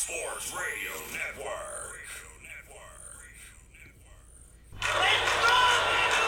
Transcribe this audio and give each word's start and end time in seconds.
Sports 0.00 0.56
Radio 0.56 0.96
Network. 1.12 2.00
Let's 4.80 5.28
go! 5.44 5.60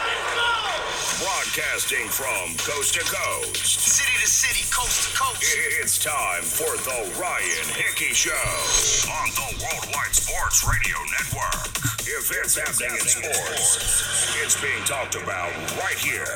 Let's 0.05 0.29
go! 0.37 1.25
Broadcasting 1.25 2.05
from 2.05 2.53
coast 2.61 2.93
to 2.93 3.01
coast. 3.01 3.65
City 3.65 4.13
to 4.21 4.29
city, 4.29 4.61
coast 4.69 5.09
to 5.09 5.17
coast. 5.17 5.41
It's 5.81 5.97
time 5.97 6.43
for 6.45 6.69
the 6.85 7.17
Ryan 7.17 7.67
Hickey 7.73 8.13
Show 8.13 8.29
on 9.09 9.29
the 9.33 9.65
Worldwide 9.65 10.13
Sports 10.13 10.61
Radio 10.69 11.01
Network. 11.17 11.73
If 12.05 12.29
it's 12.29 12.53
happening 12.53 12.93
in 12.93 13.07
sports, 13.09 14.37
it's 14.37 14.61
being 14.61 14.83
talked 14.85 15.15
about 15.15 15.49
right 15.81 15.97
here. 15.97 16.29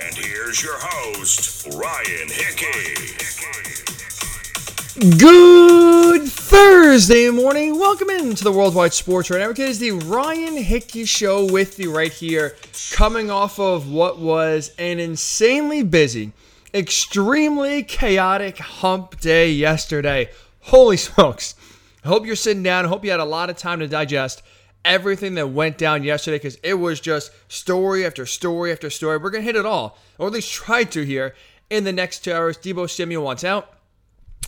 And 0.00 0.14
here's 0.14 0.62
your 0.62 0.78
host, 0.78 1.66
Ryan 1.74 2.30
Hickey. 2.30 3.16
Good 4.98 6.22
Thursday 6.22 7.28
morning. 7.28 7.78
Welcome 7.78 8.08
into 8.08 8.42
the 8.42 8.50
Worldwide 8.50 8.94
Sports 8.94 9.28
Radio 9.28 9.42
Network. 9.42 9.58
It 9.58 9.68
is 9.68 9.78
the 9.78 9.90
Ryan 9.90 10.56
Hickey 10.56 11.04
Show 11.04 11.44
with 11.52 11.78
you 11.78 11.94
right 11.94 12.10
here, 12.10 12.56
coming 12.92 13.30
off 13.30 13.60
of 13.60 13.90
what 13.90 14.18
was 14.18 14.72
an 14.78 14.98
insanely 14.98 15.82
busy, 15.82 16.32
extremely 16.72 17.82
chaotic 17.82 18.56
hump 18.56 19.20
day 19.20 19.50
yesterday. 19.50 20.30
Holy 20.62 20.96
smokes. 20.96 21.56
I 22.02 22.08
hope 22.08 22.24
you're 22.24 22.34
sitting 22.34 22.62
down. 22.62 22.86
I 22.86 22.88
hope 22.88 23.04
you 23.04 23.10
had 23.10 23.20
a 23.20 23.24
lot 23.26 23.50
of 23.50 23.58
time 23.58 23.80
to 23.80 23.88
digest 23.88 24.42
everything 24.82 25.34
that 25.34 25.48
went 25.48 25.76
down 25.76 26.04
yesterday 26.04 26.36
because 26.36 26.56
it 26.62 26.74
was 26.74 27.00
just 27.00 27.32
story 27.48 28.06
after 28.06 28.24
story 28.24 28.72
after 28.72 28.88
story. 28.88 29.18
We're 29.18 29.28
going 29.28 29.42
to 29.42 29.46
hit 29.46 29.56
it 29.56 29.66
all, 29.66 29.98
or 30.16 30.28
at 30.28 30.32
least 30.32 30.50
try 30.54 30.84
to 30.84 31.02
here 31.02 31.34
in 31.68 31.84
the 31.84 31.92
next 31.92 32.24
two 32.24 32.32
hours. 32.32 32.56
Deebo 32.56 32.88
Samuel 32.88 33.22
wants 33.22 33.44
out 33.44 33.75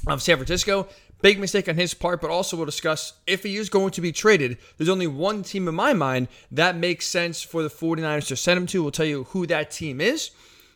of 0.09 0.23
San 0.23 0.37
Francisco. 0.37 0.89
Big 1.21 1.39
mistake 1.39 1.69
on 1.69 1.75
his 1.75 1.95
part, 1.95 2.21
but 2.21 2.31
also 2.31 2.57
we'll 2.57 2.67
discuss 2.67 3.15
if 3.27 3.43
he 3.43 3.57
is 3.57 3.69
going 3.69 3.91
to 3.91 4.01
be 4.01 4.13
traded. 4.13 4.57
There's 4.77 4.89
only 4.89 5.09
one 5.09 5.43
team 5.43 5.67
in 5.67 5.75
my 5.75 5.93
mind 5.93 6.29
that 6.53 6.77
makes 6.77 7.07
sense 7.07 7.43
for 7.43 7.63
the 7.63 7.69
49ers 7.69 8.29
to 8.29 8.37
send 8.37 8.59
him 8.59 8.67
to. 8.69 8.83
We'll 8.83 8.93
tell 8.93 9.07
you 9.07 9.25
who 9.25 9.47
that 9.47 9.71
team 9.71 10.01
is. 10.01 10.31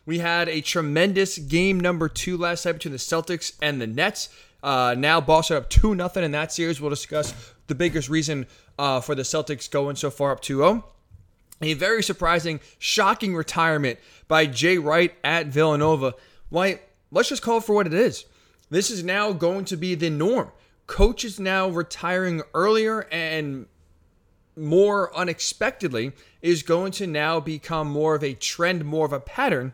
We 0.05 0.19
had 0.19 0.49
a 0.49 0.59
tremendous 0.59 1.37
game 1.37 1.79
number 1.79 2.09
two 2.09 2.37
last 2.37 2.65
night 2.65 2.73
between 2.73 2.91
the 2.91 2.97
Celtics 2.97 3.53
and 3.61 3.79
the 3.79 3.87
Nets. 3.87 4.29
Uh, 4.61 4.95
now 4.97 5.21
Boston 5.21 5.57
up 5.57 5.69
2 5.69 5.95
nothing 5.95 6.23
in 6.23 6.31
that 6.31 6.51
series. 6.51 6.79
We'll 6.79 6.89
discuss 6.89 7.33
the 7.67 7.75
biggest 7.75 8.09
reason 8.09 8.47
uh, 8.77 9.01
for 9.01 9.15
the 9.15 9.23
Celtics 9.23 9.69
going 9.69 9.95
so 9.95 10.09
far 10.09 10.31
up 10.31 10.41
2 10.41 10.57
0. 10.57 10.85
A 11.61 11.73
very 11.73 12.03
surprising, 12.03 12.59
shocking 12.79 13.35
retirement 13.35 13.99
by 14.27 14.45
Jay 14.45 14.77
Wright 14.77 15.13
at 15.23 15.47
Villanova. 15.47 16.15
Why, 16.49 16.81
let's 17.11 17.29
just 17.29 17.41
call 17.41 17.59
it 17.59 17.63
for 17.63 17.73
what 17.73 17.87
it 17.87 17.93
is. 17.93 18.25
This 18.73 18.89
is 18.89 19.03
now 19.03 19.33
going 19.33 19.65
to 19.65 19.77
be 19.77 19.93
the 19.93 20.09
norm. 20.09 20.51
Coaches 20.87 21.39
now 21.39 21.69
retiring 21.69 22.41
earlier 22.55 23.01
and 23.11 23.67
more 24.55 25.15
unexpectedly 25.15 26.13
is 26.41 26.63
going 26.63 26.91
to 26.93 27.05
now 27.05 27.39
become 27.39 27.87
more 27.87 28.15
of 28.15 28.23
a 28.23 28.33
trend, 28.33 28.83
more 28.83 29.05
of 29.05 29.13
a 29.13 29.19
pattern 29.19 29.73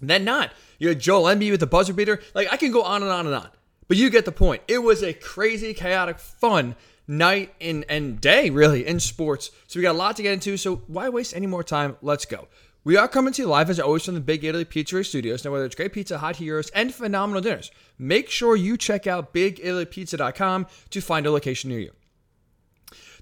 than 0.00 0.24
not. 0.24 0.52
You 0.78 0.88
had 0.88 1.00
Joel 1.00 1.24
Embiid 1.24 1.50
with 1.50 1.60
the 1.60 1.66
buzzer 1.66 1.92
beater. 1.92 2.18
Like 2.34 2.50
I 2.50 2.56
can 2.56 2.72
go 2.72 2.82
on 2.82 3.02
and 3.02 3.12
on 3.12 3.26
and 3.26 3.34
on, 3.34 3.50
but 3.88 3.98
you 3.98 4.08
get 4.08 4.24
the 4.24 4.32
point. 4.32 4.62
It 4.68 4.78
was 4.78 5.02
a 5.02 5.12
crazy, 5.12 5.74
chaotic, 5.74 6.18
fun 6.18 6.76
night 7.06 7.54
and 7.60 7.84
and 7.90 8.22
day 8.22 8.48
really 8.48 8.86
in 8.86 9.00
sports. 9.00 9.50
So 9.66 9.78
we 9.78 9.82
got 9.82 9.96
a 9.96 9.98
lot 9.98 10.16
to 10.16 10.22
get 10.22 10.32
into. 10.32 10.56
So 10.56 10.76
why 10.86 11.10
waste 11.10 11.36
any 11.36 11.46
more 11.46 11.62
time? 11.62 11.98
Let's 12.00 12.24
go. 12.24 12.48
We 12.86 12.98
are 12.98 13.08
coming 13.08 13.32
to 13.32 13.42
you 13.42 13.48
live 13.48 13.70
as 13.70 13.80
always 13.80 14.04
from 14.04 14.12
the 14.12 14.20
Big 14.20 14.44
Italy 14.44 14.66
Pizzeria 14.66 15.06
Studios. 15.06 15.42
Now, 15.42 15.52
whether 15.52 15.64
it's 15.64 15.74
great 15.74 15.94
pizza, 15.94 16.18
hot 16.18 16.36
heroes, 16.36 16.68
and 16.70 16.92
phenomenal 16.92 17.40
dinners, 17.40 17.70
make 17.98 18.28
sure 18.28 18.56
you 18.56 18.76
check 18.76 19.06
out 19.06 19.32
BigItalyPizza.com 19.32 20.66
to 20.90 21.00
find 21.00 21.24
a 21.24 21.30
location 21.30 21.70
near 21.70 21.78
you. 21.78 21.92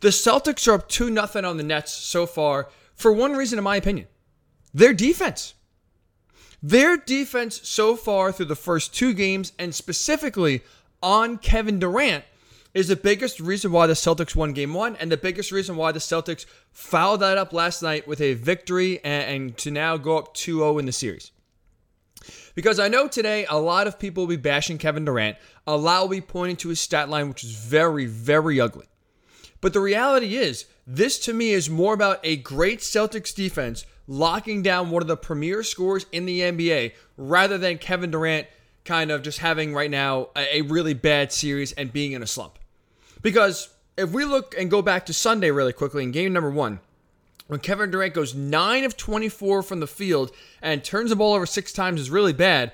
The 0.01 0.09
Celtics 0.09 0.67
are 0.67 0.73
up 0.73 0.89
2 0.89 1.15
0 1.15 1.49
on 1.49 1.59
the 1.59 1.63
Nets 1.63 1.93
so 1.93 2.27
far 2.27 2.71
for 2.97 3.13
one 3.13 3.35
reason, 3.35 3.57
in 3.57 3.63
my 3.63 3.77
opinion 3.77 4.09
their 4.75 4.93
defense. 4.93 5.55
Their 6.61 6.97
defense 6.97 7.61
so 7.69 7.95
far 7.95 8.33
through 8.33 8.47
the 8.47 8.57
first 8.57 8.95
two 8.95 9.13
games, 9.15 9.53
and 9.61 9.73
specifically 9.73 10.63
on 11.03 11.39
Kevin 11.39 11.79
Durant, 11.79 12.25
is 12.75 12.89
the 12.89 12.97
biggest 12.97 13.39
reason 13.39 13.71
why 13.71 13.87
the 13.87 13.93
Celtics 13.93 14.35
won 14.35 14.53
game 14.53 14.73
one, 14.73 14.97
and 14.97 15.13
the 15.13 15.17
biggest 15.17 15.53
reason 15.53 15.77
why 15.77 15.93
the 15.93 15.99
Celtics 15.99 16.47
fouled 16.71 17.21
that 17.21 17.37
up 17.37 17.53
last 17.53 17.83
night 17.83 18.09
with 18.09 18.21
a 18.21 18.35
victory 18.35 18.99
and, 19.05 19.25
and 19.25 19.59
to 19.59 19.71
now 19.71 19.97
go 19.97 20.19
up 20.19 20.35
2 20.35 20.59
0 20.59 20.79
in 20.79 20.87
the 20.87 20.93
series. 20.93 21.33
Because 22.55 22.79
I 22.79 22.89
know 22.89 23.09
today 23.09 23.47
a 23.49 23.59
lot 23.59 23.87
of 23.87 23.99
people 23.99 24.23
will 24.23 24.29
be 24.29 24.37
bashing 24.37 24.79
Kevin 24.79 25.05
Durant, 25.05 25.37
a 25.67 25.77
lot 25.77 26.03
will 26.03 26.09
be 26.09 26.21
pointing 26.21 26.57
to 26.57 26.69
his 26.69 26.81
stat 26.81 27.09
line, 27.09 27.29
which 27.29 27.45
is 27.45 27.53
very, 27.53 28.07
very 28.07 28.61
ugly. 28.61 28.87
But 29.61 29.73
the 29.73 29.81
reality 29.81 30.37
is, 30.37 30.67
this 30.87 31.19
to 31.21 31.33
me 31.33 31.53
is 31.53 31.71
more 31.71 31.95
about 31.95 32.21
a 32.25 32.37
great 32.37 32.81
Celtics 32.81 33.35
defense 33.35 33.87
locking 34.09 34.63
down 34.63 34.91
one 34.91 35.03
of 35.03 35.09
the 35.09 35.17
premier 35.17 35.63
scorers 35.63 36.07
in 36.11 36.27
the 36.27 36.41
NBA 36.41 36.93
rather 37.17 37.59
than 37.59 37.79
Kevin 37.79 38.11
Durant 38.11 38.49
kind 38.85 39.13
of 39.13 39.23
just 39.23 39.39
having 39.39 39.73
right 39.73 39.91
now 39.91 40.29
a 40.35 40.63
really 40.63 40.95
bad 40.95 41.33
series 41.33 41.73
and 41.73 41.93
being 41.93 42.13
in 42.13 42.23
a 42.23 42.27
slump. 42.27 42.59
Because 43.23 43.69
if 43.97 44.11
we 44.11 44.25
look 44.25 44.55
and 44.59 44.71
go 44.71 44.83
back 44.83 45.07
to 45.07 45.15
Sunday 45.15 45.51
really 45.51 45.73
quickly 45.73 46.03
in 46.03 46.11
game 46.11 46.33
number 46.33 46.51
one, 46.51 46.81
when 47.47 47.61
Kevin 47.61 47.91
Durant 47.91 48.15
goes 48.15 48.35
9 48.35 48.85
of 48.85 48.97
24 48.97 49.63
from 49.63 49.81
the 49.81 49.87
field 49.87 50.33
and 50.61 50.83
turns 50.83 51.11
the 51.11 51.17
ball 51.17 51.35
over 51.35 51.47
six 51.47 51.73
times 51.73 52.01
is 52.01 52.11
really 52.11 52.33
bad, 52.33 52.73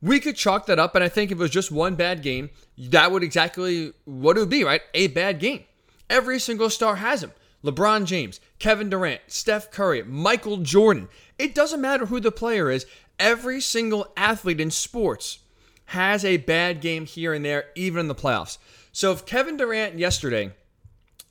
we 0.00 0.20
could 0.20 0.36
chalk 0.36 0.66
that 0.66 0.78
up. 0.78 0.94
And 0.94 1.04
I 1.04 1.08
think 1.08 1.30
if 1.30 1.38
it 1.38 1.40
was 1.40 1.50
just 1.50 1.70
one 1.70 1.94
bad 1.94 2.22
game, 2.22 2.50
that 2.76 3.10
would 3.10 3.22
exactly 3.22 3.92
what 4.04 4.36
it 4.36 4.40
would 4.40 4.50
be, 4.50 4.64
right? 4.64 4.82
A 4.94 5.08
bad 5.08 5.38
game. 5.38 5.64
Every 6.10 6.38
single 6.38 6.70
star 6.70 6.96
has 6.96 7.22
him. 7.22 7.32
LeBron 7.64 8.06
James, 8.06 8.40
Kevin 8.58 8.88
Durant, 8.88 9.20
Steph 9.26 9.70
Curry, 9.70 10.02
Michael 10.04 10.58
Jordan. 10.58 11.08
It 11.38 11.54
doesn't 11.54 11.80
matter 11.80 12.06
who 12.06 12.20
the 12.20 12.30
player 12.30 12.70
is. 12.70 12.86
Every 13.18 13.60
single 13.60 14.12
athlete 14.16 14.60
in 14.60 14.70
sports 14.70 15.40
has 15.86 16.24
a 16.24 16.36
bad 16.36 16.80
game 16.80 17.04
here 17.04 17.32
and 17.32 17.44
there, 17.44 17.66
even 17.74 18.00
in 18.00 18.08
the 18.08 18.14
playoffs. 18.14 18.58
So 18.98 19.12
if 19.12 19.24
Kevin 19.24 19.56
Durant 19.56 19.96
yesterday 19.96 20.50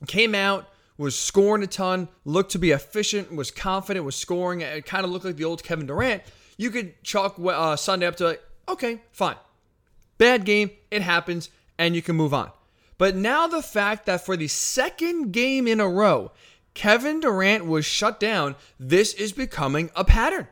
came 0.06 0.34
out, 0.34 0.70
was 0.96 1.18
scoring 1.18 1.62
a 1.62 1.66
ton, 1.66 2.08
looked 2.24 2.52
to 2.52 2.58
be 2.58 2.70
efficient, 2.70 3.30
was 3.30 3.50
confident, 3.50 4.06
was 4.06 4.16
scoring, 4.16 4.62
it 4.62 4.86
kind 4.86 5.04
of 5.04 5.10
looked 5.10 5.26
like 5.26 5.36
the 5.36 5.44
old 5.44 5.62
Kevin 5.62 5.84
Durant, 5.84 6.22
you 6.56 6.70
could 6.70 6.94
chalk 7.04 7.38
uh, 7.38 7.76
Sunday 7.76 8.06
up 8.06 8.16
to 8.16 8.28
like, 8.28 8.42
okay, 8.70 9.02
fine. 9.12 9.36
Bad 10.16 10.46
game, 10.46 10.70
it 10.90 11.02
happens, 11.02 11.50
and 11.76 11.94
you 11.94 12.00
can 12.00 12.16
move 12.16 12.32
on. 12.32 12.52
But 12.96 13.14
now 13.14 13.46
the 13.46 13.60
fact 13.60 14.06
that 14.06 14.24
for 14.24 14.34
the 14.34 14.48
second 14.48 15.32
game 15.32 15.68
in 15.68 15.78
a 15.78 15.86
row, 15.90 16.32
Kevin 16.72 17.20
Durant 17.20 17.66
was 17.66 17.84
shut 17.84 18.18
down, 18.18 18.56
this 18.80 19.12
is 19.12 19.32
becoming 19.32 19.90
a 19.94 20.04
pattern. 20.04 20.48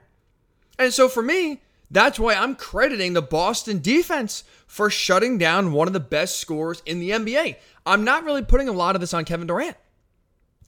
And 0.78 0.92
so 0.92 1.08
for 1.08 1.22
me, 1.22 1.62
that's 1.90 2.18
why 2.18 2.34
I'm 2.34 2.56
crediting 2.56 3.12
the 3.12 3.22
Boston 3.22 3.80
defense 3.80 4.44
for 4.66 4.90
shutting 4.90 5.38
down 5.38 5.72
one 5.72 5.86
of 5.86 5.92
the 5.92 6.00
best 6.00 6.40
scorers 6.40 6.82
in 6.84 6.98
the 6.98 7.10
NBA. 7.10 7.56
I'm 7.84 8.04
not 8.04 8.24
really 8.24 8.42
putting 8.42 8.68
a 8.68 8.72
lot 8.72 8.96
of 8.96 9.00
this 9.00 9.14
on 9.14 9.24
Kevin 9.24 9.46
Durant. 9.46 9.76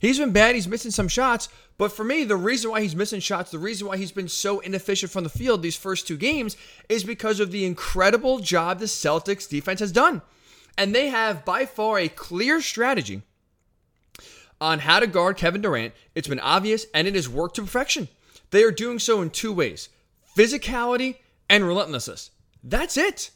He's 0.00 0.18
been 0.18 0.32
bad, 0.32 0.54
he's 0.54 0.68
missing 0.68 0.92
some 0.92 1.08
shots, 1.08 1.48
but 1.76 1.90
for 1.90 2.04
me, 2.04 2.22
the 2.22 2.36
reason 2.36 2.70
why 2.70 2.82
he's 2.82 2.94
missing 2.94 3.18
shots, 3.18 3.50
the 3.50 3.58
reason 3.58 3.88
why 3.88 3.96
he's 3.96 4.12
been 4.12 4.28
so 4.28 4.60
inefficient 4.60 5.10
from 5.10 5.24
the 5.24 5.30
field 5.30 5.60
these 5.60 5.74
first 5.76 6.06
two 6.06 6.16
games 6.16 6.56
is 6.88 7.02
because 7.02 7.40
of 7.40 7.50
the 7.50 7.64
incredible 7.64 8.38
job 8.38 8.78
the 8.78 8.86
Celtics 8.86 9.48
defense 9.48 9.80
has 9.80 9.90
done. 9.90 10.22
And 10.76 10.94
they 10.94 11.08
have 11.08 11.44
by 11.44 11.66
far 11.66 11.98
a 11.98 12.08
clear 12.08 12.60
strategy 12.60 13.22
on 14.60 14.80
how 14.80 15.00
to 15.00 15.08
guard 15.08 15.36
Kevin 15.36 15.62
Durant. 15.62 15.94
It's 16.14 16.28
been 16.28 16.38
obvious 16.40 16.86
and 16.94 17.08
it 17.08 17.16
has 17.16 17.28
worked 17.28 17.56
to 17.56 17.62
perfection. 17.62 18.06
They 18.50 18.62
are 18.62 18.70
doing 18.70 19.00
so 19.00 19.20
in 19.20 19.30
two 19.30 19.52
ways 19.52 19.88
physicality 20.38 21.16
and 21.50 21.66
relentlessness. 21.66 22.30
That's 22.62 22.96
it. 22.96 23.30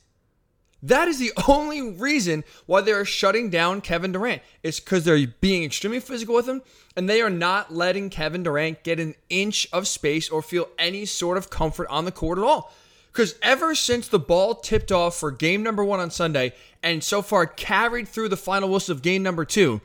That 0.83 1.09
is 1.09 1.19
the 1.19 1.33
only 1.49 1.83
reason 1.83 2.45
why 2.67 2.81
they 2.81 2.93
are 2.93 3.05
shutting 3.05 3.51
down 3.51 3.81
Kevin 3.81 4.13
Durant. 4.13 4.43
It's 4.63 4.79
because 4.79 5.05
they're 5.05 5.27
being 5.41 5.65
extremely 5.65 6.01
physical 6.01 6.35
with 6.35 6.49
him 6.49 6.63
and 6.97 7.09
they 7.09 7.21
are 7.21 7.31
not 7.31 7.75
letting 7.75 8.09
Kevin 8.09 8.45
Durant 8.45 8.85
get 8.85 9.01
an 9.01 9.15
inch 9.29 9.69
of 9.73 9.89
space 9.89 10.31
or 10.31 10.43
feel 10.43 10.69
any 10.79 11.05
sort 11.05 11.37
of 11.37 11.51
comfort 11.51 11.89
on 11.89 12.05
the 12.05 12.13
court 12.13 12.39
at 12.39 12.45
all. 12.45 12.73
Because 13.11 13.35
ever 13.43 13.75
since 13.75 14.09
the 14.09 14.19
ball 14.19 14.55
tipped 14.55 14.91
off 14.91 15.17
for 15.17 15.31
game 15.31 15.63
number 15.63 15.85
one 15.85 16.01
on 16.01 16.11
Sunday 16.11 16.55
and 16.83 17.05
so 17.05 17.21
far 17.21 17.47
carried 17.47 18.09
through 18.09 18.29
the 18.29 18.37
final 18.37 18.71
whistle 18.71 18.95
of 18.95 19.03
game 19.03 19.23
number 19.23 19.45
two, 19.45 19.81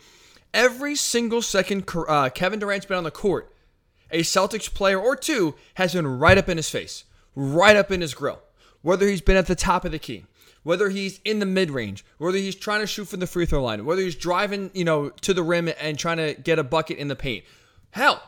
every 0.53 0.95
single 0.95 1.41
second 1.41 1.89
uh, 2.07 2.29
Kevin 2.29 2.59
Durant's 2.59 2.85
been 2.85 2.97
on 2.97 3.03
the 3.03 3.11
court, 3.11 3.53
a 4.11 4.21
Celtics 4.21 4.73
player 4.73 4.99
or 4.99 5.15
two 5.15 5.55
has 5.73 5.93
been 5.93 6.07
right 6.07 6.37
up 6.37 6.47
in 6.47 6.57
his 6.57 6.69
face, 6.69 7.03
right 7.37 7.75
up 7.75 7.91
in 7.91 8.01
his 8.01 8.15
grill. 8.15 8.41
Whether 8.81 9.07
he's 9.07 9.21
been 9.21 9.37
at 9.37 9.47
the 9.47 9.55
top 9.55 9.85
of 9.85 9.91
the 9.91 9.99
key, 9.99 10.25
whether 10.63 10.89
he's 10.89 11.19
in 11.23 11.39
the 11.39 11.45
mid 11.45 11.71
range, 11.71 12.03
whether 12.17 12.37
he's 12.37 12.55
trying 12.55 12.81
to 12.81 12.87
shoot 12.87 13.05
from 13.05 13.19
the 13.19 13.27
free 13.27 13.45
throw 13.45 13.63
line, 13.63 13.85
whether 13.85 14.01
he's 14.01 14.15
driving, 14.15 14.71
you 14.73 14.83
know, 14.83 15.09
to 15.09 15.33
the 15.33 15.43
rim 15.43 15.69
and 15.79 15.97
trying 15.97 16.17
to 16.17 16.33
get 16.33 16.59
a 16.59 16.63
bucket 16.63 16.97
in 16.97 17.07
the 17.07 17.15
paint. 17.15 17.45
Hell, 17.91 18.21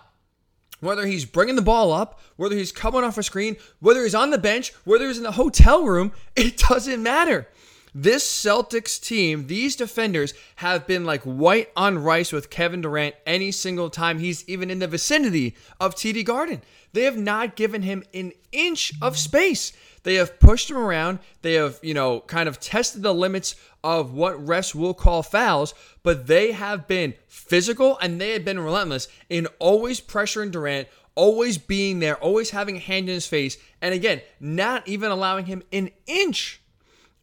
whether 0.80 1.06
he's 1.06 1.26
bringing 1.26 1.56
the 1.56 1.62
ball 1.62 1.92
up, 1.92 2.20
whether 2.36 2.56
he's 2.56 2.72
coming 2.72 3.04
off 3.04 3.18
a 3.18 3.24
screen, 3.24 3.58
whether 3.80 4.04
he's 4.04 4.16
on 4.16 4.30
the 4.30 4.38
bench, 4.38 4.74
whether 4.86 5.08
he's 5.08 5.18
in 5.18 5.24
the 5.24 5.32
hotel 5.32 5.84
room, 5.86 6.12
it 6.36 6.58
doesn't 6.58 7.02
matter. 7.02 7.48
This 7.94 8.24
Celtics 8.24 9.02
team, 9.02 9.48
these 9.48 9.76
defenders 9.76 10.34
have 10.58 10.86
been 10.86 11.06
like 11.06 11.24
white 11.24 11.72
on 11.76 11.98
rice 11.98 12.32
with 12.32 12.52
Kevin 12.52 12.82
Durant 12.82 13.16
any 13.26 13.52
single 13.52 13.90
time 13.90 14.20
he's 14.20 14.48
even 14.48 14.70
in 14.70 14.80
the 14.80 14.88
vicinity 14.88 15.56
of 15.80 15.96
TD 15.96 16.24
Garden. 16.24 16.62
They 16.94 17.04
have 17.04 17.18
not 17.18 17.56
given 17.56 17.82
him 17.82 18.04
an 18.14 18.34
inch 18.52 18.94
of 19.02 19.18
space. 19.18 19.74
They 20.04 20.16
have 20.16 20.40
pushed 20.40 20.70
him 20.70 20.78
around. 20.78 21.20
They 21.42 21.54
have, 21.54 21.80
you 21.82 21.94
know, 21.94 22.22
kind 22.22 22.48
of 22.48 22.60
tested 22.60 23.02
the 23.02 23.14
limits 23.14 23.56
of 23.84 24.14
what 24.14 24.46
refs 24.46 24.76
will 24.76 24.94
call 24.94 25.24
fouls, 25.24 25.74
but 26.04 26.28
they 26.28 26.52
have 26.52 26.88
been 26.88 27.16
physical 27.28 27.98
and 28.00 28.20
they 28.20 28.32
have 28.32 28.46
been 28.46 28.60
relentless 28.60 29.08
in 29.30 29.48
always 29.58 30.00
pressuring 30.00 30.52
Durant, 30.52 30.88
always 31.16 31.58
being 31.58 32.00
there, 32.00 32.18
always 32.18 32.52
having 32.52 32.78
a 32.78 32.80
hand 32.80 33.10
in 33.10 33.16
his 33.16 33.28
face, 33.28 33.58
and 33.82 33.94
again, 33.94 34.22
not 34.40 34.88
even 34.88 35.12
allowing 35.12 35.46
him 35.46 35.64
an 35.72 35.90
inch 36.08 36.59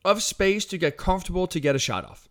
of 0.06 0.22
space 0.22 0.64
to 0.66 0.78
get 0.78 0.96
comfortable 0.96 1.46
to 1.48 1.60
get 1.60 1.76
a 1.76 1.80
shot 1.80 2.04
off. 2.04 2.28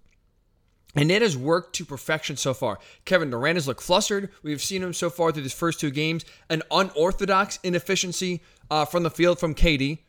And 0.96 1.12
it 1.12 1.22
has 1.22 1.36
worked 1.36 1.76
to 1.76 1.86
perfection 1.86 2.38
so 2.38 2.54
far. 2.54 2.80
Kevin 3.04 3.30
Durant 3.30 3.58
has 3.58 3.68
looked 3.68 3.84
flustered. 3.84 4.30
We've 4.44 4.62
seen 4.62 4.82
him 4.82 4.94
so 4.94 5.10
far 5.10 5.32
through 5.32 5.44
these 5.44 5.54
first 5.54 5.80
two 5.80 5.92
games. 5.92 6.24
An 6.50 6.64
unorthodox 6.72 7.60
inefficiency 7.64 8.42
uh, 8.72 8.86
from 8.86 9.04
the 9.04 9.10
field 9.10 9.38
from 9.38 9.54
KD. 9.54 10.00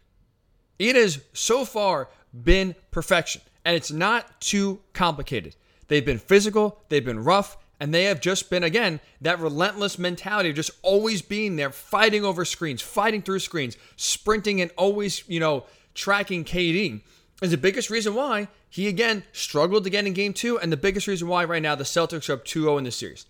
It 0.78 0.94
has 0.94 1.20
so 1.32 1.64
far 1.64 2.08
been 2.32 2.76
perfection, 2.92 3.42
and 3.64 3.74
it's 3.74 3.90
not 3.90 4.40
too 4.40 4.80
complicated. 4.92 5.56
They've 5.88 6.04
been 6.04 6.18
physical, 6.18 6.80
they've 6.88 7.04
been 7.04 7.24
rough, 7.24 7.56
and 7.80 7.92
they 7.92 8.04
have 8.04 8.20
just 8.20 8.48
been, 8.50 8.62
again, 8.62 9.00
that 9.20 9.40
relentless 9.40 9.98
mentality 9.98 10.50
of 10.50 10.56
just 10.56 10.70
always 10.82 11.22
being 11.22 11.56
there, 11.56 11.70
fighting 11.70 12.24
over 12.24 12.44
screens, 12.44 12.82
fighting 12.82 13.22
through 13.22 13.38
screens, 13.40 13.76
sprinting, 13.96 14.60
and 14.60 14.70
always, 14.76 15.26
you 15.28 15.40
know, 15.40 15.64
tracking 15.94 16.44
KD 16.44 17.00
is 17.42 17.50
the 17.50 17.56
biggest 17.56 17.90
reason 17.90 18.14
why 18.14 18.48
he 18.68 18.88
again 18.88 19.22
struggled 19.32 19.86
again 19.86 20.06
in 20.06 20.12
game 20.12 20.32
two, 20.32 20.58
and 20.58 20.72
the 20.72 20.76
biggest 20.76 21.06
reason 21.06 21.28
why 21.28 21.44
right 21.44 21.62
now 21.62 21.74
the 21.74 21.84
Celtics 21.84 22.28
are 22.28 22.34
up 22.34 22.44
2 22.44 22.62
0 22.62 22.78
in 22.78 22.84
this 22.84 22.96
series. 22.96 23.26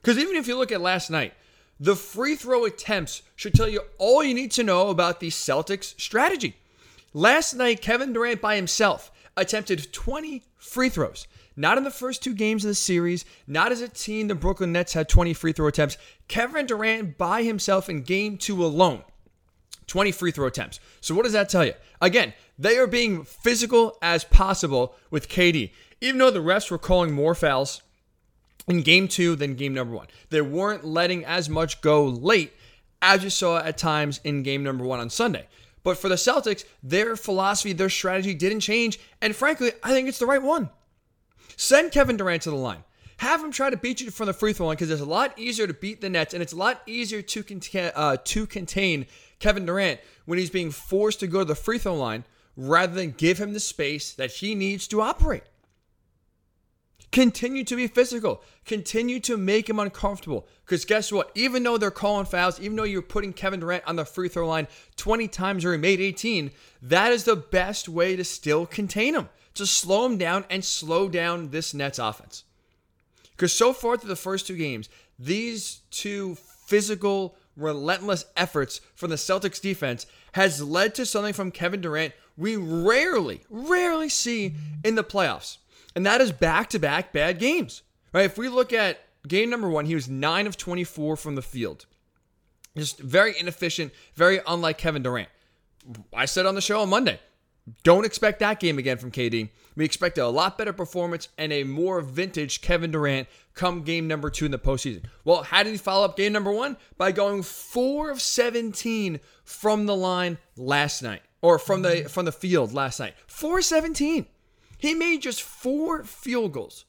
Because 0.00 0.18
even 0.18 0.36
if 0.36 0.46
you 0.46 0.56
look 0.56 0.72
at 0.72 0.80
last 0.80 1.10
night, 1.10 1.34
the 1.80 1.96
free 1.96 2.36
throw 2.36 2.64
attempts 2.64 3.22
should 3.36 3.54
tell 3.54 3.68
you 3.68 3.82
all 3.98 4.22
you 4.22 4.34
need 4.34 4.50
to 4.52 4.62
know 4.62 4.88
about 4.88 5.20
the 5.20 5.28
Celtics 5.28 5.98
strategy. 6.00 6.56
Last 7.12 7.54
night, 7.54 7.80
Kevin 7.80 8.12
Durant 8.12 8.40
by 8.40 8.56
himself 8.56 9.10
attempted 9.36 9.92
20 9.92 10.44
free 10.56 10.88
throws. 10.88 11.26
Not 11.56 11.78
in 11.78 11.84
the 11.84 11.90
first 11.90 12.22
two 12.22 12.34
games 12.34 12.64
of 12.64 12.68
the 12.68 12.74
series, 12.76 13.24
not 13.48 13.72
as 13.72 13.80
a 13.80 13.88
team, 13.88 14.28
the 14.28 14.36
Brooklyn 14.36 14.72
Nets 14.72 14.92
had 14.92 15.08
20 15.08 15.34
free 15.34 15.52
throw 15.52 15.66
attempts. 15.66 15.98
Kevin 16.28 16.66
Durant 16.66 17.18
by 17.18 17.42
himself 17.42 17.88
in 17.88 18.02
game 18.02 18.38
two 18.38 18.64
alone 18.64 19.02
20 19.88 20.12
free 20.12 20.30
throw 20.30 20.46
attempts. 20.46 20.78
So, 21.00 21.14
what 21.14 21.24
does 21.24 21.32
that 21.32 21.48
tell 21.48 21.64
you? 21.64 21.74
Again, 22.00 22.34
they 22.58 22.78
are 22.78 22.86
being 22.86 23.24
physical 23.24 23.98
as 24.00 24.22
possible 24.24 24.94
with 25.10 25.28
KD. 25.28 25.72
Even 26.00 26.18
though 26.18 26.30
the 26.30 26.38
refs 26.38 26.70
were 26.70 26.78
calling 26.78 27.12
more 27.12 27.34
fouls 27.34 27.82
in 28.68 28.82
game 28.82 29.08
two 29.08 29.34
than 29.34 29.54
game 29.54 29.74
number 29.74 29.96
one, 29.96 30.06
they 30.30 30.40
weren't 30.40 30.84
letting 30.84 31.24
as 31.24 31.48
much 31.48 31.80
go 31.80 32.04
late 32.04 32.52
as 33.02 33.24
you 33.24 33.30
saw 33.30 33.58
at 33.58 33.78
times 33.78 34.20
in 34.22 34.42
game 34.42 34.62
number 34.62 34.84
one 34.84 35.00
on 35.00 35.10
Sunday. 35.10 35.48
But 35.82 35.98
for 35.98 36.08
the 36.08 36.16
Celtics, 36.16 36.64
their 36.82 37.16
philosophy, 37.16 37.72
their 37.72 37.88
strategy 37.88 38.34
didn't 38.34 38.60
change. 38.60 38.98
And 39.22 39.34
frankly, 39.34 39.72
I 39.82 39.90
think 39.90 40.08
it's 40.08 40.18
the 40.18 40.26
right 40.26 40.42
one. 40.42 40.70
Send 41.56 41.92
Kevin 41.92 42.16
Durant 42.16 42.42
to 42.42 42.50
the 42.50 42.56
line. 42.56 42.84
Have 43.18 43.42
him 43.42 43.50
try 43.50 43.68
to 43.70 43.76
beat 43.76 44.00
you 44.00 44.12
from 44.12 44.26
the 44.26 44.32
free 44.32 44.52
throw 44.52 44.66
line 44.66 44.76
because 44.76 44.90
it's 44.90 45.00
a 45.00 45.04
lot 45.04 45.36
easier 45.36 45.66
to 45.66 45.74
beat 45.74 46.00
the 46.00 46.08
Nets 46.08 46.34
and 46.34 46.42
it's 46.42 46.52
a 46.52 46.56
lot 46.56 46.82
easier 46.86 47.20
to, 47.20 47.98
uh, 47.98 48.16
to 48.24 48.46
contain 48.46 49.06
Kevin 49.38 49.66
Durant 49.66 50.00
when 50.24 50.38
he's 50.38 50.50
being 50.50 50.70
forced 50.70 51.20
to 51.20 51.26
go 51.26 51.40
to 51.40 51.44
the 51.44 51.54
free 51.54 51.78
throw 51.78 51.94
line 51.94 52.24
rather 52.56 52.94
than 52.94 53.12
give 53.12 53.38
him 53.38 53.52
the 53.52 53.60
space 53.60 54.12
that 54.12 54.32
he 54.32 54.54
needs 54.54 54.88
to 54.88 55.00
operate. 55.00 55.44
Continue 57.10 57.64
to 57.64 57.76
be 57.76 57.86
physical. 57.86 58.42
Continue 58.66 59.18
to 59.20 59.38
make 59.38 59.68
him 59.68 59.78
uncomfortable. 59.78 60.46
Because 60.64 60.84
guess 60.84 61.10
what? 61.10 61.30
Even 61.34 61.62
though 61.62 61.78
they're 61.78 61.90
calling 61.90 62.26
fouls, 62.26 62.60
even 62.60 62.76
though 62.76 62.84
you're 62.84 63.00
putting 63.00 63.32
Kevin 63.32 63.60
Durant 63.60 63.84
on 63.86 63.96
the 63.96 64.04
free 64.04 64.28
throw 64.28 64.46
line 64.46 64.68
20 64.96 65.26
times 65.28 65.64
or 65.64 65.72
he 65.72 65.78
made 65.78 66.00
18, 66.00 66.50
that 66.82 67.12
is 67.12 67.24
the 67.24 67.36
best 67.36 67.88
way 67.88 68.14
to 68.14 68.24
still 68.24 68.66
contain 68.66 69.14
him, 69.14 69.30
to 69.54 69.64
slow 69.64 70.04
him 70.04 70.18
down 70.18 70.44
and 70.50 70.62
slow 70.64 71.08
down 71.08 71.48
this 71.48 71.72
Nets 71.72 71.98
offense. 71.98 72.44
Because 73.30 73.52
so 73.54 73.72
far 73.72 73.96
through 73.96 74.08
the 74.08 74.16
first 74.16 74.46
two 74.46 74.56
games, 74.56 74.90
these 75.18 75.80
two 75.90 76.34
physical, 76.34 77.36
relentless 77.58 78.24
efforts 78.36 78.80
from 78.94 79.10
the 79.10 79.16
Celtics 79.16 79.60
defense 79.60 80.06
has 80.32 80.62
led 80.62 80.94
to 80.94 81.04
something 81.04 81.34
from 81.34 81.50
Kevin 81.50 81.80
Durant 81.80 82.14
we 82.36 82.56
rarely, 82.56 83.42
rarely 83.50 84.08
see 84.08 84.54
in 84.84 84.94
the 84.94 85.04
playoffs. 85.04 85.58
And 85.94 86.06
that 86.06 86.20
is 86.20 86.30
back 86.30 86.70
to 86.70 86.78
back 86.78 87.12
bad 87.12 87.38
games. 87.38 87.82
Right? 88.12 88.24
If 88.24 88.38
we 88.38 88.48
look 88.48 88.72
at 88.72 89.00
game 89.26 89.50
number 89.50 89.68
one, 89.68 89.86
he 89.86 89.94
was 89.94 90.08
9 90.08 90.46
of 90.46 90.56
24 90.56 91.16
from 91.16 91.34
the 91.34 91.42
field. 91.42 91.86
Just 92.76 93.00
very 93.00 93.38
inefficient, 93.38 93.92
very 94.14 94.40
unlike 94.46 94.78
Kevin 94.78 95.02
Durant. 95.02 95.28
I 96.14 96.26
said 96.26 96.46
on 96.46 96.54
the 96.54 96.60
show 96.60 96.80
on 96.80 96.88
Monday, 96.88 97.18
don't 97.82 98.06
expect 98.06 98.40
that 98.40 98.60
game 98.60 98.78
again 98.78 98.98
from 98.98 99.10
KD. 99.10 99.50
We 99.76 99.84
expect 99.84 100.18
a 100.18 100.26
lot 100.28 100.58
better 100.58 100.72
performance 100.72 101.28
and 101.38 101.52
a 101.52 101.64
more 101.64 102.00
vintage 102.00 102.60
Kevin 102.60 102.90
Durant 102.90 103.28
come 103.54 103.82
game 103.82 104.06
number 104.06 104.30
two 104.30 104.44
in 104.44 104.50
the 104.50 104.58
postseason. 104.58 105.04
Well, 105.24 105.42
how 105.42 105.62
did 105.62 105.70
he 105.70 105.78
follow 105.78 106.04
up 106.04 106.16
game 106.16 106.32
number 106.32 106.52
one? 106.52 106.76
By 106.96 107.12
going 107.12 107.42
four 107.42 108.10
of 108.10 108.20
17 108.20 109.20
from 109.44 109.86
the 109.86 109.96
line 109.96 110.38
last 110.56 111.02
night, 111.02 111.22
or 111.42 111.58
from 111.58 111.82
the 111.82 112.08
from 112.08 112.24
the 112.24 112.32
field 112.32 112.72
last 112.72 113.00
night. 113.00 113.14
Four 113.26 113.62
seventeen. 113.62 114.26
He 114.78 114.94
made 114.94 115.22
just 115.22 115.42
four 115.42 116.04
field 116.04 116.52
goals 116.52 116.84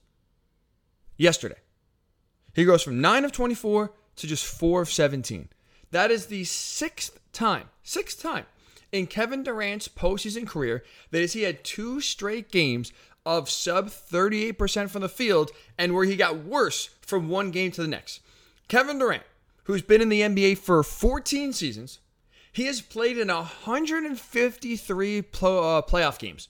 yesterday. 1.18 1.58
He 2.54 2.66
goes 2.66 2.84
from 2.84 3.02
9 3.02 3.26
of 3.26 3.32
24 3.32 3.94
to 4.18 4.28
just 4.28 4.46
4 4.46 4.82
of 4.82 4.90
17. 4.92 5.50
That 5.92 6.12
is 6.12 6.28
the 6.28 6.44
sixth 6.44 7.20
time, 7.32 7.70
sixth 7.82 8.22
time 8.22 8.46
in 8.92 9.08
Kevin 9.08 9.44
Durant's 9.44 9.88
postseason 9.88 10.48
career 10.48 10.84
that 11.12 11.22
is 11.22 11.34
he 11.34 11.44
had 11.44 11.64
two 11.64 12.02
straight 12.02 12.52
games 12.52 12.92
of 13.26 13.50
sub 13.50 13.88
38% 13.88 14.90
from 14.90 15.02
the 15.02 15.10
field 15.10 15.52
and 15.78 15.94
where 15.94 16.06
he 16.06 16.16
got 16.16 16.44
worse 16.44 16.90
from 17.02 17.30
one 17.30 17.52
game 17.52 17.72
to 17.72 17.82
the 17.82 17.88
next. 17.88 18.22
Kevin 18.68 19.00
Durant, 19.00 19.24
who's 19.66 19.82
been 19.82 20.02
in 20.02 20.10
the 20.10 20.22
NBA 20.22 20.58
for 20.58 20.82
14 20.84 21.54
seasons, 21.54 22.00
he 22.52 22.66
has 22.66 22.82
played 22.82 23.18
in 23.18 23.28
153 23.28 25.22
pl- 25.22 25.64
uh, 25.64 25.82
playoff 25.82 26.18
games. 26.18 26.48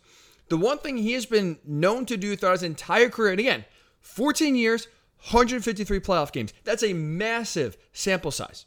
The 0.48 0.58
one 0.58 0.80
thing 0.80 0.98
he 0.98 1.14
has 1.14 1.26
been 1.26 1.60
known 1.66 2.06
to 2.08 2.18
do 2.18 2.36
throughout 2.36 2.54
his 2.54 2.64
entire 2.64 3.10
career, 3.10 3.32
and 3.32 3.40
again, 3.40 3.66
14 4.00 4.56
years, 4.56 4.88
153 5.32 6.00
playoff 6.00 6.32
games. 6.32 6.54
That's 6.64 6.84
a 6.84 6.94
massive 6.94 7.78
sample 7.94 8.32
size. 8.32 8.66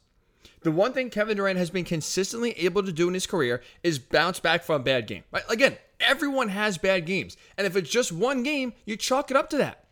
The 0.63 0.71
one 0.71 0.93
thing 0.93 1.11
Kevin 1.11 1.37
Durant 1.37 1.59
has 1.59 1.71
been 1.71 1.85
consistently 1.85 2.53
able 2.53 2.83
to 2.85 2.93
do 2.93 3.09
in 3.09 3.15
his 3.15 3.27
career 3.27 3.63
is 3.83 3.99
bounce 3.99 4.39
back 4.39 4.63
from 4.63 4.81
a 4.81 4.85
bad 4.85 5.07
game. 5.07 5.25
Right? 5.33 5.43
Again, 5.49 5.77
everyone 6.01 6.49
has 6.49 6.79
bad 6.79 7.07
games. 7.07 7.37
And 7.57 7.67
if 7.67 7.77
it's 7.77 7.91
just 7.91 8.13
one 8.13 8.43
game, 8.43 8.73
you 8.85 8.97
chalk 8.97 9.31
it 9.31 9.37
up 9.37 9.51
to 9.51 9.57
that. 9.59 9.85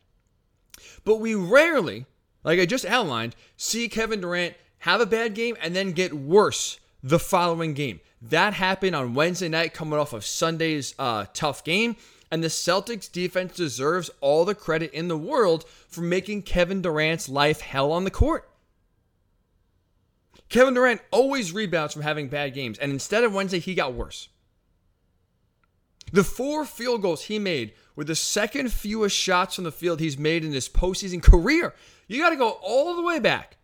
But 1.04 1.16
we 1.16 1.34
rarely, 1.34 2.06
like 2.44 2.60
I 2.60 2.66
just 2.66 2.84
outlined, 2.84 3.34
see 3.56 3.88
Kevin 3.88 4.20
Durant 4.20 4.54
have 4.78 5.00
a 5.00 5.06
bad 5.06 5.34
game 5.34 5.56
and 5.60 5.74
then 5.74 5.92
get 5.92 6.14
worse 6.14 6.78
the 7.02 7.18
following 7.18 7.74
game. 7.74 8.00
That 8.22 8.54
happened 8.54 8.94
on 8.94 9.14
Wednesday 9.14 9.48
night, 9.48 9.74
coming 9.74 9.98
off 9.98 10.12
of 10.12 10.24
Sunday's 10.26 10.94
uh, 10.98 11.26
tough 11.32 11.64
game. 11.64 11.96
And 12.30 12.44
the 12.44 12.48
Celtics 12.48 13.10
defense 13.10 13.56
deserves 13.56 14.08
all 14.20 14.44
the 14.44 14.54
credit 14.54 14.92
in 14.92 15.08
the 15.08 15.18
world 15.18 15.64
for 15.88 16.02
making 16.02 16.42
Kevin 16.42 16.80
Durant's 16.80 17.28
life 17.28 17.60
hell 17.60 17.90
on 17.90 18.04
the 18.04 18.10
court. 18.10 18.48
Kevin 20.50 20.74
Durant 20.74 21.00
always 21.12 21.52
rebounds 21.52 21.94
from 21.94 22.02
having 22.02 22.28
bad 22.28 22.54
games, 22.54 22.76
and 22.76 22.92
instead 22.92 23.24
of 23.24 23.32
Wednesday, 23.32 23.60
he 23.60 23.74
got 23.74 23.94
worse. 23.94 24.28
The 26.12 26.24
four 26.24 26.64
field 26.64 27.02
goals 27.02 27.22
he 27.22 27.38
made 27.38 27.72
were 27.94 28.04
the 28.04 28.16
second 28.16 28.72
fewest 28.72 29.16
shots 29.16 29.54
from 29.54 29.64
the 29.64 29.72
field 29.72 30.00
he's 30.00 30.18
made 30.18 30.44
in 30.44 30.52
his 30.52 30.68
postseason 30.68 31.22
career. 31.22 31.72
You 32.08 32.20
got 32.20 32.30
to 32.30 32.36
go 32.36 32.58
all 32.62 32.96
the 32.96 33.02
way 33.02 33.20
back 33.20 33.58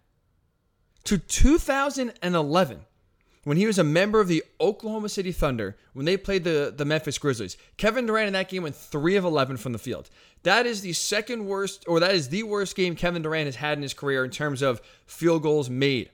to 1.05 1.19
2011 1.19 2.81
when 3.43 3.57
he 3.57 3.67
was 3.67 3.79
a 3.79 3.85
member 3.85 4.21
of 4.21 4.29
the 4.29 4.45
Oklahoma 4.61 5.09
City 5.09 5.33
Thunder 5.33 5.77
when 5.93 6.07
they 6.07 6.17
played 6.17 6.45
the, 6.45 6.73
the 6.77 6.85
Memphis 6.85 7.19
Grizzlies. 7.19 7.57
Kevin 7.77 8.07
Durant 8.07 8.29
in 8.29 8.33
that 8.35 8.49
game 8.49 8.63
went 8.63 8.77
3 8.77 9.17
of 9.17 9.25
11 9.25 9.57
from 9.57 9.73
the 9.73 9.79
field. 9.79 10.09
That 10.45 10.67
is 10.67 10.83
the 10.83 10.93
second 10.93 11.47
worst, 11.47 11.85
or 11.89 11.99
that 11.99 12.15
is 12.15 12.29
the 12.29 12.45
worst 12.45 12.77
game 12.77 12.95
Kevin 12.95 13.23
Durant 13.23 13.47
has 13.47 13.57
had 13.57 13.79
in 13.79 13.83
his 13.83 13.95
career 13.95 14.25
in 14.25 14.31
terms 14.31 14.63
of 14.63 14.81
field 15.07 15.43
goals 15.43 15.69
made 15.69 16.11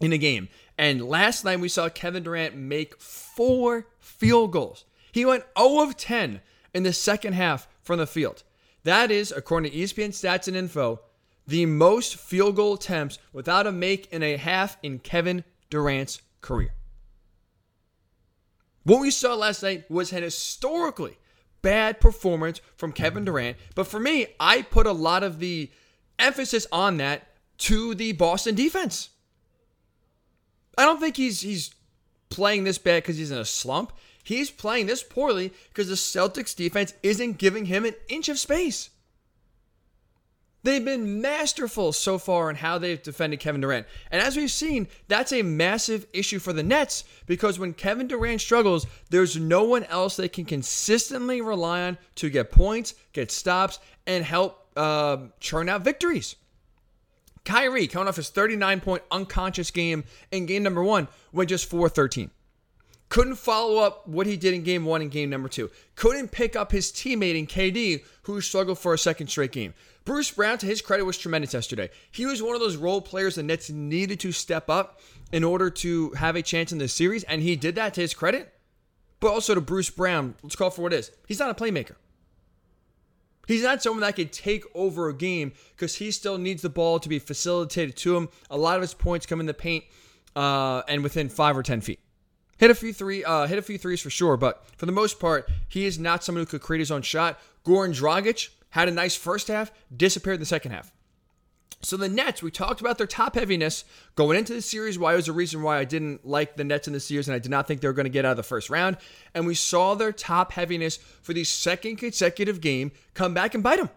in 0.00 0.12
a 0.12 0.18
game. 0.18 0.48
And 0.76 1.06
last 1.06 1.44
night 1.44 1.60
we 1.60 1.68
saw 1.68 1.88
Kevin 1.88 2.22
Durant 2.22 2.56
make 2.56 3.00
four 3.00 3.86
field 3.98 4.52
goals. 4.52 4.84
He 5.12 5.24
went 5.24 5.44
0 5.58 5.80
of 5.80 5.96
10 5.96 6.40
in 6.72 6.82
the 6.82 6.92
second 6.92 7.34
half 7.34 7.68
from 7.82 7.98
the 7.98 8.06
field. 8.06 8.42
That 8.82 9.10
is, 9.10 9.32
according 9.32 9.70
to 9.70 9.78
ESPN 9.78 10.10
stats 10.10 10.48
and 10.48 10.56
info, 10.56 11.00
the 11.46 11.66
most 11.66 12.16
field 12.16 12.56
goal 12.56 12.74
attempts 12.74 13.18
without 13.32 13.66
a 13.66 13.72
make 13.72 14.12
in 14.12 14.22
a 14.22 14.36
half 14.36 14.76
in 14.82 14.98
Kevin 14.98 15.44
Durant's 15.70 16.20
career. 16.40 16.74
What 18.84 19.00
we 19.00 19.10
saw 19.10 19.34
last 19.34 19.62
night 19.62 19.90
was 19.90 20.12
an 20.12 20.22
historically 20.22 21.16
bad 21.62 21.98
performance 21.98 22.60
from 22.76 22.92
Kevin 22.92 23.24
Durant. 23.24 23.56
But 23.74 23.86
for 23.86 23.98
me, 23.98 24.26
I 24.38 24.62
put 24.62 24.86
a 24.86 24.92
lot 24.92 25.22
of 25.22 25.38
the 25.38 25.70
emphasis 26.18 26.66
on 26.70 26.98
that 26.98 27.28
to 27.58 27.94
the 27.94 28.12
Boston 28.12 28.54
defense. 28.54 29.08
I 30.76 30.84
don't 30.84 31.00
think 31.00 31.16
he's 31.16 31.40
he's 31.40 31.74
playing 32.30 32.64
this 32.64 32.78
bad 32.78 33.02
because 33.02 33.16
he's 33.16 33.30
in 33.30 33.38
a 33.38 33.44
slump. 33.44 33.92
He's 34.22 34.50
playing 34.50 34.86
this 34.86 35.02
poorly 35.02 35.52
because 35.68 35.88
the 35.88 35.94
Celtics 35.94 36.56
defense 36.56 36.94
isn't 37.02 37.38
giving 37.38 37.66
him 37.66 37.84
an 37.84 37.94
inch 38.08 38.28
of 38.28 38.38
space. 38.38 38.90
They've 40.64 40.84
been 40.84 41.20
masterful 41.20 41.92
so 41.92 42.16
far 42.16 42.48
in 42.48 42.56
how 42.56 42.78
they've 42.78 43.02
defended 43.02 43.38
Kevin 43.38 43.60
Durant. 43.60 43.86
And 44.10 44.22
as 44.22 44.34
we've 44.34 44.50
seen, 44.50 44.88
that's 45.08 45.30
a 45.30 45.42
massive 45.42 46.06
issue 46.14 46.38
for 46.38 46.54
the 46.54 46.62
Nets 46.62 47.04
because 47.26 47.58
when 47.58 47.74
Kevin 47.74 48.08
Durant 48.08 48.40
struggles, 48.40 48.86
there's 49.10 49.36
no 49.36 49.64
one 49.64 49.84
else 49.84 50.16
they 50.16 50.28
can 50.28 50.46
consistently 50.46 51.42
rely 51.42 51.82
on 51.82 51.98
to 52.14 52.30
get 52.30 52.50
points, 52.50 52.94
get 53.12 53.30
stops, 53.30 53.78
and 54.06 54.24
help 54.24 54.66
uh, 54.74 55.18
churn 55.38 55.68
out 55.68 55.82
victories. 55.82 56.34
Kyrie, 57.44 57.86
coming 57.86 58.08
off 58.08 58.16
his 58.16 58.30
39 58.30 58.80
point 58.80 59.02
unconscious 59.10 59.70
game 59.70 60.04
in 60.30 60.46
game 60.46 60.62
number 60.62 60.82
one, 60.82 61.08
went 61.32 61.50
just 61.50 61.68
4 61.68 61.88
13. 61.88 62.30
Couldn't 63.10 63.36
follow 63.36 63.76
up 63.78 64.08
what 64.08 64.26
he 64.26 64.36
did 64.36 64.54
in 64.54 64.62
game 64.62 64.84
one 64.84 65.02
and 65.02 65.10
game 65.10 65.30
number 65.30 65.48
two. 65.48 65.70
Couldn't 65.94 66.32
pick 66.32 66.56
up 66.56 66.72
his 66.72 66.90
teammate 66.90 67.38
in 67.38 67.46
KD, 67.46 68.04
who 68.22 68.40
struggled 68.40 68.78
for 68.78 68.92
a 68.92 68.98
second 68.98 69.28
straight 69.28 69.52
game. 69.52 69.74
Bruce 70.04 70.30
Brown, 70.30 70.58
to 70.58 70.66
his 70.66 70.82
credit, 70.82 71.04
was 71.04 71.16
tremendous 71.16 71.54
yesterday. 71.54 71.90
He 72.10 72.26
was 72.26 72.42
one 72.42 72.54
of 72.54 72.60
those 72.60 72.76
role 72.76 73.00
players 73.00 73.36
the 73.36 73.42
Nets 73.42 73.70
needed 73.70 74.20
to 74.20 74.32
step 74.32 74.68
up 74.68 75.00
in 75.32 75.44
order 75.44 75.70
to 75.70 76.10
have 76.10 76.34
a 76.34 76.42
chance 76.42 76.72
in 76.72 76.78
this 76.78 76.92
series, 76.92 77.24
and 77.24 77.40
he 77.40 77.56
did 77.56 77.76
that 77.76 77.94
to 77.94 78.00
his 78.00 78.14
credit. 78.14 78.52
But 79.20 79.28
also 79.28 79.54
to 79.54 79.60
Bruce 79.60 79.90
Brown, 79.90 80.34
let's 80.42 80.56
call 80.56 80.70
for 80.70 80.82
what 80.82 80.92
it 80.92 80.98
is. 80.98 81.10
He's 81.28 81.38
not 81.38 81.50
a 81.50 81.54
playmaker. 81.54 81.94
He's 83.46 83.62
not 83.62 83.82
someone 83.82 84.00
that 84.00 84.16
can 84.16 84.28
take 84.28 84.64
over 84.74 85.08
a 85.08 85.14
game 85.14 85.52
because 85.76 85.96
he 85.96 86.10
still 86.10 86.38
needs 86.38 86.62
the 86.62 86.70
ball 86.70 86.98
to 87.00 87.08
be 87.08 87.18
facilitated 87.18 87.96
to 87.98 88.16
him. 88.16 88.28
A 88.50 88.56
lot 88.56 88.76
of 88.76 88.82
his 88.82 88.94
points 88.94 89.26
come 89.26 89.40
in 89.40 89.46
the 89.46 89.54
paint 89.54 89.84
uh, 90.34 90.82
and 90.88 91.02
within 91.02 91.28
five 91.28 91.56
or 91.56 91.62
ten 91.62 91.80
feet. 91.80 92.00
Hit 92.56 92.70
a 92.70 92.74
few 92.74 92.92
three, 92.92 93.24
uh, 93.24 93.46
hit 93.46 93.58
a 93.58 93.62
few 93.62 93.78
threes 93.78 94.00
for 94.00 94.10
sure, 94.10 94.36
but 94.36 94.64
for 94.76 94.86
the 94.86 94.92
most 94.92 95.18
part, 95.18 95.50
he 95.68 95.86
is 95.86 95.98
not 95.98 96.22
someone 96.22 96.42
who 96.42 96.46
could 96.46 96.60
create 96.60 96.78
his 96.78 96.92
own 96.92 97.02
shot. 97.02 97.38
Goran 97.66 97.92
Dragic 97.92 98.50
had 98.70 98.88
a 98.88 98.92
nice 98.92 99.16
first 99.16 99.48
half, 99.48 99.72
disappeared 99.94 100.34
in 100.34 100.40
the 100.40 100.46
second 100.46 100.70
half. 100.70 100.92
So 101.82 101.98
the 101.98 102.08
Nets, 102.08 102.42
we 102.42 102.50
talked 102.50 102.80
about 102.80 102.96
their 102.96 103.06
top 103.06 103.34
heaviness 103.34 103.84
going 104.14 104.38
into 104.38 104.54
the 104.54 104.62
series. 104.62 104.98
Why 104.98 105.14
was 105.14 105.28
a 105.28 105.32
reason 105.32 105.62
why 105.62 105.78
I 105.78 105.84
didn't 105.84 106.26
like 106.26 106.56
the 106.56 106.64
Nets 106.64 106.86
in 106.86 106.94
the 106.94 107.00
series, 107.00 107.28
and 107.28 107.34
I 107.34 107.38
did 107.38 107.50
not 107.50 107.68
think 107.68 107.80
they 107.80 107.88
were 107.88 107.92
going 107.92 108.04
to 108.04 108.10
get 108.10 108.24
out 108.24 108.32
of 108.32 108.36
the 108.38 108.42
first 108.42 108.70
round. 108.70 108.96
And 109.34 109.46
we 109.46 109.54
saw 109.54 109.94
their 109.94 110.12
top 110.12 110.52
heaviness 110.52 110.96
for 110.96 111.34
the 111.34 111.44
second 111.44 111.96
consecutive 111.96 112.60
game 112.62 112.92
come 113.12 113.34
back 113.34 113.54
and 113.54 113.62
bite 113.62 113.76
them. 113.76 113.90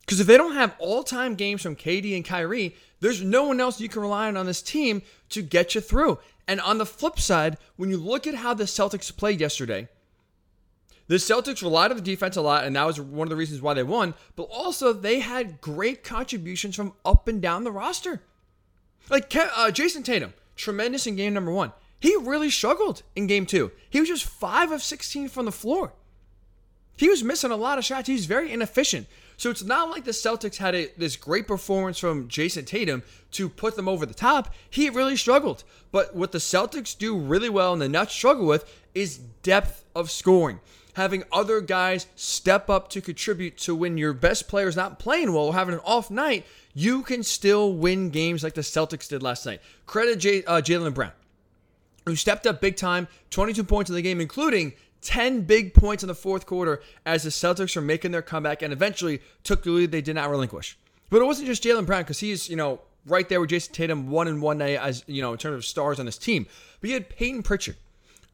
Because 0.00 0.20
if 0.20 0.26
they 0.26 0.36
don't 0.36 0.54
have 0.54 0.74
all-time 0.78 1.36
games 1.36 1.62
from 1.62 1.76
KD 1.76 2.14
and 2.16 2.24
Kyrie, 2.24 2.76
there's 3.00 3.22
no 3.22 3.44
one 3.44 3.60
else 3.60 3.80
you 3.80 3.88
can 3.88 4.02
rely 4.02 4.28
on 4.28 4.36
on 4.36 4.46
this 4.46 4.60
team 4.60 5.02
to 5.30 5.42
get 5.42 5.74
you 5.74 5.80
through. 5.80 6.18
And 6.46 6.60
on 6.60 6.78
the 6.78 6.86
flip 6.86 7.18
side, 7.18 7.56
when 7.76 7.88
you 7.88 7.96
look 7.96 8.26
at 8.26 8.34
how 8.34 8.52
the 8.52 8.64
Celtics 8.64 9.16
played 9.16 9.40
yesterday, 9.40 9.88
the 11.12 11.18
Celtics 11.18 11.60
relied 11.60 11.90
on 11.90 11.98
the 11.98 12.02
defense 12.02 12.38
a 12.38 12.40
lot, 12.40 12.64
and 12.64 12.74
that 12.74 12.86
was 12.86 12.98
one 12.98 13.26
of 13.26 13.28
the 13.28 13.36
reasons 13.36 13.60
why 13.60 13.74
they 13.74 13.82
won. 13.82 14.14
But 14.34 14.44
also, 14.44 14.94
they 14.94 15.20
had 15.20 15.60
great 15.60 16.02
contributions 16.02 16.74
from 16.74 16.94
up 17.04 17.28
and 17.28 17.42
down 17.42 17.64
the 17.64 17.70
roster. 17.70 18.22
Like 19.10 19.36
uh, 19.36 19.70
Jayson 19.70 20.04
Tatum, 20.04 20.32
tremendous 20.56 21.06
in 21.06 21.16
game 21.16 21.34
number 21.34 21.52
one. 21.52 21.74
He 22.00 22.16
really 22.16 22.48
struggled 22.48 23.02
in 23.14 23.26
game 23.26 23.44
two. 23.44 23.72
He 23.90 24.00
was 24.00 24.08
just 24.08 24.24
5 24.24 24.72
of 24.72 24.82
16 24.82 25.28
from 25.28 25.44
the 25.44 25.52
floor. 25.52 25.92
He 26.96 27.10
was 27.10 27.22
missing 27.22 27.50
a 27.50 27.56
lot 27.56 27.76
of 27.76 27.84
shots. 27.84 28.08
He's 28.08 28.24
very 28.24 28.50
inefficient. 28.50 29.06
So 29.36 29.50
it's 29.50 29.62
not 29.62 29.90
like 29.90 30.04
the 30.04 30.12
Celtics 30.12 30.56
had 30.56 30.74
a, 30.74 30.88
this 30.96 31.16
great 31.16 31.46
performance 31.46 31.98
from 31.98 32.28
Jayson 32.28 32.64
Tatum 32.64 33.02
to 33.32 33.50
put 33.50 33.76
them 33.76 33.86
over 33.86 34.06
the 34.06 34.14
top. 34.14 34.54
He 34.70 34.88
really 34.88 35.16
struggled. 35.16 35.62
But 35.90 36.16
what 36.16 36.32
the 36.32 36.38
Celtics 36.38 36.96
do 36.96 37.18
really 37.18 37.50
well 37.50 37.74
and 37.74 37.82
the 37.82 37.88
Nets 37.90 38.14
struggle 38.14 38.46
with 38.46 38.64
is 38.94 39.18
depth 39.18 39.84
of 39.94 40.10
scoring 40.10 40.58
having 40.94 41.24
other 41.32 41.60
guys 41.60 42.06
step 42.16 42.68
up 42.68 42.88
to 42.90 43.00
contribute 43.00 43.56
to 43.58 43.74
when 43.74 43.96
your 43.98 44.12
best 44.12 44.48
player 44.48 44.68
is 44.68 44.76
not 44.76 44.98
playing 44.98 45.32
well 45.32 45.46
or 45.46 45.54
having 45.54 45.74
an 45.74 45.80
off 45.84 46.10
night, 46.10 46.46
you 46.74 47.02
can 47.02 47.22
still 47.22 47.72
win 47.72 48.10
games 48.10 48.42
like 48.42 48.54
the 48.54 48.60
Celtics 48.60 49.08
did 49.08 49.22
last 49.22 49.46
night. 49.46 49.60
Credit 49.86 50.16
J- 50.16 50.44
uh, 50.44 50.60
Jaylen 50.60 50.94
Brown, 50.94 51.12
who 52.06 52.16
stepped 52.16 52.46
up 52.46 52.60
big 52.60 52.76
time, 52.76 53.08
22 53.30 53.64
points 53.64 53.90
in 53.90 53.96
the 53.96 54.02
game, 54.02 54.20
including 54.20 54.72
10 55.02 55.42
big 55.42 55.74
points 55.74 56.02
in 56.02 56.06
the 56.06 56.14
fourth 56.14 56.46
quarter 56.46 56.80
as 57.04 57.24
the 57.24 57.30
Celtics 57.30 57.74
were 57.74 57.82
making 57.82 58.12
their 58.12 58.22
comeback 58.22 58.62
and 58.62 58.72
eventually 58.72 59.20
took 59.42 59.62
the 59.62 59.70
lead 59.70 59.90
they 59.90 60.00
did 60.00 60.14
not 60.14 60.30
relinquish. 60.30 60.78
But 61.10 61.20
it 61.20 61.24
wasn't 61.24 61.48
just 61.48 61.62
Jaylen 61.62 61.86
Brown 61.86 62.02
because 62.02 62.20
he's, 62.20 62.48
you 62.48 62.56
know, 62.56 62.80
right 63.06 63.28
there 63.28 63.40
with 63.40 63.50
Jayson 63.50 63.72
Tatum, 63.72 64.08
one 64.10 64.28
and 64.28 64.40
one 64.40 64.58
night 64.58 64.78
as, 64.78 65.04
you 65.06 65.20
know, 65.20 65.32
in 65.32 65.38
terms 65.38 65.56
of 65.56 65.64
stars 65.64 65.98
on 65.98 66.06
this 66.06 66.16
team. 66.18 66.46
But 66.80 66.88
you 66.88 66.94
had 66.94 67.08
Payton 67.08 67.42
Pritchard 67.42 67.76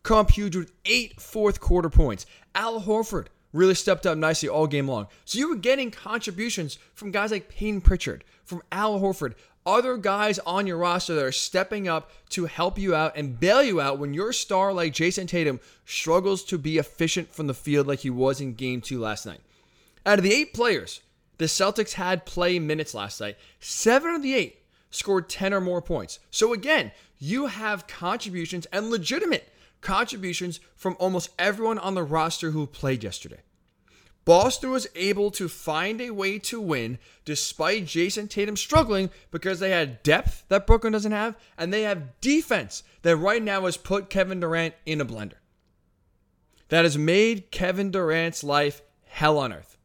come 0.02 0.26
huge 0.26 0.56
with 0.56 0.72
eight 0.84 1.20
fourth 1.20 1.60
quarter 1.60 1.90
points. 1.90 2.26
Al 2.54 2.80
Horford 2.82 3.26
really 3.52 3.74
stepped 3.74 4.06
up 4.06 4.18
nicely 4.18 4.48
all 4.48 4.66
game 4.66 4.88
long. 4.88 5.06
So 5.24 5.38
you 5.38 5.48
were 5.48 5.56
getting 5.56 5.90
contributions 5.90 6.78
from 6.94 7.10
guys 7.10 7.30
like 7.30 7.48
Payne 7.48 7.80
Pritchard, 7.80 8.24
from 8.44 8.62
Al 8.70 9.00
Horford, 9.00 9.34
other 9.66 9.96
guys 9.96 10.38
on 10.40 10.66
your 10.66 10.78
roster 10.78 11.14
that 11.14 11.24
are 11.24 11.32
stepping 11.32 11.88
up 11.88 12.10
to 12.30 12.46
help 12.46 12.78
you 12.78 12.94
out 12.94 13.16
and 13.16 13.38
bail 13.38 13.62
you 13.62 13.80
out 13.80 13.98
when 13.98 14.14
your 14.14 14.32
star 14.32 14.72
like 14.72 14.94
Jayson 14.94 15.26
Tatum 15.26 15.60
struggles 15.84 16.42
to 16.44 16.58
be 16.58 16.78
efficient 16.78 17.34
from 17.34 17.46
the 17.46 17.54
field 17.54 17.86
like 17.86 18.00
he 18.00 18.10
was 18.10 18.40
in 18.40 18.54
game 18.54 18.80
two 18.80 18.98
last 18.98 19.26
night. 19.26 19.40
Out 20.06 20.18
of 20.18 20.24
the 20.24 20.32
eight 20.32 20.54
players 20.54 21.00
the 21.38 21.44
Celtics 21.44 21.92
had 21.92 22.26
play 22.26 22.58
minutes 22.58 22.94
last 22.94 23.20
night, 23.20 23.36
seven 23.60 24.14
of 24.14 24.22
the 24.22 24.34
eight 24.34 24.62
scored 24.90 25.28
10 25.28 25.54
or 25.54 25.60
more 25.60 25.80
points. 25.80 26.18
So 26.30 26.52
again, 26.52 26.90
you 27.18 27.46
have 27.46 27.86
contributions 27.86 28.66
and 28.66 28.90
legitimate 28.90 29.48
contributions 29.80 30.60
from 30.76 30.96
almost 30.98 31.30
everyone 31.38 31.78
on 31.78 31.94
the 31.94 32.02
roster 32.02 32.50
who 32.50 32.66
played 32.66 33.04
yesterday. 33.04 33.40
Boston 34.28 34.70
was 34.70 34.86
able 34.94 35.30
to 35.30 35.48
find 35.48 36.02
a 36.02 36.10
way 36.10 36.38
to 36.38 36.60
win 36.60 36.98
despite 37.24 37.86
Jayson 37.86 38.28
Tatum 38.28 38.56
struggling 38.58 39.08
because 39.30 39.58
they 39.58 39.70
had 39.70 40.02
depth 40.02 40.44
that 40.48 40.66
Brooklyn 40.66 40.92
doesn't 40.92 41.12
have, 41.12 41.34
and 41.56 41.72
they 41.72 41.82
have 41.84 42.20
defense 42.20 42.82
that 43.00 43.16
right 43.16 43.42
now 43.42 43.64
has 43.64 43.78
put 43.78 44.10
Kevin 44.10 44.40
Durant 44.40 44.74
in 44.84 45.00
a 45.00 45.06
blender. 45.06 45.38
That 46.68 46.84
has 46.84 46.98
made 46.98 47.50
Kevin 47.50 47.90
Durant's 47.90 48.44
life 48.44 48.82
hell 49.06 49.38
on 49.38 49.50
earth. 49.50 49.78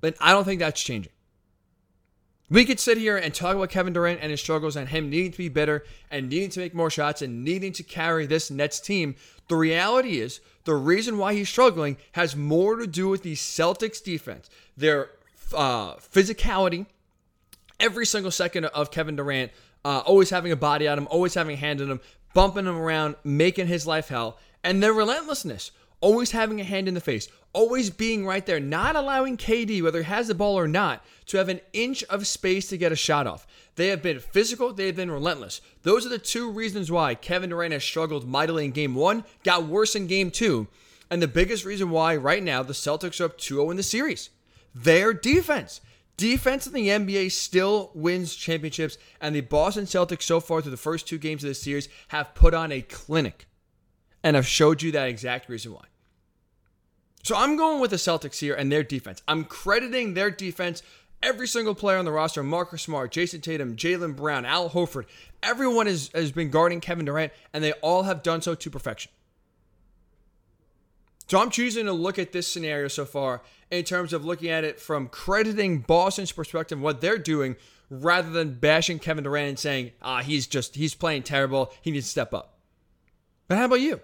But 0.00 0.16
I 0.20 0.32
don't 0.32 0.44
think 0.44 0.58
that's 0.58 0.82
changing. 0.82 1.12
We 2.54 2.64
could 2.64 2.78
sit 2.78 2.98
here 2.98 3.16
and 3.16 3.34
talk 3.34 3.56
about 3.56 3.70
Kevin 3.70 3.92
Durant 3.92 4.20
and 4.22 4.30
his 4.30 4.40
struggles 4.40 4.76
and 4.76 4.88
him 4.88 5.10
needing 5.10 5.32
to 5.32 5.38
be 5.38 5.48
better 5.48 5.84
and 6.08 6.28
needing 6.28 6.50
to 6.50 6.60
make 6.60 6.72
more 6.72 6.88
shots 6.88 7.20
and 7.20 7.42
needing 7.42 7.72
to 7.72 7.82
carry 7.82 8.26
this 8.26 8.48
Nets 8.48 8.78
team. 8.78 9.16
The 9.48 9.56
reality 9.56 10.20
is, 10.20 10.38
the 10.62 10.76
reason 10.76 11.18
why 11.18 11.34
he's 11.34 11.48
struggling 11.48 11.96
has 12.12 12.36
more 12.36 12.76
to 12.76 12.86
do 12.86 13.08
with 13.08 13.24
the 13.24 13.34
Celtics 13.34 14.00
defense, 14.00 14.48
their 14.76 15.10
uh, 15.52 15.96
physicality, 15.96 16.86
every 17.80 18.06
single 18.06 18.30
second 18.30 18.66
of 18.66 18.92
Kevin 18.92 19.16
Durant, 19.16 19.50
uh, 19.84 20.04
always 20.06 20.30
having 20.30 20.52
a 20.52 20.56
body 20.56 20.86
on 20.86 20.96
him, 20.96 21.08
always 21.10 21.34
having 21.34 21.54
a 21.54 21.58
hand 21.58 21.80
on 21.80 21.90
him, 21.90 22.00
bumping 22.34 22.66
him 22.66 22.76
around, 22.76 23.16
making 23.24 23.66
his 23.66 23.84
life 23.84 24.06
hell, 24.06 24.38
and 24.62 24.80
their 24.80 24.92
relentlessness 24.92 25.72
always 26.04 26.32
having 26.32 26.60
a 26.60 26.64
hand 26.64 26.86
in 26.86 26.92
the 26.92 27.00
face, 27.00 27.28
always 27.54 27.88
being 27.88 28.26
right 28.26 28.44
there, 28.44 28.60
not 28.60 28.94
allowing 28.94 29.38
KD, 29.38 29.82
whether 29.82 30.00
he 30.02 30.04
has 30.04 30.28
the 30.28 30.34
ball 30.34 30.58
or 30.58 30.68
not, 30.68 31.02
to 31.24 31.38
have 31.38 31.48
an 31.48 31.62
inch 31.72 32.04
of 32.04 32.26
space 32.26 32.68
to 32.68 32.76
get 32.76 32.92
a 32.92 32.96
shot 32.96 33.26
off. 33.26 33.46
They 33.76 33.88
have 33.88 34.02
been 34.02 34.20
physical, 34.20 34.74
they 34.74 34.84
have 34.84 34.96
been 34.96 35.10
relentless. 35.10 35.62
Those 35.82 36.04
are 36.04 36.10
the 36.10 36.18
two 36.18 36.50
reasons 36.50 36.90
why 36.90 37.14
Kevin 37.14 37.48
Durant 37.48 37.72
has 37.72 37.82
struggled 37.82 38.28
mightily 38.28 38.66
in 38.66 38.72
game 38.72 38.94
one, 38.94 39.24
got 39.44 39.64
worse 39.64 39.96
in 39.96 40.06
game 40.06 40.30
two, 40.30 40.68
and 41.10 41.22
the 41.22 41.26
biggest 41.26 41.64
reason 41.64 41.88
why 41.88 42.16
right 42.16 42.42
now 42.42 42.62
the 42.62 42.74
Celtics 42.74 43.18
are 43.18 43.24
up 43.24 43.38
2 43.38 43.54
0 43.54 43.70
in 43.70 43.78
the 43.78 43.82
series. 43.82 44.28
Their 44.74 45.14
defense. 45.14 45.80
Defense 46.18 46.66
in 46.66 46.74
the 46.74 46.88
NBA 46.88 47.32
still 47.32 47.90
wins 47.94 48.34
championships, 48.34 48.98
and 49.22 49.34
the 49.34 49.40
Boston 49.40 49.86
Celtics 49.86 50.24
so 50.24 50.38
far 50.38 50.60
through 50.60 50.70
the 50.70 50.76
first 50.76 51.08
two 51.08 51.18
games 51.18 51.42
of 51.42 51.48
the 51.48 51.54
series 51.54 51.88
have 52.08 52.34
put 52.34 52.52
on 52.52 52.72
a 52.72 52.82
clinic. 52.82 53.46
And 54.22 54.36
I've 54.36 54.46
showed 54.46 54.82
you 54.82 54.92
that 54.92 55.08
exact 55.08 55.48
reason 55.48 55.72
why. 55.72 55.84
So 57.24 57.34
I'm 57.34 57.56
going 57.56 57.80
with 57.80 57.90
the 57.90 57.96
Celtics 57.96 58.38
here 58.38 58.54
and 58.54 58.70
their 58.70 58.82
defense. 58.82 59.22
I'm 59.26 59.44
crediting 59.44 60.12
their 60.12 60.30
defense. 60.30 60.82
Every 61.22 61.48
single 61.48 61.74
player 61.74 61.96
on 61.96 62.04
the 62.04 62.12
roster, 62.12 62.42
Marcus 62.42 62.82
Smart, 62.82 63.10
Jayson 63.12 63.40
Tatum, 63.40 63.76
Jaylen 63.76 64.14
Brown, 64.14 64.44
Al 64.44 64.68
Horford, 64.68 65.06
everyone 65.42 65.86
has, 65.86 66.10
has 66.14 66.32
been 66.32 66.50
guarding 66.50 66.82
Kevin 66.82 67.06
Durant, 67.06 67.32
and 67.54 67.64
they 67.64 67.72
all 67.74 68.02
have 68.02 68.22
done 68.22 68.42
so 68.42 68.54
to 68.54 68.70
perfection. 68.70 69.10
So 71.28 71.40
I'm 71.40 71.48
choosing 71.48 71.86
to 71.86 71.94
look 71.94 72.18
at 72.18 72.32
this 72.32 72.46
scenario 72.46 72.88
so 72.88 73.06
far 73.06 73.40
in 73.70 73.84
terms 73.84 74.12
of 74.12 74.26
looking 74.26 74.50
at 74.50 74.64
it 74.64 74.78
from 74.78 75.08
crediting 75.08 75.78
Boston's 75.78 76.30
perspective, 76.30 76.78
what 76.78 77.00
they're 77.00 77.16
doing, 77.16 77.56
rather 77.88 78.28
than 78.28 78.58
bashing 78.58 78.98
Kevin 78.98 79.24
Durant 79.24 79.48
and 79.48 79.58
saying, 79.58 79.92
ah, 80.02 80.20
he's 80.20 80.46
just, 80.46 80.74
he's 80.74 80.94
playing 80.94 81.22
terrible. 81.22 81.72
He 81.80 81.90
needs 81.90 82.04
to 82.04 82.10
step 82.10 82.34
up. 82.34 82.58
But 83.48 83.56
how 83.56 83.64
about 83.64 83.80
you? 83.80 84.02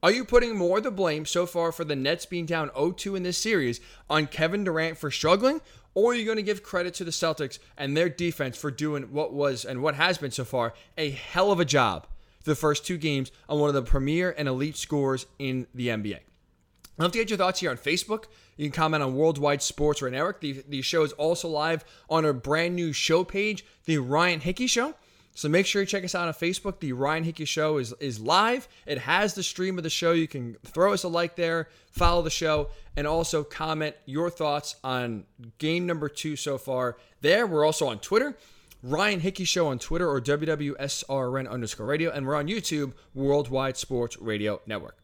Are 0.00 0.12
you 0.12 0.24
putting 0.24 0.56
more 0.56 0.78
of 0.78 0.84
the 0.84 0.92
blame 0.92 1.26
so 1.26 1.44
far 1.44 1.72
for 1.72 1.82
the 1.82 1.96
Nets 1.96 2.24
being 2.24 2.46
down 2.46 2.68
0-2 2.70 3.16
in 3.16 3.24
this 3.24 3.36
series 3.36 3.80
on 4.08 4.28
Kevin 4.28 4.62
Durant 4.62 4.96
for 4.96 5.10
struggling, 5.10 5.60
or 5.92 6.12
are 6.12 6.14
you 6.14 6.24
going 6.24 6.36
to 6.36 6.42
give 6.44 6.62
credit 6.62 6.94
to 6.94 7.04
the 7.04 7.10
Celtics 7.10 7.58
and 7.76 7.96
their 7.96 8.08
defense 8.08 8.56
for 8.56 8.70
doing 8.70 9.12
what 9.12 9.32
was 9.32 9.64
and 9.64 9.82
what 9.82 9.96
has 9.96 10.16
been 10.16 10.30
so 10.30 10.44
far 10.44 10.72
a 10.96 11.10
hell 11.10 11.50
of 11.50 11.58
a 11.58 11.64
job 11.64 12.06
the 12.44 12.54
first 12.54 12.86
two 12.86 12.96
games 12.96 13.32
on 13.48 13.58
one 13.58 13.68
of 13.68 13.74
the 13.74 13.82
premier 13.82 14.32
and 14.38 14.46
elite 14.46 14.76
scorers 14.76 15.26
in 15.40 15.66
the 15.74 15.88
NBA? 15.88 16.14
I'd 16.14 17.02
love 17.02 17.10
to 17.12 17.18
get 17.18 17.30
your 17.30 17.38
thoughts 17.38 17.58
here 17.58 17.70
on 17.72 17.76
Facebook. 17.76 18.26
You 18.56 18.66
can 18.66 18.72
comment 18.72 19.02
on 19.02 19.16
Worldwide 19.16 19.62
Sports 19.62 20.00
right 20.00 20.12
Network. 20.12 20.40
The, 20.40 20.62
the 20.68 20.80
show 20.80 21.02
is 21.02 21.12
also 21.12 21.48
live 21.48 21.84
on 22.08 22.24
our 22.24 22.32
brand 22.32 22.76
new 22.76 22.92
show 22.92 23.24
page, 23.24 23.66
The 23.84 23.98
Ryan 23.98 24.38
Hickey 24.38 24.68
Show. 24.68 24.94
So 25.38 25.48
make 25.48 25.66
sure 25.66 25.80
you 25.80 25.86
check 25.86 26.02
us 26.02 26.16
out 26.16 26.26
on 26.26 26.34
Facebook. 26.34 26.80
The 26.80 26.92
Ryan 26.92 27.22
Hickey 27.22 27.44
Show 27.44 27.78
is, 27.78 27.94
is 28.00 28.18
live. 28.18 28.66
It 28.86 28.98
has 28.98 29.34
the 29.34 29.44
stream 29.44 29.78
of 29.78 29.84
the 29.84 29.88
show. 29.88 30.10
You 30.10 30.26
can 30.26 30.56
throw 30.64 30.92
us 30.92 31.04
a 31.04 31.08
like 31.08 31.36
there, 31.36 31.68
follow 31.92 32.22
the 32.22 32.28
show, 32.28 32.70
and 32.96 33.06
also 33.06 33.44
comment 33.44 33.94
your 34.04 34.30
thoughts 34.30 34.74
on 34.82 35.26
game 35.58 35.86
number 35.86 36.08
two 36.08 36.34
so 36.34 36.58
far. 36.58 36.96
There, 37.20 37.46
we're 37.46 37.64
also 37.64 37.86
on 37.86 38.00
Twitter. 38.00 38.36
Ryan 38.82 39.20
Hickey 39.20 39.44
Show 39.44 39.68
on 39.68 39.78
Twitter 39.78 40.10
or 40.10 40.20
WWSRN 40.20 41.48
underscore 41.48 41.86
radio. 41.86 42.10
And 42.10 42.26
we're 42.26 42.34
on 42.34 42.48
YouTube, 42.48 42.94
Worldwide 43.14 43.76
Sports 43.76 44.18
Radio 44.18 44.60
Network. 44.66 44.98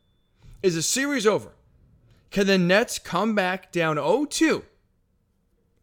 Is 0.64 0.74
the 0.74 0.82
series 0.82 1.28
over? 1.28 1.52
Can 2.32 2.48
the 2.48 2.58
Nets 2.58 2.98
come 2.98 3.36
back 3.36 3.70
down 3.70 3.94
0 3.94 4.24
2? 4.24 4.64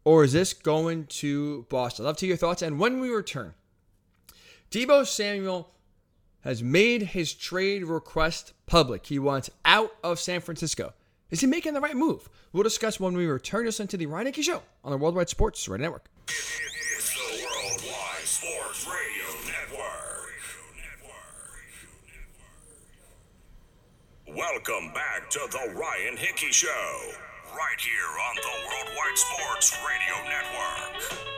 Or 0.04 0.24
is 0.24 0.34
this 0.34 0.52
going 0.52 1.06
to 1.06 1.64
Boston? 1.70 2.04
I'd 2.04 2.08
love 2.08 2.16
to 2.18 2.26
hear 2.26 2.32
your 2.32 2.36
thoughts. 2.36 2.60
And 2.60 2.78
when 2.78 3.00
we 3.00 3.08
return, 3.08 3.54
Deebo 4.72 5.06
Samuel 5.06 5.68
has 6.40 6.62
made 6.62 7.02
his 7.02 7.34
trade 7.34 7.84
request 7.84 8.54
public. 8.64 9.04
He 9.04 9.18
wants 9.18 9.50
out 9.66 9.92
of 10.02 10.18
San 10.18 10.40
Francisco. 10.40 10.94
Is 11.28 11.42
he 11.42 11.46
making 11.46 11.74
the 11.74 11.80
right 11.82 11.94
move? 11.94 12.30
We'll 12.54 12.62
discuss 12.62 12.98
when 12.98 13.14
we 13.14 13.26
return 13.26 13.68
us 13.68 13.80
into 13.80 13.98
the 13.98 14.06
Ryan 14.06 14.28
Hickey 14.28 14.40
Show 14.40 14.62
on 14.82 14.90
the 14.90 14.96
Worldwide 14.96 15.28
Sports 15.28 15.68
Radio 15.68 15.82
Network. 15.82 16.06
It's 16.26 17.12
the 17.12 17.44
Worldwide 17.44 18.24
Sports 18.24 18.86
Radio 18.86 19.52
Network. 19.52 20.32
Welcome 24.34 24.94
back 24.94 25.28
to 25.32 25.40
the 25.50 25.74
Ryan 25.74 26.16
Hickey 26.16 26.50
Show, 26.50 27.12
right 27.50 27.78
here 27.78 28.08
on 28.30 28.36
the 28.36 28.54
Worldwide 28.70 29.18
Sports 29.18 29.76
Radio 29.86 30.16
Network. 30.30 31.32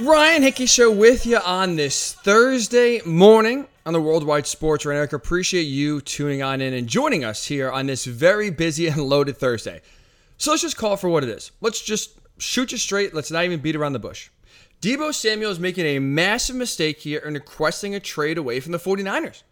Ryan 0.00 0.42
Hickey 0.42 0.66
Show 0.66 0.90
with 0.90 1.24
you 1.24 1.38
on 1.38 1.76
this 1.76 2.14
Thursday 2.14 3.00
morning 3.06 3.68
on 3.86 3.92
the 3.92 4.00
Worldwide 4.00 4.44
Sports 4.44 4.84
Network. 4.84 5.12
Appreciate 5.12 5.62
you 5.62 6.00
tuning 6.00 6.42
on 6.42 6.60
in 6.60 6.74
and 6.74 6.88
joining 6.88 7.24
us 7.24 7.44
here 7.44 7.70
on 7.70 7.86
this 7.86 8.04
very 8.04 8.50
busy 8.50 8.88
and 8.88 9.00
loaded 9.04 9.36
Thursday. 9.36 9.82
So 10.36 10.50
let's 10.50 10.62
just 10.62 10.76
call 10.76 10.96
for 10.96 11.08
what 11.08 11.22
it 11.22 11.28
is. 11.28 11.52
Let's 11.60 11.80
just 11.80 12.18
shoot 12.38 12.72
you 12.72 12.78
straight. 12.78 13.14
Let's 13.14 13.30
not 13.30 13.44
even 13.44 13.60
beat 13.60 13.76
around 13.76 13.92
the 13.92 14.00
bush. 14.00 14.30
Deebo 14.80 15.14
Samuel 15.14 15.52
is 15.52 15.60
making 15.60 15.86
a 15.86 16.00
massive 16.00 16.56
mistake 16.56 16.98
here 16.98 17.20
in 17.20 17.34
requesting 17.34 17.94
a 17.94 18.00
trade 18.00 18.36
away 18.36 18.58
from 18.58 18.72
the 18.72 18.78
49ers. 18.78 19.44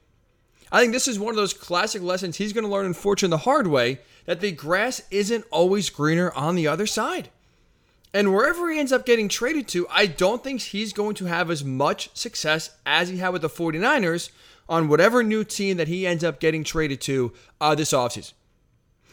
I 0.72 0.80
think 0.80 0.92
this 0.92 1.06
is 1.06 1.20
one 1.20 1.30
of 1.30 1.36
those 1.36 1.54
classic 1.54 2.02
lessons 2.02 2.36
he's 2.36 2.52
going 2.52 2.64
to 2.64 2.70
learn, 2.70 2.86
unfortunately, 2.86 3.36
the 3.36 3.44
hard 3.44 3.68
way 3.68 4.00
that 4.24 4.40
the 4.40 4.50
grass 4.50 5.02
isn't 5.12 5.44
always 5.52 5.88
greener 5.88 6.32
on 6.32 6.56
the 6.56 6.66
other 6.66 6.86
side. 6.86 7.30
And 8.14 8.32
wherever 8.34 8.70
he 8.70 8.78
ends 8.78 8.92
up 8.92 9.06
getting 9.06 9.28
traded 9.28 9.68
to, 9.68 9.86
I 9.88 10.06
don't 10.06 10.44
think 10.44 10.60
he's 10.60 10.92
going 10.92 11.14
to 11.16 11.24
have 11.24 11.50
as 11.50 11.64
much 11.64 12.10
success 12.14 12.70
as 12.84 13.08
he 13.08 13.18
had 13.18 13.30
with 13.30 13.42
the 13.42 13.48
49ers 13.48 14.30
on 14.68 14.88
whatever 14.88 15.22
new 15.22 15.44
team 15.44 15.78
that 15.78 15.88
he 15.88 16.06
ends 16.06 16.22
up 16.22 16.38
getting 16.38 16.62
traded 16.62 17.00
to 17.02 17.32
uh, 17.60 17.74
this 17.74 17.92
offseason. 17.92 18.34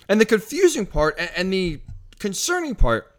And 0.10 0.19
the 0.19 0.26
confusing 0.26 0.86
part 0.86 1.19
and 1.36 1.54
the 1.54 1.80
concerning 2.17 2.76
part 2.76 3.15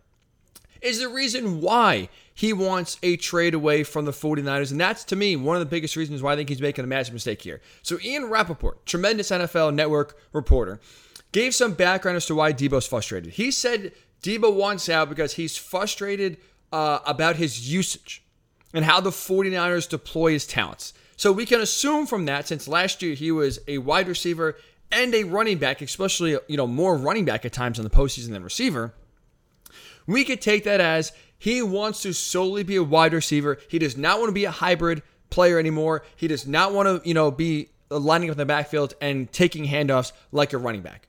is 0.83 1.01
the 1.01 1.09
reason 1.09 1.61
why 1.61 2.09
he 2.33 2.53
wants 2.53 2.99
a 3.03 3.17
trade 3.17 3.55
away 3.55 3.85
from 3.85 4.07
the 4.07 4.13
49ers. 4.13 4.71
And 4.71 4.81
that's, 4.81 5.05
to 5.05 5.17
me, 5.17 5.37
one 5.37 5.57
of 5.57 5.61
the 5.61 5.67
biggest 5.67 5.97
reasons 5.97 6.23
why 6.23 6.33
I 6.33 6.37
think 6.37 6.49
he's 6.49 6.61
making 6.61 6.85
a 6.85 6.89
massive 6.89 7.15
mistake 7.15 7.43
here. 7.43 7.61
So, 7.83 7.99
Ian 8.03 8.31
Rapoport, 8.31 8.87
tremendous 8.87 9.31
NFL 9.31 9.75
network 9.75 10.17
reporter, 10.33 10.81
gave 11.33 11.55
some 11.55 11.75
background 11.75 12.17
as 12.17 12.27
to 12.27 12.35
why 12.35 12.53
Deebo's 12.53 12.87
frustrated. 12.87 13.35
He 13.35 13.51
said 13.51 13.93
Deebo 14.23 14.55
wants 14.55 14.89
out 14.89 15.09
because 15.09 15.35
he's 15.35 15.57
frustrated 15.57 16.37
uh, 16.73 17.01
about 17.07 17.37
his 17.37 17.73
usage 17.73 18.23
and 18.73 18.85
how 18.85 19.01
the 19.01 19.11
49ers 19.11 19.89
deploy 19.89 20.33
his 20.33 20.47
talents. 20.47 20.93
So 21.17 21.33
we 21.33 21.47
can 21.47 21.61
assume 21.61 22.07
from 22.07 22.25
that, 22.27 22.49
since 22.49 22.69
last 22.69 23.03
year 23.03 23.15
he 23.15 23.31
was 23.31 23.59
a 23.69 23.79
wide 23.79 24.09
receiver 24.09 24.57
and 24.93 25.15
a 25.15 25.25
running 25.25 25.59
back, 25.59 25.83
especially 25.83 26.39
you 26.49 26.57
know 26.57 26.67
more 26.67 26.97
running 26.97 27.25
back 27.25 27.45
at 27.45 27.53
times 27.53 27.79
in 27.79 27.85
the 27.85 27.91
postseason 27.91 28.31
than 28.31 28.43
receiver, 28.43 28.95
we 30.07 30.25
could 30.25 30.41
take 30.41 30.65
that 30.65 30.81
as 30.81 31.13
he 31.39 31.63
wants 31.63 32.03
to 32.03 32.13
solely 32.13 32.63
be 32.63 32.77
a 32.77 32.83
wide 32.83 33.13
receiver. 33.13 33.59
He 33.69 33.79
does 33.79 33.97
not 33.97 34.19
want 34.19 34.31
to 34.31 34.35
be 34.35 34.45
a 34.45 34.51
hybrid 34.51 35.03
player 35.29 35.59
anymore. 35.59 36.05
He 36.17 36.27
does 36.27 36.47
not 36.47 36.73
want 36.73 36.87
to 36.89 37.09
you 37.09 37.15
know 37.15 37.31
be 37.31 37.69
lining 37.91 38.31
up 38.31 38.35
in 38.35 38.39
the 38.39 38.47
backfield 38.47 38.95
and 39.01 39.31
taking 39.33 39.67
handoffs 39.67 40.13
like 40.33 40.53
a 40.53 40.59
running 40.59 40.83
back. 40.83 41.09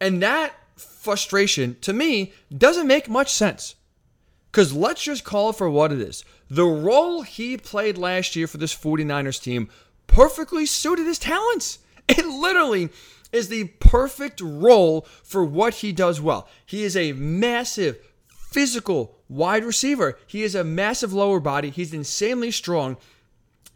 And 0.00 0.22
that 0.22 0.54
frustration 0.76 1.76
to 1.80 1.92
me 1.92 2.32
doesn't 2.56 2.86
make 2.86 3.08
much 3.08 3.32
sense. 3.32 3.74
Because 4.50 4.72
let's 4.72 5.02
just 5.02 5.24
call 5.24 5.50
it 5.50 5.56
for 5.56 5.68
what 5.68 5.92
it 5.92 6.00
is. 6.00 6.24
The 6.48 6.64
role 6.64 7.22
he 7.22 7.56
played 7.56 7.98
last 7.98 8.36
year 8.36 8.46
for 8.46 8.58
this 8.58 8.74
49ers 8.74 9.42
team 9.42 9.68
perfectly 10.06 10.66
suited 10.66 11.06
his 11.06 11.18
talents. 11.18 11.78
It 12.06 12.26
literally 12.26 12.90
is 13.32 13.48
the 13.48 13.64
perfect 13.80 14.40
role 14.42 15.06
for 15.22 15.42
what 15.42 15.76
he 15.76 15.90
does 15.90 16.20
well. 16.20 16.46
He 16.66 16.84
is 16.84 16.98
a 16.98 17.14
massive, 17.14 17.98
physical 18.28 19.16
wide 19.26 19.64
receiver. 19.64 20.18
He 20.26 20.42
is 20.42 20.54
a 20.54 20.62
massive 20.62 21.14
lower 21.14 21.40
body. 21.40 21.70
He's 21.70 21.94
insanely 21.94 22.50
strong. 22.50 22.98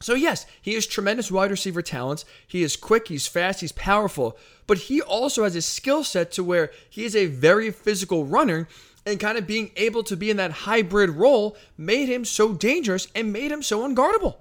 So, 0.01 0.15
yes, 0.15 0.47
he 0.61 0.75
has 0.75 0.87
tremendous 0.87 1.31
wide 1.31 1.51
receiver 1.51 1.83
talents. 1.83 2.25
He 2.47 2.63
is 2.63 2.77
quick, 2.77 3.09
he's 3.09 3.27
fast, 3.27 3.61
he's 3.61 3.73
powerful, 3.73 4.39
but 4.67 4.79
he 4.79 5.01
also 5.03 5.45
has 5.45 5.57
a 5.57 5.63
skill 5.63 6.05
set 6.05 6.31
to 6.33 6.45
where 6.45 6.71
he 6.89 7.05
is 7.05 7.17
a 7.17 7.27
very 7.27 7.71
physical 7.71 8.25
runner. 8.25 8.69
And 9.07 9.19
kind 9.19 9.39
of 9.39 9.47
being 9.47 9.71
able 9.77 10.03
to 10.03 10.17
be 10.17 10.29
in 10.29 10.37
that 10.37 10.51
hybrid 10.51 11.11
role 11.11 11.57
made 11.79 12.11
him 12.11 12.27
so 12.27 12.53
dangerous 12.53 13.09
and 13.15 13.33
made 13.33 13.51
him 13.51 13.63
so 13.63 13.89
unguardable. 13.89 14.37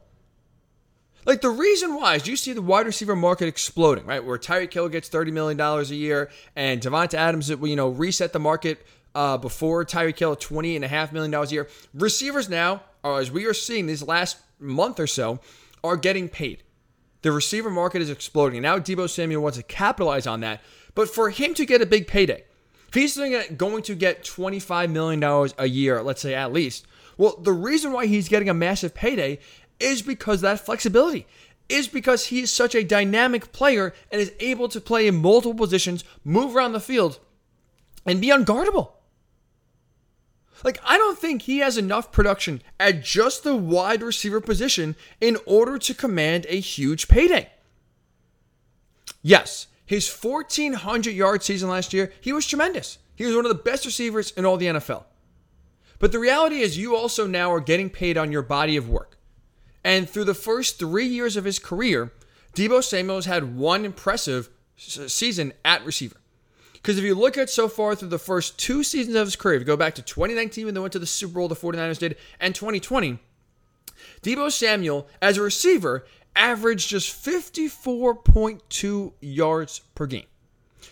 Like 1.25 1.41
the 1.41 1.49
reason 1.49 1.95
why 1.95 2.15
is 2.15 2.27
you 2.27 2.35
see 2.35 2.53
the 2.53 2.61
wide 2.61 2.85
receiver 2.85 3.15
market 3.15 3.47
exploding, 3.47 4.05
right? 4.05 4.23
Where 4.23 4.37
Tyreek 4.37 4.73
Hill 4.73 4.89
gets 4.89 5.09
$30 5.09 5.31
million 5.33 5.59
a 5.59 5.83
year 5.83 6.29
and 6.55 6.81
Davante 6.81 7.15
Adams, 7.15 7.49
you 7.49 7.75
know, 7.75 7.89
reset 7.89 8.31
the 8.31 8.39
market 8.39 8.85
uh, 9.13 9.37
before 9.37 9.83
Tyreek 9.83 10.17
Hill 10.17 10.33
at 10.33 10.39
$28.5 10.39 11.11
million 11.11 11.33
a 11.33 11.45
year. 11.47 11.67
Receivers 11.93 12.47
now, 12.49 12.81
are, 13.03 13.19
as 13.19 13.31
we 13.31 13.45
are 13.45 13.53
seeing 13.53 13.87
these 13.87 14.01
last 14.01 14.37
month 14.59 14.99
or 14.99 15.07
so, 15.07 15.39
are 15.83 15.97
getting 15.97 16.29
paid. 16.29 16.63
The 17.21 17.31
receiver 17.31 17.69
market 17.69 18.01
is 18.01 18.09
exploding. 18.09 18.61
Now 18.61 18.79
Debo 18.79 19.09
Samuel 19.09 19.41
wants 19.41 19.57
to 19.57 19.63
capitalize 19.63 20.27
on 20.27 20.41
that. 20.41 20.61
But 20.95 21.09
for 21.09 21.29
him 21.29 21.53
to 21.55 21.65
get 21.65 21.81
a 21.81 21.85
big 21.85 22.07
payday, 22.07 22.43
if 22.87 22.93
he's 22.93 23.17
going 23.17 23.81
to 23.83 23.95
get 23.95 24.23
$25 24.23 24.91
million 24.91 25.51
a 25.57 25.65
year, 25.67 26.01
let's 26.01 26.21
say 26.21 26.33
at 26.33 26.53
least, 26.53 26.87
well, 27.17 27.37
the 27.37 27.51
reason 27.51 27.91
why 27.91 28.05
he's 28.05 28.29
getting 28.29 28.49
a 28.49 28.53
massive 28.53 28.93
payday 28.93 29.39
is 29.79 30.01
because 30.01 30.41
that 30.41 30.59
flexibility 30.59 31.27
is 31.69 31.87
because 31.87 32.27
he 32.27 32.41
is 32.41 32.51
such 32.51 32.75
a 32.75 32.83
dynamic 32.83 33.51
player 33.51 33.93
and 34.11 34.21
is 34.21 34.31
able 34.39 34.69
to 34.69 34.79
play 34.79 35.07
in 35.07 35.15
multiple 35.15 35.53
positions, 35.53 36.03
move 36.23 36.55
around 36.55 36.71
the 36.71 36.79
field, 36.79 37.19
and 38.05 38.21
be 38.21 38.29
unguardable. 38.29 38.91
Like, 40.63 40.79
I 40.83 40.97
don't 40.97 41.17
think 41.17 41.43
he 41.43 41.59
has 41.59 41.77
enough 41.77 42.11
production 42.11 42.61
at 42.79 43.03
just 43.03 43.43
the 43.43 43.55
wide 43.55 44.01
receiver 44.01 44.41
position 44.41 44.95
in 45.21 45.37
order 45.45 45.77
to 45.77 45.93
command 45.93 46.45
a 46.49 46.59
huge 46.59 47.07
payday. 47.07 47.49
Yes, 49.21 49.67
his 49.85 50.09
1,400 50.09 51.11
yard 51.11 51.43
season 51.43 51.69
last 51.69 51.93
year, 51.93 52.11
he 52.21 52.33
was 52.33 52.45
tremendous. 52.45 52.97
He 53.15 53.25
was 53.25 53.35
one 53.35 53.45
of 53.45 53.49
the 53.49 53.63
best 53.63 53.85
receivers 53.85 54.31
in 54.31 54.45
all 54.45 54.57
the 54.57 54.67
NFL. 54.67 55.05
But 55.99 56.11
the 56.11 56.19
reality 56.19 56.59
is, 56.59 56.77
you 56.77 56.95
also 56.95 57.25
now 57.25 57.51
are 57.51 57.59
getting 57.59 57.89
paid 57.89 58.17
on 58.17 58.31
your 58.31 58.43
body 58.43 58.77
of 58.77 58.89
work. 58.89 59.17
And 59.83 60.09
through 60.09 60.25
the 60.25 60.33
first 60.33 60.77
three 60.77 61.07
years 61.07 61.37
of 61.37 61.45
his 61.45 61.59
career, 61.59 62.11
Deebo 62.53 62.83
Samuel 62.83 63.17
has 63.17 63.25
had 63.25 63.55
one 63.55 63.85
impressive 63.85 64.49
season 64.75 65.53
at 65.63 65.85
receiver. 65.85 66.17
Because 66.81 66.97
if 66.97 67.03
you 67.03 67.15
look 67.15 67.37
at 67.37 67.49
so 67.49 67.67
far 67.67 67.95
through 67.95 68.09
the 68.09 68.19
first 68.19 68.57
two 68.57 68.83
seasons 68.83 69.15
of 69.15 69.27
his 69.27 69.35
career, 69.35 69.55
if 69.55 69.61
you 69.61 69.65
go 69.65 69.77
back 69.77 69.95
to 69.95 70.01
2019 70.01 70.65
when 70.65 70.73
they 70.73 70.79
went 70.79 70.93
to 70.93 70.99
the 70.99 71.05
Super 71.05 71.35
Bowl, 71.35 71.47
the 71.47 71.55
49ers 71.55 71.99
did, 71.99 72.17
and 72.39 72.55
2020, 72.55 73.19
Deebo 74.21 74.51
Samuel, 74.51 75.07
as 75.21 75.37
a 75.37 75.41
receiver, 75.41 76.05
averaged 76.35 76.89
just 76.89 77.11
54.2 77.25 79.13
yards 79.21 79.81
per 79.95 80.05
game. 80.05 80.25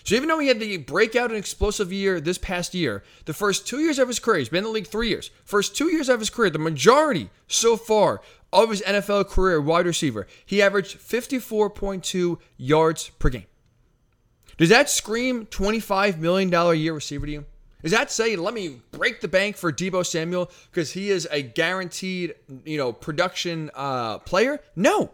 So 0.04 0.15
even 0.15 0.28
though 0.28 0.39
he 0.39 0.48
had 0.48 0.60
the 0.60 0.78
breakout 0.78 1.32
and 1.32 1.38
explosive 1.38 1.91
year 1.91 2.19
this 2.19 2.38
past 2.38 2.74
year, 2.74 3.04
the 3.26 3.34
first 3.34 3.67
two 3.67 3.80
years 3.80 3.98
of 3.98 4.08
his 4.08 4.19
career, 4.19 4.39
he's 4.39 4.50
been 4.50 4.60
in 4.60 4.63
the 4.65 4.69
league 4.69 4.88
three 4.88 5.10
years. 5.10 5.32
First 5.45 5.76
two 5.76 5.91
years 5.91 6.10
of 6.10 6.19
his 6.19 6.30
career, 6.30 6.50
the 6.50 6.60
majority 6.60 7.30
so 7.48 7.76
far 7.76 8.21
of 8.54 8.69
his 8.69 8.82
NFL 8.82 9.30
career 9.30 9.60
wide 9.60 9.86
receiver, 9.86 10.28
he 10.45 10.62
averaged 10.62 11.00
54.2 11.00 12.38
yards 12.58 13.10
per 13.17 13.30
game. 13.30 13.45
Does 14.58 14.70
that 14.70 14.89
scream 14.89 15.46
$25 15.48 16.18
million 16.18 16.54
a 16.54 16.74
year 16.74 16.94
receiver 16.94 17.26
to 17.26 17.32
you? 17.32 17.46
Does 17.82 17.91
that 17.91 18.10
say, 18.10 18.36
let 18.36 18.54
me 18.54 18.82
break 18.91 19.22
the 19.22 19.28
bank 19.28 19.58
for 19.58 19.72
Deebo 19.72 20.06
Samuel 20.06 20.50
because 20.72 20.91
he 20.94 21.12
is 21.12 21.28
a 21.30 21.44
guaranteed, 21.44 22.34
you 22.65 22.78
know, 22.78 22.91
production 22.91 23.70
uh, 23.76 24.18
player? 24.20 24.60
No. 24.76 25.12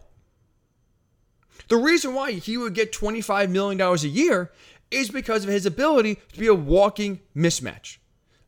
The 1.67 1.75
reason 1.75 2.13
why 2.13 2.32
he 2.32 2.58
would 2.58 2.73
get 2.73 2.93
$25 2.93 3.49
million 3.49 3.82
a 3.82 3.95
year 4.08 4.51
is 4.89 5.10
because 5.10 5.43
of 5.43 5.49
his 5.49 5.65
ability 5.65 6.19
to 6.34 6.39
be 6.39 6.47
a 6.47 6.54
walking 6.54 7.19
mismatch. 7.36 7.97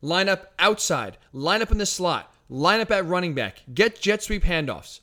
Line 0.00 0.28
up 0.28 0.52
outside, 0.58 1.18
line 1.32 1.62
up 1.62 1.70
in 1.70 1.78
the 1.78 1.86
slot, 1.86 2.32
line 2.48 2.80
up 2.80 2.90
at 2.90 3.06
running 3.06 3.34
back, 3.34 3.62
get 3.72 4.00
jet 4.00 4.22
sweep 4.22 4.44
handoffs. 4.44 5.00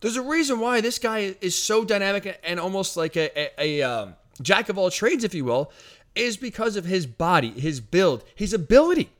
There's 0.00 0.16
a 0.16 0.22
reason 0.22 0.58
why 0.58 0.80
this 0.80 0.98
guy 0.98 1.36
is 1.40 1.56
so 1.56 1.84
dynamic 1.84 2.40
and 2.42 2.58
almost 2.58 2.96
like 2.96 3.16
a, 3.16 3.30
a, 3.58 3.80
a 3.80 3.82
um, 3.82 4.16
jack 4.40 4.68
of 4.68 4.78
all 4.78 4.90
trades, 4.90 5.24
if 5.24 5.34
you 5.34 5.44
will, 5.44 5.70
is 6.14 6.36
because 6.36 6.76
of 6.76 6.84
his 6.84 7.06
body, 7.06 7.50
his 7.50 7.80
build, 7.80 8.24
his 8.34 8.52
ability. 8.52 9.10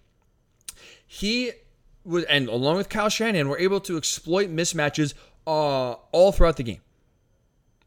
He 1.07 1.53
was, 2.05 2.25
and 2.25 2.49
along 2.49 2.77
with 2.77 2.89
Kyle 2.89 3.09
Shanahan, 3.09 3.49
were 3.49 3.59
able 3.59 3.81
to 3.81 3.97
exploit 3.97 4.51
mismatches 4.51 5.15
uh, 5.47 5.93
all 6.13 6.33
throughout 6.33 6.57
the 6.57 6.63
game. 6.63 6.81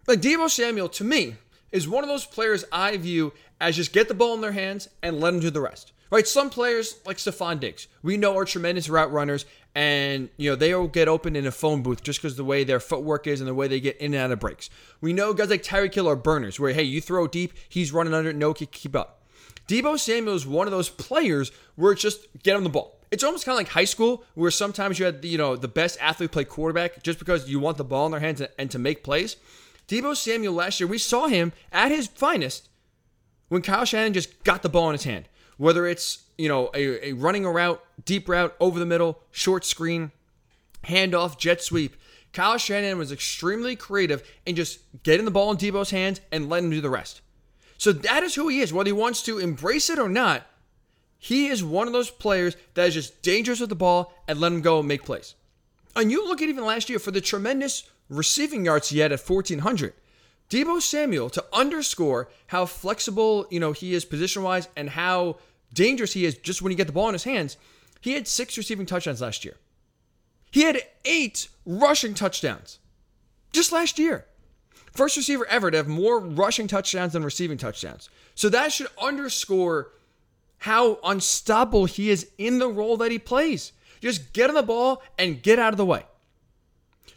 Like 0.07 0.21
Deebo 0.21 0.49
Samuel, 0.49 0.89
to 0.89 1.03
me, 1.03 1.35
is 1.71 1.88
one 1.88 2.03
of 2.03 2.09
those 2.09 2.25
players 2.25 2.63
I 2.71 2.95
view 2.97 3.33
as 3.59 3.75
just 3.75 3.93
get 3.93 4.07
the 4.07 4.13
ball 4.13 4.35
in 4.35 4.41
their 4.41 4.51
hands 4.51 4.88
and 5.01 5.19
let 5.19 5.31
them 5.31 5.39
do 5.39 5.49
the 5.49 5.61
rest. 5.61 5.91
Right? 6.11 6.27
Some 6.27 6.49
players 6.49 6.99
like 7.05 7.17
Stefon 7.17 7.59
Diggs, 7.59 7.88
we 8.03 8.15
know 8.15 8.38
are 8.38 8.45
tremendous 8.45 8.89
route 8.89 9.11
runners, 9.11 9.45
and 9.75 10.29
you 10.38 10.49
know 10.49 10.55
they 10.55 10.73
will 10.73 10.88
get 10.88 11.09
open 11.09 11.35
in 11.35 11.45
a 11.45 11.51
phone 11.51 11.83
booth 11.83 12.01
just 12.01 12.21
because 12.21 12.38
the 12.38 12.45
way 12.45 12.63
their 12.63 12.79
footwork 12.79 13.27
is 13.27 13.41
and 13.41 13.47
the 13.47 13.53
way 13.53 13.67
they 13.67 13.81
get 13.81 13.97
in 13.97 14.13
and 14.13 14.23
out 14.23 14.31
of 14.31 14.39
breaks. 14.39 14.69
We 15.01 15.11
know 15.11 15.33
guys 15.33 15.49
like 15.49 15.63
Tyreek 15.63 15.93
Hill 15.93 16.07
are 16.07 16.15
burners, 16.15 16.59
where 16.59 16.73
hey, 16.73 16.83
you 16.83 17.01
throw 17.01 17.27
deep, 17.27 17.53
he's 17.67 17.91
running 17.91 18.13
under, 18.13 18.31
no 18.31 18.53
kick, 18.53 18.71
keep 18.71 18.95
up. 18.95 19.21
Deebo 19.67 19.99
Samuel 19.99 20.35
is 20.35 20.47
one 20.47 20.67
of 20.67 20.71
those 20.71 20.89
players 20.89 21.51
where 21.75 21.91
it's 21.91 22.01
just 22.01 22.27
get 22.43 22.55
on 22.55 22.63
the 22.63 22.69
ball. 22.69 22.99
It's 23.11 23.23
almost 23.23 23.45
kind 23.45 23.53
of 23.53 23.59
like 23.59 23.69
high 23.69 23.85
school, 23.85 24.23
where 24.33 24.51
sometimes 24.51 24.97
you 24.97 25.05
had 25.05 25.23
you 25.25 25.38
know 25.38 25.55
the 25.55 25.67
best 25.67 25.97
athlete 25.99 26.31
play 26.31 26.45
quarterback 26.45 27.03
just 27.03 27.19
because 27.19 27.49
you 27.49 27.59
want 27.59 27.77
the 27.77 27.83
ball 27.83 28.05
in 28.05 28.11
their 28.11 28.21
hands 28.21 28.41
and, 28.41 28.49
and 28.57 28.71
to 28.71 28.79
make 28.79 29.03
plays. 29.03 29.35
Deebo 29.88 30.15
Samuel 30.15 30.53
last 30.53 30.79
year, 30.79 30.88
we 30.88 30.97
saw 30.97 31.27
him 31.27 31.51
at 31.71 31.91
his 31.91 32.07
finest 32.07 32.69
when 33.49 33.61
Kyle 33.61 33.85
Shanahan 33.85 34.13
just 34.13 34.43
got 34.43 34.63
the 34.63 34.69
ball 34.69 34.89
in 34.89 34.93
his 34.93 35.03
hand. 35.03 35.27
Whether 35.57 35.87
it's, 35.87 36.23
you 36.37 36.49
know, 36.49 36.69
a, 36.73 37.09
a 37.09 37.13
running 37.13 37.45
a 37.45 37.51
route, 37.51 37.83
deep 38.03 38.27
route, 38.27 38.55
over 38.59 38.79
the 38.79 38.85
middle, 38.85 39.21
short 39.31 39.65
screen, 39.65 40.11
handoff, 40.85 41.37
jet 41.37 41.61
sweep. 41.61 41.95
Kyle 42.33 42.57
Shanahan 42.57 42.97
was 42.97 43.11
extremely 43.11 43.75
creative 43.75 44.21
in 44.45 44.55
just 44.55 44.79
getting 45.03 45.25
the 45.25 45.31
ball 45.31 45.51
in 45.51 45.57
Deebo's 45.57 45.91
hands 45.91 46.19
and 46.31 46.49
letting 46.49 46.65
him 46.65 46.71
do 46.71 46.81
the 46.81 46.89
rest. 46.89 47.21
So 47.77 47.91
that 47.93 48.23
is 48.23 48.35
who 48.35 48.49
he 48.49 48.59
is. 48.59 48.73
Whether 48.73 48.89
he 48.89 48.93
wants 48.93 49.21
to 49.23 49.39
embrace 49.39 49.89
it 49.89 49.99
or 49.99 50.09
not, 50.09 50.45
he 51.17 51.47
is 51.47 51.63
one 51.63 51.87
of 51.87 51.93
those 51.93 52.09
players 52.09 52.55
that 52.73 52.87
is 52.87 52.93
just 52.93 53.21
dangerous 53.21 53.59
with 53.59 53.69
the 53.69 53.75
ball 53.75 54.13
and 54.27 54.39
let 54.39 54.51
him 54.51 54.61
go 54.61 54.79
and 54.79 54.87
make 54.87 55.05
plays. 55.05 55.35
And 55.95 56.11
you 56.11 56.27
look 56.27 56.41
at 56.41 56.49
even 56.49 56.65
last 56.65 56.89
year 56.89 56.99
for 56.99 57.11
the 57.11 57.21
tremendous 57.21 57.89
receiving 58.09 58.65
yards 58.65 58.89
he 58.89 58.99
had 58.99 59.11
at 59.11 59.27
1,400. 59.27 59.93
Deebo 60.49 60.81
Samuel, 60.81 61.29
to 61.31 61.43
underscore 61.51 62.29
how 62.47 62.65
flexible, 62.65 63.47
you 63.49 63.60
know, 63.60 63.71
he 63.71 63.93
is 63.93 64.05
position-wise 64.05 64.67
and 64.75 64.89
how 64.89 65.38
dangerous 65.73 66.13
he 66.13 66.25
is 66.25 66.38
just 66.38 66.62
when 66.62 66.71
you 66.71 66.77
get 66.77 66.88
the 66.88 66.93
ball 66.93 67.08
in 67.10 67.13
his 67.13 67.23
hands, 67.23 67.58
he 68.01 68.13
had 68.13 68.27
six 68.27 68.58
receiving 68.58 68.86
touchdowns 68.86 69.21
last 69.21 69.43
year. 69.43 69.58
He 70.51 70.62
had 70.62 70.81
eight 71.03 71.49
rushing 71.65 72.13
touchdowns 72.13 72.79
just 73.51 73.71
last 73.71 73.97
year. 73.97 74.25
First 74.91 75.17
receiver 75.17 75.45
ever 75.47 75.71
to 75.71 75.77
have 75.77 75.88
more 75.88 76.19
rushing 76.19 76.67
touchdowns 76.67 77.13
than 77.13 77.23
receiving 77.23 77.58
touchdowns. 77.58 78.10
So 78.36 78.47
that 78.49 78.71
should 78.71 78.88
underscore 79.01 79.91
how 80.60 80.99
unstoppable 81.03 81.86
he 81.86 82.10
is 82.10 82.29
in 82.38 82.60
the 82.60 82.69
role 82.69 82.95
that 82.97 83.12
he 83.12 83.19
plays. 83.19 83.73
Just 83.99 84.31
get 84.31 84.49
on 84.49 84.55
the 84.55 84.63
ball 84.63 85.03
and 85.17 85.41
get 85.41 85.60
out 85.60 85.73
of 85.73 85.77
the 85.77 85.86
way. 85.86 86.05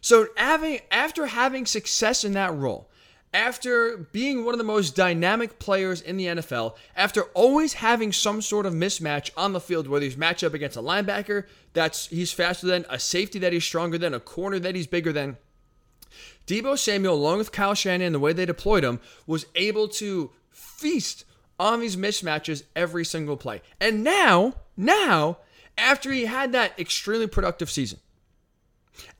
So 0.01 0.29
having 0.37 0.81
after 0.91 1.27
having 1.27 1.67
success 1.67 2.25
in 2.25 2.33
that 2.33 2.55
role, 2.55 2.91
after 3.33 3.97
being 4.12 4.45
one 4.45 4.55
of 4.55 4.59
the 4.59 4.64
most 4.64 4.97
dynamic 4.97 5.59
players 5.59 6.01
in 6.01 6.17
the 6.17 6.27
NFL, 6.27 6.77
after 6.97 7.23
always 7.35 7.75
having 7.75 8.12
some 8.12 8.41
sort 8.41 8.67
of 8.67 8.73
mismatch 8.73 9.31
on 9.37 9.53
the 9.53 9.61
field, 9.61 9.87
whether 9.87 10.05
he's 10.05 10.17
matched 10.17 10.45
up 10.45 10.55
against 10.55 10.77
a 10.77 10.83
linebacker 10.83 11.45
that's 11.75 12.07
he's 12.07 12.33
faster 12.33 12.67
than, 12.67 12.87
a 12.88 12.99
safety 12.99 13.38
that 13.38 13.53
he's 13.53 13.64
stronger 13.64 13.99
than, 13.99 14.14
a 14.14 14.21
corner 14.21 14.59
that 14.59 14.75
he's 14.75 14.87
bigger 14.87 15.12
than. 15.12 15.37
Deebo 16.47 16.79
Samuel, 16.79 17.14
along 17.14 17.38
with 17.38 17.53
Kyle 17.53 17.75
Shanahan, 17.75 18.12
the 18.12 18.19
way 18.19 18.33
they 18.33 18.47
deployed 18.47 18.83
him, 18.83 19.01
was 19.27 19.45
able 19.55 19.88
to 19.88 20.31
feast 20.51 21.25
on 21.61 21.81
these 21.81 21.97
mismatches 21.97 22.62
every 22.75 23.05
single 23.05 23.37
play. 23.37 23.61
And 23.81 24.03
now, 24.03 24.55
now, 24.77 25.38
after 25.77 26.11
he 26.11 26.25
had 26.25 26.53
that 26.53 26.79
extremely 26.79 27.27
productive 27.27 27.71
season, 27.71 27.99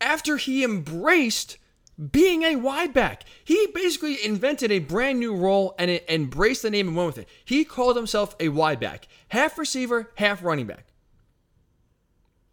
after 0.01 0.39
he 0.39 0.65
embraced 0.65 1.59
being 1.99 2.45
a 2.45 2.57
wide 2.57 2.93
back. 2.93 3.25
He 3.45 3.69
basically 3.75 4.25
invented 4.25 4.71
a 4.71 4.79
brand 4.79 5.19
new 5.19 5.35
role 5.35 5.75
and 5.79 5.91
it 5.91 6.05
embraced 6.09 6.63
the 6.63 6.71
name 6.71 6.89
and 6.89 6.97
went 6.97 7.09
with 7.09 7.19
it. 7.19 7.29
He 7.45 7.65
called 7.65 7.97
himself 7.97 8.37
a 8.39 8.49
wide 8.49 8.81
back, 8.81 9.09
half 9.29 9.59
receiver, 9.59 10.11
half 10.17 10.43
running 10.43 10.67
back. 10.67 10.87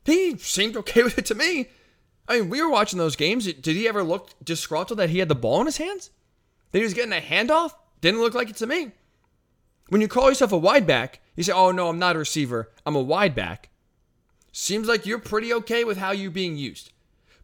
He 0.05 0.37
seemed 0.37 0.75
okay 0.77 1.03
with 1.03 1.17
it 1.17 1.25
to 1.27 1.35
me. 1.35 1.69
I 2.27 2.39
mean, 2.39 2.49
we 2.49 2.61
were 2.61 2.69
watching 2.69 2.97
those 2.97 3.15
games. 3.15 3.45
Did 3.45 3.75
he 3.75 3.87
ever 3.87 4.03
look 4.03 4.31
disgruntled 4.43 4.97
that 4.99 5.11
he 5.11 5.19
had 5.19 5.29
the 5.29 5.35
ball 5.35 5.59
in 5.59 5.67
his 5.67 5.77
hands? 5.77 6.09
That 6.71 6.79
he 6.79 6.83
was 6.83 6.95
getting 6.95 7.13
a 7.13 7.21
handoff? 7.21 7.73
Didn't 8.01 8.21
look 8.21 8.33
like 8.33 8.49
it 8.49 8.55
to 8.57 8.67
me. 8.67 8.91
When 9.89 10.01
you 10.01 10.07
call 10.07 10.29
yourself 10.29 10.51
a 10.51 10.57
wide 10.57 10.87
back, 10.87 11.21
you 11.35 11.43
say, 11.43 11.53
oh 11.53 11.71
no, 11.71 11.89
I'm 11.89 11.99
not 11.99 12.15
a 12.15 12.19
receiver, 12.19 12.71
I'm 12.85 12.95
a 12.95 13.01
wide 13.01 13.35
back. 13.35 13.69
Seems 14.51 14.87
like 14.87 15.05
you're 15.05 15.19
pretty 15.19 15.53
okay 15.53 15.83
with 15.83 15.97
how 15.97 16.11
you're 16.11 16.31
being 16.31 16.57
used. 16.57 16.91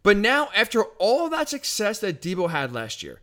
But 0.03 0.17
now, 0.17 0.49
after 0.55 0.83
all 0.97 1.29
that 1.29 1.49
success 1.49 1.99
that 1.99 2.21
Deebo 2.21 2.49
had 2.49 2.73
last 2.73 3.03
year, 3.03 3.21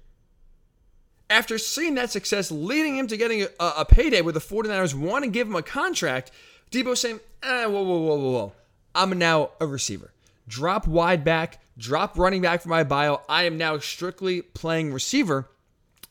after 1.30 1.58
seeing 1.58 1.94
that 1.94 2.10
success 2.10 2.50
leading 2.50 2.96
him 2.96 3.06
to 3.08 3.16
getting 3.16 3.42
a, 3.42 3.48
a 3.78 3.84
payday 3.84 4.20
where 4.20 4.32
the 4.32 4.40
49ers 4.40 4.94
want 4.94 5.24
to 5.24 5.30
give 5.30 5.46
him 5.46 5.56
a 5.56 5.62
contract, 5.62 6.30
Deebo 6.70 6.96
saying, 6.96 7.20
eh, 7.42 7.66
whoa, 7.66 7.82
whoa, 7.82 7.98
whoa, 7.98 8.16
whoa, 8.16 8.30
whoa. 8.30 8.52
I'm 8.94 9.18
now 9.18 9.50
a 9.60 9.66
receiver. 9.66 10.12
Drop 10.46 10.86
wide 10.86 11.24
back, 11.24 11.60
drop 11.76 12.16
running 12.18 12.42
back 12.42 12.62
for 12.62 12.68
my 12.68 12.84
bio. 12.84 13.20
I 13.28 13.44
am 13.44 13.58
now 13.58 13.78
strictly 13.78 14.42
playing 14.42 14.92
receiver. 14.92 15.48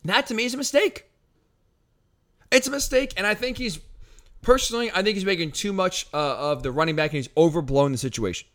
That 0.06 0.28
to 0.28 0.34
me 0.34 0.46
is 0.46 0.54
a 0.54 0.58
mistake. 0.58 1.06
It's 2.52 2.68
a 2.68 2.72
mistake, 2.72 3.14
and 3.18 3.28
I 3.28 3.34
think 3.34 3.58
he's 3.58 3.80
personally, 4.42 4.90
I 4.92 5.02
think 5.02 5.16
he's 5.16 5.26
making 5.26 5.52
too 5.52 5.74
much 5.74 6.08
uh, 6.14 6.52
of 6.52 6.64
the 6.64 6.72
running 6.72 6.96
back 6.96 7.12
and 7.12 7.18
he's 7.18 7.30
overblown 7.36 7.92
the 7.92 7.98
situation. 7.98 8.48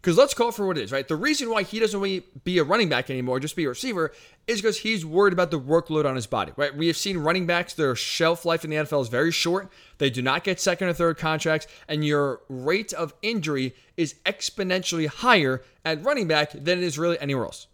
Because 0.00 0.16
let's 0.16 0.32
call 0.32 0.50
it 0.50 0.54
for 0.54 0.66
what 0.66 0.78
it 0.78 0.84
is, 0.84 0.92
right? 0.92 1.06
The 1.06 1.16
reason 1.16 1.50
why 1.50 1.64
he 1.64 1.80
doesn't 1.80 2.00
to 2.00 2.22
be 2.44 2.58
a 2.58 2.64
running 2.64 2.88
back 2.88 3.10
anymore, 3.10 3.40
just 3.40 3.56
be 3.56 3.64
a 3.64 3.68
receiver, 3.68 4.12
is 4.46 4.60
because 4.62 4.78
he's 4.78 5.04
worried 5.04 5.32
about 5.32 5.50
the 5.50 5.58
workload 5.58 6.04
on 6.04 6.14
his 6.14 6.26
body, 6.26 6.52
right? 6.56 6.74
We 6.74 6.86
have 6.86 6.96
seen 6.96 7.18
running 7.18 7.46
backs, 7.46 7.74
their 7.74 7.96
shelf 7.96 8.44
life 8.44 8.64
in 8.64 8.70
the 8.70 8.76
NFL 8.76 9.02
is 9.02 9.08
very 9.08 9.32
short. 9.32 9.70
They 9.98 10.08
do 10.08 10.22
not 10.22 10.44
get 10.44 10.60
second 10.60 10.88
or 10.88 10.92
third 10.92 11.18
contracts, 11.18 11.66
and 11.88 12.04
your 12.04 12.42
rate 12.48 12.92
of 12.92 13.12
injury 13.22 13.74
is 13.96 14.14
exponentially 14.24 15.08
higher 15.08 15.62
at 15.84 16.04
running 16.04 16.28
back 16.28 16.52
than 16.52 16.78
it 16.78 16.84
is 16.84 16.98
really 16.98 17.18
anywhere 17.18 17.46
else. 17.46 17.66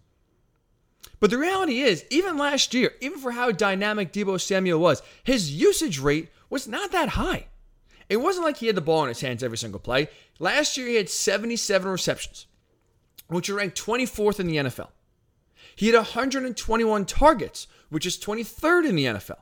But 1.21 1.31
the 1.31 1.39
reality 1.39 1.81
is, 1.81 2.05
even 2.11 2.39
last 2.39 2.73
year, 2.73 2.93
even 3.01 3.19
for 3.19 3.33
how 3.33 3.51
dynamic 3.51 4.13
Deebo 4.13 4.41
Samuel 4.41 4.81
was, 4.81 5.03
his 5.23 5.53
usage 5.55 5.99
rate 5.99 6.29
was 6.49 6.67
not 6.67 6.91
that 6.93 7.11
high. 7.11 7.49
It 8.09 8.19
wasn't 8.19 8.45
like 8.45 8.59
he 8.59 8.67
had 8.67 8.77
the 8.77 8.81
ball 8.81 9.03
in 9.03 9.09
his 9.09 9.21
hands 9.21 9.43
every 9.43 9.59
single 9.59 9.81
play. 9.81 10.09
Last 10.39 10.77
year, 10.77 10.87
he 10.87 10.97
had 10.97 11.09
77 11.09 11.91
receptions, 11.91 12.47
which 13.29 13.49
are 13.49 13.55
ranked 13.55 13.81
24th 13.81 14.41
in 14.41 14.47
the 14.47 14.57
NFL. 14.57 14.89
He 15.77 15.87
had 15.87 15.97
121 15.97 17.05
targets, 17.07 17.67
which 17.89 18.07
is 18.07 18.19
23rd 18.19 18.89
in 18.89 18.97
the 18.97 19.07
NFL. 19.07 19.39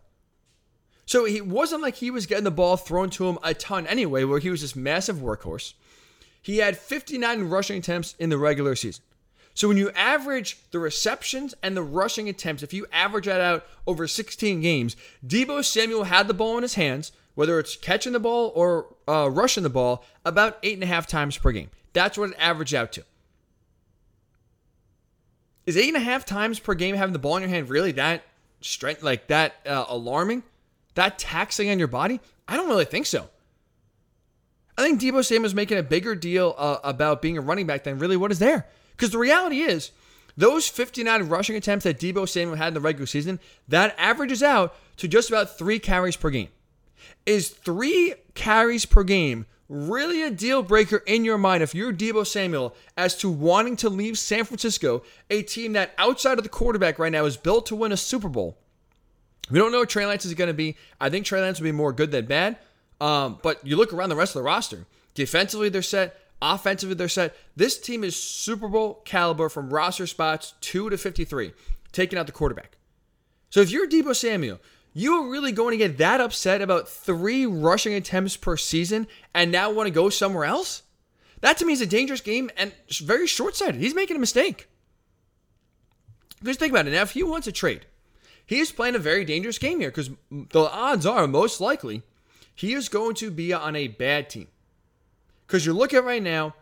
So 1.05 1.27
it 1.27 1.46
wasn't 1.46 1.83
like 1.83 1.96
he 1.96 2.11
was 2.11 2.27
getting 2.27 2.44
the 2.44 2.51
ball 2.51 2.77
thrown 2.77 3.11
to 3.11 3.29
him 3.29 3.38
a 3.42 3.55
ton 3.55 3.87
anyway, 3.87 4.25
where 4.25 4.38
he 4.38 4.51
was 4.51 4.62
this 4.62 4.77
massive 4.77 5.16
workhorse. 5.16 5.75
He 6.40 6.59
had 6.59 6.77
59 6.77 7.44
rushing 7.44 7.79
attempts 7.79 8.14
in 8.18 8.31
the 8.31 8.38
regular 8.38 8.75
season. 8.75 9.05
So 9.55 9.68
when 9.68 9.77
you 9.77 9.90
average 9.90 10.59
the 10.70 10.79
receptions 10.79 11.55
and 11.62 11.77
the 11.77 11.83
rushing 11.83 12.29
attempts, 12.29 12.62
if 12.62 12.72
you 12.72 12.87
average 12.90 13.27
that 13.27 13.40
out 13.40 13.66
over 13.87 14.09
16 14.09 14.61
games, 14.61 14.96
Deebo 15.27 15.62
Samuel 15.64 16.05
had 16.05 16.27
the 16.27 16.35
ball 16.35 16.57
in 16.57 16.62
his 16.62 16.75
hands, 16.75 17.12
whether 17.35 17.59
it's 17.59 17.77
catching 17.77 18.12
the 18.12 18.21
ball 18.21 18.53
or 18.55 18.95
uh, 19.09 19.29
rushing 19.31 19.62
the 19.62 19.71
ball, 19.71 20.05
about 20.25 20.59
eight 20.62 20.75
and 20.75 20.83
a 20.83 20.87
half 20.87 21.07
times 21.07 21.37
per 21.38 21.53
game. 21.53 21.71
That's 21.92 22.16
what 22.16 22.31
it 22.31 22.37
averaged 22.38 22.75
out 22.75 22.92
to. 22.92 23.05
Is 25.66 25.77
eight 25.77 25.88
and 25.88 25.97
a 25.97 26.01
half 26.01 26.25
times 26.25 26.59
per 26.59 26.75
game 26.75 26.97
having 26.97 27.12
the 27.12 27.18
ball 27.18 27.37
in 27.37 27.42
your 27.42 27.51
hand 27.51 27.68
really 27.68 27.92
that 27.92 28.25
strength, 28.61 29.03
like 29.03 29.29
that 29.29 29.55
uh, 29.66 29.85
alarming? 29.88 30.42
that 30.95 31.18
taxing 31.18 31.71
on 31.71 31.79
your 31.79 31.88
body? 31.88 32.21
I 32.47 32.57
don't 32.57 32.68
really 32.68 32.85
think 32.85 33.07
so. 33.07 33.29
I 34.77 34.83
think 34.83 35.01
Deebo 35.01 35.25
Samuel's 35.25 35.55
making 35.55 35.79
a 35.79 35.83
bigger 35.83 36.14
deal 36.14 36.55
uh, 36.57 36.79
about 36.83 37.23
being 37.23 37.37
a 37.37 37.40
running 37.40 37.66
back 37.66 37.85
than 37.85 37.99
really 37.99 38.16
what 38.16 38.31
is 38.31 38.38
there. 38.38 38.66
Because 38.92 39.11
the 39.11 39.18
reality 39.18 39.61
is, 39.61 39.90
those 40.37 40.66
59 40.66 41.29
rushing 41.29 41.57
attempts 41.57 41.85
that 41.85 41.99
Deebo 41.99 42.29
Samuel 42.29 42.57
had 42.57 42.68
in 42.68 42.75
the 42.75 42.81
regular 42.81 43.07
season, 43.07 43.38
that 43.68 43.95
averages 43.99 44.42
out 44.42 44.75
to 44.97 45.09
just 45.09 45.29
about 45.29 45.59
three 45.59 45.79
carries 45.79 46.16
per 46.16 46.31
game. 46.31 46.49
Is 47.27 47.49
three 47.49 48.15
carries 48.35 48.87
per 48.87 49.05
game 49.05 49.47
really 49.73 50.23
a 50.23 50.31
deal 50.31 50.62
breaker 50.62 50.99
in 51.07 51.25
your 51.25 51.38
mind 51.38 51.62
if 51.62 51.75
you're 51.75 51.93
Deebo 51.93 52.27
Samuel 52.27 52.75
as 52.97 53.17
to 53.17 53.31
wanting 53.31 53.77
to 53.77 53.88
leave 53.88 54.19
San 54.19 54.45
Francisco, 54.45 55.03
a 55.31 55.43
team 55.43 55.73
that 55.73 55.95
outside 55.97 56.38
of 56.38 56.45
the 56.45 56.51
quarterback 56.51 56.99
right 56.99 57.11
now 57.11 57.25
is 57.25 57.37
built 57.37 57.67
to 57.67 57.77
win 57.77 57.91
a 57.91 57.97
Super 57.97 58.29
Bowl? 58.29 58.59
We 59.51 59.59
don't 59.59 59.73
know 59.73 59.79
what 59.79 59.88
Trey 59.88 60.07
Lance 60.07 60.25
is 60.25 60.35
going 60.35 60.49
to 60.49 60.55
be. 60.55 60.77
I 61.01 61.09
think 61.11 61.25
Trey 61.25 61.41
Lance 61.41 61.59
will 61.59 61.65
be 61.65 61.73
more 61.73 61.93
good 61.93 62.11
than 62.11 62.27
bad. 62.27 62.59
Um, 63.01 63.38
but 63.43 63.67
you 63.67 63.77
look 63.77 63.93
around 63.93 64.11
the 64.11 64.17
rest 64.17 64.37
of 64.37 64.41
the 64.41 64.47
roster. 64.47 64.87
Defensively, 65.15 65.69
they're 65.69 65.83
set. 65.83 66.21
Offensively, 66.41 66.95
they're 66.95 67.09
set. 67.09 67.35
This 67.57 67.81
team 67.81 68.05
is 68.05 68.17
Super 68.17 68.69
Bowl 68.69 69.01
caliber 69.05 69.49
from 69.49 69.71
roster 69.71 70.07
spots 70.07 70.55
2 70.61 70.91
to 70.91 70.99
53, 70.99 71.53
taking 71.93 72.19
out 72.19 72.27
the 72.27 72.33
quarterback. 72.33 72.77
So 73.51 73.61
if 73.61 73.71
you're 73.71 73.88
Deebo 73.88 74.15
Samuel, 74.15 74.61
you 74.94 75.14
are 75.14 75.31
really 75.31 75.52
going 75.52 75.72
to 75.72 75.88
get 75.88 75.98
that 75.98 76.20
upset 76.20 76.61
about 76.61 76.88
three 76.88 77.46
rushing 77.46 77.94
attempts 77.94 78.37
per 78.37 78.57
season 78.57 79.07
and 79.35 79.50
now 79.50 79.70
want 79.70 79.87
to 79.87 79.92
go 79.92 80.11
somewhere 80.11 80.44
else? 80.44 80.83
That 81.40 81.59
to 81.59 81.64
me 81.64 81.72
is 81.72 81.81
a 81.81 81.87
dangerous 81.87 82.20
game 82.20 82.50
and 82.57 82.72
very 83.00 83.26
short 83.26 83.57
sighted. 83.57 83.81
He's 83.81 83.94
making 83.94 84.16
a 84.16 84.20
mistake. 84.20 84.68
Just 86.42 86.61
think 86.61 86.72
about 86.72 86.87
it. 86.87 86.92
Now, 86.92 87.02
if 87.02 87.12
he 87.12 87.22
wants 87.22 87.46
a 87.46 87.52
trade, 87.52 87.87
he 88.44 88.59
is 88.59 88.72
playing 88.72 88.94
a 88.94 89.00
very 89.00 89.24
dangerous 89.24 89.59
game 89.59 89.81
here 89.81 89.90
because 89.90 90.11
the 90.31 90.61
odds 90.61 91.07
are 91.07 91.26
most 91.26 91.61
likely 91.61 92.02
he 92.55 92.74
is 92.74 92.88
going 92.88 93.14
to 93.16 93.31
be 93.31 93.52
on 93.52 93.76
a 93.76 93.88
bad 93.88 94.28
team. 94.28 94.48
Because 95.46 95.66
you 95.66 95.72
look 95.72 95.94
at 95.94 96.05
right 96.05 96.22
now, 96.22 96.55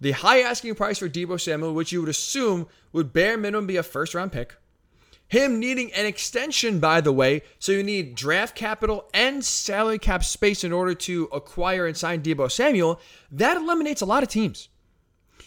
the 0.00 0.12
high 0.12 0.40
asking 0.40 0.74
price 0.74 0.98
for 0.98 1.08
Deebo 1.08 1.40
Samuel, 1.40 1.74
which 1.74 1.92
you 1.92 2.00
would 2.00 2.08
assume 2.08 2.68
would 2.92 3.12
bare 3.12 3.36
minimum 3.36 3.66
be 3.66 3.76
a 3.76 3.82
first 3.82 4.14
round 4.14 4.32
pick. 4.32 4.56
Him 5.28 5.60
needing 5.60 5.92
an 5.92 6.06
extension, 6.06 6.80
by 6.80 7.02
the 7.02 7.12
way, 7.12 7.42
so 7.58 7.72
you 7.72 7.82
need 7.82 8.14
draft 8.14 8.56
capital 8.56 9.08
and 9.12 9.44
salary 9.44 9.98
cap 9.98 10.24
space 10.24 10.64
in 10.64 10.72
order 10.72 10.94
to 10.94 11.24
acquire 11.32 11.86
and 11.86 11.96
sign 11.96 12.22
Deebo 12.22 12.50
Samuel. 12.50 12.98
That 13.30 13.58
eliminates 13.58 14.00
a 14.00 14.06
lot 14.06 14.22
of 14.22 14.30
teams. 14.30 14.68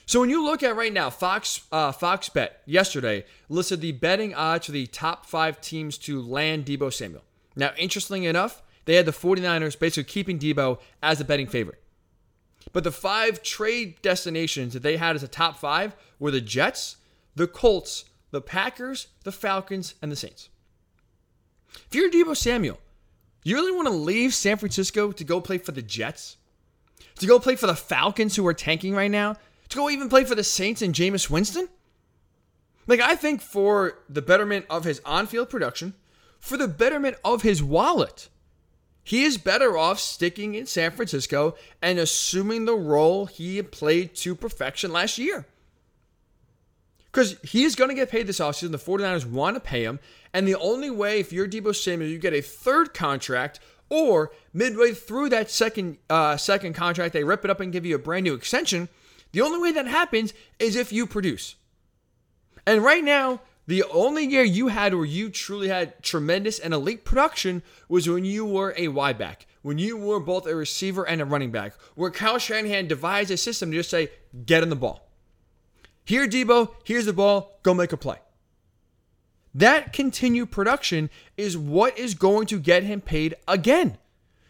So 0.06 0.20
when 0.20 0.30
you 0.30 0.44
look 0.44 0.62
at 0.62 0.76
right 0.76 0.94
now, 0.94 1.10
Fox 1.10 1.62
uh, 1.72 1.92
Fox 1.92 2.30
Bet 2.30 2.62
yesterday 2.66 3.26
listed 3.50 3.82
the 3.82 3.94
betting 3.94 4.36
odds 4.36 4.68
for 4.68 4.72
the 4.72 4.86
top 4.86 5.26
five 5.26 5.60
teams 5.62 5.98
to 6.00 6.22
land 6.22 6.66
Deebo 6.66 6.94
Samuel. 6.94 7.24
Now, 7.56 7.72
interestingly 7.78 8.28
enough, 8.28 8.62
they 8.86 8.96
had 8.96 9.06
the 9.06 9.12
49ers 9.12 9.80
basically 9.80 10.12
keeping 10.12 10.38
Deebo 10.38 10.80
as 11.02 11.20
a 11.22 11.26
betting 11.26 11.48
favorite. 11.48 11.82
But 12.74 12.84
the 12.84 12.92
five 12.92 13.42
trade 13.42 14.02
destinations 14.02 14.74
that 14.74 14.84
they 14.84 14.98
had 14.98 15.16
as 15.16 15.24
a 15.24 15.28
top 15.28 15.58
five 15.58 15.96
were 16.20 16.32
the 16.32 16.42
Jets, 16.42 16.98
the 17.36 17.48
Colts, 17.48 18.06
the 18.32 18.42
Packers, 18.42 19.08
the 19.24 19.32
Falcons, 19.32 19.96
and 20.02 20.12
the 20.12 20.16
Saints. 20.16 20.50
If 21.74 21.96
you're 21.96 22.10
Deebo 22.10 22.36
Samuel, 22.36 22.80
you 23.44 23.56
really 23.56 23.72
want 23.72 23.88
to 23.88 23.94
leave 23.94 24.34
San 24.34 24.58
Francisco 24.58 25.12
to 25.12 25.24
go 25.24 25.42
play 25.42 25.58
for 25.58 25.72
the 25.72 25.82
Jets? 25.82 26.38
To 27.20 27.26
go 27.26 27.40
play 27.40 27.56
for 27.56 27.68
the 27.68 27.76
Falcons 27.76 28.36
who 28.36 28.48
are 28.48 28.54
tanking 28.54 28.94
right 28.94 29.12
now? 29.12 29.36
To 29.70 29.78
go 29.78 29.90
even 29.90 30.10
play 30.10 30.24
for 30.24 30.36
the 30.36 30.44
Saints 30.44 30.82
and 30.82 30.94
Jameis 30.94 31.30
Winston? 31.30 31.70
Like, 32.88 33.00
I 33.00 33.16
think 33.16 33.42
for 33.42 34.00
the 34.10 34.22
betterment 34.22 34.66
of 34.70 34.84
his 34.84 35.02
on 35.06 35.28
field 35.28 35.50
production, 35.50 35.94
for 36.40 36.58
the 36.58 36.68
betterment 36.68 37.18
of 37.24 37.42
his 37.44 37.62
wallet, 37.62 38.30
he 39.04 39.24
is 39.24 39.38
better 39.38 39.78
off 39.78 40.00
sticking 40.00 40.56
in 40.56 40.66
San 40.66 40.92
Francisco 40.92 41.56
and 41.82 42.00
assuming 42.00 42.66
the 42.66 42.76
role 42.76 43.26
he 43.26 43.62
played 43.62 44.16
to 44.16 44.36
perfection 44.36 44.92
last 44.92 45.18
year. 45.18 45.46
Because 47.12 47.38
he's 47.44 47.76
going 47.76 47.90
to 47.90 47.96
get 47.96 48.10
paid 48.10 48.28
this 48.28 48.40
offseason. 48.40 48.72
The 48.72 48.78
49ers 48.78 49.26
want 49.26 49.56
to 49.56 49.60
pay 49.60 49.84
him. 49.84 50.00
And 50.34 50.48
the 50.48 50.56
only 50.56 50.90
way, 50.90 51.20
if 51.20 51.34
you're 51.34 51.48
Deebo 51.48 51.76
Samuel, 51.76 52.10
you 52.10 52.18
get 52.18 52.34
a 52.34 52.42
third 52.42 52.94
contract, 52.94 53.60
or 53.90 54.32
midway 54.54 54.94
through 54.94 55.30
that 55.30 55.52
second 55.52 55.98
uh, 56.10 56.38
second 56.38 56.74
contract, 56.74 57.14
they 57.14 57.26
rip 57.26 57.44
it 57.44 57.52
up 57.52 57.60
and 57.60 57.74
give 57.74 57.86
you 57.86 57.96
a 57.96 58.00
brand 58.00 58.24
new 58.24 58.34
extension. 58.34 58.88
The 59.34 59.42
only 59.42 59.60
way 59.60 59.74
that 59.74 59.88
happens 59.88 60.34
is 60.60 60.76
if 60.76 60.94
you 60.94 61.06
produce. 61.06 61.56
And 62.66 62.84
right 62.84 63.04
now, 63.04 63.42
the 63.68 63.84
only 63.92 64.26
year 64.26 64.44
you 64.44 64.70
had 64.70 64.94
where 64.94 65.06
you 65.06 65.30
truly 65.30 65.68
had 65.68 66.02
tremendous 66.02 66.58
and 66.60 66.74
elite 66.74 67.06
production 67.06 67.64
was 67.88 68.08
when 68.08 68.26
you 68.26 68.46
were 68.46 68.74
a 68.78 68.88
wide 68.88 69.18
back, 69.18 69.46
when 69.62 69.78
you 69.78 69.98
were 69.98 70.20
both 70.20 70.48
a 70.48 70.56
receiver 70.56 71.08
and 71.08 71.22
a 71.22 71.26
running 71.26 71.52
back, 71.52 71.74
where 71.96 72.12
Kyle 72.12 72.40
Shanahan 72.40 72.88
devised 72.88 73.32
a 73.32 73.38
system 73.38 73.72
to 73.72 73.78
just 73.78 73.90
say, 73.90 74.10
get 74.46 74.64
in 74.64 74.70
the 74.70 74.76
ball. 74.76 75.11
Here, 76.06 76.28
Deebo, 76.28 76.74
here's 76.84 77.06
the 77.06 77.14
ball, 77.14 77.60
go 77.64 77.74
make 77.74 77.94
a 77.94 77.98
play. 77.98 78.18
That 79.54 79.94
continued 79.94 80.52
production 80.52 81.10
is 81.38 81.58
what 81.58 81.98
is 81.98 82.14
going 82.14 82.48
to 82.48 82.60
get 82.60 82.84
him 82.84 83.02
paid 83.02 83.36
again. 83.48 83.98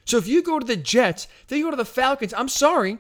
So 0.06 0.18
if 0.18 0.28
you 0.28 0.44
go 0.44 0.60
to 0.60 0.66
the 0.66 0.76
Jets, 0.76 1.28
then 1.48 1.60
you 1.60 1.66
go 1.66 1.72
to 1.72 1.78
the 1.78 1.86
Falcons, 1.86 2.34
I'm 2.34 2.50
sorry, 2.50 3.00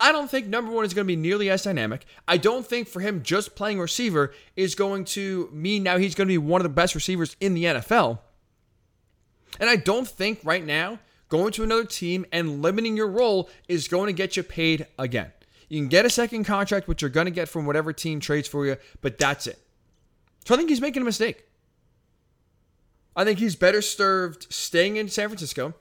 I 0.00 0.12
don't 0.12 0.30
think 0.30 0.46
number 0.46 0.72
one 0.72 0.86
is 0.86 0.94
going 0.94 1.04
to 1.06 1.12
be 1.12 1.16
nearly 1.16 1.50
as 1.50 1.62
dynamic. 1.62 2.06
I 2.26 2.38
don't 2.38 2.66
think 2.66 2.88
for 2.88 3.00
him 3.00 3.22
just 3.22 3.54
playing 3.54 3.78
receiver 3.78 4.32
is 4.56 4.74
going 4.74 5.04
to 5.06 5.50
mean 5.52 5.82
now 5.82 5.98
he's 5.98 6.14
going 6.14 6.26
to 6.26 6.32
be 6.32 6.38
one 6.38 6.60
of 6.60 6.62
the 6.62 6.70
best 6.70 6.94
receivers 6.94 7.36
in 7.38 7.52
the 7.54 7.64
NFL. 7.64 8.20
And 9.58 9.68
I 9.68 9.76
don't 9.76 10.08
think 10.08 10.40
right 10.42 10.64
now 10.64 11.00
going 11.28 11.52
to 11.52 11.62
another 11.62 11.84
team 11.84 12.24
and 12.32 12.62
limiting 12.62 12.96
your 12.96 13.08
role 13.08 13.50
is 13.68 13.88
going 13.88 14.06
to 14.06 14.12
get 14.14 14.36
you 14.36 14.42
paid 14.42 14.86
again. 14.98 15.32
You 15.70 15.80
can 15.80 15.88
get 15.88 16.04
a 16.04 16.10
second 16.10 16.44
contract, 16.44 16.88
which 16.88 17.00
you're 17.00 17.10
going 17.10 17.26
to 17.26 17.30
get 17.30 17.48
from 17.48 17.64
whatever 17.64 17.92
team 17.92 18.18
trades 18.18 18.48
for 18.48 18.66
you, 18.66 18.76
but 19.00 19.18
that's 19.18 19.46
it. 19.46 19.58
So 20.44 20.54
I 20.54 20.58
think 20.58 20.68
he's 20.68 20.80
making 20.80 21.00
a 21.00 21.04
mistake. 21.04 21.44
I 23.14 23.24
think 23.24 23.38
he's 23.38 23.54
better 23.54 23.80
served 23.80 24.52
staying 24.52 24.96
in 24.96 25.08
San 25.08 25.28
Francisco, 25.28 25.74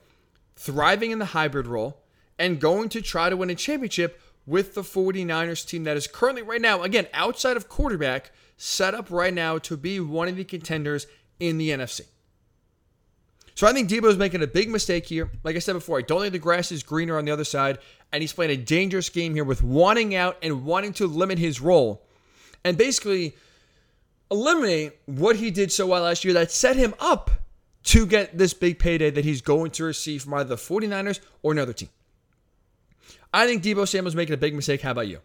thriving 0.55 1.09
in 1.09 1.19
the 1.19 1.25
hybrid 1.25 1.65
role, 1.65 2.03
and 2.37 2.61
going 2.61 2.89
to 2.89 3.01
try 3.01 3.29
to 3.29 3.37
win 3.37 3.49
a 3.49 3.55
championship 3.55 4.21
with 4.45 4.75
the 4.75 4.81
49ers 4.81 5.67
team 5.67 5.83
that 5.85 5.97
is 5.97 6.07
currently, 6.07 6.43
right 6.43 6.61
now, 6.61 6.83
again, 6.83 7.07
outside 7.13 7.57
of 7.57 7.67
quarterback, 7.67 8.31
set 8.57 8.93
up 8.93 9.09
right 9.09 9.33
now 9.33 9.57
to 9.57 9.75
be 9.75 9.99
one 9.99 10.27
of 10.27 10.35
the 10.35 10.43
contenders 10.43 11.07
in 11.39 11.57
the 11.57 11.69
NFC. 11.69 12.01
So 13.59 13.67
I 13.67 13.73
think 13.73 13.89
Deebo 13.89 14.05
is 14.05 14.15
making 14.15 14.41
a 14.41 14.47
big 14.47 14.69
mistake 14.69 15.05
here. 15.05 15.29
Like 15.43 15.57
I 15.57 15.59
said 15.59 15.73
before, 15.73 15.97
I 15.97 16.01
don't 16.01 16.21
think 16.21 16.31
the 16.31 16.39
grass 16.39 16.71
is 16.71 16.81
greener 16.81 17.17
on 17.17 17.25
the 17.25 17.31
other 17.31 17.43
side, 17.43 17.79
and 18.13 18.23
he's 18.23 18.31
playing 18.31 18.51
a 18.51 18.55
dangerous 18.55 19.09
game 19.09 19.33
here 19.33 19.43
with 19.43 19.61
wanting 19.61 20.15
out 20.15 20.37
and 20.41 20.63
wanting 20.63 20.93
to 20.93 21.07
limit 21.07 21.39
his 21.39 21.59
role, 21.59 22.01
and 22.63 22.77
basically 22.77 23.35
eliminate 24.31 24.93
what 25.07 25.35
he 25.35 25.51
did 25.51 25.73
so 25.73 25.87
well 25.87 26.03
last 26.03 26.23
year 26.23 26.33
that 26.35 26.53
set 26.53 26.77
him 26.77 26.95
up 27.01 27.31
to 27.83 28.05
get 28.05 28.37
this 28.37 28.53
big 28.53 28.79
payday 28.79 29.09
that 29.09 29.25
he's 29.25 29.41
going 29.41 29.71
to 29.71 29.83
receive 29.83 30.23
from 30.23 30.35
either 30.35 30.47
the 30.47 30.55
49ers 30.55 31.19
or 31.41 31.51
another 31.51 31.73
team. 31.73 31.89
I 33.33 33.45
think 33.45 33.61
Deebo 33.61 33.85
Samuel's 33.89 34.15
making 34.15 34.35
a 34.35 34.37
big 34.37 34.55
mistake. 34.55 34.79
How 34.79 34.91
about 34.91 35.09
you? 35.09 35.19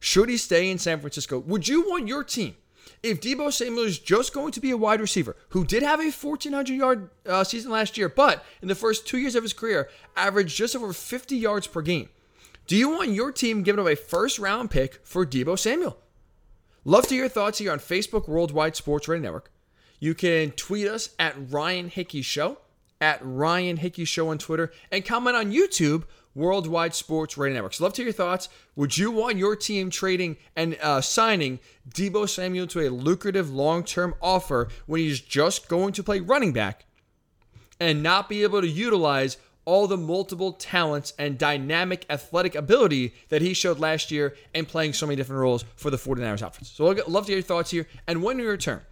Should 0.00 0.28
he 0.28 0.36
stay 0.38 0.72
in 0.72 0.78
San 0.78 0.98
Francisco? 0.98 1.38
Would 1.38 1.68
you 1.68 1.88
want 1.88 2.08
your 2.08 2.24
team, 2.24 2.56
if 3.02 3.20
Deebo 3.20 3.52
Samuel 3.52 3.84
is 3.84 3.98
just 3.98 4.32
going 4.32 4.52
to 4.52 4.60
be 4.60 4.70
a 4.70 4.76
wide 4.76 5.00
receiver 5.00 5.36
who 5.50 5.64
did 5.64 5.82
have 5.82 6.00
a 6.00 6.10
1,400 6.10 6.68
yard 6.68 7.10
uh, 7.26 7.44
season 7.44 7.70
last 7.70 7.96
year, 7.98 8.08
but 8.08 8.44
in 8.62 8.68
the 8.68 8.74
first 8.74 9.06
two 9.06 9.18
years 9.18 9.34
of 9.34 9.42
his 9.42 9.52
career 9.52 9.88
averaged 10.16 10.56
just 10.56 10.74
over 10.74 10.92
50 10.92 11.36
yards 11.36 11.66
per 11.66 11.82
game, 11.82 12.08
do 12.66 12.76
you 12.76 12.88
want 12.88 13.10
your 13.10 13.30
team 13.30 13.62
giving 13.62 13.80
up 13.80 13.90
a 13.90 13.96
first 13.96 14.38
round 14.38 14.70
pick 14.70 15.04
for 15.04 15.26
Deebo 15.26 15.58
Samuel? 15.58 15.98
Love 16.84 17.04
to 17.04 17.14
hear 17.14 17.24
your 17.24 17.28
thoughts 17.28 17.58
here 17.58 17.72
on 17.72 17.78
Facebook 17.78 18.28
Worldwide 18.28 18.76
Sports 18.76 19.08
Radio 19.08 19.22
Network. 19.22 19.50
You 20.00 20.14
can 20.14 20.50
tweet 20.50 20.86
us 20.86 21.10
at 21.18 21.34
Ryan 21.50 21.88
Hickey 21.88 22.20
Show, 22.20 22.58
at 23.00 23.20
Ryan 23.22 23.78
Hickey 23.78 24.04
Show 24.04 24.28
on 24.28 24.38
Twitter, 24.38 24.72
and 24.90 25.04
comment 25.04 25.36
on 25.36 25.52
YouTube 25.52 26.04
Worldwide 26.34 26.94
Sports 26.94 27.36
Radio 27.38 27.54
Network. 27.54 27.74
So 27.74 27.84
love 27.84 27.92
to 27.94 28.02
hear 28.02 28.08
your 28.08 28.12
thoughts. 28.12 28.48
Would 28.76 28.96
you 28.98 29.10
want 29.10 29.38
your 29.38 29.56
team 29.56 29.90
trading 29.90 30.36
and 30.56 30.76
uh, 30.82 31.00
signing 31.00 31.60
Deebo 31.88 32.28
Samuel 32.28 32.66
to 32.68 32.80
a 32.80 32.90
lucrative 32.90 33.52
long-term 33.52 34.14
offer 34.20 34.68
when 34.86 35.00
he's 35.00 35.20
just 35.20 35.68
going 35.68 35.92
to 35.92 36.02
play 36.02 36.20
running 36.20 36.52
back 36.52 36.84
and 37.80 38.02
not 38.02 38.28
be 38.28 38.42
able 38.42 38.60
to 38.60 38.68
utilize 38.68 39.36
all 39.64 39.86
the 39.86 39.96
multiple 39.96 40.52
talents 40.52 41.12
and 41.18 41.38
dynamic 41.38 42.04
athletic 42.10 42.54
ability 42.54 43.14
that 43.28 43.42
he 43.42 43.54
showed 43.54 43.78
last 43.78 44.10
year 44.10 44.34
and 44.54 44.68
playing 44.68 44.92
so 44.92 45.06
many 45.06 45.16
different 45.16 45.40
roles 45.40 45.64
for 45.76 45.90
the 45.90 45.96
49ers 45.96 46.46
offense. 46.46 46.70
So 46.70 46.84
love 46.84 47.24
to 47.26 47.32
hear 47.32 47.36
your 47.36 47.42
thoughts 47.42 47.70
here. 47.70 47.86
And 48.06 48.22
when 48.22 48.36
we 48.36 48.44
return, 48.44 48.82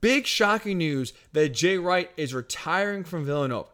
big 0.00 0.26
shocking 0.26 0.78
news 0.78 1.12
that 1.32 1.50
Jay 1.50 1.78
Wright 1.78 2.10
is 2.16 2.34
retiring 2.34 3.04
from 3.04 3.24
Villanova. 3.24 3.68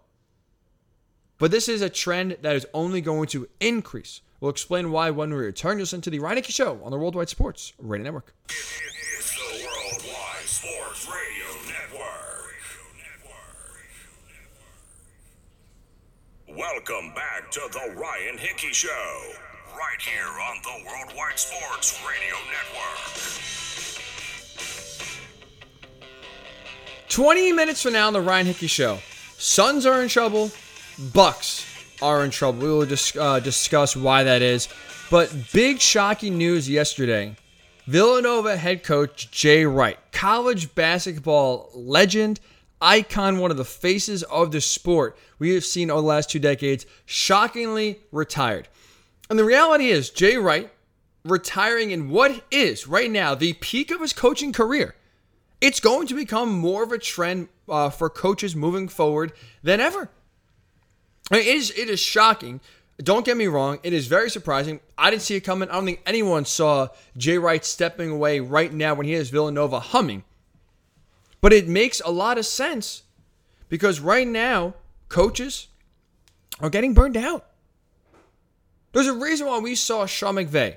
But 1.39 1.53
this 1.53 1.69
is 1.69 1.83
a 1.83 1.89
trend 1.89 2.39
that 2.43 2.57
is 2.57 2.67
only 2.75 3.01
going 3.01 3.29
to 3.29 3.49
increase. 3.61 4.23
We'll 4.41 4.51
explain 4.51 4.91
why 4.91 5.11
when 5.11 5.31
we 5.31 5.37
return. 5.37 5.79
Listen 5.79 6.01
to 6.01 6.11
the 6.11 6.19
Ryan 6.19 6.39
Hickey 6.39 6.53
Show 6.53 6.81
on 6.83 6.91
the 6.91 6.99
Worldwide 6.99 7.29
Sports 7.29 7.73
Radio 7.79 8.05
Network. 8.05 8.35
It's 8.49 9.35
the 9.37 9.65
Worldwide 9.65 10.45
Sports 10.47 11.07
Radio 11.07 11.47
Network. 11.67 12.55
Welcome 16.59 17.15
back 17.15 17.51
to 17.53 17.61
the 17.73 17.95
Ryan 17.95 18.37
Hickey 18.37 18.73
Show, 18.73 19.21
right 19.77 20.01
here 20.01 20.27
on 20.27 20.57
the 20.65 20.85
Worldwide 20.91 21.39
Sports 21.39 22.01
Radio 22.05 22.35
Network. 22.51 22.99
20 27.09 27.53
minutes 27.53 27.83
from 27.83 27.93
now 27.93 28.09
on 28.09 28.13
the 28.13 28.21
Ryan 28.21 28.47
Hickey 28.47 28.67
Show, 28.67 28.99
Suns 29.37 29.87
are 29.87 30.03
in 30.03 30.09
trouble, 30.09 30.51
Bucks 30.99 31.65
are 32.03 32.25
in 32.25 32.31
trouble. 32.31 32.61
We 32.61 32.69
will 32.69 32.87
dis- 32.87 33.17
uh, 33.17 33.41
discuss 33.41 33.95
why 33.95 34.25
that 34.25 34.43
is. 34.43 34.69
But 35.11 35.33
big 35.53 35.81
shocking 35.81 36.37
news 36.37 36.69
yesterday. 36.69 37.37
Villanova 37.87 38.57
head 38.57 38.83
coach 38.83 39.31
Jay 39.31 39.65
Wright, 39.65 39.97
college 40.13 40.75
basketball 40.75 41.71
legend, 41.73 42.41
icon, 42.83 43.39
one 43.39 43.51
of 43.51 43.57
the 43.57 43.65
faces 43.65 44.23
of 44.25 44.53
the 44.53 44.61
sport 44.61 45.17
we 45.39 45.55
have 45.55 45.65
seen 45.65 45.91
over 45.91 46.03
the 46.03 46.07
last 46.07 46.31
two 46.31 46.39
decades, 46.39 46.85
shockingly 47.07 48.01
retired. 48.13 48.69
And 49.31 49.39
the 49.39 49.45
reality 49.45 49.89
is, 49.89 50.11
Jay 50.11 50.37
Wright 50.37 50.71
retiring 51.25 51.91
in 51.91 52.11
what 52.11 52.43
is 52.51 52.87
right 52.87 53.11
now 53.11 53.35
the 53.35 53.53
peak 53.55 53.91
of 53.91 54.01
his 54.01 54.13
coaching 54.13 54.53
career. 54.53 54.95
It's 55.61 55.81
going 55.81 56.07
to 56.09 56.15
become 56.15 56.51
more 56.51 56.83
of 56.83 56.93
a 56.93 56.99
trend 56.99 57.49
uh, 57.69 57.91
for 57.91 58.09
coaches 58.09 58.55
moving 58.55 58.89
forward 58.89 59.33
than 59.63 59.81
ever. 59.81 60.11
It 61.31 61.47
is 61.47 61.71
it 61.77 61.91
is 61.91 62.01
shocking. 62.01 62.61
Don't 62.99 63.25
get 63.25 63.37
me 63.37 63.47
wrong, 63.47 63.79
it 63.83 63.93
is 63.93 64.09
very 64.09 64.29
surprising. 64.29 64.81
I 64.97 65.11
didn't 65.11 65.23
see 65.23 65.37
it 65.37 65.43
coming. 65.43 65.69
I 65.69 65.75
don't 65.75 65.85
think 65.85 66.03
anyone 66.05 66.45
saw 66.45 66.89
Jay 67.17 67.39
Wright 67.39 67.65
stepping 67.65 68.11
away 68.11 68.41
right 68.41 68.73
now 68.73 68.95
when 68.95 69.07
he 69.07 69.13
has 69.13 69.31
Villanova 69.31 69.79
humming. 69.79 70.25
But 71.41 71.53
it 71.53 71.69
makes 71.69 72.01
a 72.05 72.11
lot 72.11 72.39
of 72.39 72.47
sense 72.47 73.05
because 73.69 74.01
right 74.01 74.27
now, 74.27 74.75
coaches 75.09 75.69
are 76.61 76.71
getting 76.71 76.95
burned 76.95 77.17
out. 77.17 77.47
There's 78.93 79.07
a 79.07 79.13
reason 79.13 79.47
why 79.47 79.59
we 79.59 79.75
saw 79.75 80.07
Sean 80.07 80.35
McVay, 80.35 80.77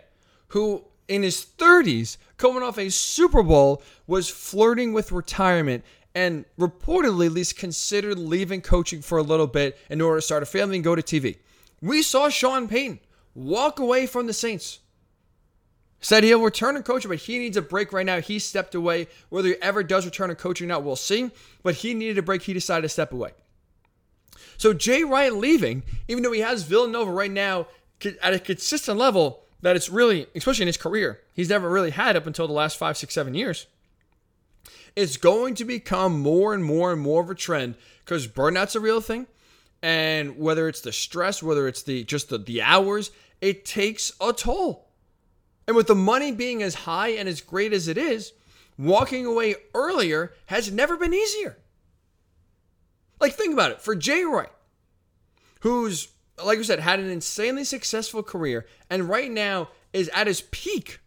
who 0.49 0.83
in 1.07 1.23
his 1.23 1.45
30s, 1.57 2.17
coming 2.37 2.61
off 2.61 2.77
a 2.77 2.89
Super 2.89 3.41
Bowl, 3.43 3.81
was 4.05 4.29
flirting 4.29 4.93
with 4.93 5.11
retirement 5.11 5.83
and 6.13 6.45
reportedly 6.59 7.27
at 7.27 7.31
least 7.31 7.57
considered 7.57 8.19
leaving 8.19 8.61
coaching 8.61 9.01
for 9.01 9.17
a 9.17 9.23
little 9.23 9.47
bit 9.47 9.77
in 9.89 10.01
order 10.01 10.17
to 10.17 10.21
start 10.21 10.43
a 10.43 10.45
family 10.45 10.75
and 10.77 10.83
go 10.83 10.95
to 10.95 11.01
TV. 11.01 11.37
We 11.81 12.01
saw 12.01 12.29
Sean 12.29 12.67
Payton 12.67 12.99
walk 13.33 13.79
away 13.79 14.05
from 14.07 14.27
the 14.27 14.33
Saints. 14.33 14.79
Said 16.03 16.23
he'll 16.23 16.41
return 16.41 16.75
to 16.75 16.81
coaching, 16.81 17.09
but 17.09 17.19
he 17.19 17.37
needs 17.37 17.57
a 17.57 17.61
break 17.61 17.93
right 17.93 18.05
now. 18.05 18.19
He 18.19 18.39
stepped 18.39 18.73
away. 18.73 19.07
Whether 19.29 19.49
he 19.49 19.55
ever 19.61 19.83
does 19.83 20.03
return 20.03 20.29
to 20.29 20.35
coaching 20.35 20.65
or 20.65 20.69
not, 20.69 20.83
we'll 20.83 20.95
see. 20.95 21.29
But 21.61 21.75
he 21.75 21.93
needed 21.93 22.17
a 22.17 22.23
break. 22.23 22.41
He 22.41 22.53
decided 22.53 22.81
to 22.81 22.89
step 22.89 23.13
away. 23.13 23.31
So 24.57 24.73
Jay 24.73 25.03
Wright 25.03 25.33
leaving, 25.33 25.83
even 26.07 26.23
though 26.23 26.31
he 26.31 26.41
has 26.41 26.63
Villanova 26.63 27.11
right 27.11 27.31
now 27.31 27.67
at 28.21 28.33
a 28.33 28.39
consistent 28.39 28.97
level 28.97 29.43
that 29.61 29.75
it's 29.75 29.89
really, 29.89 30.25
especially 30.35 30.63
in 30.63 30.67
his 30.67 30.77
career, 30.77 31.21
he's 31.33 31.49
never 31.49 31.69
really 31.69 31.91
had 31.91 32.15
up 32.15 32.25
until 32.25 32.47
the 32.47 32.53
last 32.53 32.77
five, 32.77 32.97
six, 32.97 33.13
seven 33.13 33.35
years. 33.35 33.67
It's 34.95 35.17
going 35.17 35.55
to 35.55 35.65
become 35.65 36.19
more 36.19 36.53
and 36.53 36.63
more 36.63 36.91
and 36.91 37.01
more 37.01 37.21
of 37.21 37.29
a 37.29 37.35
trend 37.35 37.75
because 38.03 38.27
burnout's 38.27 38.75
a 38.75 38.79
real 38.79 39.01
thing. 39.01 39.27
And 39.81 40.37
whether 40.37 40.67
it's 40.67 40.81
the 40.81 40.91
stress, 40.91 41.41
whether 41.41 41.67
it's 41.67 41.83
the 41.83 42.03
just 42.03 42.29
the, 42.29 42.37
the 42.37 42.61
hours, 42.61 43.11
it 43.39 43.65
takes 43.65 44.11
a 44.21 44.33
toll. 44.33 44.87
And 45.67 45.75
with 45.75 45.87
the 45.87 45.95
money 45.95 46.31
being 46.31 46.61
as 46.61 46.75
high 46.75 47.09
and 47.09 47.27
as 47.27 47.41
great 47.41 47.73
as 47.73 47.87
it 47.87 47.97
is, 47.97 48.33
walking 48.77 49.25
away 49.25 49.55
earlier 49.73 50.33
has 50.47 50.71
never 50.71 50.97
been 50.97 51.13
easier. 51.13 51.57
Like, 53.19 53.33
think 53.33 53.53
about 53.53 53.71
it. 53.71 53.81
For 53.81 53.95
Jay 53.95 54.23
Wright, 54.23 54.51
who's, 55.61 56.09
like 56.43 56.59
I 56.59 56.63
said, 56.63 56.79
had 56.79 56.99
an 56.99 57.09
insanely 57.09 57.63
successful 57.63 58.23
career 58.23 58.65
and 58.89 59.07
right 59.07 59.31
now 59.31 59.69
is 59.93 60.09
at 60.09 60.27
his 60.27 60.41
peak, 60.41 60.99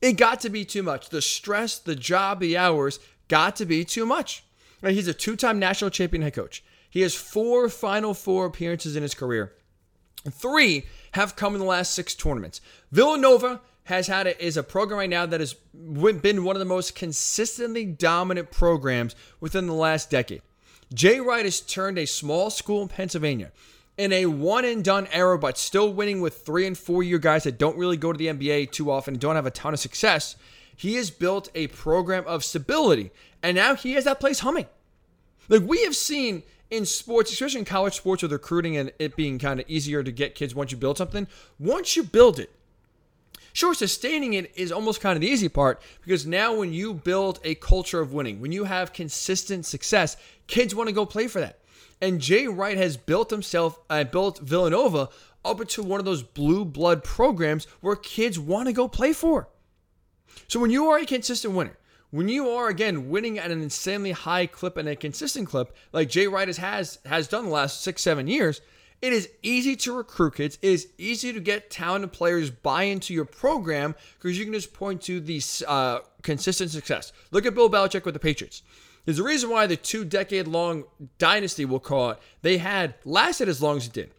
it 0.00 0.12
got 0.12 0.40
to 0.40 0.50
be 0.50 0.64
too 0.64 0.82
much. 0.82 1.08
The 1.08 1.22
stress, 1.22 1.78
the 1.78 1.96
job, 1.96 2.40
the 2.40 2.56
hours 2.56 3.00
got 3.28 3.56
to 3.56 3.66
be 3.66 3.84
too 3.84 4.06
much. 4.06 4.44
Right, 4.82 4.94
he's 4.94 5.08
a 5.08 5.14
two 5.14 5.36
time 5.36 5.58
national 5.58 5.90
champion 5.90 6.22
head 6.22 6.34
coach. 6.34 6.64
He 6.88 7.02
has 7.02 7.14
four 7.14 7.68
Final 7.68 8.14
Four 8.14 8.46
appearances 8.46 8.96
in 8.96 9.02
his 9.02 9.14
career. 9.14 9.52
Three 10.30 10.86
have 11.12 11.36
come 11.36 11.54
in 11.54 11.60
the 11.60 11.66
last 11.66 11.94
six 11.94 12.14
tournaments. 12.14 12.60
Villanova 12.90 13.60
has 13.84 14.06
had 14.06 14.26
a, 14.26 14.44
is 14.44 14.56
a 14.56 14.62
program 14.62 14.98
right 14.98 15.10
now 15.10 15.26
that 15.26 15.40
has 15.40 15.54
been 15.54 16.44
one 16.44 16.56
of 16.56 16.60
the 16.60 16.64
most 16.64 16.94
consistently 16.94 17.84
dominant 17.84 18.50
programs 18.50 19.14
within 19.40 19.66
the 19.66 19.74
last 19.74 20.10
decade. 20.10 20.42
Jay 20.92 21.20
Wright 21.20 21.44
has 21.44 21.60
turned 21.60 21.98
a 21.98 22.06
small 22.06 22.50
school 22.50 22.82
in 22.82 22.88
Pennsylvania 22.88 23.52
in 24.00 24.14
a 24.14 24.24
one 24.24 24.64
and 24.64 24.82
done 24.82 25.06
era, 25.12 25.38
but 25.38 25.58
still 25.58 25.92
winning 25.92 26.22
with 26.22 26.38
three 26.38 26.66
and 26.66 26.76
four 26.76 27.02
year 27.02 27.18
guys 27.18 27.44
that 27.44 27.58
don't 27.58 27.76
really 27.76 27.98
go 27.98 28.12
to 28.12 28.18
the 28.18 28.28
NBA 28.28 28.72
too 28.72 28.90
often 28.90 29.14
and 29.14 29.20
don't 29.20 29.36
have 29.36 29.44
a 29.44 29.50
ton 29.50 29.74
of 29.74 29.80
success. 29.80 30.36
He 30.74 30.94
has 30.94 31.10
built 31.10 31.50
a 31.54 31.66
program 31.66 32.24
of 32.26 32.42
stability, 32.42 33.10
and 33.42 33.54
now 33.54 33.74
he 33.74 33.92
has 33.92 34.04
that 34.04 34.18
place 34.18 34.40
humming. 34.40 34.66
Like 35.50 35.62
we 35.62 35.84
have 35.84 35.94
seen 35.94 36.42
in 36.70 36.86
sports, 36.86 37.30
especially 37.30 37.58
in 37.58 37.66
college 37.66 37.94
sports 37.94 38.22
with 38.22 38.32
recruiting 38.32 38.78
and 38.78 38.90
it 38.98 39.16
being 39.16 39.38
kind 39.38 39.60
of 39.60 39.68
easier 39.68 40.02
to 40.02 40.10
get 40.10 40.34
kids 40.34 40.54
once 40.54 40.72
you 40.72 40.78
build 40.78 40.96
something, 40.96 41.26
once 41.58 41.94
you 41.94 42.02
build 42.02 42.38
it, 42.40 42.50
Sure, 43.52 43.74
sustaining 43.74 44.34
it 44.34 44.52
is 44.54 44.70
almost 44.70 45.00
kind 45.00 45.16
of 45.16 45.20
the 45.20 45.26
easy 45.26 45.48
part 45.48 45.82
because 46.02 46.26
now 46.26 46.54
when 46.54 46.72
you 46.72 46.94
build 46.94 47.40
a 47.42 47.56
culture 47.56 48.00
of 48.00 48.12
winning, 48.12 48.40
when 48.40 48.52
you 48.52 48.64
have 48.64 48.92
consistent 48.92 49.66
success, 49.66 50.16
kids 50.46 50.74
want 50.74 50.88
to 50.88 50.94
go 50.94 51.04
play 51.04 51.26
for 51.26 51.40
that. 51.40 51.58
And 52.00 52.20
Jay 52.20 52.46
Wright 52.46 52.76
has 52.76 52.96
built 52.96 53.30
himself, 53.30 53.78
uh, 53.90 54.04
built 54.04 54.38
Villanova 54.38 55.10
up 55.44 55.60
into 55.60 55.82
one 55.82 56.00
of 56.00 56.06
those 56.06 56.22
blue 56.22 56.64
blood 56.64 57.04
programs 57.04 57.66
where 57.80 57.96
kids 57.96 58.38
want 58.38 58.68
to 58.68 58.72
go 58.72 58.88
play 58.88 59.12
for. 59.12 59.48
So 60.48 60.60
when 60.60 60.70
you 60.70 60.88
are 60.88 60.98
a 60.98 61.06
consistent 61.06 61.54
winner, 61.54 61.76
when 62.10 62.28
you 62.28 62.48
are 62.48 62.68
again 62.68 63.08
winning 63.08 63.38
at 63.38 63.50
an 63.50 63.62
insanely 63.62 64.12
high 64.12 64.46
clip 64.46 64.76
and 64.76 64.88
a 64.88 64.96
consistent 64.96 65.48
clip, 65.48 65.74
like 65.92 66.08
Jay 66.08 66.26
Wright 66.26 66.48
has 66.48 66.56
has, 66.56 66.98
has 67.06 67.28
done 67.28 67.44
the 67.44 67.50
last 67.50 67.82
six, 67.82 68.02
seven 68.02 68.26
years, 68.26 68.60
it 69.00 69.12
is 69.12 69.30
easy 69.42 69.76
to 69.76 69.96
recruit 69.96 70.34
kids. 70.34 70.58
It 70.60 70.68
is 70.68 70.88
easy 70.98 71.32
to 71.32 71.40
get 71.40 71.70
talented 71.70 72.12
players 72.12 72.50
buy 72.50 72.84
into 72.84 73.14
your 73.14 73.24
program 73.24 73.94
because 74.18 74.38
you 74.38 74.44
can 74.44 74.52
just 74.52 74.74
point 74.74 75.02
to 75.02 75.20
the 75.20 75.40
uh, 75.66 76.00
consistent 76.22 76.70
success. 76.70 77.12
Look 77.30 77.46
at 77.46 77.54
Bill 77.54 77.70
Belichick 77.70 78.04
with 78.04 78.14
the 78.14 78.20
Patriots. 78.20 78.62
There's 79.04 79.18
a 79.18 79.24
reason 79.24 79.50
why 79.50 79.66
the 79.66 79.76
two 79.76 80.04
decade 80.04 80.46
long 80.46 80.84
dynasty, 81.18 81.64
we'll 81.64 81.80
call 81.80 82.10
it, 82.10 82.18
they 82.42 82.58
had 82.58 82.94
lasted 83.04 83.48
as 83.48 83.62
long 83.62 83.78
as 83.78 83.86
it 83.86 83.92
did. 83.92 84.10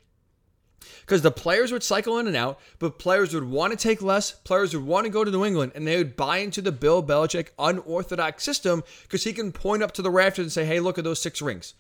Because 1.01 1.21
the 1.21 1.31
players 1.31 1.71
would 1.71 1.83
cycle 1.83 2.17
in 2.19 2.27
and 2.27 2.35
out, 2.35 2.59
but 2.79 2.99
players 2.99 3.33
would 3.33 3.43
want 3.43 3.71
to 3.71 3.77
take 3.77 4.01
less, 4.01 4.31
players 4.31 4.73
would 4.73 4.85
want 4.85 5.05
to 5.05 5.11
go 5.11 5.23
to 5.23 5.31
New 5.31 5.45
England, 5.45 5.73
and 5.75 5.85
they 5.85 5.97
would 5.97 6.15
buy 6.15 6.37
into 6.37 6.61
the 6.61 6.71
Bill 6.71 7.03
Belichick 7.03 7.49
unorthodox 7.59 8.43
system 8.43 8.83
because 9.03 9.23
he 9.23 9.33
can 9.33 9.51
point 9.51 9.83
up 9.83 9.91
to 9.93 10.01
the 10.01 10.09
rafters 10.09 10.45
and 10.45 10.51
say, 10.51 10.65
hey, 10.65 10.79
look 10.79 10.97
at 10.97 11.03
those 11.03 11.21
six 11.21 11.41
rings. 11.41 11.73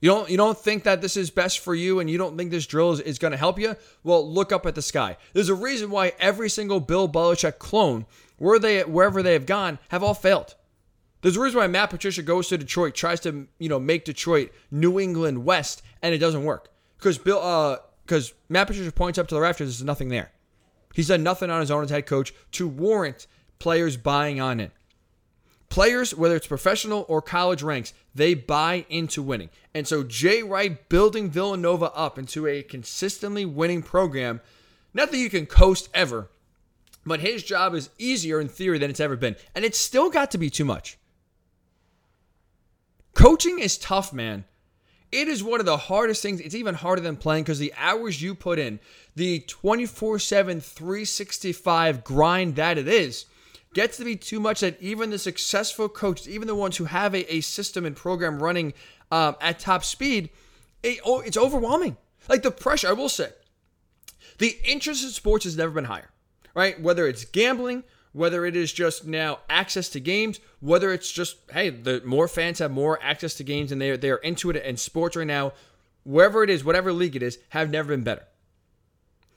You 0.00 0.08
don't 0.08 0.30
you 0.30 0.36
don't 0.38 0.56
think 0.56 0.84
that 0.84 1.02
this 1.02 1.16
is 1.16 1.30
best 1.30 1.58
for 1.58 1.74
you 1.74 2.00
and 2.00 2.08
you 2.08 2.16
don't 2.16 2.36
think 2.36 2.50
this 2.50 2.66
drill 2.66 2.92
is, 2.92 3.00
is 3.00 3.18
going 3.18 3.32
to 3.32 3.36
help 3.36 3.58
you? 3.58 3.76
Well, 4.02 4.26
look 4.26 4.50
up 4.50 4.64
at 4.64 4.74
the 4.74 4.82
sky. 4.82 5.18
There's 5.34 5.50
a 5.50 5.54
reason 5.54 5.90
why 5.90 6.12
every 6.18 6.48
single 6.48 6.80
Bill 6.80 7.06
Belichick 7.08 7.58
clone, 7.58 8.06
where 8.38 8.58
they 8.58 8.80
wherever 8.82 9.22
they 9.22 9.34
have 9.34 9.44
gone, 9.44 9.78
have 9.88 10.02
all 10.02 10.14
failed. 10.14 10.54
There's 11.22 11.36
a 11.36 11.40
reason 11.40 11.58
why 11.58 11.66
Matt 11.66 11.90
Patricia 11.90 12.22
goes 12.22 12.48
to 12.48 12.58
Detroit, 12.58 12.94
tries 12.94 13.20
to 13.20 13.46
you 13.58 13.68
know 13.68 13.78
make 13.78 14.04
Detroit 14.04 14.52
New 14.70 14.98
England 14.98 15.44
West, 15.44 15.82
and 16.02 16.14
it 16.14 16.18
doesn't 16.18 16.44
work 16.44 16.70
because 16.98 17.18
Bill 17.18 17.40
uh 17.40 17.78
because 18.04 18.32
Matt 18.48 18.66
Patricia 18.66 18.90
points 18.90 19.18
up 19.18 19.28
to 19.28 19.34
the 19.34 19.40
rafters, 19.40 19.68
there's 19.78 19.84
nothing 19.84 20.08
there. 20.08 20.32
He's 20.94 21.08
done 21.08 21.22
nothing 21.22 21.50
on 21.50 21.60
his 21.60 21.70
own 21.70 21.84
as 21.84 21.90
head 21.90 22.06
coach 22.06 22.34
to 22.52 22.66
warrant 22.66 23.26
players 23.60 23.96
buying 23.96 24.40
on 24.40 24.58
it. 24.58 24.72
Players, 25.68 26.12
whether 26.12 26.34
it's 26.34 26.48
professional 26.48 27.06
or 27.08 27.22
college 27.22 27.62
ranks, 27.62 27.94
they 28.12 28.34
buy 28.34 28.84
into 28.88 29.22
winning. 29.22 29.50
And 29.72 29.86
so 29.86 30.02
Jay 30.02 30.42
Wright 30.42 30.88
building 30.88 31.30
Villanova 31.30 31.92
up 31.92 32.18
into 32.18 32.48
a 32.48 32.64
consistently 32.64 33.44
winning 33.44 33.82
program, 33.82 34.40
not 34.92 35.12
that 35.12 35.18
you 35.18 35.30
can 35.30 35.46
coast 35.46 35.88
ever, 35.94 36.28
but 37.06 37.20
his 37.20 37.44
job 37.44 37.74
is 37.74 37.90
easier 37.98 38.40
in 38.40 38.48
theory 38.48 38.78
than 38.78 38.90
it's 38.90 38.98
ever 38.98 39.14
been. 39.14 39.36
And 39.54 39.64
it's 39.64 39.78
still 39.78 40.10
got 40.10 40.32
to 40.32 40.38
be 40.38 40.50
too 40.50 40.64
much. 40.64 40.98
Coaching 43.14 43.58
is 43.58 43.78
tough, 43.78 44.12
man. 44.12 44.44
It 45.12 45.26
is 45.26 45.42
one 45.42 45.58
of 45.58 45.66
the 45.66 45.76
hardest 45.76 46.22
things. 46.22 46.40
It's 46.40 46.54
even 46.54 46.74
harder 46.74 47.02
than 47.02 47.16
playing 47.16 47.42
because 47.42 47.58
the 47.58 47.74
hours 47.76 48.22
you 48.22 48.34
put 48.34 48.58
in, 48.58 48.78
the 49.16 49.40
24 49.40 50.20
7, 50.20 50.60
365 50.60 52.04
grind 52.04 52.56
that 52.56 52.78
it 52.78 52.86
is, 52.86 53.26
gets 53.74 53.96
to 53.96 54.04
be 54.04 54.16
too 54.16 54.38
much 54.38 54.60
that 54.60 54.80
even 54.80 55.10
the 55.10 55.18
successful 55.18 55.88
coaches, 55.88 56.28
even 56.28 56.46
the 56.46 56.54
ones 56.54 56.76
who 56.76 56.84
have 56.84 57.14
a, 57.14 57.34
a 57.34 57.40
system 57.40 57.84
and 57.84 57.96
program 57.96 58.40
running 58.40 58.72
um, 59.10 59.34
at 59.40 59.58
top 59.58 59.84
speed, 59.84 60.30
it, 60.82 61.00
oh, 61.04 61.20
it's 61.20 61.36
overwhelming. 61.36 61.96
Like 62.28 62.42
the 62.42 62.52
pressure, 62.52 62.88
I 62.88 62.92
will 62.92 63.08
say, 63.08 63.30
the 64.38 64.56
interest 64.64 65.02
in 65.02 65.10
sports 65.10 65.44
has 65.44 65.56
never 65.56 65.72
been 65.72 65.84
higher, 65.84 66.10
right? 66.54 66.80
Whether 66.80 67.08
it's 67.08 67.24
gambling, 67.24 67.82
whether 68.12 68.44
it 68.44 68.56
is 68.56 68.72
just 68.72 69.06
now 69.06 69.38
access 69.48 69.88
to 69.90 70.00
games, 70.00 70.40
whether 70.60 70.92
it's 70.92 71.10
just, 71.10 71.36
hey, 71.52 71.70
the 71.70 72.02
more 72.04 72.28
fans 72.28 72.58
have 72.58 72.70
more 72.70 72.98
access 73.02 73.34
to 73.34 73.44
games 73.44 73.70
and 73.70 73.80
they're, 73.80 73.96
they're 73.96 74.16
into 74.16 74.50
it, 74.50 74.56
and 74.56 74.78
sports 74.78 75.16
right 75.16 75.26
now 75.26 75.52
wherever 76.04 76.42
it 76.42 76.50
is, 76.50 76.64
whatever 76.64 76.92
league 76.92 77.16
it 77.16 77.22
is, 77.22 77.38
have 77.50 77.70
never 77.70 77.88
been 77.88 78.02
better. 78.02 78.24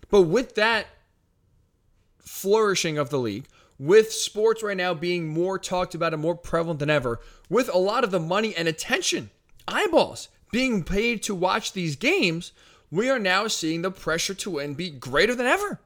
But 0.09 0.23
with 0.23 0.55
that 0.55 0.87
flourishing 2.19 2.97
of 2.97 3.09
the 3.09 3.19
league, 3.19 3.47
with 3.79 4.13
sports 4.13 4.63
right 4.63 4.77
now 4.77 4.93
being 4.93 5.27
more 5.27 5.59
talked 5.59 5.95
about 5.95 6.13
and 6.13 6.21
more 6.21 6.35
prevalent 6.35 6.79
than 6.79 6.89
ever, 6.89 7.19
with 7.49 7.69
a 7.73 7.77
lot 7.77 8.03
of 8.03 8.11
the 8.11 8.19
money 8.19 8.55
and 8.55 8.67
attention, 8.67 9.29
eyeballs 9.67 10.29
being 10.51 10.83
paid 10.83 11.23
to 11.23 11.35
watch 11.35 11.73
these 11.73 11.95
games, 11.95 12.51
we 12.91 13.09
are 13.09 13.19
now 13.19 13.47
seeing 13.47 13.81
the 13.81 13.91
pressure 13.91 14.35
to 14.35 14.51
win 14.51 14.75
be 14.75 14.89
greater 14.89 15.35
than 15.35 15.47
ever. 15.47 15.79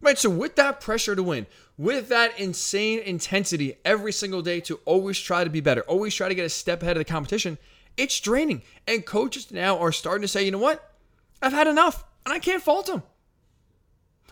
Right, 0.00 0.18
so 0.18 0.30
with 0.30 0.54
that 0.56 0.80
pressure 0.80 1.16
to 1.16 1.22
win, 1.22 1.46
with 1.76 2.08
that 2.08 2.38
insane 2.38 3.00
intensity 3.00 3.78
every 3.84 4.12
single 4.12 4.42
day 4.42 4.60
to 4.60 4.78
always 4.84 5.18
try 5.18 5.42
to 5.42 5.50
be 5.50 5.60
better, 5.60 5.82
always 5.82 6.14
try 6.14 6.28
to 6.28 6.34
get 6.34 6.46
a 6.46 6.50
step 6.50 6.82
ahead 6.82 6.96
of 6.96 7.00
the 7.00 7.12
competition, 7.12 7.58
it's 7.96 8.20
draining. 8.20 8.62
And 8.86 9.04
coaches 9.04 9.50
now 9.50 9.78
are 9.78 9.90
starting 9.90 10.22
to 10.22 10.28
say, 10.28 10.44
you 10.44 10.52
know 10.52 10.58
what? 10.58 10.94
I've 11.42 11.52
had 11.52 11.66
enough, 11.66 12.04
and 12.24 12.32
I 12.32 12.38
can't 12.38 12.62
fault 12.62 12.86
them. 12.86 13.02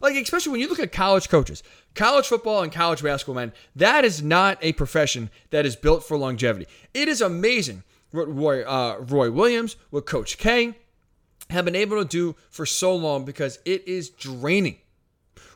Like, 0.00 0.14
especially 0.14 0.52
when 0.52 0.60
you 0.60 0.68
look 0.68 0.78
at 0.78 0.92
college 0.92 1.28
coaches, 1.28 1.62
college 1.94 2.26
football 2.26 2.62
and 2.62 2.70
college 2.70 3.02
basketball, 3.02 3.34
man, 3.34 3.52
that 3.74 4.04
is 4.04 4.22
not 4.22 4.58
a 4.60 4.72
profession 4.74 5.30
that 5.50 5.64
is 5.64 5.74
built 5.74 6.04
for 6.04 6.16
longevity. 6.16 6.66
It 6.92 7.08
is 7.08 7.20
amazing 7.20 7.82
what 8.10 8.32
Roy, 8.32 8.62
uh, 8.62 8.98
Roy 9.00 9.30
Williams, 9.30 9.76
what 9.90 10.06
Coach 10.06 10.38
K 10.38 10.74
have 11.50 11.64
been 11.64 11.76
able 11.76 11.98
to 12.02 12.08
do 12.08 12.36
for 12.50 12.66
so 12.66 12.94
long 12.94 13.24
because 13.24 13.58
it 13.64 13.86
is 13.88 14.10
draining. 14.10 14.78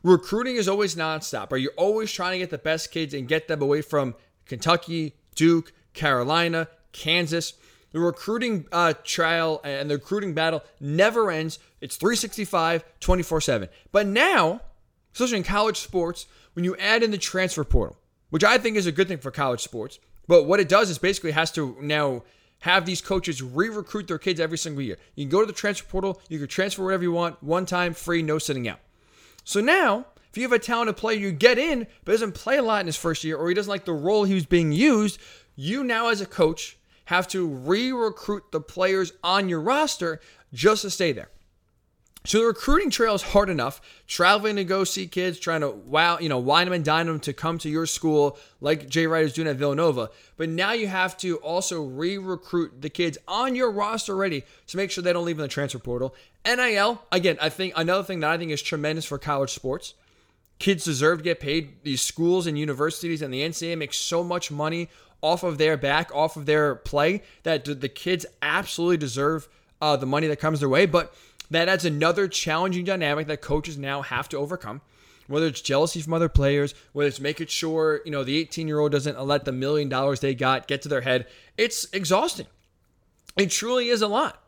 Recruiting 0.02 0.56
is 0.56 0.68
always 0.68 0.94
nonstop, 0.94 1.52
right? 1.52 1.60
You're 1.60 1.72
always 1.76 2.10
trying 2.10 2.32
to 2.32 2.38
get 2.38 2.50
the 2.50 2.58
best 2.58 2.90
kids 2.90 3.12
and 3.12 3.28
get 3.28 3.48
them 3.48 3.60
away 3.60 3.82
from 3.82 4.14
Kentucky, 4.46 5.14
Duke, 5.34 5.72
Carolina, 5.92 6.68
Kansas. 6.92 7.54
The 7.92 8.00
recruiting 8.00 8.66
uh, 8.72 8.94
trial 9.04 9.60
and 9.64 9.90
the 9.90 9.96
recruiting 9.96 10.32
battle 10.32 10.62
never 10.80 11.30
ends. 11.30 11.58
It's 11.80 11.96
365, 11.96 12.84
24 13.00 13.40
7. 13.40 13.68
But 13.92 14.06
now, 14.06 14.60
especially 15.12 15.38
in 15.38 15.44
college 15.44 15.78
sports, 15.78 16.26
when 16.54 16.64
you 16.64 16.76
add 16.76 17.02
in 17.02 17.10
the 17.10 17.18
transfer 17.18 17.64
portal, 17.64 17.98
which 18.30 18.44
I 18.44 18.58
think 18.58 18.76
is 18.76 18.86
a 18.86 18.92
good 18.92 19.08
thing 19.08 19.18
for 19.18 19.30
college 19.30 19.60
sports, 19.60 19.98
but 20.28 20.44
what 20.44 20.60
it 20.60 20.68
does 20.68 20.88
is 20.88 20.98
basically 20.98 21.32
has 21.32 21.50
to 21.52 21.76
now 21.80 22.22
have 22.60 22.86
these 22.86 23.00
coaches 23.00 23.42
re-recruit 23.42 24.06
their 24.06 24.18
kids 24.18 24.38
every 24.38 24.58
single 24.58 24.82
year. 24.82 24.98
You 25.14 25.24
can 25.24 25.30
go 25.30 25.40
to 25.40 25.46
the 25.46 25.52
transfer 25.52 25.88
portal, 25.88 26.20
you 26.28 26.38
can 26.38 26.48
transfer 26.48 26.84
whatever 26.84 27.02
you 27.02 27.12
want, 27.12 27.42
one 27.42 27.66
time, 27.66 27.94
free, 27.94 28.22
no 28.22 28.38
sitting 28.38 28.68
out. 28.68 28.78
So 29.44 29.60
now, 29.60 30.06
if 30.30 30.36
you 30.36 30.44
have 30.44 30.52
a 30.52 30.58
talented 30.58 30.96
player 30.96 31.18
you 31.18 31.32
get 31.32 31.58
in, 31.58 31.86
but 32.04 32.12
doesn't 32.12 32.32
play 32.32 32.56
a 32.56 32.62
lot 32.62 32.80
in 32.80 32.86
his 32.86 32.96
first 32.96 33.24
year, 33.24 33.36
or 33.36 33.48
he 33.48 33.54
doesn't 33.54 33.70
like 33.70 33.84
the 33.84 33.92
role 33.92 34.24
he 34.24 34.34
was 34.34 34.46
being 34.46 34.72
used, 34.72 35.18
you 35.56 35.82
now 35.82 36.08
as 36.08 36.20
a 36.20 36.26
coach 36.26 36.78
have 37.06 37.26
to 37.28 37.46
re-recruit 37.46 38.44
the 38.52 38.60
players 38.60 39.12
on 39.24 39.48
your 39.48 39.60
roster 39.60 40.20
just 40.52 40.82
to 40.82 40.90
stay 40.90 41.10
there. 41.12 41.30
So 42.24 42.38
the 42.38 42.44
recruiting 42.44 42.90
trail 42.90 43.14
is 43.14 43.22
hard 43.22 43.48
enough. 43.48 43.80
Traveling 44.06 44.56
to 44.56 44.64
go 44.64 44.84
see 44.84 45.06
kids, 45.06 45.38
trying 45.38 45.62
to 45.62 45.70
wow, 45.70 46.18
you 46.18 46.28
know, 46.28 46.38
wine 46.38 46.66
them 46.66 46.74
and 46.74 46.84
dine 46.84 47.06
them 47.06 47.18
to 47.20 47.32
come 47.32 47.56
to 47.58 47.68
your 47.70 47.86
school, 47.86 48.38
like 48.60 48.90
Jay 48.90 49.06
Wright 49.06 49.24
is 49.24 49.32
doing 49.32 49.48
at 49.48 49.56
Villanova. 49.56 50.10
But 50.36 50.50
now 50.50 50.72
you 50.72 50.86
have 50.86 51.16
to 51.18 51.36
also 51.38 51.82
re-recruit 51.82 52.82
the 52.82 52.90
kids 52.90 53.16
on 53.26 53.54
your 53.54 53.70
roster 53.70 54.12
already 54.12 54.44
to 54.66 54.76
make 54.76 54.90
sure 54.90 55.02
they 55.02 55.14
don't 55.14 55.24
leave 55.24 55.38
in 55.38 55.42
the 55.42 55.48
transfer 55.48 55.78
portal. 55.78 56.14
NIL, 56.44 57.02
again, 57.10 57.38
I 57.40 57.48
think 57.48 57.72
another 57.76 58.04
thing 58.04 58.20
that 58.20 58.30
I 58.30 58.36
think 58.36 58.50
is 58.50 58.60
tremendous 58.60 59.06
for 59.06 59.16
college 59.18 59.50
sports. 59.50 59.94
Kids 60.58 60.84
deserve 60.84 61.18
to 61.18 61.24
get 61.24 61.40
paid. 61.40 61.82
These 61.84 62.02
schools 62.02 62.46
and 62.46 62.58
universities 62.58 63.22
and 63.22 63.32
the 63.32 63.40
NCAA 63.40 63.78
make 63.78 63.94
so 63.94 64.22
much 64.22 64.50
money 64.50 64.90
off 65.22 65.42
of 65.42 65.56
their 65.56 65.78
back, 65.78 66.14
off 66.14 66.36
of 66.36 66.44
their 66.44 66.74
play, 66.74 67.22
that 67.44 67.64
the 67.64 67.88
kids 67.88 68.26
absolutely 68.42 68.98
deserve 68.98 69.48
uh, 69.80 69.96
the 69.96 70.06
money 70.06 70.26
that 70.26 70.38
comes 70.38 70.60
their 70.60 70.68
way. 70.68 70.84
But 70.84 71.14
that 71.50 71.68
adds 71.68 71.84
another 71.84 72.28
challenging 72.28 72.84
dynamic 72.84 73.26
that 73.26 73.40
coaches 73.40 73.76
now 73.76 74.02
have 74.02 74.28
to 74.30 74.38
overcome. 74.38 74.80
Whether 75.26 75.46
it's 75.46 75.60
jealousy 75.60 76.00
from 76.00 76.14
other 76.14 76.28
players, 76.28 76.74
whether 76.92 77.08
it's 77.08 77.20
making 77.20 77.46
sure, 77.48 78.00
you 78.04 78.10
know, 78.10 78.24
the 78.24 78.36
18 78.38 78.66
year 78.66 78.80
old 78.80 78.92
doesn't 78.92 79.20
let 79.20 79.44
the 79.44 79.52
million 79.52 79.88
dollars 79.88 80.20
they 80.20 80.34
got 80.34 80.66
get 80.66 80.82
to 80.82 80.88
their 80.88 81.02
head, 81.02 81.26
it's 81.56 81.86
exhausting. 81.92 82.46
It 83.36 83.50
truly 83.50 83.88
is 83.88 84.02
a 84.02 84.08
lot. 84.08 84.42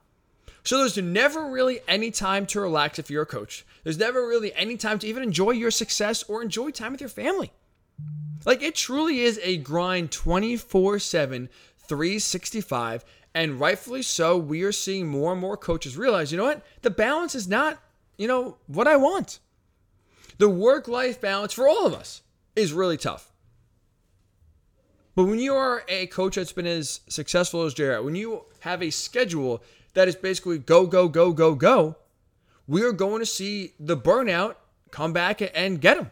So 0.64 0.78
there's 0.78 0.96
never 0.96 1.50
really 1.50 1.80
any 1.88 2.10
time 2.10 2.46
to 2.46 2.60
relax 2.60 2.98
if 2.98 3.10
you're 3.10 3.22
a 3.22 3.26
coach. 3.26 3.64
There's 3.84 3.98
never 3.98 4.26
really 4.26 4.54
any 4.54 4.76
time 4.76 4.98
to 5.00 5.06
even 5.06 5.22
enjoy 5.22 5.52
your 5.52 5.70
success 5.70 6.22
or 6.24 6.42
enjoy 6.42 6.70
time 6.70 6.92
with 6.92 7.00
your 7.00 7.10
family. 7.10 7.52
Like 8.44 8.62
it 8.62 8.74
truly 8.74 9.20
is 9.20 9.40
a 9.42 9.56
grind 9.58 10.10
24 10.10 10.98
7, 10.98 11.48
365. 11.88 13.04
And 13.34 13.58
rightfully 13.58 14.02
so, 14.02 14.36
we 14.36 14.62
are 14.62 14.72
seeing 14.72 15.08
more 15.08 15.32
and 15.32 15.40
more 15.40 15.56
coaches 15.56 15.96
realize, 15.96 16.30
you 16.30 16.38
know 16.38 16.44
what? 16.44 16.62
The 16.82 16.90
balance 16.90 17.34
is 17.34 17.48
not, 17.48 17.78
you 18.18 18.28
know, 18.28 18.58
what 18.66 18.86
I 18.86 18.96
want. 18.96 19.38
The 20.38 20.50
work 20.50 20.86
life 20.86 21.20
balance 21.20 21.52
for 21.52 21.66
all 21.66 21.86
of 21.86 21.94
us 21.94 22.22
is 22.54 22.72
really 22.72 22.96
tough. 22.96 23.32
But 25.14 25.24
when 25.24 25.38
you 25.38 25.54
are 25.54 25.84
a 25.88 26.06
coach 26.06 26.36
that's 26.36 26.52
been 26.52 26.66
as 26.66 27.00
successful 27.08 27.64
as 27.64 27.74
JR, 27.74 28.00
when 28.00 28.14
you 28.14 28.44
have 28.60 28.82
a 28.82 28.90
schedule 28.90 29.62
that 29.94 30.08
is 30.08 30.16
basically 30.16 30.58
go, 30.58 30.86
go, 30.86 31.08
go, 31.08 31.32
go, 31.32 31.54
go, 31.54 31.96
we 32.66 32.82
are 32.82 32.92
going 32.92 33.20
to 33.20 33.26
see 33.26 33.72
the 33.78 33.96
burnout 33.96 34.56
come 34.90 35.12
back 35.12 35.42
and 35.54 35.80
get 35.80 35.96
them. 35.96 36.10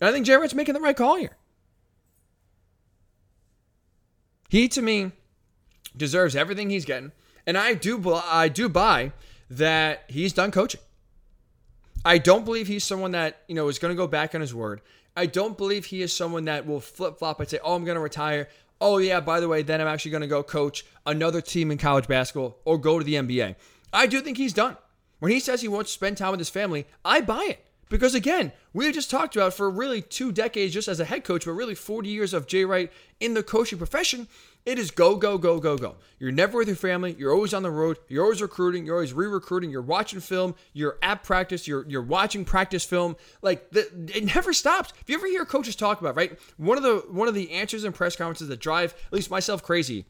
And 0.00 0.08
I 0.08 0.12
think 0.12 0.26
Jay 0.26 0.36
Wright's 0.36 0.54
making 0.54 0.74
the 0.74 0.80
right 0.80 0.96
call 0.96 1.16
here. 1.16 1.36
He, 4.48 4.68
to 4.68 4.82
me, 4.82 5.12
deserves 5.96 6.36
everything 6.36 6.70
he's 6.70 6.84
getting, 6.84 7.12
and 7.46 7.56
I 7.56 7.74
do 7.74 8.14
I 8.14 8.48
do 8.48 8.68
buy 8.68 9.12
that 9.50 10.04
he's 10.08 10.32
done 10.32 10.50
coaching. 10.50 10.80
I 12.04 12.18
don't 12.18 12.44
believe 12.44 12.68
he's 12.68 12.84
someone 12.84 13.12
that 13.12 13.42
you 13.48 13.54
know 13.54 13.68
is 13.68 13.78
going 13.78 13.94
to 13.94 13.96
go 13.96 14.06
back 14.06 14.34
on 14.34 14.40
his 14.40 14.54
word. 14.54 14.80
I 15.16 15.26
don't 15.26 15.56
believe 15.56 15.86
he 15.86 16.02
is 16.02 16.14
someone 16.14 16.44
that 16.44 16.66
will 16.66 16.80
flip 16.80 17.18
flop 17.18 17.40
and 17.40 17.48
say, 17.48 17.58
"Oh, 17.62 17.74
I'm 17.74 17.84
going 17.84 17.96
to 17.96 18.00
retire." 18.00 18.48
Oh 18.80 18.98
yeah, 18.98 19.20
by 19.20 19.40
the 19.40 19.48
way, 19.48 19.62
then 19.62 19.80
I'm 19.80 19.86
actually 19.86 20.10
going 20.10 20.20
to 20.22 20.26
go 20.26 20.42
coach 20.42 20.84
another 21.06 21.40
team 21.40 21.70
in 21.70 21.78
college 21.78 22.06
basketball 22.06 22.58
or 22.64 22.76
go 22.76 22.98
to 22.98 23.04
the 23.04 23.14
NBA. 23.14 23.56
I 23.92 24.06
do 24.06 24.20
think 24.20 24.36
he's 24.36 24.52
done. 24.52 24.76
When 25.18 25.32
he 25.32 25.40
says 25.40 25.62
he 25.62 25.68
wants 25.68 25.90
to 25.90 25.94
spend 25.94 26.18
time 26.18 26.32
with 26.32 26.40
his 26.40 26.50
family, 26.50 26.86
I 27.04 27.22
buy 27.22 27.46
it. 27.48 27.64
Because 27.88 28.14
again, 28.14 28.52
we 28.72 28.90
just 28.92 29.10
talked 29.10 29.36
about 29.36 29.54
for 29.54 29.70
really 29.70 30.02
two 30.02 30.32
decades 30.32 30.74
just 30.74 30.88
as 30.88 31.00
a 31.00 31.04
head 31.04 31.24
coach, 31.24 31.44
but 31.44 31.52
really 31.52 31.74
40 31.74 32.08
years 32.08 32.34
of 32.34 32.46
Jay 32.46 32.64
Wright 32.64 32.92
in 33.20 33.34
the 33.34 33.42
coaching 33.42 33.78
profession. 33.78 34.28
It 34.66 34.80
is 34.80 34.90
go, 34.90 35.14
go, 35.14 35.38
go, 35.38 35.60
go, 35.60 35.78
go. 35.78 35.94
You're 36.18 36.32
never 36.32 36.58
with 36.58 36.66
your 36.66 36.76
family. 36.76 37.14
You're 37.16 37.32
always 37.32 37.54
on 37.54 37.62
the 37.62 37.70
road. 37.70 37.98
You're 38.08 38.24
always 38.24 38.42
recruiting. 38.42 38.84
You're 38.84 38.96
always 38.96 39.12
re-recruiting. 39.12 39.70
You're 39.70 39.80
watching 39.80 40.18
film. 40.18 40.56
You're 40.72 40.98
at 41.02 41.22
practice. 41.22 41.68
You're 41.68 41.86
you're 41.88 42.02
watching 42.02 42.44
practice 42.44 42.84
film. 42.84 43.14
Like 43.42 43.70
the, 43.70 43.88
it 44.12 44.24
never 44.34 44.52
stops. 44.52 44.92
If 45.00 45.08
you 45.08 45.14
ever 45.14 45.28
hear 45.28 45.44
coaches 45.44 45.76
talk 45.76 46.00
about 46.00 46.16
right, 46.16 46.36
one 46.56 46.76
of 46.76 46.82
the 46.82 46.96
one 47.10 47.28
of 47.28 47.34
the 47.34 47.52
answers 47.52 47.84
in 47.84 47.92
press 47.92 48.16
conferences 48.16 48.48
that 48.48 48.58
drive 48.58 48.92
at 49.06 49.12
least 49.12 49.30
myself 49.30 49.62
crazy 49.62 50.04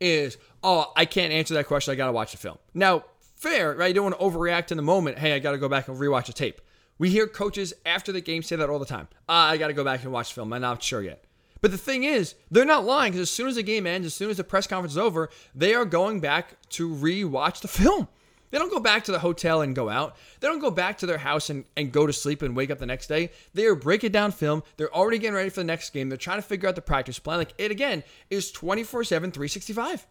is, 0.00 0.38
oh, 0.64 0.90
I 0.96 1.04
can't 1.04 1.32
answer 1.32 1.52
that 1.54 1.66
question. 1.66 1.92
I 1.92 1.94
got 1.94 2.06
to 2.06 2.12
watch 2.12 2.32
the 2.32 2.38
film. 2.38 2.56
Now, 2.72 3.04
fair, 3.36 3.74
right? 3.74 3.88
You 3.88 3.94
don't 3.94 4.04
want 4.04 4.18
to 4.18 4.24
overreact 4.24 4.70
in 4.70 4.78
the 4.78 4.82
moment. 4.82 5.18
Hey, 5.18 5.34
I 5.34 5.38
got 5.38 5.52
to 5.52 5.58
go 5.58 5.68
back 5.68 5.88
and 5.88 5.96
rewatch 5.98 6.26
the 6.26 6.32
tape. 6.32 6.60
We 6.98 7.10
hear 7.10 7.26
coaches 7.26 7.74
after 7.84 8.12
the 8.12 8.20
game 8.20 8.42
say 8.42 8.56
that 8.56 8.70
all 8.70 8.78
the 8.78 8.86
time. 8.86 9.08
Ah, 9.28 9.50
I 9.50 9.58
got 9.58 9.68
to 9.68 9.72
go 9.74 9.84
back 9.84 10.02
and 10.04 10.12
watch 10.12 10.30
the 10.30 10.36
film. 10.36 10.52
I'm 10.52 10.62
not 10.62 10.82
sure 10.82 11.02
yet. 11.02 11.24
But 11.62 11.70
the 11.70 11.78
thing 11.78 12.02
is, 12.02 12.34
they're 12.50 12.64
not 12.64 12.84
lying 12.84 13.12
because 13.12 13.22
as 13.22 13.30
soon 13.30 13.48
as 13.48 13.54
the 13.54 13.62
game 13.62 13.86
ends, 13.86 14.04
as 14.04 14.12
soon 14.12 14.28
as 14.28 14.36
the 14.36 14.44
press 14.44 14.66
conference 14.66 14.92
is 14.92 14.98
over, 14.98 15.30
they 15.54 15.74
are 15.74 15.84
going 15.84 16.20
back 16.20 16.56
to 16.70 16.92
re-watch 16.92 17.60
the 17.60 17.68
film. 17.80 18.08
They 18.50 18.58
don't 18.58 18.70
go 18.70 18.80
back 18.80 19.04
to 19.04 19.12
the 19.12 19.20
hotel 19.20 19.62
and 19.62 19.74
go 19.74 19.88
out. 19.88 20.16
They 20.40 20.48
don't 20.48 20.58
go 20.58 20.70
back 20.70 20.98
to 20.98 21.06
their 21.06 21.18
house 21.18 21.48
and, 21.48 21.64
and 21.74 21.90
go 21.90 22.06
to 22.06 22.12
sleep 22.12 22.42
and 22.42 22.54
wake 22.54 22.70
up 22.70 22.78
the 22.78 22.84
next 22.84 23.06
day. 23.06 23.30
They 23.54 23.64
are 23.64 23.74
breaking 23.74 24.12
down 24.12 24.32
film. 24.32 24.62
They're 24.76 24.94
already 24.94 25.18
getting 25.18 25.36
ready 25.36 25.48
for 25.48 25.60
the 25.60 25.64
next 25.64 25.90
game. 25.90 26.10
They're 26.10 26.18
trying 26.18 26.36
to 26.36 26.42
figure 26.42 26.68
out 26.68 26.74
the 26.74 26.82
practice 26.82 27.18
plan. 27.18 27.38
Like 27.38 27.54
it 27.56 27.70
again 27.70 28.02
is 28.28 28.52
24 28.52 29.04
7, 29.04 29.30
365. 29.30 30.06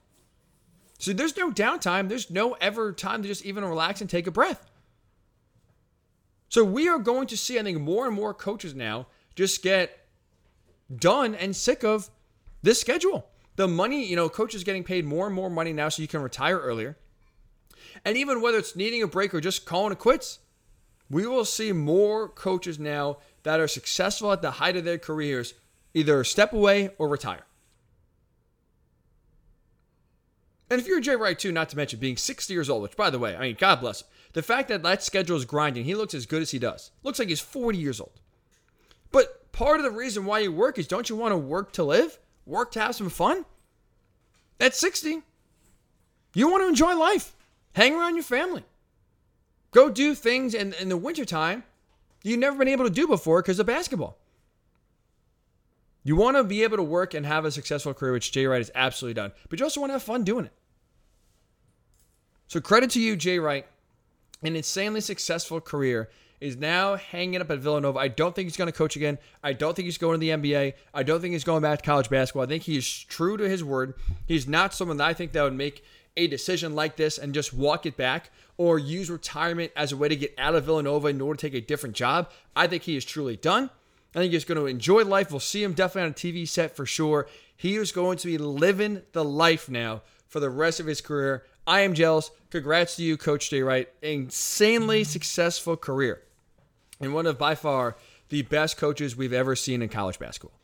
So 0.98 1.14
there's 1.14 1.38
no 1.38 1.52
downtime. 1.52 2.10
There's 2.10 2.32
no 2.32 2.54
ever 2.54 2.94
time 2.94 3.22
to 3.22 3.28
just 3.28 3.46
even 3.46 3.64
relax 3.64 4.02
and 4.02 4.10
take 4.10 4.26
a 4.26 4.32
breath. 4.32 4.72
So 6.50 6.64
we 6.64 6.88
are 6.88 7.00
going 7.00 7.28
to 7.28 7.38
see, 7.38 7.60
I 7.60 7.64
think, 7.64 7.80
more 7.80 8.08
and 8.08 8.16
more 8.16 8.34
coaches 8.34 8.74
now 8.74 9.08
just 9.36 9.62
get 9.62 10.01
done 10.96 11.36
and 11.36 11.56
sick 11.56 11.84
of 11.84 12.10
this 12.62 12.80
schedule. 12.80 13.28
The 13.56 13.68
money, 13.68 14.06
you 14.06 14.16
know, 14.16 14.30
coaches 14.30 14.64
getting 14.64 14.84
paid 14.84 15.06
more 15.06 15.28
and 15.28 15.36
more 15.36 15.50
money 15.50 15.74
now 15.74 15.90
so 15.90 16.02
you 16.02 16.08
can 16.08 16.22
retire 16.22 16.58
earlier. 16.60 16.98
And 18.06 18.18
even 18.18 18.42
whether 18.42 18.58
it's 18.58 18.76
needing 18.76 19.04
a 19.04 19.08
break 19.08 19.34
or 19.34 19.42
just 19.42 19.66
calling 19.66 19.92
it 19.92 20.00
quits, 20.00 20.40
we 21.10 21.28
will 21.28 21.46
see 21.46 21.72
more 21.74 22.30
coaches 22.30 22.80
now 22.80 23.18
that 23.44 23.60
are 23.60 23.68
successful 23.68 24.32
at 24.32 24.42
the 24.42 24.52
height 24.52 24.78
of 24.78 24.86
their 24.86 24.98
careers 24.98 25.54
either 25.94 26.24
step 26.24 26.54
away 26.54 26.92
or 26.98 27.10
retire. 27.10 27.46
And 30.70 30.80
if 30.80 30.88
you're 30.88 31.02
Jay 31.02 31.18
Wright 31.18 31.38
too, 31.38 31.52
not 31.52 31.68
to 31.70 31.76
mention 31.76 32.00
being 32.00 32.16
60 32.16 32.54
years 32.54 32.70
old, 32.70 32.84
which 32.84 32.96
by 32.96 33.10
the 33.10 33.20
way, 33.20 33.36
I 33.36 33.42
mean, 33.42 33.58
God 33.60 33.82
bless 33.82 34.02
him. 34.02 34.08
The 34.32 34.42
fact 34.42 34.70
that 34.70 34.84
that 34.84 35.04
schedule 35.04 35.36
is 35.36 35.44
grinding, 35.44 35.84
he 35.84 35.96
looks 35.96 36.14
as 36.14 36.26
good 36.26 36.42
as 36.42 36.52
he 36.52 36.60
does. 36.60 36.92
Looks 37.04 37.20
like 37.20 37.28
he's 37.28 37.42
40 37.42 37.78
years 37.78 38.00
old. 38.00 38.22
But 39.12 39.41
part 39.52 39.80
of 39.80 39.84
the 39.84 39.92
reason 39.92 40.26
why 40.26 40.40
you 40.40 40.52
work 40.52 40.78
is 40.78 40.88
don't 40.88 41.10
you 41.10 41.16
want 41.16 41.32
to 41.32 41.38
work 41.38 41.74
to 41.74 41.84
live? 41.84 42.20
Work 42.46 42.72
to 42.74 42.82
have 42.82 42.96
some 42.96 43.10
fun? 43.10 43.46
At 44.60 44.76
60. 44.76 45.22
You 46.34 46.50
want 46.50 46.64
to 46.64 46.68
enjoy 46.68 46.96
life. 46.96 47.36
Hang 47.74 47.96
around 47.96 48.16
your 48.16 48.24
family. 48.24 48.64
Go 49.72 49.90
do 49.90 50.14
things 50.16 50.54
in, 50.54 50.74
in 50.74 50.90
the 50.90 50.98
wintertime 50.98 51.64
you've 52.24 52.40
never 52.40 52.58
been 52.58 52.68
able 52.68 52.86
to 52.86 52.92
do 52.92 53.08
before 53.08 53.42
because 53.42 53.60
of 53.60 53.66
basketball. 53.66 54.18
You 56.04 56.16
want 56.16 56.38
to 56.38 56.44
be 56.44 56.64
able 56.64 56.78
to 56.78 56.84
work 56.84 57.14
and 57.14 57.26
have 57.26 57.46
a 57.46 57.52
successful 57.52 57.94
career, 57.94 58.12
which 58.12 58.32
Jay 58.32 58.46
Wright 58.46 58.60
has 58.60 58.72
absolutely 58.74 59.14
done, 59.16 59.32
but 59.50 59.60
you 59.60 59.66
also 59.66 59.80
want 59.80 59.90
to 59.90 59.94
have 59.94 60.04
fun 60.04 60.24
doing 60.24 60.46
it. 60.46 60.52
So 62.48 62.60
credit 62.60 62.90
to 62.92 63.00
you, 63.00 63.16
Jay 63.16 63.40
Wright. 63.40 63.66
An 64.44 64.56
insanely 64.56 65.02
successful 65.02 65.62
career 65.62 66.10
is 66.42 66.58
now 66.58 66.96
hanging 66.96 67.40
up 67.40 67.52
at 67.52 67.60
Villanova. 67.60 68.00
I 68.00 68.08
don't 68.08 68.36
think 68.36 68.48
he's 68.48 68.58
going 68.58 68.72
to 68.72 68.78
coach 68.78 68.96
again. 68.96 69.20
I 69.44 69.54
don't 69.54 69.76
think 69.76 69.86
he's 69.86 70.00
going 70.00 70.20
to 70.20 70.26
the 70.26 70.30
NBA. 70.32 70.74
I 70.94 71.04
don't 71.04 71.22
think 71.22 71.34
he's 71.34 71.44
going 71.44 71.62
back 71.62 71.80
to 71.80 71.86
college 71.86 72.10
basketball. 72.10 72.44
I 72.44 72.48
think 72.48 72.64
he 72.64 72.78
is 72.78 73.04
true 73.04 73.38
to 73.38 73.48
his 73.48 73.64
word. 73.64 73.94
He's 74.28 74.48
not 74.48 74.74
someone 74.74 74.98
that 74.98 75.08
I 75.08 75.14
think 75.14 75.32
that 75.32 75.44
would 75.44 75.54
make 75.54 75.84
a 76.18 76.28
decision 76.28 76.76
like 76.76 76.98
this 76.98 77.18
and 77.18 77.34
just 77.34 77.54
walk 77.54 77.86
it 77.86 77.96
back 77.96 78.32
or 78.58 78.80
use 78.80 79.10
retirement 79.10 79.72
as 79.76 79.92
a 79.92 79.98
way 79.98 80.10
to 80.10 80.16
get 80.16 80.34
out 80.38 80.56
of 80.56 80.66
Villanova 80.66 81.08
in 81.08 81.22
order 81.22 81.38
to 81.38 81.48
take 81.48 81.54
a 81.54 81.66
different 81.66 81.96
job. 81.96 82.30
I 82.56 82.68
think 82.68 82.84
he 82.84 82.98
is 82.98 83.06
truly 83.06 83.38
done. 83.38 83.70
I 84.14 84.20
think 84.20 84.34
he's 84.34 84.44
going 84.44 84.60
to 84.60 84.66
enjoy 84.66 85.06
life. 85.06 85.32
We'll 85.32 85.40
see 85.40 85.64
him 85.64 85.74
definitely 85.74 86.08
on 86.08 86.12
a 86.12 86.14
TV 86.14 86.48
set 86.48 86.76
for 86.76 86.86
sure. 86.86 87.28
He 87.56 87.76
is 87.76 87.92
going 87.92 88.18
to 88.18 88.28
be 88.28 88.38
living 88.38 89.04
the 89.14 89.24
life 89.24 89.70
now 89.70 90.02
for 90.28 90.40
the 90.40 90.50
rest 90.50 90.80
of 90.80 90.88
his 90.88 91.00
career. 91.00 91.46
I 91.66 91.82
am 91.82 91.94
jealous. 91.94 92.32
Congrats 92.50 92.96
to 92.98 93.04
you, 93.04 93.16
Coach 93.16 93.50
Jay 93.52 93.62
Wright. 93.62 93.88
Insanely 94.02 95.04
successful 95.04 95.78
career. 95.78 96.24
And 97.02 97.14
one 97.14 97.26
of 97.26 97.38
by 97.38 97.56
far 97.56 97.98
the 98.30 98.44
best 98.44 98.78
coaches 98.78 99.16
we've 99.16 99.34
ever 99.34 99.56
seen 99.56 99.82
in 99.82 99.90
college 99.90 100.20
basketball. 100.20 100.58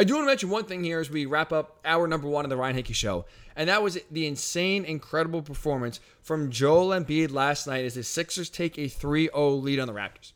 I 0.00 0.04
do 0.04 0.14
want 0.14 0.26
to 0.26 0.28
mention 0.28 0.50
one 0.50 0.64
thing 0.64 0.84
here 0.84 1.00
as 1.00 1.10
we 1.10 1.26
wrap 1.26 1.52
up 1.52 1.80
hour 1.84 2.06
number 2.06 2.28
one 2.28 2.44
of 2.44 2.50
the 2.50 2.56
Ryan 2.56 2.76
Hickey 2.76 2.92
Show, 2.92 3.24
and 3.56 3.68
that 3.68 3.82
was 3.82 3.98
the 4.12 4.28
insane, 4.28 4.84
incredible 4.84 5.42
performance 5.42 5.98
from 6.22 6.52
Joel 6.52 6.90
Embiid 6.90 7.32
last 7.32 7.66
night 7.66 7.84
as 7.84 7.94
the 7.94 8.04
Sixers 8.04 8.48
take 8.48 8.78
a 8.78 8.86
3 8.86 9.24
0 9.26 9.50
lead 9.54 9.80
on 9.80 9.88
the 9.88 9.92
Raptors. 9.92 10.32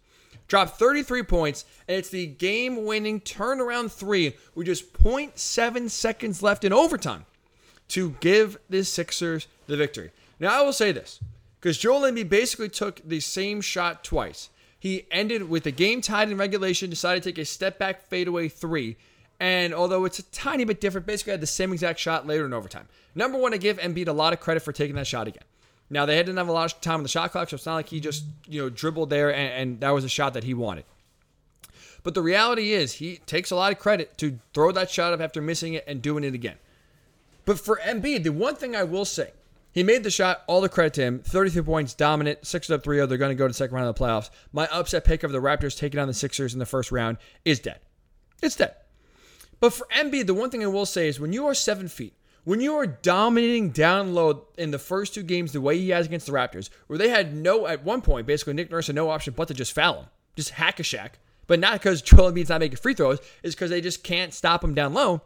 Dropped 0.48 0.78
33 0.80 1.22
points, 1.22 1.64
and 1.86 1.96
it's 1.96 2.08
the 2.08 2.26
game 2.26 2.84
winning 2.84 3.20
turnaround 3.20 3.92
three 3.92 4.36
with 4.56 4.66
just 4.66 4.92
0.7 4.94 5.88
seconds 5.88 6.42
left 6.42 6.64
in 6.64 6.72
overtime 6.72 7.24
to 7.86 8.16
give 8.18 8.58
the 8.68 8.82
Sixers 8.82 9.46
the 9.68 9.76
victory. 9.76 10.10
Now, 10.40 10.60
I 10.60 10.64
will 10.64 10.72
say 10.72 10.90
this 10.90 11.20
because 11.60 11.78
Joel 11.78 12.00
Embiid 12.00 12.28
basically 12.28 12.68
took 12.68 13.00
the 13.06 13.20
same 13.20 13.60
shot 13.60 14.02
twice. 14.02 14.50
He 14.82 15.06
ended 15.12 15.48
with 15.48 15.62
the 15.62 15.70
game 15.70 16.00
tied 16.00 16.28
in 16.28 16.36
regulation, 16.36 16.90
decided 16.90 17.22
to 17.22 17.30
take 17.30 17.38
a 17.38 17.44
step 17.44 17.78
back 17.78 18.08
fadeaway 18.08 18.48
three 18.48 18.96
and 19.38 19.72
although 19.72 20.04
it's 20.04 20.18
a 20.18 20.24
tiny 20.24 20.64
bit 20.64 20.80
different, 20.80 21.06
basically 21.06 21.30
had 21.30 21.40
the 21.40 21.46
same 21.46 21.72
exact 21.72 22.00
shot 22.00 22.26
later 22.26 22.46
in 22.46 22.52
overtime. 22.52 22.88
Number 23.14 23.38
one, 23.38 23.54
I 23.54 23.58
give 23.58 23.78
Embiid 23.78 24.08
a 24.08 24.12
lot 24.12 24.32
of 24.32 24.40
credit 24.40 24.60
for 24.60 24.72
taking 24.72 24.96
that 24.96 25.06
shot 25.06 25.28
again. 25.28 25.44
Now 25.88 26.04
they 26.04 26.16
didn't 26.16 26.36
have 26.36 26.48
a 26.48 26.52
lot 26.52 26.72
of 26.72 26.80
time 26.80 26.96
on 26.96 27.02
the 27.04 27.08
shot 27.08 27.30
clock, 27.30 27.50
so 27.50 27.54
it's 27.54 27.64
not 27.64 27.74
like 27.74 27.88
he 27.88 28.00
just 28.00 28.24
you 28.48 28.60
know 28.60 28.68
dribbled 28.68 29.10
there 29.10 29.32
and, 29.32 29.52
and 29.52 29.80
that 29.82 29.90
was 29.90 30.02
a 30.02 30.08
shot 30.08 30.34
that 30.34 30.42
he 30.42 30.52
wanted. 30.52 30.84
But 32.02 32.14
the 32.14 32.22
reality 32.22 32.72
is, 32.72 32.94
he 32.94 33.18
takes 33.26 33.52
a 33.52 33.56
lot 33.56 33.70
of 33.70 33.78
credit 33.78 34.18
to 34.18 34.40
throw 34.52 34.72
that 34.72 34.90
shot 34.90 35.12
up 35.12 35.20
after 35.20 35.40
missing 35.40 35.74
it 35.74 35.84
and 35.86 36.02
doing 36.02 36.24
it 36.24 36.34
again. 36.34 36.56
But 37.44 37.60
for 37.60 37.80
Embiid, 37.84 38.24
the 38.24 38.32
one 38.32 38.56
thing 38.56 38.74
I 38.74 38.82
will 38.82 39.04
say, 39.04 39.30
he 39.72 39.82
made 39.82 40.04
the 40.04 40.10
shot, 40.10 40.42
all 40.46 40.60
the 40.60 40.68
credit 40.68 40.94
to 40.94 41.02
him. 41.02 41.18
33 41.20 41.62
points, 41.62 41.94
dominant, 41.94 42.46
6 42.46 42.70
up 42.70 42.84
3 42.84 42.96
0. 42.98 43.06
They're 43.06 43.18
going 43.18 43.30
to 43.30 43.34
go 43.34 43.46
to 43.46 43.48
the 43.48 43.54
second 43.54 43.74
round 43.74 43.88
of 43.88 43.94
the 43.94 44.04
playoffs. 44.04 44.30
My 44.52 44.68
upset 44.70 45.04
pick 45.04 45.22
of 45.22 45.32
the 45.32 45.40
Raptors 45.40 45.76
taking 45.76 45.98
on 45.98 46.08
the 46.08 46.14
Sixers 46.14 46.52
in 46.52 46.58
the 46.58 46.66
first 46.66 46.92
round 46.92 47.16
is 47.44 47.58
dead. 47.58 47.80
It's 48.42 48.56
dead. 48.56 48.74
But 49.60 49.72
for 49.72 49.86
Embiid, 49.96 50.26
the 50.26 50.34
one 50.34 50.50
thing 50.50 50.62
I 50.62 50.66
will 50.66 50.86
say 50.86 51.08
is 51.08 51.20
when 51.20 51.32
you 51.32 51.46
are 51.46 51.54
seven 51.54 51.88
feet, 51.88 52.14
when 52.44 52.60
you 52.60 52.74
are 52.74 52.86
dominating 52.86 53.70
down 53.70 54.14
low 54.14 54.48
in 54.58 54.72
the 54.72 54.78
first 54.78 55.14
two 55.14 55.22
games 55.22 55.52
the 55.52 55.60
way 55.60 55.78
he 55.78 55.90
has 55.90 56.06
against 56.06 56.26
the 56.26 56.32
Raptors, 56.32 56.68
where 56.88 56.98
they 56.98 57.08
had 57.08 57.34
no, 57.34 57.66
at 57.66 57.84
one 57.84 58.02
point, 58.02 58.26
basically 58.26 58.54
Nick 58.54 58.70
Nurse 58.70 58.88
had 58.88 58.96
no 58.96 59.10
option 59.10 59.32
but 59.36 59.48
to 59.48 59.54
just 59.54 59.72
foul 59.72 60.00
him, 60.00 60.06
just 60.36 60.50
hack 60.50 60.80
a 60.80 60.82
Shaq. 60.82 61.12
But 61.46 61.60
not 61.60 61.74
because 61.74 62.02
Joel 62.02 62.32
Embiid's 62.32 62.48
not 62.48 62.60
making 62.60 62.78
free 62.78 62.94
throws, 62.94 63.18
is 63.42 63.54
because 63.54 63.70
they 63.70 63.80
just 63.80 64.02
can't 64.02 64.34
stop 64.34 64.62
him 64.62 64.74
down 64.74 64.94
low. 64.94 65.22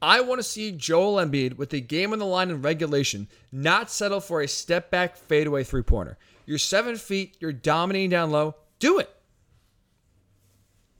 I 0.00 0.20
want 0.20 0.38
to 0.38 0.44
see 0.44 0.70
Joel 0.70 1.16
Embiid 1.16 1.56
with 1.56 1.70
the 1.70 1.80
game 1.80 2.12
on 2.12 2.18
the 2.18 2.26
line 2.26 2.50
in 2.50 2.62
regulation 2.62 3.28
not 3.50 3.90
settle 3.90 4.20
for 4.20 4.40
a 4.40 4.48
step 4.48 4.90
back 4.90 5.16
fadeaway 5.16 5.64
three 5.64 5.82
pointer. 5.82 6.16
You're 6.46 6.58
seven 6.58 6.96
feet, 6.96 7.36
you're 7.40 7.52
dominating 7.52 8.10
down 8.10 8.30
low, 8.30 8.54
do 8.78 8.98
it. 8.98 9.10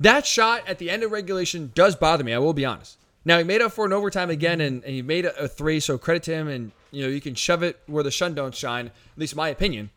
That 0.00 0.26
shot 0.26 0.68
at 0.68 0.78
the 0.78 0.90
end 0.90 1.02
of 1.02 1.10
regulation 1.10 1.72
does 1.74 1.96
bother 1.96 2.24
me. 2.24 2.32
I 2.32 2.38
will 2.38 2.52
be 2.52 2.64
honest. 2.64 2.98
Now 3.24 3.38
he 3.38 3.44
made 3.44 3.60
up 3.60 3.72
for 3.72 3.84
an 3.84 3.92
overtime 3.92 4.30
again, 4.30 4.60
and, 4.60 4.82
and 4.84 4.94
he 4.94 5.02
made 5.02 5.24
a, 5.24 5.36
a, 5.36 5.48
three. 5.48 5.80
So 5.80 5.98
credit 5.98 6.22
to 6.24 6.32
him, 6.32 6.48
and 6.48 6.72
you 6.90 7.02
know 7.02 7.08
you 7.08 7.20
can 7.20 7.34
shove 7.34 7.62
it 7.62 7.78
where 7.86 8.04
the 8.04 8.12
sun 8.12 8.34
don't 8.34 8.54
shine. 8.54 8.86
At 8.86 8.92
least 9.16 9.36
my 9.36 9.48
opinion. 9.48 9.90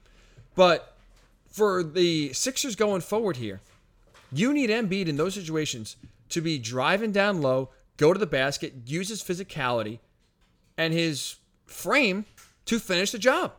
But 0.56 0.98
for 1.48 1.84
the 1.84 2.34
Sixers 2.34 2.76
going 2.76 3.02
forward 3.02 3.38
here, 3.38 3.62
you 4.32 4.54
need 4.54 4.70
Embiid 4.70 5.08
in 5.08 5.18
those 5.18 5.36
situations 5.36 5.98
to 6.30 6.42
be 6.42 6.58
driving 6.58 7.12
down 7.12 7.42
low, 7.42 7.70
go 7.98 8.14
to 8.14 8.20
the 8.20 8.26
basket, 8.26 8.74
use 8.86 9.10
his 9.10 9.24
physicality 9.24 10.00
and 10.78 10.94
his 10.94 11.36
frame 11.66 12.26
to 12.66 12.80
finish 12.80 13.12
the 13.12 13.20
job. 13.20 13.54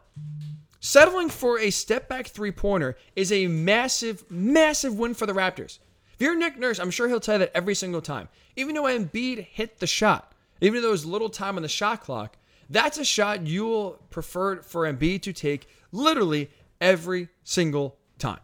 Settling 0.81 1.29
for 1.29 1.61
a 1.61 1.71
step 1.71 2.09
back 2.09 2.27
three 2.27 2.51
pointer 2.51 2.97
is 3.15 3.31
a 3.31 3.47
massive, 3.47 4.29
massive 4.31 4.99
win 4.99 5.15
for 5.15 5.27
the 5.27 5.33
Raptors 5.33 5.79
If 6.15 6.21
you're 6.21 6.35
Nick 6.35 6.59
Nurse, 6.59 6.81
I'm 6.81 6.91
sure 6.91 7.09
he'll 7.09 7.21
tell 7.21 7.37
you 7.37 7.41
that 7.41 7.53
every 7.55 7.75
single 7.75 8.01
time. 8.01 8.29
Even 8.57 8.75
though 8.75 8.85
Embiid 8.85 9.47
hit 9.47 9.79
the 9.79 9.87
shot, 9.87 10.33
even 10.61 10.83
though 10.83 10.89
there's 10.89 11.07
little 11.07 11.31
time 11.31 11.57
on 11.57 11.63
the 11.63 11.69
shot 11.69 12.01
clock, 12.01 12.37
that's 12.69 12.99
a 12.99 13.05
shot 13.05 13.47
you 13.47 13.65
will 13.67 13.91
prefer 14.11 14.63
for 14.63 14.93
Embiid 14.93 15.23
to 15.23 15.33
take 15.33 15.69
literally 15.93 16.51
every 16.81 17.29
single 17.45 17.97
time. 18.19 18.41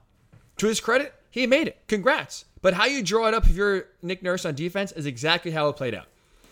To 0.58 0.66
his 0.66 0.80
credit, 0.80 1.14
he 1.30 1.46
made 1.46 1.68
it. 1.68 1.78
Congrats. 1.88 2.44
But 2.60 2.74
how 2.74 2.86
you 2.86 3.02
draw 3.02 3.26
it 3.28 3.34
up 3.34 3.46
if 3.46 3.54
you're 3.54 3.86
Nick 4.02 4.22
Nurse 4.22 4.44
on 4.44 4.54
defense 4.54 4.92
is 4.92 5.06
exactly 5.06 5.50
how 5.50 5.68
it 5.68 5.76
played 5.76 5.94
out. 5.94 6.06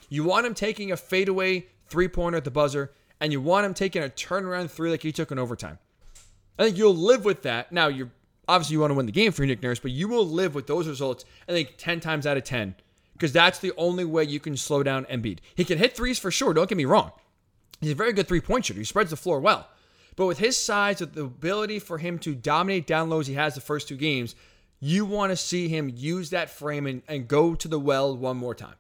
You 0.09 0.25
want 0.25 0.47
him 0.47 0.55
taking 0.55 0.93
a 0.93 0.97
fadeaway 0.97 1.67
three 1.89 2.09
pointer 2.09 2.39
at 2.39 2.45
the 2.45 2.51
buzzer, 2.51 2.93
and 3.21 3.33
you 3.33 3.41
want 3.41 3.67
him 3.67 3.75
taking 3.75 4.03
a 4.03 4.09
turnaround 4.09 4.71
three 4.71 4.91
like 4.91 5.03
he 5.03 5.13
took 5.13 5.33
in 5.33 5.39
overtime. 5.39 5.79
I 6.59 6.65
think 6.65 6.77
you'll 6.77 6.97
live 6.97 7.25
with 7.25 7.43
that. 7.43 7.73
Now, 7.73 7.89
you're 7.89 8.11
obviously 8.49 8.75
you 8.75 8.81
want 8.81 8.91
to 8.93 8.95
win 8.95 9.07
the 9.07 9.13
game 9.13 9.33
for 9.33 9.45
Nick 9.45 9.63
Nurse, 9.63 9.81
but 9.81 9.91
you 9.91 10.09
will 10.09 10.27
live 10.27 10.55
with 10.55 10.67
those 10.67 10.87
results, 10.87 11.25
I 11.49 11.53
think, 11.53 11.75
10 11.79 12.01
times 12.01 12.27
out 12.27 12.37
of 12.37 12.45
10, 12.45 12.77
because 13.13 13.33
that's 13.33 13.59
the 13.59 13.73
only 13.77 14.05
way 14.05 14.25
you 14.25 14.41
can 14.41 14.57
slow 14.57 14.83
down 14.83 15.05
Embiid. 15.07 15.39
He 15.55 15.65
can 15.65 15.79
hit 15.79 15.97
threes 15.97 16.19
for 16.19 16.31
sure, 16.31 16.55
don't 16.55 16.69
get 16.69 16.79
me 16.79 16.85
wrong. 16.85 17.13
He's 17.81 17.93
a 17.93 17.97
very 17.97 18.13
good 18.13 18.29
three 18.29 18.41
point 18.41 18.65
shooter, 18.65 18.79
he 18.79 18.85
spreads 18.85 19.11
the 19.11 19.17
floor 19.17 19.41
well. 19.41 19.69
But 20.15 20.27
with 20.27 20.39
his 20.39 20.57
size, 20.57 21.01
with 21.01 21.13
the 21.13 21.25
ability 21.25 21.79
for 21.79 21.99
him 21.99 22.19
to 22.21 22.35
dominate 22.35 22.87
down 22.87 23.11
lows 23.11 23.27
he 23.27 23.35
has 23.35 23.55
the 23.55 23.61
first 23.61 23.87
two 23.89 23.97
games, 23.97 24.35
you 24.81 25.05
want 25.05 25.31
to 25.31 25.37
see 25.37 25.69
him 25.69 25.91
use 25.95 26.31
that 26.31 26.51
frame 26.51 26.87
and, 26.87 27.03
and 27.09 27.29
go 27.29 27.55
to 27.55 27.69
the 27.69 27.81
well 27.81 28.17
one 28.17 28.37
more 28.37 28.55
time. 28.55 28.77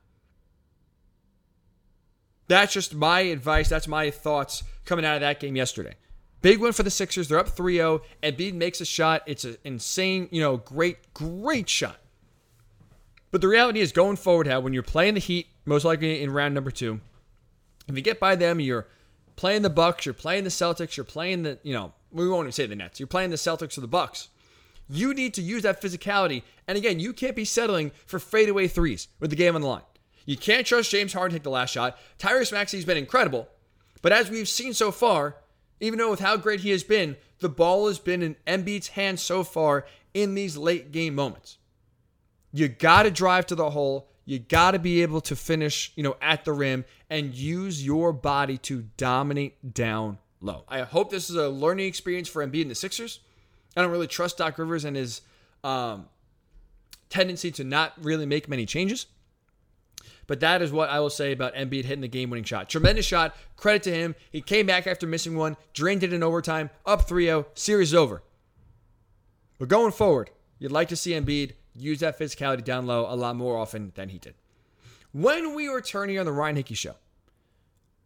That's 2.48 2.72
just 2.72 2.94
my 2.94 3.20
advice. 3.20 3.68
That's 3.68 3.88
my 3.88 4.10
thoughts 4.10 4.62
coming 4.84 5.04
out 5.04 5.16
of 5.16 5.20
that 5.22 5.40
game 5.40 5.56
yesterday. 5.56 5.94
Big 6.42 6.60
win 6.60 6.72
for 6.72 6.82
the 6.82 6.90
Sixers. 6.90 7.28
They're 7.28 7.38
up 7.38 7.48
3 7.48 7.76
0. 7.76 8.02
Embiid 8.22 8.54
makes 8.54 8.80
a 8.80 8.84
shot. 8.84 9.22
It's 9.26 9.44
an 9.44 9.56
insane, 9.64 10.28
you 10.30 10.40
know, 10.40 10.58
great, 10.58 11.12
great 11.12 11.68
shot. 11.68 11.98
But 13.32 13.40
the 13.40 13.48
reality 13.48 13.80
is, 13.80 13.90
going 13.90 14.16
forward, 14.16 14.46
how 14.46 14.60
when 14.60 14.72
you're 14.72 14.82
playing 14.82 15.14
the 15.14 15.20
Heat, 15.20 15.48
most 15.64 15.84
likely 15.84 16.22
in 16.22 16.30
round 16.30 16.54
number 16.54 16.70
two, 16.70 17.00
if 17.88 17.96
you 17.96 18.02
get 18.02 18.20
by 18.20 18.36
them, 18.36 18.60
you're 18.60 18.86
playing 19.34 19.62
the 19.62 19.70
Bucks, 19.70 20.06
you're 20.06 20.14
playing 20.14 20.44
the 20.44 20.50
Celtics, 20.50 20.96
you're 20.96 21.04
playing 21.04 21.42
the, 21.42 21.58
you 21.62 21.74
know, 21.74 21.92
we 22.12 22.28
won't 22.28 22.44
even 22.44 22.52
say 22.52 22.66
the 22.66 22.76
Nets. 22.76 23.00
You're 23.00 23.06
playing 23.06 23.30
the 23.30 23.36
Celtics 23.36 23.76
or 23.76 23.80
the 23.80 23.88
Bucks. 23.88 24.28
You 24.88 25.14
need 25.14 25.34
to 25.34 25.42
use 25.42 25.62
that 25.62 25.82
physicality. 25.82 26.42
And 26.68 26.78
again, 26.78 27.00
you 27.00 27.12
can't 27.12 27.36
be 27.36 27.44
settling 27.44 27.92
for 28.06 28.18
fadeaway 28.18 28.68
threes 28.68 29.08
with 29.20 29.30
the 29.30 29.36
game 29.36 29.54
on 29.54 29.60
the 29.60 29.66
line. 29.66 29.82
You 30.24 30.36
can't 30.36 30.66
trust 30.66 30.90
James 30.90 31.12
Harden 31.12 31.32
to 31.32 31.38
take 31.38 31.44
the 31.44 31.50
last 31.50 31.70
shot. 31.70 31.98
Tyrese 32.18 32.52
Maxey's 32.52 32.84
been 32.84 32.96
incredible. 32.96 33.48
But 34.02 34.12
as 34.12 34.30
we've 34.30 34.48
seen 34.48 34.74
so 34.74 34.90
far, 34.90 35.36
even 35.80 35.98
though 35.98 36.10
with 36.10 36.20
how 36.20 36.36
great 36.36 36.60
he 36.60 36.70
has 36.70 36.82
been, 36.82 37.16
the 37.40 37.48
ball 37.48 37.86
has 37.88 37.98
been 37.98 38.22
in 38.22 38.36
Embiid's 38.46 38.88
hands 38.88 39.22
so 39.22 39.44
far 39.44 39.86
in 40.14 40.34
these 40.34 40.56
late 40.56 40.92
game 40.92 41.14
moments. 41.14 41.58
You 42.52 42.68
got 42.68 43.02
to 43.02 43.10
drive 43.10 43.46
to 43.46 43.54
the 43.54 43.70
hole. 43.70 44.08
You 44.24 44.38
got 44.38 44.72
to 44.72 44.78
be 44.78 45.02
able 45.02 45.20
to 45.22 45.36
finish, 45.36 45.92
you 45.94 46.02
know, 46.02 46.16
at 46.20 46.44
the 46.44 46.52
rim 46.52 46.84
and 47.10 47.34
use 47.34 47.84
your 47.84 48.12
body 48.12 48.58
to 48.58 48.86
dominate 48.96 49.74
down 49.74 50.18
low. 50.40 50.64
I 50.68 50.80
hope 50.80 51.10
this 51.10 51.30
is 51.30 51.36
a 51.36 51.48
learning 51.48 51.86
experience 51.86 52.28
for 52.28 52.44
Embiid 52.44 52.62
and 52.62 52.70
the 52.70 52.74
Sixers. 52.74 53.20
I 53.76 53.82
don't 53.82 53.90
really 53.90 54.06
trust 54.06 54.38
Doc 54.38 54.58
Rivers 54.58 54.84
and 54.84 54.96
his 54.96 55.20
um, 55.62 56.06
tendency 57.10 57.50
to 57.52 57.64
not 57.64 57.92
really 58.02 58.26
make 58.26 58.48
many 58.48 58.66
changes. 58.66 59.06
But 60.26 60.40
that 60.40 60.60
is 60.60 60.72
what 60.72 60.88
I 60.88 60.98
will 60.98 61.10
say 61.10 61.32
about 61.32 61.54
Embiid 61.54 61.84
hitting 61.84 62.00
the 62.00 62.08
game 62.08 62.30
winning 62.30 62.44
shot. 62.44 62.68
Tremendous 62.68 63.06
shot. 63.06 63.36
Credit 63.56 63.82
to 63.84 63.94
him. 63.94 64.14
He 64.32 64.40
came 64.40 64.66
back 64.66 64.86
after 64.86 65.06
missing 65.06 65.36
one, 65.36 65.56
drained 65.72 66.02
it 66.02 66.12
in 66.12 66.22
overtime, 66.22 66.70
up 66.84 67.06
3 67.06 67.26
0, 67.26 67.46
series 67.54 67.94
over. 67.94 68.22
But 69.58 69.68
going 69.68 69.92
forward, 69.92 70.30
you'd 70.58 70.72
like 70.72 70.88
to 70.88 70.96
see 70.96 71.12
Embiid 71.12 71.52
use 71.74 72.00
that 72.00 72.18
physicality 72.18 72.64
down 72.64 72.86
low 72.86 73.06
a 73.08 73.14
lot 73.14 73.36
more 73.36 73.56
often 73.56 73.92
than 73.94 74.08
he 74.08 74.18
did. 74.18 74.34
When 75.12 75.54
we 75.54 75.68
return 75.68 76.08
here 76.08 76.20
on 76.20 76.26
the 76.26 76.32
Ryan 76.32 76.56
Hickey 76.56 76.74
Show, 76.74 76.96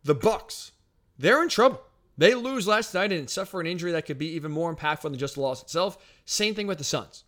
the 0.05 0.14
Bucks, 0.14 0.73
they're 1.18 1.43
in 1.43 1.49
trouble. 1.49 1.83
They 2.21 2.35
lose 2.35 2.66
last 2.66 2.93
night 2.93 3.12
and 3.12 3.31
suffer 3.31 3.62
an 3.62 3.66
injury 3.66 3.93
that 3.93 4.05
could 4.05 4.18
be 4.18 4.35
even 4.35 4.53
more 4.53 4.77
impactful 4.77 5.05
than 5.05 5.16
just 5.16 5.37
the 5.37 5.41
loss 5.41 5.62
itself. 5.62 5.97
Same 6.27 6.55
thing 6.55 6.66
with 6.66 6.77
the 6.77 6.85
Suns. 6.85 7.25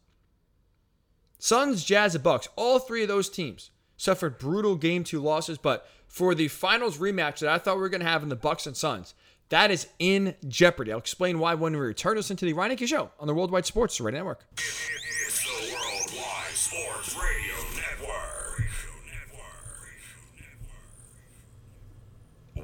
Suns, 1.38 1.82
Jazz, 1.82 2.14
and 2.14 2.22
Bucks. 2.22 2.46
All 2.56 2.78
three 2.78 3.00
of 3.00 3.08
those 3.08 3.30
teams 3.30 3.70
suffered 3.96 4.38
brutal 4.38 4.76
game 4.76 5.02
two 5.02 5.18
losses, 5.18 5.56
but 5.56 5.88
for 6.08 6.34
the 6.34 6.48
finals 6.48 6.98
rematch 6.98 7.38
that 7.38 7.48
I 7.48 7.56
thought 7.56 7.76
we 7.76 7.80
were 7.80 7.88
going 7.88 8.02
to 8.02 8.06
have 8.06 8.22
in 8.22 8.28
the 8.28 8.36
Bucks 8.36 8.66
and 8.66 8.76
Suns, 8.76 9.14
that 9.48 9.70
is 9.70 9.86
in 9.98 10.34
jeopardy. 10.46 10.92
I'll 10.92 10.98
explain 10.98 11.38
why 11.38 11.54
when 11.54 11.72
we 11.72 11.78
return. 11.78 12.16
Listen 12.16 12.36
to 12.36 12.44
the 12.44 12.52
Ryan 12.52 12.76
Show 12.76 13.12
on 13.18 13.26
the 13.26 13.32
Worldwide 13.32 13.64
Sports 13.64 13.98
Radio 13.98 14.18
Network. 14.18 14.44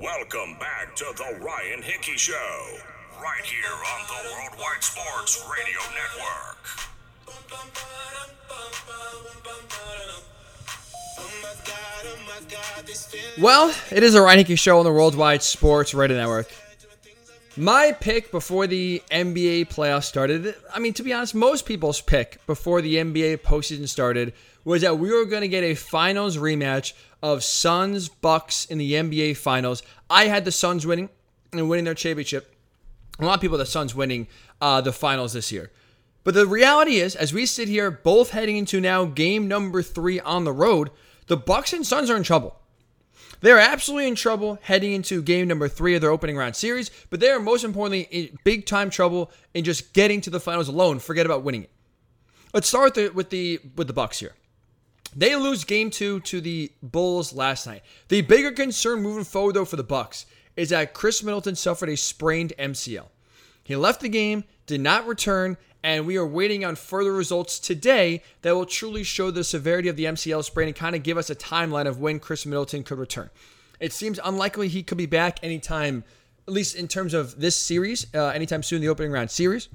Welcome 0.00 0.56
back 0.60 0.94
to 0.94 1.06
the 1.16 1.40
Ryan 1.44 1.82
Hickey 1.82 2.16
Show, 2.16 2.76
right 3.20 3.44
here 3.44 3.64
on 3.68 4.06
the 4.06 4.30
Worldwide 4.30 4.84
Sports 4.84 5.44
Radio 5.50 5.80
Network. 5.92 6.58
Well, 13.40 13.74
it 13.90 14.04
is 14.04 14.14
a 14.14 14.22
Ryan 14.22 14.38
Hickey 14.38 14.54
Show 14.54 14.78
on 14.78 14.84
the 14.84 14.92
Worldwide 14.92 15.42
Sports 15.42 15.92
Radio 15.94 16.16
Network. 16.16 16.48
My 17.56 17.90
pick 17.90 18.30
before 18.30 18.68
the 18.68 19.02
NBA 19.10 19.66
playoffs 19.66 20.04
started, 20.04 20.54
I 20.72 20.78
mean, 20.78 20.92
to 20.92 21.02
be 21.02 21.12
honest, 21.12 21.34
most 21.34 21.66
people's 21.66 22.00
pick 22.00 22.38
before 22.46 22.80
the 22.80 22.94
NBA 22.94 23.38
postseason 23.38 23.88
started 23.88 24.32
was 24.64 24.82
that 24.82 24.98
we 24.98 25.10
were 25.10 25.24
going 25.24 25.42
to 25.42 25.48
get 25.48 25.64
a 25.64 25.74
finals 25.74 26.36
rematch 26.36 26.92
of 27.22 27.42
Suns 27.42 28.08
Bucks 28.08 28.64
in 28.66 28.78
the 28.78 28.92
NBA 28.92 29.36
finals. 29.36 29.82
I 30.08 30.26
had 30.26 30.44
the 30.44 30.52
Suns 30.52 30.86
winning 30.86 31.08
and 31.52 31.68
winning 31.68 31.84
their 31.84 31.94
championship. 31.94 32.54
A 33.18 33.24
lot 33.24 33.34
of 33.34 33.40
people, 33.40 33.58
the 33.58 33.66
Suns 33.66 33.94
winning 33.94 34.28
uh, 34.60 34.80
the 34.80 34.92
finals 34.92 35.32
this 35.32 35.50
year. 35.50 35.70
But 36.24 36.34
the 36.34 36.46
reality 36.46 36.96
is, 36.96 37.16
as 37.16 37.32
we 37.32 37.46
sit 37.46 37.68
here, 37.68 37.90
both 37.90 38.30
heading 38.30 38.56
into 38.56 38.80
now 38.80 39.06
game 39.06 39.48
number 39.48 39.82
three 39.82 40.20
on 40.20 40.44
the 40.44 40.52
road, 40.52 40.90
the 41.26 41.36
Bucks 41.36 41.72
and 41.72 41.86
Suns 41.86 42.10
are 42.10 42.16
in 42.16 42.22
trouble. 42.22 42.56
They're 43.40 43.58
absolutely 43.58 44.08
in 44.08 44.14
trouble 44.14 44.58
heading 44.62 44.92
into 44.92 45.22
game 45.22 45.46
number 45.46 45.68
three 45.68 45.94
of 45.94 46.00
their 46.00 46.10
opening 46.10 46.36
round 46.36 46.56
series, 46.56 46.90
but 47.10 47.20
they 47.20 47.30
are 47.30 47.38
most 47.38 47.64
importantly 47.64 48.08
in 48.10 48.38
big 48.44 48.66
time 48.66 48.90
trouble 48.90 49.30
in 49.54 49.64
just 49.64 49.92
getting 49.92 50.20
to 50.22 50.30
the 50.30 50.40
finals 50.40 50.68
alone. 50.68 50.98
Forget 50.98 51.24
about 51.24 51.44
winning 51.44 51.64
it. 51.64 51.70
Let's 52.52 52.68
start 52.68 52.84
with 52.84 52.94
the 52.94 53.08
with 53.14 53.30
the, 53.30 53.60
with 53.76 53.86
the 53.86 53.92
Bucks 53.92 54.18
here. 54.18 54.34
They 55.16 55.36
lose 55.36 55.64
game 55.64 55.90
two 55.90 56.20
to 56.20 56.40
the 56.40 56.72
Bulls 56.82 57.32
last 57.32 57.66
night. 57.66 57.82
The 58.08 58.20
bigger 58.22 58.52
concern 58.52 59.02
moving 59.02 59.24
forward 59.24 59.54
though 59.54 59.64
for 59.64 59.76
the 59.76 59.82
Bucks 59.82 60.26
is 60.56 60.70
that 60.70 60.92
Khris 60.92 61.22
Middleton 61.22 61.54
suffered 61.54 61.88
a 61.88 61.96
sprained 61.96 62.52
MCL. 62.58 63.06
He 63.62 63.76
left 63.76 64.00
the 64.00 64.08
game, 64.08 64.44
did 64.66 64.80
not 64.80 65.06
return, 65.06 65.56
and 65.82 66.06
we 66.06 66.16
are 66.16 66.26
waiting 66.26 66.64
on 66.64 66.74
further 66.74 67.12
results 67.12 67.58
today 67.58 68.22
that 68.42 68.54
will 68.54 68.66
truly 68.66 69.04
show 69.04 69.30
the 69.30 69.44
severity 69.44 69.88
of 69.88 69.96
the 69.96 70.06
MCL 70.06 70.44
sprain 70.44 70.68
and 70.68 70.76
kind 70.76 70.96
of 70.96 71.02
give 71.02 71.16
us 71.16 71.30
a 71.30 71.34
timeline 71.34 71.86
of 71.86 72.00
when 72.00 72.18
Khris 72.18 72.44
Middleton 72.44 72.82
could 72.82 72.98
return. 72.98 73.30
It 73.78 73.92
seems 73.92 74.18
unlikely 74.24 74.68
he 74.68 74.82
could 74.82 74.98
be 74.98 75.06
back 75.06 75.38
anytime, 75.42 76.02
at 76.46 76.52
least 76.52 76.74
in 76.74 76.88
terms 76.88 77.14
of 77.14 77.40
this 77.40 77.54
series, 77.54 78.06
uh, 78.14 78.28
anytime 78.28 78.62
soon, 78.62 78.80
the 78.80 78.88
opening 78.88 79.12
round 79.12 79.30
series. 79.30 79.68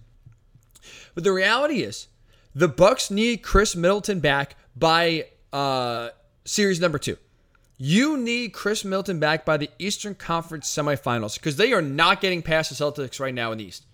But 1.15 1.23
the 1.23 1.31
reality 1.31 1.81
is, 1.81 2.07
the 2.53 2.67
Bucks 2.67 3.09
need 3.09 3.41
Khris 3.41 3.75
Middleton 3.75 4.19
back 4.19 4.55
by 4.75 5.27
uh, 5.51 6.09
series 6.45 6.79
number 6.79 6.97
two. 6.97 7.17
You 7.77 8.17
need 8.17 8.53
Khris 8.53 8.85
Middleton 8.85 9.19
back 9.19 9.45
by 9.45 9.57
the 9.57 9.69
Eastern 9.79 10.15
Conference 10.15 10.73
semifinals 10.73 11.35
because 11.35 11.57
they 11.57 11.73
are 11.73 11.81
not 11.81 12.21
getting 12.21 12.41
past 12.41 12.69
the 12.69 12.75
Celtics 12.75 13.19
right 13.19 13.33
now 13.33 13.51
in 13.51 13.57
the 13.57 13.65
East. 13.65 13.85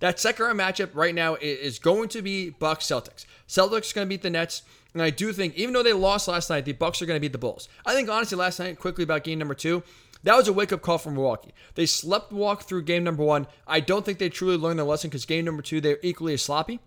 That 0.00 0.20
second 0.20 0.46
round 0.46 0.60
matchup 0.60 0.90
right 0.94 1.14
now 1.14 1.36
is 1.40 1.78
going 1.78 2.08
to 2.10 2.22
be 2.22 2.50
Bucks 2.50 2.86
Celtics. 2.86 3.26
Celtics 3.48 3.90
are 3.90 3.94
going 3.94 4.06
to 4.06 4.08
beat 4.08 4.22
the 4.22 4.30
Nets, 4.30 4.62
and 4.92 5.02
I 5.02 5.10
do 5.10 5.32
think 5.32 5.54
even 5.56 5.72
though 5.72 5.82
they 5.82 5.92
lost 5.92 6.28
last 6.28 6.50
night, 6.50 6.64
the 6.64 6.72
Bucks 6.72 7.00
are 7.00 7.06
going 7.06 7.16
to 7.16 7.20
beat 7.20 7.32
the 7.32 7.38
Bulls. 7.38 7.68
I 7.84 7.94
think 7.94 8.08
honestly, 8.08 8.38
last 8.38 8.58
night 8.58 8.78
quickly 8.78 9.04
about 9.04 9.24
game 9.24 9.38
number 9.38 9.54
two, 9.54 9.82
that 10.22 10.36
was 10.36 10.48
a 10.48 10.52
wake 10.52 10.72
up 10.72 10.82
call 10.82 10.98
from 10.98 11.14
Milwaukee. 11.14 11.52
They 11.74 11.86
slept 11.86 12.32
walk 12.32 12.62
through 12.62 12.82
game 12.84 13.04
number 13.04 13.22
one. 13.22 13.46
I 13.66 13.80
don't 13.80 14.04
think 14.04 14.18
they 14.18 14.30
truly 14.30 14.56
learned 14.56 14.78
their 14.78 14.86
lesson 14.86 15.10
because 15.10 15.26
game 15.26 15.44
number 15.44 15.62
two 15.62 15.80
they're 15.80 15.98
equally 16.02 16.34
as 16.34 16.42
sloppy. 16.42 16.80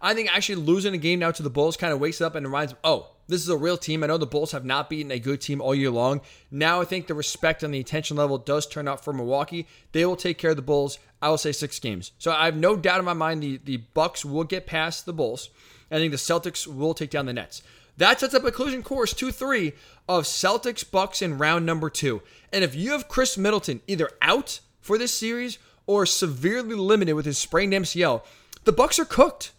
I 0.00 0.14
think 0.14 0.34
actually 0.34 0.56
losing 0.56 0.94
a 0.94 0.98
game 0.98 1.18
now 1.18 1.30
to 1.30 1.42
the 1.42 1.50
Bulls 1.50 1.76
kind 1.76 1.92
of 1.92 2.00
wakes 2.00 2.20
up 2.20 2.34
and 2.34 2.46
reminds 2.46 2.72
them, 2.72 2.80
oh, 2.84 3.10
this 3.26 3.42
is 3.42 3.48
a 3.48 3.56
real 3.56 3.76
team. 3.76 4.02
I 4.02 4.06
know 4.06 4.16
the 4.16 4.26
Bulls 4.26 4.52
have 4.52 4.64
not 4.64 4.88
beaten 4.88 5.10
a 5.10 5.18
good 5.18 5.40
team 5.40 5.60
all 5.60 5.74
year 5.74 5.90
long. 5.90 6.22
Now 6.50 6.80
I 6.80 6.84
think 6.84 7.06
the 7.06 7.14
respect 7.14 7.62
and 7.62 7.74
the 7.74 7.80
attention 7.80 8.16
level 8.16 8.38
does 8.38 8.66
turn 8.66 8.88
up 8.88 9.04
for 9.04 9.12
Milwaukee. 9.12 9.66
They 9.92 10.06
will 10.06 10.16
take 10.16 10.38
care 10.38 10.50
of 10.50 10.56
the 10.56 10.62
Bulls. 10.62 10.98
I 11.20 11.28
will 11.28 11.38
say 11.38 11.52
six 11.52 11.78
games. 11.78 12.12
So 12.18 12.32
I 12.32 12.46
have 12.46 12.56
no 12.56 12.76
doubt 12.76 13.00
in 13.00 13.04
my 13.04 13.12
mind 13.12 13.42
the, 13.42 13.60
the 13.62 13.78
Bucks 13.78 14.24
will 14.24 14.44
get 14.44 14.66
past 14.66 15.04
the 15.04 15.12
Bulls. 15.12 15.50
I 15.90 15.96
think 15.96 16.12
the 16.12 16.16
Celtics 16.16 16.66
will 16.66 16.94
take 16.94 17.10
down 17.10 17.26
the 17.26 17.32
Nets. 17.32 17.62
That 17.98 18.20
sets 18.20 18.34
up 18.34 18.44
a 18.44 18.52
collision 18.52 18.82
course 18.82 19.12
2 19.12 19.32
3 19.32 19.72
of 20.08 20.24
Celtics 20.24 20.88
Bucks 20.88 21.20
in 21.20 21.36
round 21.36 21.66
number 21.66 21.90
two. 21.90 22.22
And 22.52 22.62
if 22.62 22.74
you 22.74 22.92
have 22.92 23.08
Khris 23.08 23.36
Middleton 23.36 23.80
either 23.86 24.10
out 24.22 24.60
for 24.80 24.96
this 24.96 25.12
series 25.12 25.58
or 25.86 26.06
severely 26.06 26.76
limited 26.76 27.14
with 27.14 27.26
his 27.26 27.38
sprained 27.38 27.72
MCL, 27.72 28.22
the 28.64 28.72
Bucks 28.72 28.98
are 28.98 29.04
cooked. 29.04 29.52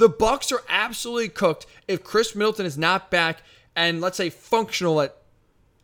The 0.00 0.08
Bucks 0.08 0.50
are 0.50 0.62
absolutely 0.66 1.28
cooked 1.28 1.66
if 1.86 2.02
Khris 2.02 2.34
Middleton 2.34 2.64
is 2.64 2.78
not 2.78 3.10
back 3.10 3.42
and 3.76 4.00
let's 4.00 4.16
say 4.16 4.30
functional 4.30 5.02
at 5.02 5.14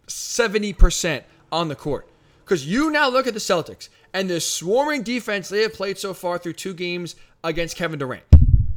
70% 0.07 1.23
on 1.53 1.69
the 1.69 1.75
court. 1.75 2.09
Because 2.43 2.67
you 2.67 2.91
now 2.91 3.11
look 3.11 3.27
at 3.27 3.35
the 3.35 3.41
Celtics 3.41 3.91
and 4.15 4.31
the 4.31 4.41
swarming 4.41 5.03
defense 5.03 5.51
they 5.51 5.61
have 5.61 5.75
played 5.75 5.99
so 5.99 6.15
far 6.15 6.39
through 6.39 6.55
two 6.55 6.73
games 6.73 7.15
against 7.45 7.77
Kevin 7.77 7.99
Durant, 7.99 8.25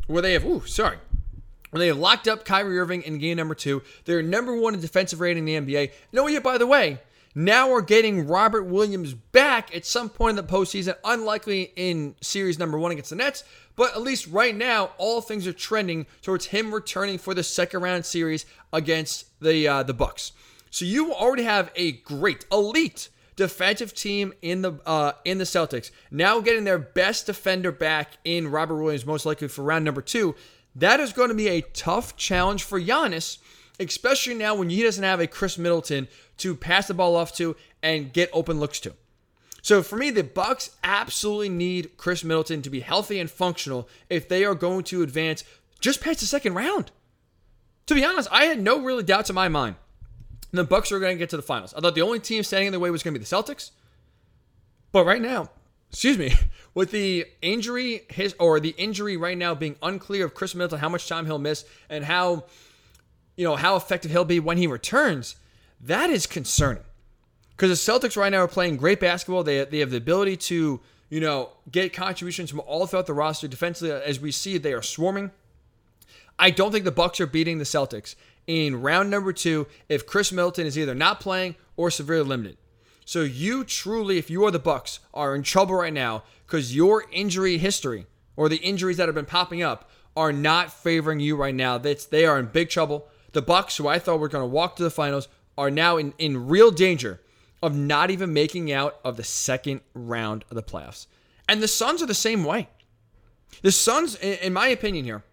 where 0.08 0.22
they 0.22 0.34
have, 0.34 0.44
ooh, 0.44 0.66
sorry, 0.66 0.98
where 1.70 1.80
they 1.80 1.88
have 1.88 1.98
locked 1.98 2.28
up 2.28 2.44
Kyrie 2.44 2.78
Irving 2.78 3.04
in 3.04 3.18
game 3.18 3.38
number 3.38 3.56
two. 3.56 3.82
They're 4.04 4.22
number 4.22 4.58
one 4.58 4.74
in 4.74 4.82
defensive 4.82 5.22
rating 5.22 5.48
in 5.48 5.66
the 5.66 5.74
NBA. 5.74 5.94
No, 6.12 6.28
yet, 6.28 6.44
by 6.44 6.58
the 6.58 6.68
way, 6.68 7.00
now 7.34 7.70
we're 7.70 7.82
getting 7.82 8.28
Robert 8.28 8.64
Williams 8.64 9.14
back 9.14 9.74
at 9.74 9.86
some 9.86 10.10
point 10.10 10.38
in 10.38 10.46
the 10.46 10.52
postseason, 10.52 10.96
unlikely 11.06 11.72
in 11.78 12.16
series 12.22 12.60
number 12.60 12.78
one 12.78 12.92
against 12.92 13.12
the 13.12 13.16
Nets, 13.16 13.44
but 13.80 13.96
at 13.96 14.02
least 14.02 14.28
right 14.28 14.54
now, 14.54 14.92
all 14.98 15.22
things 15.22 15.48
are 15.48 15.54
trending 15.54 16.06
towards 16.22 16.48
him 16.48 16.74
returning 16.74 17.18
for 17.18 17.34
the 17.34 17.44
second 17.44 17.82
round 17.82 18.06
series 18.06 18.46
against 18.74 19.28
the 19.40 19.70
uh, 19.70 19.84
the 19.84 19.94
Bucks. 19.94 20.34
So 20.70 20.84
you 20.84 21.14
already 21.14 21.44
have 21.44 21.72
a 21.78 21.94
great, 21.94 22.46
elite 22.52 23.08
defensive 23.38 23.94
team 23.94 24.34
in 24.42 24.64
the 24.64 24.74
uh, 24.86 25.14
in 25.24 25.38
the 25.38 25.46
Celtics. 25.46 25.92
Now 26.12 26.42
getting 26.42 26.66
their 26.66 26.78
best 26.78 27.26
defender 27.26 27.72
back 27.72 28.18
in 28.26 28.52
Robert 28.52 28.84
Williams, 28.84 29.06
most 29.06 29.26
likely 29.26 29.48
for 29.48 29.64
round 29.64 29.86
number 29.86 30.02
two. 30.02 30.36
That 30.76 31.00
is 31.00 31.14
going 31.14 31.30
to 31.30 31.34
be 31.36 31.48
a 31.48 31.62
tough 31.62 32.18
challenge 32.18 32.64
for 32.64 32.82
Giannis, 32.82 33.38
especially 33.80 34.34
now 34.34 34.56
when 34.56 34.70
he 34.70 34.84
doesn't 34.84 35.06
have 35.06 35.22
a 35.22 35.28
Khris 35.28 35.58
Middleton 35.58 36.10
to 36.40 36.54
pass 36.54 36.90
the 36.90 36.94
ball 36.94 37.16
off 37.16 37.34
to 37.38 37.56
and 37.82 38.12
get 38.12 38.30
open 38.34 38.60
looks 38.60 38.82
to. 38.82 38.94
So 39.70 39.84
for 39.84 39.98
me, 39.98 40.10
the 40.10 40.24
Bucks 40.24 40.72
absolutely 40.84 41.50
need 41.50 41.96
Khris 41.96 42.24
Middleton 42.24 42.64
to 42.64 42.72
be 42.72 42.80
healthy 42.80 43.20
and 43.20 43.30
functional 43.30 43.88
if 44.10 44.28
they 44.28 44.44
are 44.44 44.56
going 44.56 44.84
to 44.86 45.04
advance 45.04 45.44
just 45.80 46.02
past 46.02 46.22
the 46.22 46.26
second 46.26 46.56
round. 46.56 46.90
To 47.86 47.94
be 47.94 48.04
honest, 48.04 48.30
I 48.32 48.46
had 48.46 48.60
no 48.60 48.82
really 48.82 49.04
doubts 49.04 49.30
in 49.30 49.36
my 49.36 49.48
mind. 49.48 49.76
The 50.50 50.64
Bucks 50.64 50.92
are 50.92 51.00
going 51.00 51.16
to 51.16 51.20
get 51.20 51.30
to 51.30 51.38
the 51.38 51.44
finals. 51.44 51.76
I 51.76 51.82
thought 51.82 51.94
the 51.94 52.02
only 52.02 52.20
team 52.20 52.42
standing 52.42 52.66
in 52.66 52.72
their 52.72 52.80
way 52.80 52.90
was 52.90 53.04
going 53.04 53.14
to 53.14 53.20
be 53.20 53.24
the 53.24 53.30
Celtics. 53.30 53.70
But 54.92 55.06
right 55.06 55.22
now, 55.22 55.52
excuse 55.92 56.18
me, 56.18 56.34
with 56.74 56.90
the 56.90 57.28
injury 57.44 58.08
his 58.10 58.34
or 58.40 58.60
the 58.60 58.74
injury 58.76 59.18
right 59.18 59.38
now 59.38 59.54
being 59.54 59.76
unclear 59.84 60.26
of 60.26 60.34
Khris 60.34 60.56
Middleton, 60.56 60.80
how 60.80 60.90
much 60.90 61.08
time 61.08 61.28
he'll 61.28 61.38
miss, 61.38 61.64
and 61.92 62.04
how 62.04 62.46
you 63.38 63.46
know 63.46 63.56
how 63.56 63.76
effective 63.76 64.10
he'll 64.10 64.26
be 64.26 64.40
when 64.40 64.58
he 64.58 64.66
returns, 64.66 65.36
that 65.80 66.10
is 66.10 66.26
concerning. 66.26 66.82
Because 67.60 67.86
the 67.86 67.92
Celtics 67.92 68.16
right 68.16 68.32
now 68.32 68.38
are 68.38 68.48
playing 68.48 68.78
great 68.78 69.02
basketball. 69.02 69.44
They, 69.44 69.66
they 69.66 69.80
have 69.80 69.92
the 69.92 69.98
ability 69.98 70.38
to, 70.38 70.80
you 71.10 71.20
know, 71.20 71.50
get 71.70 71.92
contributions 71.92 72.50
from 72.50 72.62
all 72.62 72.88
throughout 72.88 73.06
the 73.06 73.14
roster. 73.14 73.50
Defensively, 73.50 73.92
as 73.92 74.18
we 74.18 74.32
see, 74.32 74.58
they 74.58 74.72
are 74.72 74.82
swarming. 74.82 75.32
I 76.40 76.52
don't 76.52 76.72
think 76.72 76.86
the 76.86 76.92
Bucks 76.92 77.20
are 77.20 77.28
beating 77.28 77.58
the 77.58 77.66
Celtics 77.66 78.16
in 78.48 78.82
round 78.82 79.10
number 79.10 79.34
two 79.34 79.68
if 79.90 80.08
Khris 80.08 80.32
Middleton 80.32 80.68
is 80.68 80.80
either 80.80 80.96
not 80.96 81.20
playing 81.20 81.56
or 81.76 81.92
severely 81.92 82.24
limited. 82.24 82.56
So 83.04 83.24
you 83.24 83.66
truly, 83.66 84.18
if 84.18 84.30
you 84.30 84.46
are 84.46 84.52
the 84.52 84.58
Bucks, 84.58 85.02
are 85.14 85.36
in 85.36 85.44
trouble 85.44 85.76
right 85.76 85.92
now 85.92 86.24
because 86.48 86.74
your 86.74 87.04
injury 87.12 87.58
history 87.58 88.06
or 88.38 88.48
the 88.48 88.56
injuries 88.56 88.96
that 88.96 89.10
have 89.10 89.16
been 89.16 89.26
popping 89.26 89.62
up 89.62 89.90
are 90.16 90.32
not 90.32 90.72
favoring 90.72 91.20
you 91.20 91.36
right 91.36 91.54
now. 91.54 91.78
That's 91.78 92.06
they 92.06 92.24
are 92.24 92.40
in 92.40 92.46
big 92.46 92.70
trouble. 92.70 93.10
The 93.34 93.42
Bucks, 93.42 93.76
who 93.76 93.90
I 93.90 94.00
thought 94.00 94.22
were 94.22 94.30
going 94.30 94.44
to 94.44 94.48
walk 94.48 94.78
to 94.78 94.84
the 94.84 94.90
finals, 94.90 95.28
are 95.58 95.70
now 95.70 95.98
in, 95.98 96.14
in 96.18 96.48
real 96.48 96.72
danger 96.72 97.20
of 97.62 97.76
not 97.76 98.12
even 98.12 98.34
making 98.34 98.72
out 98.72 99.00
of 99.04 99.18
the 99.18 99.24
second 99.24 99.82
round 99.94 100.46
of 100.50 100.56
the 100.56 100.64
playoffs. 100.64 101.08
And 101.48 101.62
the 101.62 101.68
Suns 101.68 102.02
are 102.02 102.06
the 102.06 102.14
same 102.14 102.44
way. 102.44 102.70
The 103.62 103.72
Suns, 103.72 104.16
in 104.16 104.54
my 104.54 104.68
opinion, 104.68 105.06
here, 105.06 105.24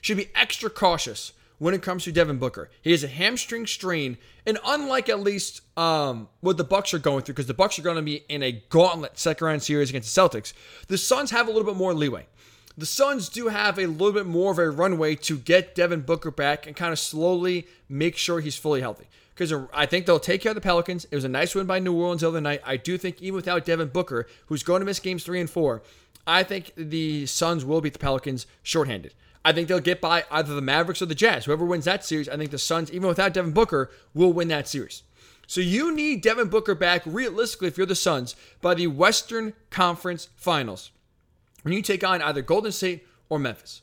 should 0.00 0.16
be 0.16 0.28
extra 0.34 0.68
cautious 0.68 1.32
when 1.58 1.74
it 1.74 1.82
comes 1.82 2.04
to 2.04 2.12
Devin 2.12 2.38
Booker. 2.38 2.70
He 2.82 2.90
has 2.90 3.04
a 3.04 3.08
hamstring 3.08 3.66
strain, 3.66 4.18
and 4.46 4.58
unlike 4.64 5.08
at 5.08 5.20
least 5.20 5.60
um, 5.78 6.28
what 6.40 6.56
the 6.56 6.64
Bucks 6.64 6.92
are 6.94 6.98
going 6.98 7.22
through, 7.22 7.34
because 7.34 7.46
the 7.46 7.54
Bucks 7.54 7.78
are 7.78 7.82
going 7.82 7.96
to 7.96 8.02
be 8.02 8.24
in 8.28 8.42
a 8.42 8.52
gauntlet 8.70 9.18
second 9.18 9.46
round 9.46 9.62
series 9.62 9.90
against 9.90 10.14
the 10.14 10.20
Celtics, 10.20 10.52
the 10.88 10.98
Suns 10.98 11.30
have 11.30 11.48
a 11.48 11.50
little 11.52 11.66
bit 11.66 11.76
more 11.76 11.94
leeway. 11.94 12.26
The 12.78 12.86
Suns 12.86 13.28
do 13.28 13.48
have 13.48 13.78
a 13.78 13.86
little 13.86 14.12
bit 14.12 14.26
more 14.26 14.52
of 14.52 14.58
a 14.58 14.70
runway 14.70 15.14
to 15.16 15.36
get 15.36 15.74
Devin 15.74 16.00
Booker 16.00 16.30
back 16.30 16.66
and 16.66 16.74
kind 16.74 16.92
of 16.92 16.98
slowly 16.98 17.66
make 17.88 18.16
sure 18.16 18.40
he's 18.40 18.56
fully 18.56 18.80
healthy. 18.80 19.06
Because 19.40 19.68
I 19.72 19.86
think 19.86 20.04
they'll 20.04 20.20
take 20.20 20.42
care 20.42 20.50
of 20.50 20.54
the 20.54 20.60
Pelicans. 20.60 21.06
It 21.10 21.14
was 21.14 21.24
a 21.24 21.28
nice 21.28 21.54
win 21.54 21.64
by 21.64 21.78
New 21.78 21.94
Orleans 21.94 22.20
the 22.20 22.28
other 22.28 22.42
night. 22.42 22.60
I 22.62 22.76
do 22.76 22.98
think 22.98 23.22
even 23.22 23.36
without 23.36 23.64
Devin 23.64 23.88
Booker, 23.88 24.26
who's 24.48 24.62
going 24.62 24.80
to 24.80 24.84
miss 24.84 25.00
games 25.00 25.24
three 25.24 25.40
and 25.40 25.48
four, 25.48 25.80
I 26.26 26.42
think 26.42 26.72
the 26.76 27.24
Suns 27.24 27.64
will 27.64 27.80
beat 27.80 27.94
the 27.94 27.98
Pelicans 27.98 28.46
shorthanded. 28.62 29.14
I 29.42 29.52
think 29.52 29.68
they'll 29.68 29.80
get 29.80 29.98
by 29.98 30.24
either 30.30 30.54
the 30.54 30.60
Mavericks 30.60 31.00
or 31.00 31.06
the 31.06 31.14
Jazz. 31.14 31.46
Whoever 31.46 31.64
wins 31.64 31.86
that 31.86 32.04
series, 32.04 32.28
I 32.28 32.36
think 32.36 32.50
the 32.50 32.58
Suns, 32.58 32.92
even 32.92 33.08
without 33.08 33.32
Devin 33.32 33.52
Booker, 33.52 33.90
will 34.12 34.30
win 34.30 34.48
that 34.48 34.68
series. 34.68 35.04
So 35.46 35.62
you 35.62 35.96
need 35.96 36.20
Devin 36.20 36.48
Booker 36.48 36.74
back 36.74 37.00
realistically 37.06 37.68
if 37.68 37.78
you're 37.78 37.86
the 37.86 37.94
Suns 37.94 38.36
by 38.60 38.74
the 38.74 38.88
Western 38.88 39.54
Conference 39.70 40.28
Finals. 40.36 40.90
When 41.62 41.72
you 41.72 41.80
take 41.80 42.04
on 42.04 42.20
either 42.20 42.42
Golden 42.42 42.72
State 42.72 43.06
or 43.30 43.38
Memphis. 43.38 43.80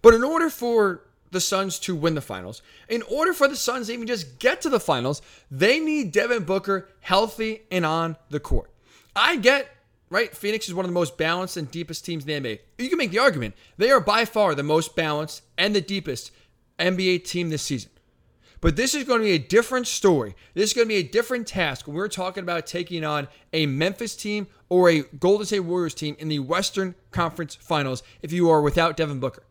But 0.00 0.14
in 0.14 0.24
order 0.24 0.48
for 0.48 1.02
the 1.34 1.40
Suns 1.40 1.78
to 1.80 1.94
win 1.94 2.14
the 2.14 2.22
finals, 2.22 2.62
in 2.88 3.02
order 3.02 3.34
for 3.34 3.46
the 3.46 3.56
Suns 3.56 3.88
to 3.88 3.92
even 3.92 4.06
just 4.06 4.38
get 4.38 4.62
to 4.62 4.70
the 4.70 4.80
finals, 4.80 5.20
they 5.50 5.78
need 5.78 6.12
Devin 6.12 6.44
Booker 6.44 6.88
healthy 7.00 7.62
and 7.70 7.84
on 7.84 8.16
the 8.30 8.40
court. 8.40 8.70
I 9.14 9.36
get 9.36 9.70
right? 10.10 10.36
Phoenix 10.36 10.68
is 10.68 10.74
one 10.74 10.84
of 10.84 10.90
the 10.90 10.94
most 10.94 11.18
balanced 11.18 11.56
and 11.56 11.68
deepest 11.70 12.04
teams 12.04 12.24
in 12.24 12.44
the 12.44 12.48
NBA. 12.48 12.60
You 12.78 12.88
can 12.88 12.98
make 12.98 13.10
the 13.10 13.18
argument 13.18 13.54
they 13.76 13.90
are 13.90 14.00
by 14.00 14.24
far 14.24 14.54
the 14.54 14.62
most 14.62 14.94
balanced 14.94 15.42
and 15.58 15.74
the 15.74 15.80
deepest 15.80 16.30
NBA 16.78 17.24
team 17.24 17.50
this 17.50 17.62
season. 17.62 17.90
But 18.60 18.76
this 18.76 18.94
is 18.94 19.04
going 19.04 19.20
to 19.20 19.26
be 19.26 19.32
a 19.32 19.38
different 19.38 19.86
story. 19.86 20.34
This 20.54 20.70
is 20.70 20.72
going 20.72 20.86
to 20.86 20.94
be 20.94 21.00
a 21.00 21.02
different 21.02 21.46
task 21.46 21.86
when 21.86 21.96
we're 21.96 22.08
talking 22.08 22.42
about 22.42 22.66
taking 22.66 23.04
on 23.04 23.28
a 23.52 23.66
Memphis 23.66 24.16
team 24.16 24.46
or 24.68 24.88
a 24.88 25.02
Golden 25.02 25.46
State 25.46 25.60
Warriors 25.60 25.94
team 25.94 26.16
in 26.18 26.28
the 26.28 26.38
Western 26.38 26.94
Conference 27.10 27.56
Finals 27.56 28.02
if 28.22 28.32
you 28.32 28.48
are 28.48 28.62
without 28.62 28.96
Devin 28.96 29.20
Booker. 29.20 29.42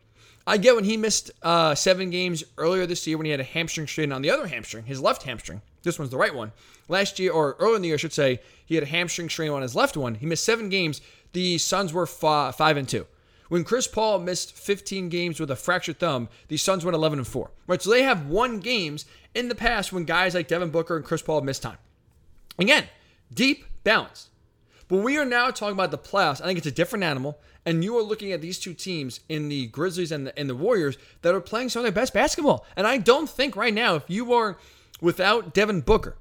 I 0.45 0.57
get 0.57 0.75
when 0.75 0.83
he 0.83 0.97
missed 0.97 1.31
uh, 1.41 1.73
seven 1.73 2.09
games 2.09 2.43
earlier 2.57 2.85
this 2.85 3.07
year 3.07 3.17
when 3.17 3.25
he 3.25 3.31
had 3.31 3.39
a 3.39 3.45
hamstring 3.45 3.87
strain 3.87 4.11
on 4.11 4.21
the 4.21 4.29
other 4.29 4.47
hamstring, 4.47 4.85
his 4.85 4.99
left 4.99 5.23
hamstring. 5.23 5.61
This 5.83 5.97
one's 5.97 6.11
the 6.11 6.17
right 6.17 6.35
one. 6.35 6.51
Last 6.89 7.17
year, 7.17 7.31
or 7.31 7.55
earlier 7.59 7.75
in 7.77 7.81
the 7.81 7.87
year, 7.89 7.95
I 7.95 7.97
should 7.97 8.13
say, 8.13 8.41
he 8.65 8.75
had 8.75 8.83
a 8.83 8.87
hamstring 8.87 9.29
strain 9.29 9.51
on 9.51 9.61
his 9.61 9.75
left 9.75 9.95
one. 9.95 10.15
He 10.15 10.25
missed 10.25 10.43
seven 10.43 10.69
games. 10.69 11.01
The 11.31 11.57
Suns 11.57 11.93
were 11.93 12.05
five, 12.05 12.55
five 12.55 12.77
and 12.77 12.87
two. 12.87 13.05
When 13.49 13.63
Chris 13.63 13.87
Paul 13.87 14.19
missed 14.19 14.57
15 14.57 15.09
games 15.09 15.39
with 15.39 15.51
a 15.51 15.55
fractured 15.55 15.99
thumb, 15.99 16.29
the 16.47 16.57
Suns 16.57 16.83
went 16.83 16.95
11 16.95 17.19
and 17.19 17.27
4. 17.27 17.51
Right, 17.67 17.81
so 17.81 17.89
they 17.89 18.03
have 18.03 18.27
won 18.27 18.59
games 18.59 19.05
in 19.35 19.47
the 19.47 19.55
past 19.55 19.93
when 19.93 20.05
guys 20.05 20.33
like 20.33 20.47
Devin 20.47 20.71
Booker 20.71 20.95
and 20.95 21.05
Chris 21.05 21.21
Paul 21.21 21.41
missed 21.41 21.61
time. 21.61 21.77
Again, 22.57 22.85
deep 23.33 23.65
balance. 23.83 24.29
But 24.87 24.97
we 24.97 25.17
are 25.17 25.25
now 25.25 25.51
talking 25.51 25.73
about 25.73 25.91
the 25.91 25.97
playoffs. 25.97 26.41
I 26.41 26.45
think 26.45 26.57
it's 26.57 26.67
a 26.67 26.71
different 26.71 27.03
animal. 27.03 27.39
And 27.65 27.83
you 27.83 27.97
are 27.97 28.03
looking 28.03 28.31
at 28.31 28.41
these 28.41 28.59
two 28.59 28.73
teams 28.73 29.21
in 29.29 29.47
the 29.47 29.67
Grizzlies 29.67 30.11
and 30.11 30.27
the, 30.27 30.37
and 30.37 30.49
the 30.49 30.55
Warriors 30.55 30.97
that 31.21 31.33
are 31.33 31.41
playing 31.41 31.69
some 31.69 31.79
of 31.79 31.83
their 31.83 31.91
best 31.93 32.13
basketball. 32.13 32.65
And 32.75 32.85
I 32.85 32.97
don't 32.97 33.29
think 33.29 33.55
right 33.55 33.73
now, 33.73 33.95
if 33.95 34.03
you 34.07 34.33
are 34.33 34.57
without 34.99 35.53
Devin 35.53 35.81
Booker 35.81 36.17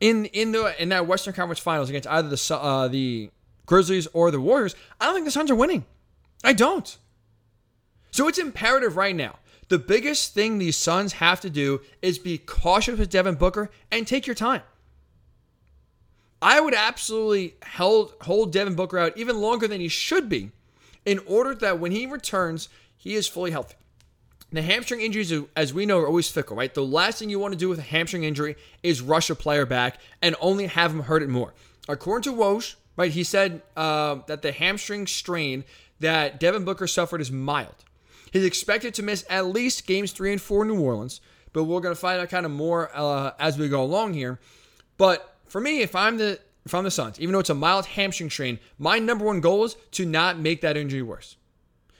in 0.00 0.26
in 0.26 0.52
the 0.52 0.74
in 0.80 0.90
that 0.90 1.06
Western 1.06 1.34
Conference 1.34 1.58
Finals 1.58 1.88
against 1.88 2.08
either 2.08 2.28
the 2.28 2.56
uh, 2.56 2.88
the 2.88 3.30
Grizzlies 3.66 4.06
or 4.12 4.30
the 4.30 4.40
Warriors, 4.40 4.74
I 5.00 5.06
don't 5.06 5.14
think 5.14 5.26
the 5.26 5.30
Suns 5.30 5.50
are 5.50 5.54
winning. 5.56 5.84
I 6.44 6.52
don't. 6.52 6.96
So 8.10 8.28
it's 8.28 8.38
imperative 8.38 8.96
right 8.96 9.14
now. 9.14 9.38
The 9.68 9.78
biggest 9.78 10.32
thing 10.32 10.58
these 10.58 10.76
Suns 10.76 11.14
have 11.14 11.40
to 11.40 11.50
do 11.50 11.80
is 12.00 12.18
be 12.18 12.38
cautious 12.38 12.98
with 12.98 13.10
Devin 13.10 13.34
Booker 13.34 13.70
and 13.90 14.06
take 14.06 14.26
your 14.26 14.36
time. 14.36 14.62
I 16.40 16.60
would 16.60 16.74
absolutely 16.74 17.54
hold, 17.74 18.14
hold 18.22 18.52
Devin 18.52 18.74
Booker 18.74 18.98
out 18.98 19.16
even 19.16 19.40
longer 19.40 19.66
than 19.66 19.80
he 19.80 19.88
should 19.88 20.28
be 20.28 20.50
in 21.04 21.20
order 21.26 21.54
that 21.54 21.78
when 21.78 21.92
he 21.92 22.06
returns, 22.06 22.68
he 22.96 23.14
is 23.14 23.26
fully 23.26 23.50
healthy. 23.50 23.76
The 24.52 24.62
hamstring 24.62 25.00
injuries, 25.00 25.32
as 25.56 25.74
we 25.74 25.86
know, 25.86 25.98
are 25.98 26.06
always 26.06 26.30
fickle, 26.30 26.56
right? 26.56 26.72
The 26.72 26.84
last 26.84 27.18
thing 27.18 27.30
you 27.30 27.38
want 27.38 27.52
to 27.52 27.58
do 27.58 27.68
with 27.68 27.78
a 27.78 27.82
hamstring 27.82 28.24
injury 28.24 28.56
is 28.82 29.00
rush 29.00 29.28
a 29.28 29.34
player 29.34 29.66
back 29.66 29.98
and 30.22 30.36
only 30.40 30.66
have 30.66 30.92
him 30.92 31.00
hurt 31.00 31.22
it 31.22 31.28
more. 31.28 31.52
According 31.88 32.32
to 32.32 32.38
Woj, 32.38 32.76
right, 32.96 33.10
he 33.10 33.24
said 33.24 33.62
uh, 33.76 34.16
that 34.26 34.42
the 34.42 34.52
hamstring 34.52 35.06
strain 35.06 35.64
that 36.00 36.38
Devin 36.38 36.64
Booker 36.64 36.86
suffered 36.86 37.20
is 37.20 37.32
mild. 37.32 37.84
He's 38.32 38.44
expected 38.44 38.94
to 38.94 39.02
miss 39.02 39.24
at 39.30 39.46
least 39.46 39.86
games 39.86 40.12
three 40.12 40.32
and 40.32 40.40
four 40.40 40.62
in 40.62 40.68
New 40.68 40.80
Orleans, 40.80 41.20
but 41.52 41.64
we're 41.64 41.80
going 41.80 41.94
to 41.94 42.00
find 42.00 42.20
out 42.20 42.28
kind 42.28 42.46
of 42.46 42.52
more 42.52 42.90
uh, 42.94 43.32
as 43.38 43.58
we 43.58 43.68
go 43.68 43.82
along 43.82 44.14
here. 44.14 44.38
But 44.96 45.35
for 45.48 45.60
me, 45.60 45.82
if 45.82 45.94
I'm 45.94 46.18
the 46.18 46.40
if 46.64 46.74
I'm 46.74 46.84
the 46.84 46.90
Suns, 46.90 47.20
even 47.20 47.32
though 47.32 47.38
it's 47.38 47.50
a 47.50 47.54
mild 47.54 47.86
hamstring 47.86 48.28
strain, 48.28 48.58
my 48.78 48.98
number 48.98 49.24
one 49.24 49.40
goal 49.40 49.64
is 49.64 49.76
to 49.92 50.04
not 50.04 50.38
make 50.38 50.62
that 50.62 50.76
injury 50.76 51.02
worse. 51.02 51.36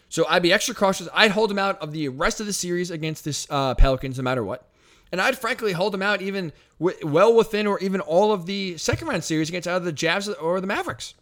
So 0.08 0.26
I'd 0.28 0.42
be 0.42 0.52
extra 0.52 0.74
cautious. 0.74 1.08
I'd 1.14 1.30
hold 1.30 1.50
him 1.50 1.58
out 1.58 1.80
of 1.80 1.92
the 1.92 2.08
rest 2.08 2.40
of 2.40 2.46
the 2.46 2.52
series 2.52 2.90
against 2.90 3.24
this 3.24 3.46
uh, 3.48 3.74
Pelicans, 3.74 4.18
no 4.18 4.24
matter 4.24 4.42
what. 4.42 4.68
And 5.12 5.20
I'd 5.20 5.38
frankly 5.38 5.72
hold 5.72 5.94
him 5.94 6.02
out 6.02 6.20
even 6.20 6.52
w- 6.80 6.98
well 7.06 7.34
within 7.34 7.66
or 7.66 7.78
even 7.78 8.00
all 8.00 8.32
of 8.32 8.46
the 8.46 8.76
second 8.76 9.08
round 9.08 9.24
series 9.24 9.48
against 9.48 9.68
either 9.68 9.84
the 9.84 9.92
Jazz 9.92 10.28
or 10.28 10.60
the 10.60 10.66
Mavericks. 10.66 11.14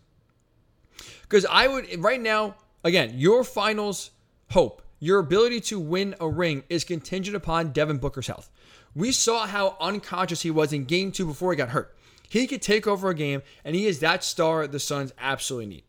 Because 1.23 1.47
I 1.47 1.67
would, 1.67 2.03
right 2.03 2.21
now, 2.21 2.57
again, 2.83 3.13
your 3.15 3.45
finals 3.45 4.11
hope, 4.51 4.83
your 5.01 5.19
ability 5.19 5.61
to 5.63 5.79
win 5.79 6.15
a 6.21 6.29
ring 6.29 6.65
is 6.69 6.85
contingent 6.85 7.37
upon 7.37 7.73
Devin 7.73 7.99
Booker's 7.99 8.27
health. 8.27 8.51
We 8.95 9.13
saw 9.13 9.47
how 9.47 9.77
unconscious 9.81 10.43
he 10.43 10.51
was 10.51 10.73
in 10.73 10.85
game 10.85 11.13
two 11.13 11.27
before 11.27 11.53
he 11.53 11.57
got 11.57 11.71
hurt. 11.71 11.95
He 12.29 12.47
could 12.47 12.63
take 12.63 12.87
over 12.87 13.11
a 13.11 13.15
game, 13.15 13.43
and 13.65 13.77
he 13.77 13.87
is 13.87 14.01
that 14.01 14.25
star 14.25 14.67
the 14.67 14.81
Suns 14.81 15.13
absolutely 15.19 15.67
need. 15.67 15.85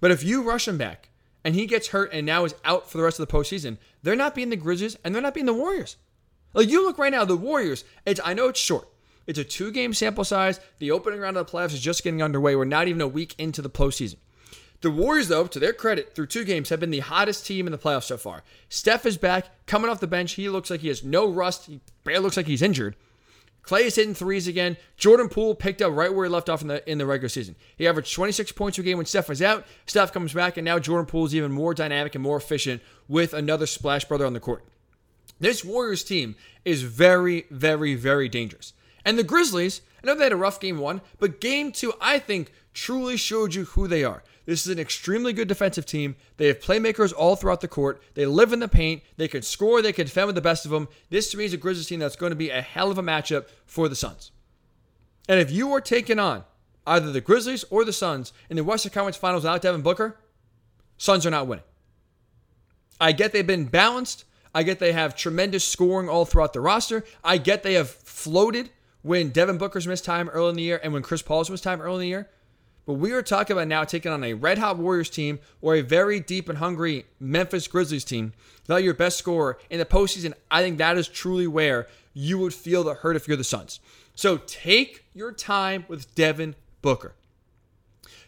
But 0.00 0.10
if 0.10 0.22
you 0.22 0.42
rush 0.42 0.68
him 0.68 0.76
back 0.76 1.08
and 1.44 1.54
he 1.54 1.66
gets 1.66 1.88
hurt 1.88 2.12
and 2.12 2.26
now 2.26 2.44
is 2.44 2.54
out 2.64 2.90
for 2.90 2.98
the 2.98 3.04
rest 3.04 3.18
of 3.18 3.26
the 3.26 3.32
postseason, 3.32 3.78
they're 4.02 4.16
not 4.16 4.34
being 4.34 4.50
the 4.50 4.56
Grizzlies 4.56 4.96
and 5.04 5.14
they're 5.14 5.22
not 5.22 5.34
being 5.34 5.46
the 5.46 5.54
Warriors. 5.54 5.96
Like 6.52 6.68
you 6.68 6.84
look 6.84 6.98
right 6.98 7.12
now, 7.12 7.24
the 7.24 7.36
Warriors, 7.36 7.84
it's 8.04 8.20
I 8.24 8.34
know 8.34 8.48
it's 8.48 8.60
short. 8.60 8.88
It's 9.26 9.38
a 9.38 9.44
two 9.44 9.72
game 9.72 9.94
sample 9.94 10.24
size. 10.24 10.60
The 10.78 10.90
opening 10.90 11.20
round 11.20 11.36
of 11.36 11.46
the 11.46 11.52
playoffs 11.52 11.72
is 11.72 11.80
just 11.80 12.04
getting 12.04 12.22
underway. 12.22 12.54
We're 12.54 12.64
not 12.64 12.88
even 12.88 13.00
a 13.00 13.08
week 13.08 13.34
into 13.38 13.62
the 13.62 13.70
postseason. 13.70 14.16
The 14.80 14.90
Warriors, 14.90 15.28
though, 15.28 15.46
to 15.46 15.58
their 15.58 15.72
credit, 15.72 16.14
through 16.14 16.26
two 16.26 16.44
games, 16.44 16.68
have 16.68 16.80
been 16.80 16.90
the 16.90 17.00
hottest 17.00 17.46
team 17.46 17.66
in 17.66 17.72
the 17.72 17.78
playoffs 17.78 18.04
so 18.04 18.18
far. 18.18 18.42
Steph 18.68 19.06
is 19.06 19.16
back, 19.16 19.46
coming 19.66 19.88
off 19.90 20.00
the 20.00 20.06
bench. 20.06 20.32
He 20.32 20.50
looks 20.50 20.68
like 20.68 20.80
he 20.80 20.88
has 20.88 21.02
no 21.02 21.26
rust. 21.26 21.64
He 21.64 21.80
barely 22.04 22.24
looks 22.24 22.36
like 22.36 22.46
he's 22.46 22.60
injured. 22.60 22.94
Klay 23.66 23.82
is 23.82 23.96
hitting 23.96 24.14
threes 24.14 24.46
again. 24.46 24.76
Jordan 24.96 25.28
Poole 25.28 25.54
picked 25.54 25.80
up 25.80 25.94
right 25.94 26.12
where 26.12 26.26
he 26.26 26.30
left 26.30 26.48
off 26.48 26.62
in 26.62 26.68
the 26.68 26.88
in 26.90 26.98
the 26.98 27.06
regular 27.06 27.30
season. 27.30 27.56
He 27.76 27.88
averaged 27.88 28.14
26 28.14 28.52
points 28.52 28.76
per 28.76 28.82
game 28.82 28.98
when 28.98 29.06
Steph 29.06 29.28
was 29.28 29.40
out. 29.40 29.66
Steph 29.86 30.12
comes 30.12 30.34
back, 30.34 30.56
and 30.56 30.64
now 30.64 30.78
Jordan 30.78 31.06
Poole 31.06 31.24
is 31.24 31.34
even 31.34 31.50
more 31.50 31.72
dynamic 31.72 32.14
and 32.14 32.22
more 32.22 32.36
efficient 32.36 32.82
with 33.08 33.32
another 33.32 33.66
splash 33.66 34.04
brother 34.04 34.26
on 34.26 34.34
the 34.34 34.40
court. 34.40 34.64
This 35.40 35.64
Warriors 35.64 36.04
team 36.04 36.36
is 36.64 36.82
very, 36.82 37.46
very, 37.50 37.94
very 37.94 38.28
dangerous. 38.28 38.72
And 39.04 39.18
the 39.18 39.24
Grizzlies, 39.24 39.80
I 40.02 40.06
know 40.06 40.14
they 40.14 40.24
had 40.24 40.32
a 40.32 40.36
rough 40.36 40.60
game 40.60 40.78
one, 40.78 41.00
but 41.18 41.40
game 41.40 41.72
two, 41.72 41.92
I 42.00 42.18
think, 42.18 42.52
truly 42.72 43.16
showed 43.16 43.54
you 43.54 43.64
who 43.64 43.88
they 43.88 44.04
are. 44.04 44.22
This 44.46 44.66
is 44.66 44.72
an 44.72 44.78
extremely 44.78 45.32
good 45.32 45.48
defensive 45.48 45.86
team. 45.86 46.16
They 46.36 46.48
have 46.48 46.60
playmakers 46.60 47.12
all 47.16 47.34
throughout 47.34 47.60
the 47.60 47.68
court. 47.68 48.02
They 48.14 48.26
live 48.26 48.52
in 48.52 48.60
the 48.60 48.68
paint. 48.68 49.02
They 49.16 49.28
can 49.28 49.42
score. 49.42 49.80
They 49.80 49.92
can 49.92 50.06
defend 50.06 50.26
with 50.26 50.34
the 50.34 50.42
best 50.42 50.64
of 50.64 50.70
them. 50.70 50.88
This 51.08 51.30
to 51.30 51.38
me 51.38 51.44
is 51.44 51.54
a 51.54 51.56
Grizzlies 51.56 51.86
team 51.86 52.00
that's 52.00 52.16
going 52.16 52.30
to 52.30 52.36
be 52.36 52.50
a 52.50 52.60
hell 52.60 52.90
of 52.90 52.98
a 52.98 53.02
matchup 53.02 53.46
for 53.64 53.88
the 53.88 53.96
Suns. 53.96 54.32
And 55.28 55.40
if 55.40 55.50
you 55.50 55.72
are 55.72 55.80
taking 55.80 56.18
on 56.18 56.44
either 56.86 57.10
the 57.10 57.22
Grizzlies 57.22 57.64
or 57.70 57.84
the 57.84 57.92
Suns 57.92 58.32
in 58.50 58.56
the 58.56 58.64
Western 58.64 58.92
Conference 58.92 59.16
Finals 59.16 59.44
without 59.44 59.62
Devin 59.62 59.82
Booker, 59.82 60.18
Suns 60.98 61.24
are 61.24 61.30
not 61.30 61.46
winning. 61.46 61.64
I 63.00 63.12
get 63.12 63.32
they've 63.32 63.46
been 63.46 63.64
balanced. 63.64 64.24
I 64.54 64.62
get 64.62 64.78
they 64.78 64.92
have 64.92 65.16
tremendous 65.16 65.64
scoring 65.64 66.08
all 66.08 66.24
throughout 66.24 66.52
the 66.52 66.60
roster. 66.60 67.04
I 67.24 67.38
get 67.38 67.62
they 67.62 67.74
have 67.74 67.90
floated 67.90 68.70
when 69.02 69.30
Devin 69.30 69.58
Booker's 69.58 69.86
missed 69.86 70.04
time 70.04 70.28
early 70.28 70.50
in 70.50 70.56
the 70.56 70.62
year 70.62 70.80
and 70.82 70.92
when 70.92 71.02
Chris 71.02 71.22
Paul's 71.22 71.50
missed 71.50 71.64
time 71.64 71.80
early 71.80 71.96
in 71.96 72.00
the 72.00 72.08
year. 72.08 72.30
But 72.86 72.94
we 72.94 73.12
are 73.12 73.22
talking 73.22 73.56
about 73.56 73.68
now 73.68 73.84
taking 73.84 74.12
on 74.12 74.22
a 74.22 74.34
red 74.34 74.58
hot 74.58 74.78
Warriors 74.78 75.08
team 75.08 75.38
or 75.62 75.74
a 75.74 75.80
very 75.80 76.20
deep 76.20 76.48
and 76.48 76.58
hungry 76.58 77.06
Memphis 77.18 77.66
Grizzlies 77.66 78.04
team 78.04 78.32
without 78.66 78.82
your 78.82 78.94
best 78.94 79.18
scorer 79.18 79.58
in 79.70 79.78
the 79.78 79.86
postseason. 79.86 80.34
I 80.50 80.62
think 80.62 80.78
that 80.78 80.98
is 80.98 81.08
truly 81.08 81.46
where 81.46 81.86
you 82.12 82.38
would 82.38 82.54
feel 82.54 82.84
the 82.84 82.94
hurt 82.94 83.16
if 83.16 83.26
you're 83.26 83.36
the 83.36 83.44
Suns. 83.44 83.80
So 84.14 84.36
take 84.36 85.04
your 85.14 85.32
time 85.32 85.86
with 85.88 86.14
Devin 86.14 86.54
Booker. 86.82 87.14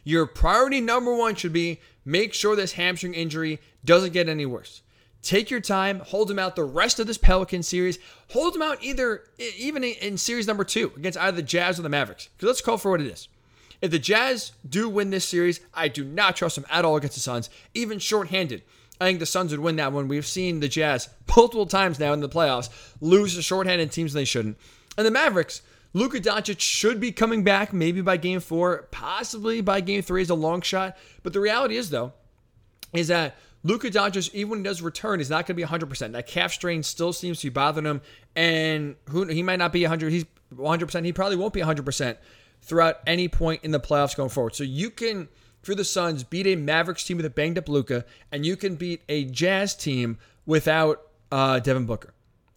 Your 0.04 0.26
priority 0.26 0.80
number 0.80 1.14
one 1.14 1.34
should 1.34 1.52
be 1.52 1.80
make 2.04 2.32
sure 2.32 2.56
this 2.56 2.72
hamstring 2.72 3.14
injury 3.14 3.60
doesn't 3.84 4.12
get 4.12 4.28
any 4.28 4.46
worse. 4.46 4.82
Take 5.20 5.50
your 5.50 5.60
time, 5.60 5.98
hold 6.00 6.30
him 6.30 6.38
out 6.38 6.54
the 6.54 6.64
rest 6.64 7.00
of 7.00 7.08
this 7.08 7.18
Pelican 7.18 7.64
series. 7.64 7.98
Hold 8.30 8.54
him 8.54 8.62
out 8.62 8.82
either 8.82 9.24
even 9.58 9.82
in 9.82 10.16
series 10.16 10.46
number 10.46 10.62
two 10.62 10.92
against 10.96 11.18
either 11.18 11.36
the 11.36 11.42
Jazz 11.42 11.78
or 11.78 11.82
the 11.82 11.88
Mavericks. 11.88 12.28
Because 12.36 12.46
let's 12.46 12.60
call 12.60 12.78
for 12.78 12.92
what 12.92 13.00
it 13.00 13.08
is. 13.08 13.28
If 13.80 13.90
the 13.90 13.98
Jazz 13.98 14.52
do 14.68 14.88
win 14.88 15.10
this 15.10 15.26
series, 15.26 15.60
I 15.74 15.88
do 15.88 16.04
not 16.04 16.36
trust 16.36 16.56
them 16.56 16.66
at 16.70 16.84
all 16.84 16.96
against 16.96 17.16
the 17.16 17.20
Suns, 17.20 17.50
even 17.74 17.98
shorthanded. 17.98 18.62
I 19.00 19.04
think 19.04 19.18
the 19.18 19.26
Suns 19.26 19.50
would 19.50 19.60
win 19.60 19.76
that 19.76 19.92
one. 19.92 20.08
We've 20.08 20.26
seen 20.26 20.60
the 20.60 20.68
Jazz 20.68 21.08
multiple 21.36 21.66
times 21.66 21.98
now 21.98 22.12
in 22.12 22.20
the 22.20 22.28
playoffs 22.28 22.70
lose 23.00 23.34
to 23.34 23.42
shorthanded 23.42 23.92
teams 23.92 24.12
they 24.12 24.24
shouldn't. 24.24 24.58
And 24.96 25.06
the 25.06 25.10
Mavericks, 25.10 25.62
Luka 25.92 26.20
Doncic 26.20 26.60
should 26.60 27.00
be 27.00 27.12
coming 27.12 27.44
back 27.44 27.72
maybe 27.72 28.00
by 28.00 28.16
game 28.16 28.40
four, 28.40 28.88
possibly 28.90 29.60
by 29.60 29.80
game 29.80 30.02
three 30.02 30.22
is 30.22 30.30
a 30.30 30.34
long 30.34 30.62
shot. 30.62 30.96
But 31.22 31.32
the 31.32 31.40
reality 31.40 31.76
is, 31.76 31.90
though, 31.90 32.12
is 32.92 33.08
that 33.08 33.36
Luka 33.62 33.90
Doncic, 33.90 34.32
even 34.32 34.50
when 34.50 34.58
he 34.60 34.64
does 34.64 34.80
return, 34.80 35.20
is 35.20 35.28
not 35.28 35.46
going 35.46 35.56
to 35.58 35.66
be 35.66 35.68
100%. 35.68 36.12
That 36.12 36.26
calf 36.26 36.52
strain 36.52 36.82
still 36.82 37.12
seems 37.12 37.40
to 37.40 37.46
be 37.46 37.50
bothering 37.50 37.86
him, 37.86 38.00
and 38.34 38.96
who 39.10 39.26
he 39.26 39.42
might 39.42 39.56
not 39.56 39.72
be 39.72 39.82
100. 39.82 40.12
He's 40.12 40.24
100%. 40.54 41.04
He 41.04 41.12
probably 41.12 41.36
won't 41.36 41.52
be 41.52 41.60
100% 41.60 42.16
throughout 42.66 43.00
any 43.06 43.28
point 43.28 43.62
in 43.64 43.70
the 43.70 43.80
playoffs 43.80 44.16
going 44.16 44.28
forward. 44.28 44.54
So 44.54 44.64
you 44.64 44.90
can, 44.90 45.28
for 45.62 45.74
the 45.74 45.84
Suns, 45.84 46.24
beat 46.24 46.46
a 46.46 46.56
Mavericks 46.56 47.04
team 47.04 47.16
with 47.16 47.26
a 47.26 47.30
banged 47.30 47.56
up 47.56 47.68
Luka, 47.68 48.04
and 48.30 48.44
you 48.44 48.56
can 48.56 48.74
beat 48.74 49.02
a 49.08 49.24
Jazz 49.24 49.74
team 49.74 50.18
without 50.44 51.02
uh, 51.32 51.60
Devin 51.60 51.86
Booker. 51.86 52.12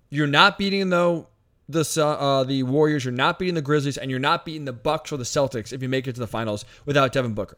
You're 0.10 0.28
not 0.28 0.58
beating 0.58 0.90
though 0.90 1.28
the 1.70 1.86
uh, 2.04 2.44
the 2.44 2.64
Warriors. 2.64 3.06
You're 3.06 3.14
not 3.14 3.38
beating 3.38 3.56
the 3.56 3.62
Grizzlies, 3.62 3.98
and 3.98 4.10
you're 4.10 4.20
not 4.20 4.44
beating 4.44 4.66
the 4.66 4.74
Bucks 4.74 5.12
or 5.12 5.18
the 5.18 5.24
Celtics 5.24 5.72
if 5.72 5.82
you 5.84 5.90
make 5.90 6.08
it 6.08 6.14
to 6.14 6.20
the 6.20 6.28
finals 6.28 6.66
without 6.86 7.14
Devin 7.14 7.34
Booker. 7.34 7.58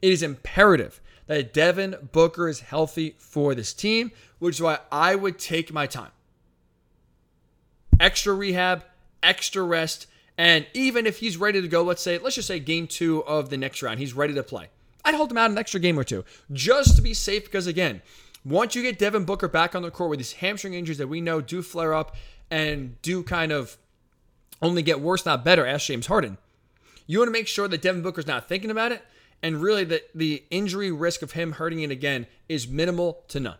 It 0.00 0.12
is 0.12 0.22
imperative 0.22 1.00
that 1.26 1.52
Devin 1.52 1.96
Booker 2.12 2.48
is 2.48 2.60
healthy 2.60 3.16
for 3.18 3.54
this 3.54 3.72
team, 3.72 4.12
which 4.38 4.56
is 4.56 4.62
why 4.62 4.78
I 4.90 5.16
would 5.16 5.38
take 5.38 5.72
my 5.72 5.86
time. 5.86 6.10
Extra 7.98 8.32
rehab, 8.32 8.84
extra 9.22 9.62
rest, 9.62 10.06
and 10.40 10.66
even 10.72 11.04
if 11.04 11.18
he's 11.18 11.36
ready 11.36 11.60
to 11.60 11.68
go, 11.68 11.82
let's 11.82 12.00
say, 12.00 12.16
let's 12.16 12.34
just 12.34 12.48
say 12.48 12.58
game 12.58 12.86
two 12.86 13.22
of 13.26 13.50
the 13.50 13.58
next 13.58 13.82
round, 13.82 13.98
he's 13.98 14.14
ready 14.14 14.32
to 14.32 14.42
play. 14.42 14.68
I'd 15.04 15.14
hold 15.14 15.30
him 15.30 15.36
out 15.36 15.50
an 15.50 15.58
extra 15.58 15.78
game 15.78 15.98
or 15.98 16.02
two 16.02 16.24
just 16.50 16.96
to 16.96 17.02
be 17.02 17.12
safe 17.12 17.44
because, 17.44 17.66
again, 17.66 18.00
once 18.42 18.74
you 18.74 18.80
get 18.80 18.98
Devin 18.98 19.26
Booker 19.26 19.48
back 19.48 19.74
on 19.74 19.82
the 19.82 19.90
court 19.90 20.08
with 20.08 20.18
these 20.18 20.32
hamstring 20.32 20.72
injuries 20.72 20.96
that 20.96 21.08
we 21.08 21.20
know 21.20 21.42
do 21.42 21.60
flare 21.60 21.92
up 21.92 22.16
and 22.50 23.00
do 23.02 23.22
kind 23.22 23.52
of 23.52 23.76
only 24.62 24.80
get 24.80 25.02
worse, 25.02 25.26
not 25.26 25.44
better, 25.44 25.66
as 25.66 25.84
James 25.84 26.06
Harden, 26.06 26.38
you 27.06 27.18
want 27.18 27.28
to 27.28 27.32
make 27.32 27.46
sure 27.46 27.68
that 27.68 27.82
Devin 27.82 28.00
Booker's 28.00 28.26
not 28.26 28.48
thinking 28.48 28.70
about 28.70 28.92
it 28.92 29.04
and 29.42 29.60
really 29.60 29.84
that 29.84 30.08
the 30.14 30.42
injury 30.50 30.90
risk 30.90 31.20
of 31.20 31.32
him 31.32 31.52
hurting 31.52 31.80
it 31.80 31.90
again 31.90 32.26
is 32.48 32.66
minimal 32.66 33.24
to 33.28 33.40
none. 33.40 33.58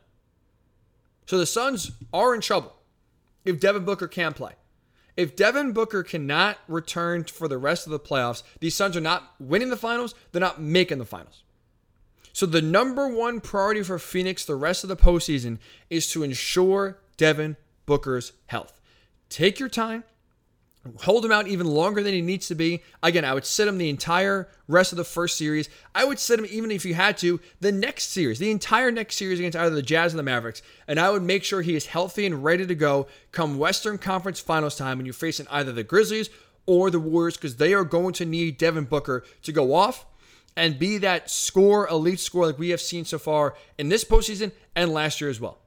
So 1.27 1.37
the 1.37 1.45
Suns 1.45 1.91
are 2.11 2.35
in 2.35 2.41
trouble 2.41 2.73
if 3.45 3.61
Devin 3.61 3.85
Booker 3.85 4.09
can't 4.09 4.35
play. 4.35 4.53
If 5.21 5.37
Devin 5.37 5.73
Booker 5.73 6.03
cannot 6.03 6.57
return 6.67 7.25
for 7.25 7.47
the 7.47 7.59
rest 7.59 7.87
of 7.87 7.91
the 7.91 8.01
playoffs, 8.01 8.43
these 8.61 8.75
Suns 8.75 8.97
are 8.97 9.03
not 9.03 9.35
winning 9.39 9.69
the 9.69 9.77
finals, 9.77 10.15
they're 10.33 10.41
not 10.41 10.63
making 10.63 10.97
the 10.97 11.05
finals. 11.05 11.43
So 12.33 12.47
the 12.47 12.63
number 12.63 13.07
one 13.07 13.43
priority 13.43 13.83
for 13.83 13.99
Phoenix 13.99 14.47
the 14.47 14.55
rest 14.55 14.83
of 14.83 14.89
the 14.89 14.97
postseason 14.97 15.59
is 15.91 16.11
to 16.13 16.23
ensure 16.23 17.01
Devin 17.19 17.59
Booker's 17.85 18.33
health. 18.47 18.81
Take 19.29 19.61
your 19.61 19.69
time, 19.69 20.05
hold 21.01 21.25
him 21.25 21.33
out 21.33 21.47
even 21.47 21.67
longer 21.67 22.03
than 22.03 22.15
he 22.15 22.23
needs 22.23 22.49
to 22.49 22.55
be. 22.55 22.83
Again, 23.03 23.25
I 23.25 23.35
would 23.35 23.45
sit 23.45 23.69
him 23.69 23.79
the 23.79 23.91
entire 23.91 24.49
rest 24.67 24.93
of 24.93 24.97
the 24.97 25.05
first 25.05 25.37
series. 25.37 25.69
I 25.95 26.05
would 26.05 26.19
sit 26.19 26.39
him 26.39 26.47
even 26.49 26.71
if 26.71 26.85
you 26.85 26.95
had 26.95 27.19
to 27.19 27.41
the 27.61 27.73
next 27.73 28.11
series, 28.11 28.39
the 28.39 28.51
entire 28.51 28.91
next 28.91 29.17
series 29.17 29.39
against 29.39 29.59
either 29.59 29.75
the 29.75 29.83
Jazz 29.83 30.15
or 30.15 30.17
the 30.17 30.23
Mavericks, 30.23 30.63
and 30.89 30.99
I 30.99 31.11
would 31.11 31.23
make 31.23 31.45
sure 31.45 31.61
he 31.61 31.77
is 31.77 31.87
healthy 31.87 32.25
and 32.25 32.43
ready 32.43 32.67
to 32.67 32.75
go 32.75 33.09
come 33.33 33.59
Western 33.59 33.99
Conference 33.99 34.41
Finals 34.41 34.77
time 34.77 34.99
when 34.99 35.07
you're 35.07 35.13
facing 35.13 35.47
either 35.51 35.73
the 35.73 35.85
Grizzlies 35.85 36.31
or 36.67 36.91
the 36.91 37.01
Warriors 37.01 37.37
because 37.37 37.57
they 37.57 37.75
are 37.75 37.85
going 37.85 38.15
to 38.15 38.25
need 38.25 38.57
Devin 38.57 38.85
Booker 38.85 39.25
to 39.43 39.53
go 39.53 39.75
off 39.75 40.07
and 40.57 40.79
be 40.79 40.99
that 40.99 41.31
score 41.31 41.89
elite 41.89 42.21
score 42.21 42.47
like 42.47 42.59
we 42.59 42.71
have 42.71 42.81
seen 42.81 43.05
so 43.05 43.19
far 43.19 43.55
in 43.79 43.89
this 43.89 44.05
postseason 44.05 44.53
and 44.75 44.93
last 44.93 45.21
year 45.21 45.31
as 45.31 45.41
well. 45.41 45.59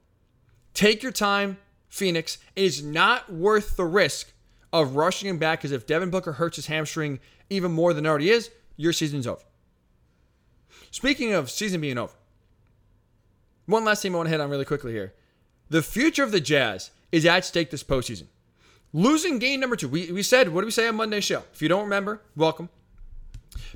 Take 0.72 1.02
your 1.02 1.12
time, 1.12 1.58
Phoenix. 1.88 2.38
It 2.56 2.64
is 2.64 2.82
not 2.82 3.32
worth 3.32 3.76
the 3.76 3.84
risk 3.84 4.32
of 4.74 4.96
rushing 4.96 5.28
him 5.28 5.38
back 5.38 5.60
because 5.60 5.72
if 5.72 5.86
Devin 5.86 6.10
Booker 6.10 6.32
hurts 6.32 6.56
his 6.56 6.66
hamstring 6.66 7.20
even 7.48 7.70
more 7.70 7.94
than 7.94 8.04
it 8.04 8.08
already 8.08 8.30
is, 8.30 8.50
your 8.76 8.92
season's 8.92 9.26
over. 9.26 9.42
Speaking 10.90 11.32
of 11.32 11.50
season 11.50 11.80
being 11.80 11.96
over, 11.96 12.12
one 13.66 13.84
last 13.84 14.02
thing 14.02 14.12
I 14.12 14.16
want 14.16 14.26
to 14.26 14.30
hit 14.30 14.40
on 14.40 14.50
really 14.50 14.64
quickly 14.64 14.92
here. 14.92 15.14
The 15.70 15.80
future 15.80 16.24
of 16.24 16.32
the 16.32 16.40
Jazz 16.40 16.90
is 17.12 17.24
at 17.24 17.44
stake 17.44 17.70
this 17.70 17.84
postseason. 17.84 18.26
Losing 18.92 19.38
game 19.38 19.60
number 19.60 19.76
two. 19.76 19.88
We, 19.88 20.10
we 20.12 20.22
said, 20.22 20.48
what 20.48 20.60
did 20.60 20.66
we 20.66 20.72
say 20.72 20.88
on 20.88 20.96
Monday's 20.96 21.24
show? 21.24 21.44
If 21.52 21.62
you 21.62 21.68
don't 21.68 21.84
remember, 21.84 22.20
welcome. 22.36 22.68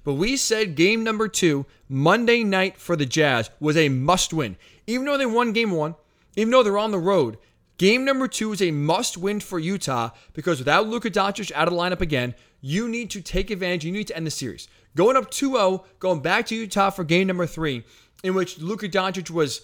But 0.05 0.15
we 0.15 0.37
said 0.37 0.75
game 0.75 1.05
number 1.05 1.29
two, 1.29 1.65
Monday 1.89 2.43
night 2.43 2.77
for 2.77 2.97
the 2.97 3.07
Jazz, 3.07 3.51
was 3.61 3.77
a 3.77 3.89
must 3.89 4.33
win. 4.33 4.57
Even 4.87 5.07
though 5.07 5.19
they 5.19 5.27
won 5.27 5.53
game 5.53 5.71
one, 5.71 5.95
even 6.37 6.51
though 6.51 6.63
they're 6.63 6.79
on 6.79 6.91
the 6.91 6.99
road, 6.99 7.39
Game 7.79 8.05
number 8.05 8.27
two 8.27 8.53
is 8.53 8.61
a 8.61 8.73
must 8.73 9.17
win 9.17 9.39
for 9.39 9.61
Utah 9.61 10.11
because 10.33 10.59
without 10.59 10.89
Luka 10.89 11.11
Doncic 11.11 11.53
out 11.53 11.69
of 11.69 11.75
the 11.75 11.81
lineup 11.81 12.01
again, 12.01 12.35
you 12.61 12.89
need 12.89 13.09
to 13.11 13.21
take 13.21 13.51
advantage. 13.51 13.85
You 13.85 13.93
need 13.93 14.09
to 14.09 14.17
end 14.17 14.27
the 14.27 14.33
series. 14.33 14.67
Going 14.97 15.17
up 15.17 15.31
2 15.31 15.53
0, 15.53 15.85
going 16.01 16.21
back 16.21 16.47
to 16.47 16.57
Utah 16.57 16.91
for 16.91 17.05
game 17.05 17.29
number 17.29 17.47
three, 17.47 17.85
in 18.25 18.35
which 18.35 18.59
Luka 18.59 18.89
Doncic 18.89 19.31
was 19.31 19.63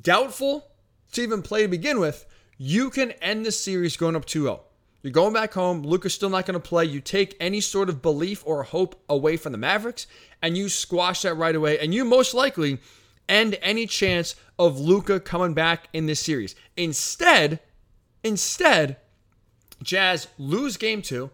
doubtful 0.00 0.64
to 1.10 1.22
even 1.22 1.42
play 1.42 1.62
to 1.62 1.68
begin 1.68 1.98
with, 1.98 2.24
you 2.56 2.88
can 2.88 3.10
end 3.12 3.44
the 3.44 3.50
series 3.50 3.96
going 3.96 4.14
up 4.14 4.26
2 4.26 4.44
0. 4.44 4.60
You're 5.02 5.10
going 5.12 5.32
back 5.32 5.52
home. 5.52 5.82
Luka's 5.82 6.14
still 6.14 6.30
not 6.30 6.46
going 6.46 6.60
to 6.60 6.68
play. 6.68 6.84
You 6.84 7.00
take 7.00 7.36
any 7.40 7.60
sort 7.60 7.88
of 7.88 8.00
belief 8.00 8.44
or 8.46 8.62
hope 8.62 9.02
away 9.08 9.36
from 9.36 9.50
the 9.50 9.58
Mavericks, 9.58 10.06
and 10.40 10.56
you 10.56 10.68
squash 10.68 11.22
that 11.22 11.34
right 11.34 11.54
away. 11.54 11.80
And 11.80 11.92
you 11.92 12.04
most 12.04 12.32
likely 12.32 12.78
end 13.28 13.58
any 13.62 13.86
chance 13.86 14.34
of 14.58 14.78
Luka 14.78 15.20
coming 15.20 15.54
back 15.54 15.88
in 15.92 16.06
this 16.06 16.20
series. 16.20 16.54
Instead, 16.76 17.60
instead, 18.22 18.96
Jazz 19.82 20.28
lose 20.38 20.76
game 20.76 21.02
two, 21.02 21.30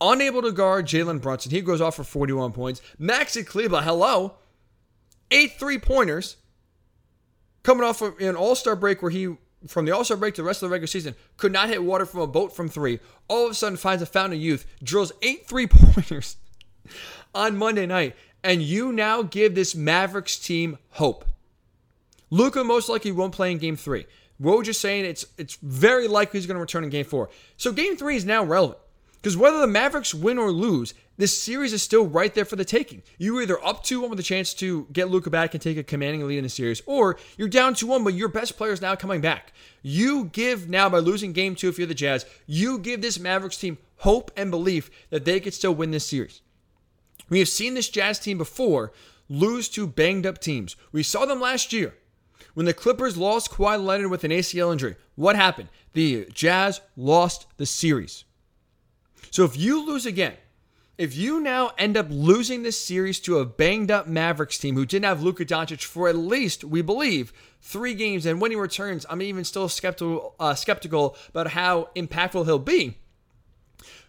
unable 0.00 0.42
to 0.42 0.52
guard 0.52 0.86
Jalen 0.86 1.20
Brunson. 1.20 1.50
He 1.50 1.60
goes 1.60 1.80
off 1.80 1.96
for 1.96 2.04
41 2.04 2.52
points. 2.52 2.80
Maxi 3.00 3.44
Kleber, 3.44 3.82
hello, 3.82 4.34
eight 5.30 5.58
three 5.58 5.78
pointers, 5.78 6.36
coming 7.62 7.84
off 7.84 8.02
of 8.02 8.18
an 8.20 8.36
All 8.36 8.54
Star 8.54 8.76
break 8.76 9.02
where 9.02 9.10
he. 9.10 9.36
From 9.66 9.84
the 9.84 9.90
All 9.90 10.04
Star 10.04 10.16
break 10.16 10.34
to 10.34 10.42
the 10.42 10.46
rest 10.46 10.62
of 10.62 10.68
the 10.68 10.72
regular 10.72 10.86
season, 10.86 11.16
could 11.38 11.50
not 11.50 11.68
hit 11.68 11.82
water 11.82 12.06
from 12.06 12.20
a 12.20 12.26
boat 12.26 12.54
from 12.54 12.68
three. 12.68 13.00
All 13.26 13.46
of 13.46 13.52
a 13.52 13.54
sudden, 13.54 13.76
finds 13.76 14.02
a 14.02 14.06
fountain 14.06 14.38
of 14.38 14.44
youth, 14.44 14.64
drills 14.82 15.10
eight 15.22 15.46
three 15.46 15.66
pointers 15.66 16.36
on 17.34 17.56
Monday 17.56 17.86
night, 17.86 18.14
and 18.42 18.62
you 18.62 18.92
now 18.92 19.22
give 19.22 19.54
this 19.54 19.74
Mavericks 19.74 20.38
team 20.38 20.78
hope. 20.90 21.24
Luka 22.30 22.64
most 22.64 22.88
likely 22.88 23.12
won't 23.12 23.34
play 23.34 23.52
in 23.52 23.58
game 23.58 23.76
three. 23.76 24.06
Woj 24.40 24.68
is 24.68 24.78
saying 24.78 25.04
it's 25.04 25.24
it's 25.38 25.56
very 25.62 26.08
likely 26.08 26.38
he's 26.38 26.46
going 26.46 26.56
to 26.56 26.60
return 26.60 26.84
in 26.84 26.90
game 26.90 27.04
four. 27.04 27.30
So 27.56 27.72
game 27.72 27.96
three 27.96 28.16
is 28.16 28.24
now 28.24 28.44
relevant. 28.44 28.78
Because 29.26 29.36
whether 29.36 29.58
the 29.58 29.66
Mavericks 29.66 30.14
win 30.14 30.38
or 30.38 30.52
lose, 30.52 30.94
this 31.16 31.36
series 31.36 31.72
is 31.72 31.82
still 31.82 32.06
right 32.06 32.32
there 32.32 32.44
for 32.44 32.54
the 32.54 32.64
taking. 32.64 33.02
You're 33.18 33.42
either 33.42 33.64
up 33.64 33.82
2 33.82 34.00
1 34.00 34.10
with 34.10 34.20
a 34.20 34.22
chance 34.22 34.54
to 34.54 34.86
get 34.92 35.10
Luka 35.10 35.30
back 35.30 35.52
and 35.52 35.60
take 35.60 35.76
a 35.76 35.82
commanding 35.82 36.24
lead 36.26 36.38
in 36.38 36.44
the 36.44 36.48
series, 36.48 36.80
or 36.86 37.18
you're 37.36 37.48
down 37.48 37.74
2 37.74 37.88
1, 37.88 38.04
but 38.04 38.14
your 38.14 38.28
best 38.28 38.56
player 38.56 38.70
is 38.70 38.80
now 38.80 38.94
coming 38.94 39.20
back. 39.20 39.52
You 39.82 40.26
give 40.26 40.68
now, 40.68 40.88
by 40.88 40.98
losing 40.98 41.32
game 41.32 41.56
two, 41.56 41.68
if 41.68 41.76
you're 41.76 41.88
the 41.88 41.94
Jazz, 41.94 42.24
you 42.46 42.78
give 42.78 43.02
this 43.02 43.18
Mavericks 43.18 43.56
team 43.56 43.78
hope 43.96 44.30
and 44.36 44.50
belief 44.50 44.90
that 45.10 45.24
they 45.24 45.40
could 45.40 45.54
still 45.54 45.74
win 45.74 45.90
this 45.90 46.06
series. 46.06 46.42
We 47.28 47.38
have 47.40 47.48
seen 47.48 47.74
this 47.74 47.88
Jazz 47.88 48.18
team 48.18 48.38
before 48.38 48.92
lose 49.28 49.68
to 49.70 49.86
banged 49.86 50.26
up 50.26 50.40
teams. 50.40 50.76
We 50.92 51.02
saw 51.02 51.26
them 51.26 51.40
last 51.40 51.72
year 51.72 51.94
when 52.54 52.66
the 52.66 52.74
Clippers 52.74 53.16
lost 53.16 53.50
Kawhi 53.50 53.82
Leonard 53.82 54.10
with 54.10 54.24
an 54.24 54.30
ACL 54.30 54.72
injury. 54.72 54.96
What 55.14 55.36
happened? 55.36 55.68
The 55.92 56.28
Jazz 56.32 56.80
lost 56.96 57.46
the 57.56 57.66
series. 57.66 58.24
So 59.30 59.44
if 59.44 59.56
you 59.56 59.84
lose 59.84 60.06
again, 60.06 60.34
if 60.98 61.14
you 61.14 61.40
now 61.40 61.72
end 61.76 61.96
up 61.96 62.06
losing 62.08 62.62
this 62.62 62.80
series 62.80 63.20
to 63.20 63.38
a 63.38 63.44
banged 63.44 63.90
up 63.90 64.06
Mavericks 64.06 64.56
team 64.56 64.76
who 64.76 64.86
didn't 64.86 65.04
have 65.04 65.22
Luka 65.22 65.44
Doncic 65.44 65.84
for 65.84 66.08
at 66.08 66.16
least, 66.16 66.64
we 66.64 66.80
believe, 66.80 67.34
three 67.60 67.92
games, 67.92 68.24
and 68.24 68.40
when 68.40 68.50
he 68.50 68.56
returns, 68.56 69.04
I'm 69.10 69.20
even 69.20 69.44
still 69.44 69.68
skeptical, 69.68 70.34
uh, 70.40 70.54
skeptical 70.54 71.14
about 71.28 71.48
how 71.48 71.90
impactful 71.94 72.46
he'll 72.46 72.58
be. 72.58 72.96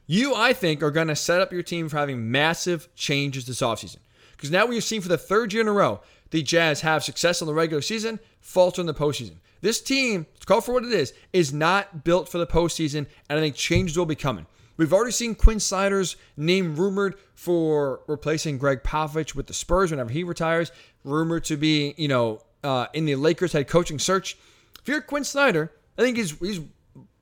You, 0.07 0.33
I 0.33 0.53
think, 0.53 0.81
are 0.81 0.91
going 0.91 1.09
to 1.09 1.15
set 1.15 1.41
up 1.41 1.51
your 1.51 1.61
team 1.61 1.89
for 1.89 1.97
having 1.97 2.31
massive 2.31 2.87
changes 2.95 3.45
this 3.45 3.61
offseason. 3.61 3.97
Because 4.31 4.51
now 4.51 4.65
we've 4.65 4.83
seen 4.83 5.01
for 5.01 5.09
the 5.09 5.17
third 5.17 5.51
year 5.51 5.61
in 5.61 5.67
a 5.67 5.73
row, 5.73 5.99
the 6.31 6.41
Jazz 6.41 6.81
have 6.81 7.03
success 7.03 7.41
in 7.41 7.47
the 7.47 7.53
regular 7.53 7.81
season, 7.81 8.19
falter 8.39 8.81
in 8.81 8.87
the 8.87 8.93
postseason. 8.93 9.35
This 9.61 9.81
team, 9.81 10.25
it's 10.35 10.45
called 10.45 10.63
for 10.63 10.73
what 10.73 10.85
it 10.85 10.91
is, 10.91 11.13
is 11.33 11.51
not 11.51 12.03
built 12.03 12.29
for 12.29 12.37
the 12.37 12.47
postseason, 12.47 13.07
and 13.29 13.37
I 13.37 13.41
think 13.41 13.55
changes 13.55 13.97
will 13.97 14.05
be 14.05 14.15
coming. 14.15 14.45
We've 14.77 14.93
already 14.93 15.11
seen 15.11 15.33
Quin 15.33 15.59
Snyder's 15.59 16.15
name 16.37 16.75
rumored 16.75 17.15
for 17.33 18.01
replacing 18.07 18.59
Gregg 18.59 18.83
Popovich 18.83 19.33
with 19.33 19.47
the 19.47 19.53
Spurs 19.53 19.89
whenever 19.89 20.11
he 20.11 20.23
retires, 20.23 20.71
rumored 21.03 21.43
to 21.45 21.57
be, 21.57 21.95
you 21.97 22.07
know, 22.07 22.41
uh, 22.63 22.85
in 22.93 23.05
the 23.05 23.15
Lakers 23.15 23.53
head 23.53 23.67
coaching 23.67 23.97
search. 23.97 24.37
If 24.79 24.87
you're 24.87 25.01
Quin 25.01 25.23
Snyder, 25.23 25.71
I 25.97 26.03
think 26.03 26.17
he's 26.17 26.37
he's 26.37 26.61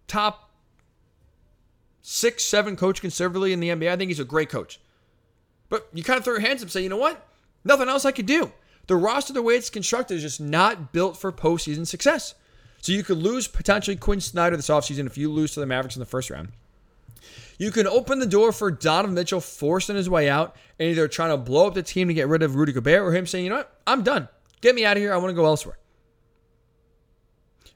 top 0.07 0.44
six, 2.07 2.43
seven 2.43 2.75
coach 2.75 3.01
conservatively 3.01 3.51
in 3.51 3.59
the 3.59 3.69
NBA. 3.69 3.91
I 3.91 3.97
think 3.97 4.09
he's 4.09 4.19
a 4.19 4.25
great 4.25 4.47
coach. 4.47 4.79
But 5.69 5.89
you 5.91 6.03
kind 6.03 6.19
of 6.19 6.23
throw 6.23 6.33
your 6.33 6.41
hands 6.41 6.61
up 6.61 6.65
and 6.65 6.71
say, 6.71 6.83
you 6.83 6.89
know 6.89 6.97
what? 6.97 7.27
Nothing 7.63 7.89
else 7.89 8.05
I 8.05 8.11
could 8.11 8.27
do. 8.27 8.51
The 8.85 8.95
roster, 8.95 9.33
the 9.33 9.41
way 9.41 9.55
it's 9.55 9.71
constructed, 9.71 10.13
is 10.13 10.21
just 10.21 10.39
not 10.39 10.93
built 10.93 11.17
for 11.17 11.31
postseason 11.31 11.87
success. 11.87 12.35
So 12.81 12.91
you 12.91 13.03
could 13.03 13.17
lose 13.17 13.47
potentially 13.47 13.95
Quin 13.95 14.21
Snyder 14.21 14.55
this 14.55 14.69
offseason 14.69 15.07
if 15.07 15.17
you 15.17 15.31
lose 15.31 15.55
to 15.55 15.59
the 15.59 15.65
Mavericks 15.65 15.95
in 15.95 15.99
the 15.99 16.05
first 16.05 16.29
round. 16.29 16.49
You 17.57 17.71
can 17.71 17.87
open 17.87 18.19
the 18.19 18.27
door 18.27 18.51
for 18.51 18.69
Donovan 18.69 19.15
Mitchell 19.15 19.41
forcing 19.41 19.95
his 19.95 20.07
way 20.07 20.29
out 20.29 20.55
and 20.77 20.87
either 20.89 21.07
trying 21.07 21.31
to 21.31 21.37
blow 21.37 21.65
up 21.65 21.73
the 21.73 21.81
team 21.81 22.07
to 22.07 22.13
get 22.13 22.27
rid 22.27 22.43
of 22.43 22.55
Rudy 22.55 22.71
Gobert 22.71 23.01
or 23.01 23.13
him 23.13 23.25
saying, 23.25 23.45
you 23.45 23.49
know 23.49 23.57
what, 23.57 23.79
I'm 23.87 24.03
done. 24.03 24.27
Get 24.61 24.75
me 24.75 24.85
out 24.85 24.95
of 24.95 25.01
here. 25.01 25.11
I 25.11 25.17
want 25.17 25.29
to 25.29 25.33
go 25.33 25.45
elsewhere. 25.45 25.79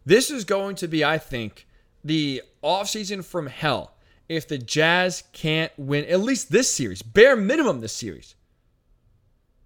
This 0.06 0.30
is 0.30 0.46
going 0.46 0.76
to 0.76 0.88
be, 0.88 1.04
I 1.04 1.18
think, 1.18 1.66
the 2.04 2.44
offseason 2.64 3.26
from 3.26 3.48
hell 3.48 3.96
if 4.30 4.48
the 4.48 4.60
Jazz 4.60 5.24
can't 5.34 5.72
win 5.78 6.06
at 6.06 6.22
least 6.22 6.52
this 6.52 6.74
series, 6.74 7.02
bare 7.02 7.36
minimum 7.36 7.82
this 7.82 7.94
series. 7.94 8.36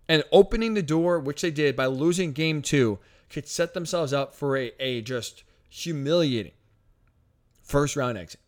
And 0.08 0.24
opening 0.32 0.74
the 0.74 0.82
door, 0.82 1.20
which 1.20 1.42
they 1.42 1.52
did 1.52 1.76
by 1.76 1.86
losing 1.86 2.32
game 2.32 2.62
two, 2.62 3.00
could 3.30 3.48
set 3.48 3.74
themselves 3.74 4.14
up 4.14 4.34
for 4.34 4.58
a, 4.58 4.72
a 4.80 5.02
just 5.02 5.44
humiliating 5.70 6.54
first 7.62 7.96
round 7.96 8.18
exit. 8.18 8.40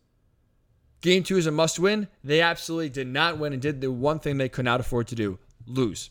Game 1.00 1.22
two 1.22 1.36
is 1.36 1.46
a 1.46 1.52
must 1.52 1.78
win. 1.78 2.08
They 2.24 2.40
absolutely 2.40 2.88
did 2.88 3.06
not 3.06 3.38
win 3.38 3.52
and 3.52 3.60
did 3.60 3.80
the 3.80 3.92
one 3.92 4.18
thing 4.18 4.38
they 4.38 4.48
could 4.48 4.64
not 4.64 4.80
afford 4.80 5.06
to 5.08 5.14
do 5.14 5.38
lose. 5.66 6.10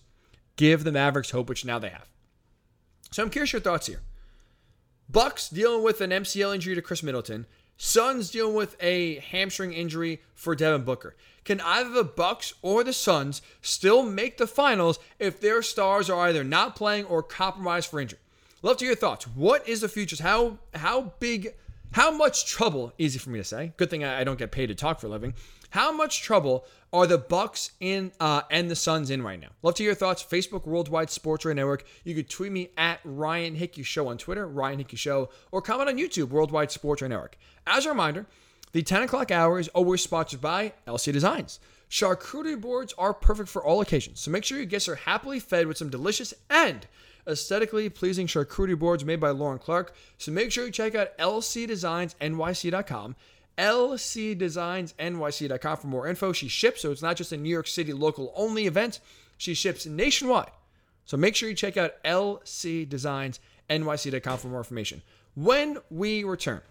Give 0.56 0.84
the 0.84 0.92
Mavericks 0.92 1.32
hope, 1.32 1.50
which 1.50 1.66
now 1.66 1.80
they 1.80 1.90
have. 1.90 2.10
So 3.12 3.24
I'm 3.24 3.30
curious 3.30 3.54
your 3.54 3.62
thoughts 3.62 3.88
here. 3.88 4.02
Bucks 5.10 5.50
dealing 5.50 5.84
with 5.84 6.02
an 6.02 6.12
MCL 6.12 6.54
injury 6.54 6.76
to 6.76 6.82
Khris 6.82 7.04
Middleton. 7.04 7.46
Suns 7.78 8.32
dealing 8.32 8.56
with 8.56 8.76
a 8.82 9.20
hamstring 9.20 9.74
injury 9.74 10.22
for 10.34 10.56
Devin 10.56 10.84
Booker. 10.84 11.16
Can 11.44 11.62
either 11.62 11.90
the 11.90 12.04
Bucks 12.04 12.54
or 12.62 12.84
the 12.84 12.94
Suns 12.94 13.42
still 13.62 14.04
make 14.04 14.38
the 14.38 14.48
finals 14.48 15.00
if 15.20 15.40
their 15.40 15.62
stars 15.62 16.10
are 16.10 16.28
either 16.28 16.44
not 16.44 16.76
playing 16.76 17.06
or 17.06 17.22
compromised 17.22 17.90
for 17.90 18.00
injury? 18.00 18.20
Love 18.62 18.78
to 18.78 18.86
hear 18.86 18.94
your 18.94 18.96
thoughts. 18.96 19.28
What 19.28 19.68
is 19.68 19.82
the 19.82 19.90
futures? 19.90 20.20
How 20.20 20.58
how 20.74 21.14
big 21.20 21.54
how 21.92 22.12
much 22.12 22.46
trouble, 22.46 22.92
easy 22.98 23.20
for 23.20 23.30
me 23.30 23.40
to 23.40 23.44
say, 23.44 23.74
good 23.78 23.90
thing 23.90 24.04
I 24.04 24.24
don't 24.24 24.40
get 24.40 24.52
paid 24.52 24.68
to 24.68 24.76
talk 24.76 25.00
for 25.00 25.08
a 25.08 25.10
living. 25.10 25.34
How 25.76 25.92
much 25.92 26.22
trouble 26.22 26.66
are 26.94 27.06
the 27.06 27.18
Bucks 27.18 27.72
in 27.82 28.14
uh, 28.22 28.44
and 28.50 28.72
the 28.72 28.78
Suns 28.78 29.10
in 29.10 29.22
right 29.22 29.38
now? 29.38 29.50
Love 29.62 29.76
to 29.76 29.84
hear 29.84 29.90
your 29.90 29.96
thoughts. 29.96 30.24
Facebook 30.24 30.66
Worldwide 30.66 31.10
Sports 31.10 31.44
Radio 31.44 31.64
Network. 31.64 31.84
You 32.06 32.16
could 32.16 32.30
tweet 32.30 32.54
me 32.54 32.70
at 32.78 33.02
Ryan 33.04 33.56
Hickey 33.56 33.84
Show 33.84 34.08
on 34.08 34.18
Twitter, 34.18 34.48
Ryan 34.48 34.78
Hickey 34.78 34.96
Show, 34.96 35.28
or 35.52 35.62
comment 35.62 35.90
on 35.90 35.98
YouTube, 35.98 36.30
Worldwide 36.30 36.72
Sports 36.72 37.02
Radio 37.02 37.18
Network. 37.18 37.38
As 37.68 37.86
a 37.86 37.90
reminder, 37.90 38.26
the 38.72 38.84
10 38.84 39.04
o'clock 39.04 39.32
hour 39.32 39.60
is 39.60 39.68
always 39.68 40.02
sponsored 40.02 40.40
by 40.40 40.72
LC 40.88 41.12
Designs. 41.12 41.60
Charcuterie 41.90 42.62
boards 42.62 42.94
are 42.98 43.14
perfect 43.14 43.50
for 43.50 43.62
all 43.62 43.82
occasions, 43.82 44.22
so 44.22 44.32
make 44.32 44.46
sure 44.46 44.56
your 44.58 44.66
guests 44.66 44.88
are 44.88 44.96
happily 44.96 45.42
fed 45.42 45.68
with 45.68 45.76
some 45.76 45.90
delicious 45.90 46.34
and 46.50 46.88
aesthetically 47.28 47.90
pleasing 47.90 48.28
charcuterie 48.28 48.80
boards 48.80 49.04
made 49.04 49.20
by 49.20 49.32
Lauren 49.32 49.60
Clark. 49.60 49.94
So 50.18 50.32
make 50.32 50.54
sure 50.54 50.66
you 50.66 50.72
check 50.72 50.96
out 50.96 51.18
lcdesignsnyc.com. 51.18 53.16
lcdesignsnyc.com 53.58 55.78
for 55.78 55.88
more 55.88 56.08
info. 56.08 56.32
She 56.34 56.48
ships, 56.48 56.82
so 56.82 56.92
it's 56.92 57.02
not 57.02 57.16
just 57.16 57.32
a 57.32 57.38
New 57.38 57.50
York 57.50 57.66
City 57.68 57.94
local 57.94 58.32
only 58.36 58.68
event. 58.68 59.00
She 59.38 59.54
ships 59.54 59.86
nationwide. 59.86 60.52
So 61.06 61.18
make 61.18 61.36
sure 61.36 61.50
you 61.50 61.56
check 61.56 61.78
out 61.78 62.04
lcdesignsnyc.com 62.04 64.38
for 64.38 64.48
more 64.48 64.60
information. 64.60 65.02
When 65.36 65.78
we 65.90 66.24
return, 66.24 66.62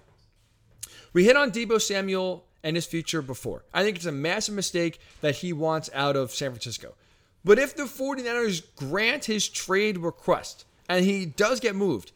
we 1.12 1.24
hit 1.24 1.36
on 1.36 1.50
Deebo 1.50 1.78
Samuel 1.80 2.44
and 2.62 2.76
his 2.76 2.86
future 2.86 3.22
before. 3.22 3.64
I 3.72 3.82
think 3.82 3.96
it's 3.96 4.06
a 4.06 4.12
massive 4.12 4.54
mistake 4.54 5.00
that 5.20 5.36
he 5.36 5.52
wants 5.52 5.90
out 5.94 6.16
of 6.16 6.32
San 6.32 6.50
Francisco. 6.50 6.94
But 7.44 7.58
if 7.58 7.76
the 7.76 7.82
49ers 7.84 8.62
grant 8.74 9.26
his 9.26 9.48
trade 9.48 9.98
request 9.98 10.64
and 10.88 11.04
he 11.04 11.26
does 11.26 11.60
get 11.60 11.76
moved, 11.76 12.12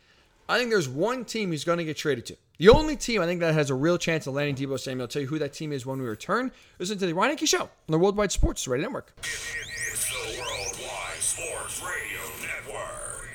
I 0.49 0.59
think 0.59 0.71
there's 0.71 0.89
one 0.89 1.27
team 1.27 1.53
he's 1.53 1.64
going 1.64 1.79
to 1.79 1.85
get 1.85 1.99
traded 1.99 2.27
to. 2.27 2.37
The 2.59 2.68
only 2.70 2.96
team 2.96 3.22
I 3.22 3.26
think 3.26 3.38
that 3.38 3.54
has 3.54 3.70
a 3.70 3.74
real 3.76 3.98
chance 3.98 4.26
of 4.26 4.34
landing 4.34 4.56
Deebo 4.56 4.80
Samuel. 4.80 5.04
I'll 5.04 5.09
tell 5.09 5.22
you 5.22 5.28
who 5.28 5.38
that 5.38 5.52
team 5.52 5.72
is 5.72 5.86
when 5.86 6.00
we 6.00 6.09
return. 6.09 6.50
Listen 6.80 6.98
to 6.98 7.06
the 7.06 7.14
Ryan 7.14 7.30
Hickey 7.30 7.46
Show 7.46 7.62
on 7.62 7.70
the 7.86 7.98
Worldwide 7.98 8.32
Sports 8.32 8.66
Radio 8.66 8.88
Network. 8.88 9.12
It's 9.18 10.11
the 10.11 10.40
Worldwide 10.40 11.20
Sports 11.20 11.80
Radio 11.80 12.18
Network. 12.40 13.28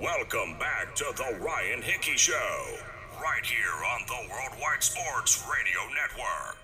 Welcome 0.00 0.58
back 0.58 0.94
to 0.94 1.04
the 1.14 1.38
Ryan 1.44 1.82
Hickey 1.82 2.16
Show, 2.16 2.78
right 3.22 3.44
here 3.44 3.84
on 3.92 4.00
the 4.06 4.30
Worldwide 4.30 4.82
Sports 4.82 5.44
Radio 5.46 5.80
Network. 5.94 6.56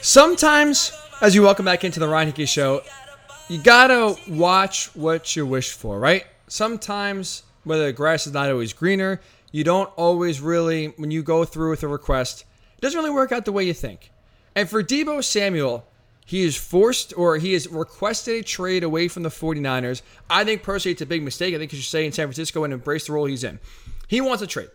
Sometimes, 0.00 0.90
as 1.22 1.36
you 1.36 1.42
welcome 1.42 1.64
back 1.64 1.84
into 1.84 2.00
the 2.00 2.08
Ryan 2.08 2.26
Hickey 2.26 2.46
Show, 2.46 2.82
you 3.48 3.62
gotta 3.62 4.16
watch 4.28 4.86
what 4.96 5.36
you 5.36 5.46
wish 5.46 5.70
for, 5.70 6.00
right? 6.00 6.26
Sometimes, 6.48 7.44
whether 7.62 7.86
the 7.86 7.92
grass 7.92 8.26
is 8.26 8.32
not 8.32 8.50
always 8.50 8.72
greener, 8.72 9.20
you 9.52 9.62
don't 9.62 9.88
always 9.94 10.40
really, 10.40 10.86
when 10.96 11.12
you 11.12 11.22
go 11.22 11.44
through 11.44 11.70
with 11.70 11.84
a 11.84 11.86
request, 11.86 12.44
it 12.76 12.80
doesn't 12.80 12.98
really 12.98 13.14
work 13.14 13.30
out 13.30 13.44
the 13.44 13.52
way 13.52 13.62
you 13.62 13.72
think. 13.72 14.10
And 14.56 14.68
for 14.68 14.82
Deebo 14.82 15.22
Samuel, 15.22 15.86
he 16.26 16.42
is 16.42 16.56
forced 16.56 17.16
or 17.16 17.38
he 17.38 17.52
has 17.52 17.68
requested 17.68 18.40
a 18.40 18.42
trade 18.42 18.82
away 18.82 19.06
from 19.06 19.22
the 19.22 19.28
49ers. 19.28 20.02
I 20.28 20.42
think 20.42 20.64
personally 20.64 20.94
it's 20.94 21.02
a 21.02 21.06
big 21.06 21.22
mistake. 21.22 21.54
I 21.54 21.58
think 21.58 21.72
you 21.72 21.78
should 21.78 21.86
stay 21.86 22.04
in 22.04 22.10
San 22.10 22.26
Francisco 22.26 22.64
and 22.64 22.72
embrace 22.72 23.06
the 23.06 23.12
role 23.12 23.26
he's 23.26 23.44
in. 23.44 23.60
He 24.08 24.20
wants 24.20 24.42
a 24.42 24.48
trade. 24.48 24.70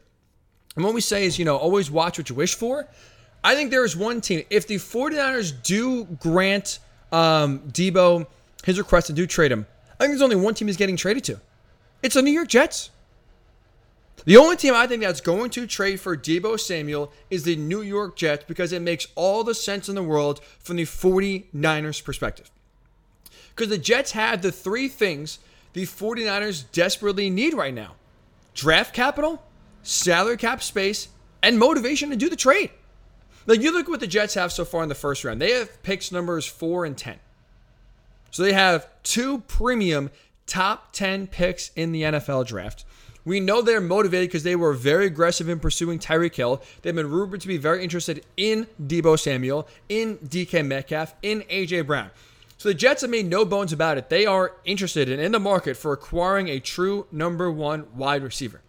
And 0.77 0.85
what 0.85 0.93
we 0.93 1.01
say 1.01 1.25
is, 1.25 1.37
you 1.37 1.43
know, 1.43 1.57
always 1.57 1.91
watch 1.91 2.17
what 2.17 2.29
you 2.29 2.35
wish 2.37 2.55
for. 2.55 2.87
I 3.43 3.55
think 3.55 3.71
there 3.71 3.85
is 3.85 3.95
one 3.95 4.21
team. 4.21 4.43
If 4.49 4.67
the 4.67 4.75
49ers 4.75 5.53
do 5.63 6.05
grant 6.05 6.79
um, 7.11 7.59
Deebo 7.71 8.27
his 8.63 8.77
request 8.77 9.09
and 9.09 9.15
do 9.15 9.25
trade 9.25 9.51
him, 9.51 9.65
I 9.99 10.03
think 10.03 10.11
there's 10.11 10.21
only 10.21 10.35
one 10.35 10.53
team 10.53 10.67
he's 10.67 10.77
getting 10.77 10.97
traded 10.97 11.23
to. 11.25 11.39
It's 12.03 12.15
the 12.15 12.21
New 12.21 12.31
York 12.31 12.47
Jets. 12.47 12.91
The 14.25 14.37
only 14.37 14.57
team 14.57 14.73
I 14.73 14.87
think 14.87 15.01
that's 15.03 15.21
going 15.21 15.51
to 15.51 15.65
trade 15.65 15.99
for 15.99 16.17
Deebo 16.17 16.59
Samuel 16.59 17.13
is 17.29 17.43
the 17.43 17.55
New 17.55 17.81
York 17.81 18.17
Jets 18.17 18.43
because 18.45 18.73
it 18.73 18.81
makes 18.81 19.07
all 19.15 19.43
the 19.43 19.55
sense 19.55 19.87
in 19.87 19.95
the 19.95 20.03
world 20.03 20.41
from 20.59 20.75
the 20.75 20.83
49ers 20.83 22.03
perspective. 22.03 22.51
Because 23.55 23.69
the 23.69 23.77
Jets 23.77 24.11
have 24.11 24.41
the 24.41 24.51
three 24.51 24.87
things 24.87 25.39
the 25.73 25.83
49ers 25.83 26.65
desperately 26.71 27.29
need 27.29 27.53
right 27.53 27.73
now 27.73 27.93
draft 28.53 28.93
capital, 28.93 29.43
salary 29.83 30.37
cap 30.37 30.63
space, 30.63 31.09
and 31.43 31.59
motivation 31.59 32.09
to 32.09 32.15
do 32.15 32.29
the 32.29 32.35
trade. 32.35 32.71
Like 33.47 33.61
you 33.61 33.71
look 33.71 33.87
what 33.87 34.01
the 34.01 34.07
Jets 34.07 34.35
have 34.35 34.51
so 34.51 34.65
far 34.65 34.83
in 34.83 34.89
the 34.89 34.95
first 34.95 35.23
round. 35.23 35.41
They 35.41 35.53
have 35.53 35.81
picks 35.81 36.11
numbers 36.11 36.45
four 36.45 36.85
and 36.85 36.97
ten. 36.97 37.17
So 38.29 38.43
they 38.43 38.53
have 38.53 38.87
two 39.03 39.39
premium 39.47 40.11
top 40.45 40.91
10 40.91 41.27
picks 41.27 41.71
in 41.75 41.91
the 41.91 42.03
NFL 42.03 42.45
draft. 42.45 42.85
We 43.25 43.39
know 43.39 43.61
they're 43.61 43.81
motivated 43.81 44.29
because 44.29 44.43
they 44.43 44.55
were 44.55 44.73
very 44.73 45.05
aggressive 45.05 45.49
in 45.49 45.59
pursuing 45.59 45.99
Tyreek 45.99 46.35
Hill. 46.35 46.61
They've 46.81 46.95
been 46.95 47.09
rumored 47.09 47.41
to 47.41 47.47
be 47.47 47.57
very 47.57 47.83
interested 47.83 48.23
in 48.37 48.67
Deebo 48.81 49.19
Samuel, 49.19 49.67
in 49.89 50.17
DK 50.19 50.65
Metcalf, 50.65 51.13
in 51.21 51.41
AJ 51.49 51.87
Brown. 51.87 52.11
So 52.57 52.69
the 52.69 52.75
Jets 52.75 53.01
have 53.01 53.09
made 53.09 53.25
no 53.25 53.43
bones 53.43 53.73
about 53.73 53.97
it. 53.97 54.09
They 54.09 54.25
are 54.25 54.53
interested 54.63 55.09
and 55.09 55.21
in 55.21 55.33
the 55.33 55.39
market 55.39 55.75
for 55.75 55.91
acquiring 55.91 56.47
a 56.47 56.59
true 56.59 57.05
number 57.11 57.51
one 57.51 57.85
wide 57.95 58.23
receiver. 58.23 58.61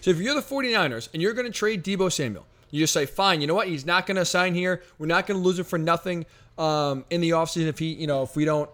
So 0.00 0.10
if 0.10 0.18
you're 0.18 0.34
the 0.34 0.40
49ers 0.40 1.08
and 1.12 1.20
you're 1.22 1.34
going 1.34 1.46
to 1.46 1.52
trade 1.52 1.84
Deebo 1.84 2.10
Samuel, 2.10 2.46
you 2.70 2.80
just 2.80 2.92
say, 2.92 3.06
fine, 3.06 3.40
you 3.40 3.46
know 3.46 3.54
what? 3.54 3.68
He's 3.68 3.86
not 3.86 4.06
going 4.06 4.16
to 4.16 4.24
sign 4.24 4.54
here. 4.54 4.82
We're 4.98 5.06
not 5.06 5.26
going 5.26 5.40
to 5.40 5.44
lose 5.44 5.58
him 5.58 5.64
for 5.64 5.78
nothing 5.78 6.26
um, 6.58 7.04
in 7.10 7.20
the 7.20 7.30
offseason 7.30 7.66
if 7.66 7.78
he, 7.78 7.92
you 7.92 8.06
know, 8.06 8.22
if 8.22 8.36
we 8.36 8.44
don't 8.44 8.70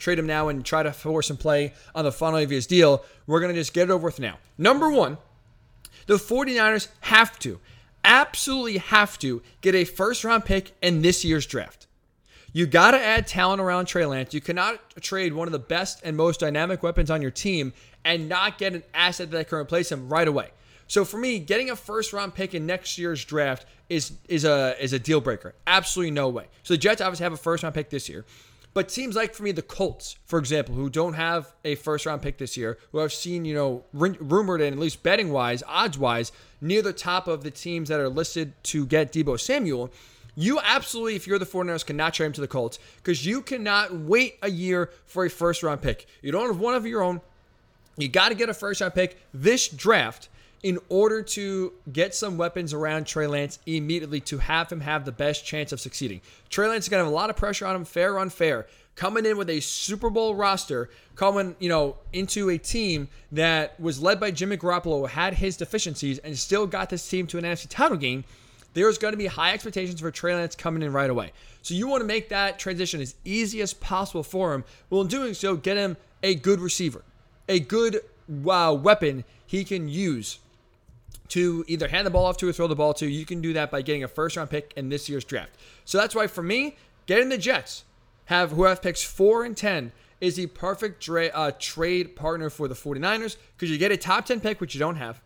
trade 0.00 0.18
him 0.18 0.26
now 0.26 0.48
and 0.48 0.64
try 0.64 0.82
to 0.82 0.92
force 0.92 1.30
him 1.30 1.36
play 1.36 1.72
on 1.94 2.04
the 2.04 2.12
final 2.12 2.38
of 2.38 2.50
his 2.50 2.66
deal. 2.66 3.04
We're 3.26 3.40
going 3.40 3.54
to 3.54 3.60
just 3.60 3.72
get 3.72 3.84
it 3.84 3.92
over 3.92 4.06
with 4.06 4.18
now. 4.18 4.38
Number 4.58 4.90
one, 4.90 5.18
the 6.06 6.14
49ers 6.14 6.88
have 7.02 7.38
to, 7.40 7.60
absolutely 8.04 8.78
have 8.78 9.18
to 9.20 9.42
get 9.60 9.74
a 9.74 9.84
first 9.84 10.24
round 10.24 10.44
pick 10.44 10.72
in 10.82 11.02
this 11.02 11.24
year's 11.24 11.46
draft. 11.46 11.86
You 12.52 12.66
got 12.66 12.92
to 12.92 13.00
add 13.00 13.28
talent 13.28 13.60
around 13.60 13.86
Trey 13.86 14.04
Lance. 14.06 14.34
You 14.34 14.40
cannot 14.40 14.80
trade 15.00 15.32
one 15.32 15.46
of 15.46 15.52
the 15.52 15.60
best 15.60 16.00
and 16.02 16.16
most 16.16 16.40
dynamic 16.40 16.82
weapons 16.82 17.10
on 17.10 17.22
your 17.22 17.30
team 17.30 17.72
and 18.04 18.28
not 18.28 18.58
get 18.58 18.74
an 18.74 18.82
asset 18.92 19.30
that 19.30 19.48
can 19.48 19.58
replace 19.58 19.92
him 19.92 20.08
right 20.08 20.26
away. 20.26 20.50
So 20.90 21.04
for 21.04 21.18
me, 21.18 21.38
getting 21.38 21.70
a 21.70 21.76
first 21.76 22.12
round 22.12 22.34
pick 22.34 22.52
in 22.52 22.66
next 22.66 22.98
year's 22.98 23.24
draft 23.24 23.64
is 23.88 24.10
is 24.28 24.44
a 24.44 24.74
is 24.82 24.92
a 24.92 24.98
deal 24.98 25.20
breaker. 25.20 25.54
Absolutely 25.64 26.10
no 26.10 26.28
way. 26.28 26.48
So 26.64 26.74
the 26.74 26.78
Jets 26.78 27.00
obviously 27.00 27.22
have 27.22 27.32
a 27.32 27.36
first 27.36 27.62
round 27.62 27.76
pick 27.76 27.90
this 27.90 28.08
year. 28.08 28.24
But 28.74 28.88
teams 28.88 29.14
like 29.14 29.32
for 29.32 29.44
me 29.44 29.52
the 29.52 29.62
Colts, 29.62 30.16
for 30.26 30.40
example, 30.40 30.74
who 30.74 30.90
don't 30.90 31.14
have 31.14 31.54
a 31.64 31.76
first 31.76 32.06
round 32.06 32.22
pick 32.22 32.38
this 32.38 32.56
year, 32.56 32.76
who 32.90 32.98
I've 32.98 33.12
seen, 33.12 33.44
you 33.44 33.54
know, 33.54 33.84
rumored 33.92 34.60
and 34.60 34.72
at 34.72 34.80
least 34.80 35.04
betting 35.04 35.30
wise, 35.30 35.62
odds 35.68 35.96
wise, 35.96 36.32
near 36.60 36.82
the 36.82 36.92
top 36.92 37.28
of 37.28 37.44
the 37.44 37.52
teams 37.52 37.88
that 37.88 38.00
are 38.00 38.08
listed 38.08 38.52
to 38.64 38.84
get 38.84 39.12
Deebo 39.12 39.38
Samuel, 39.38 39.92
you 40.34 40.58
absolutely, 40.58 41.14
if 41.14 41.24
you're 41.24 41.38
the 41.38 41.46
49ers, 41.46 41.86
cannot 41.86 42.14
trade 42.14 42.26
him 42.26 42.32
to 42.32 42.40
the 42.40 42.48
Colts 42.48 42.80
because 42.96 43.24
you 43.24 43.42
cannot 43.42 43.94
wait 43.94 44.38
a 44.42 44.50
year 44.50 44.90
for 45.06 45.24
a 45.24 45.30
first 45.30 45.62
round 45.62 45.82
pick. 45.82 46.06
You 46.20 46.32
don't 46.32 46.48
have 46.48 46.58
one 46.58 46.74
of 46.74 46.84
your 46.84 47.00
own. 47.00 47.20
You 47.96 48.08
got 48.08 48.30
to 48.30 48.34
get 48.34 48.48
a 48.48 48.54
first 48.54 48.80
round 48.80 48.94
pick 48.94 49.16
this 49.32 49.68
draft 49.68 50.29
in 50.62 50.78
order 50.88 51.22
to 51.22 51.72
get 51.92 52.14
some 52.14 52.36
weapons 52.36 52.72
around 52.72 53.06
Trey 53.06 53.26
Lance 53.26 53.58
immediately 53.66 54.20
to 54.20 54.38
have 54.38 54.70
him 54.70 54.80
have 54.80 55.04
the 55.04 55.12
best 55.12 55.44
chance 55.44 55.72
of 55.72 55.80
succeeding. 55.80 56.20
Trey 56.50 56.68
Lance 56.68 56.84
is 56.84 56.88
going 56.88 57.00
to 57.00 57.04
have 57.04 57.12
a 57.12 57.16
lot 57.16 57.30
of 57.30 57.36
pressure 57.36 57.66
on 57.66 57.74
him, 57.74 57.84
fair 57.84 58.14
or 58.14 58.18
unfair, 58.18 58.66
coming 58.94 59.24
in 59.24 59.38
with 59.38 59.48
a 59.48 59.60
Super 59.60 60.10
Bowl 60.10 60.34
roster, 60.34 60.90
coming, 61.16 61.56
you 61.60 61.68
know, 61.68 61.96
into 62.12 62.50
a 62.50 62.58
team 62.58 63.08
that 63.32 63.78
was 63.80 64.02
led 64.02 64.20
by 64.20 64.30
Jimmy 64.30 64.58
Garoppolo, 64.58 65.08
had 65.08 65.34
his 65.34 65.56
deficiencies, 65.56 66.18
and 66.18 66.36
still 66.38 66.66
got 66.66 66.90
this 66.90 67.08
team 67.08 67.26
to 67.28 67.38
an 67.38 67.44
NFC 67.44 67.66
title 67.68 67.96
game. 67.96 68.24
There's 68.74 68.98
going 68.98 69.12
to 69.12 69.18
be 69.18 69.26
high 69.26 69.52
expectations 69.54 70.00
for 70.00 70.10
Trey 70.10 70.34
Lance 70.34 70.54
coming 70.54 70.82
in 70.82 70.92
right 70.92 71.10
away. 71.10 71.32
So 71.62 71.74
you 71.74 71.88
want 71.88 72.02
to 72.02 72.06
make 72.06 72.28
that 72.28 72.58
transition 72.58 73.00
as 73.00 73.14
easy 73.24 73.62
as 73.62 73.72
possible 73.74 74.22
for 74.22 74.52
him. 74.54 74.64
Well, 74.90 75.00
in 75.00 75.08
doing 75.08 75.34
so, 75.34 75.56
get 75.56 75.76
him 75.76 75.96
a 76.22 76.34
good 76.34 76.60
receiver, 76.60 77.02
a 77.48 77.58
good 77.60 78.00
wow, 78.28 78.74
weapon 78.74 79.24
he 79.44 79.64
can 79.64 79.88
use 79.88 80.38
to 81.30 81.64
either 81.66 81.88
hand 81.88 82.06
the 82.06 82.10
ball 82.10 82.26
off 82.26 82.36
to 82.38 82.48
or 82.48 82.52
throw 82.52 82.66
the 82.66 82.76
ball 82.76 82.94
to. 82.94 83.06
You 83.06 83.24
can 83.24 83.40
do 83.40 83.52
that 83.54 83.70
by 83.70 83.82
getting 83.82 84.04
a 84.04 84.08
first 84.08 84.36
round 84.36 84.50
pick 84.50 84.72
in 84.76 84.88
this 84.88 85.08
year's 85.08 85.24
draft. 85.24 85.52
So 85.84 85.98
that's 85.98 86.14
why 86.14 86.26
for 86.26 86.42
me, 86.42 86.76
getting 87.06 87.28
the 87.28 87.38
Jets 87.38 87.84
have 88.26 88.52
who 88.52 88.64
have 88.64 88.82
picks 88.82 89.02
four 89.02 89.44
and 89.44 89.56
ten 89.56 89.92
is 90.20 90.36
the 90.36 90.46
perfect 90.46 91.02
tra- 91.02 91.28
uh, 91.28 91.50
trade 91.58 92.14
partner 92.14 92.50
for 92.50 92.68
the 92.68 92.74
49ers 92.74 93.36
because 93.56 93.70
you 93.70 93.78
get 93.78 93.90
a 93.90 93.96
top 93.96 94.26
10 94.26 94.40
pick, 94.40 94.60
which 94.60 94.74
you 94.74 94.78
don't 94.78 94.96
have. 94.96 95.20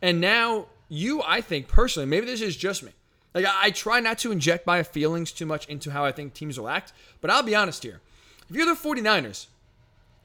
And 0.00 0.20
now 0.20 0.66
you, 0.88 1.22
I 1.22 1.40
think 1.40 1.68
personally, 1.68 2.08
maybe 2.08 2.26
this 2.26 2.40
is 2.40 2.56
just 2.56 2.82
me. 2.82 2.92
Like 3.34 3.44
I, 3.44 3.64
I 3.64 3.70
try 3.70 4.00
not 4.00 4.18
to 4.18 4.32
inject 4.32 4.66
my 4.66 4.82
feelings 4.82 5.30
too 5.32 5.46
much 5.46 5.66
into 5.66 5.90
how 5.90 6.04
I 6.04 6.12
think 6.12 6.32
teams 6.32 6.58
will 6.58 6.68
act, 6.68 6.92
but 7.20 7.30
I'll 7.30 7.42
be 7.42 7.54
honest 7.54 7.82
here. 7.82 8.00
If 8.48 8.56
you're 8.56 8.66
the 8.66 8.72
49ers, 8.72 9.46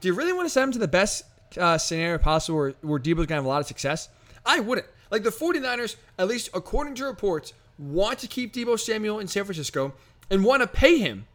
do 0.00 0.08
you 0.08 0.14
really 0.14 0.32
want 0.32 0.46
to 0.46 0.50
send 0.50 0.64
them 0.64 0.72
to 0.72 0.78
the 0.78 0.88
best 0.88 1.24
uh, 1.58 1.78
scenario 1.78 2.18
possible 2.18 2.58
where, 2.58 2.74
where 2.82 3.00
Deebo's 3.00 3.26
going 3.26 3.28
to 3.28 3.34
have 3.34 3.44
a 3.44 3.48
lot 3.48 3.60
of 3.60 3.66
success? 3.66 4.08
I 4.44 4.60
wouldn't. 4.60 4.86
Like 5.10 5.22
the 5.22 5.30
49ers, 5.30 5.96
at 6.18 6.28
least 6.28 6.50
according 6.54 6.94
to 6.96 7.04
reports, 7.04 7.52
want 7.78 8.18
to 8.20 8.26
keep 8.26 8.52
Deebo 8.52 8.78
Samuel 8.78 9.18
in 9.18 9.28
San 9.28 9.44
Francisco 9.44 9.94
and 10.30 10.44
want 10.44 10.62
to 10.62 10.68
pay 10.68 10.98
him 10.98 11.26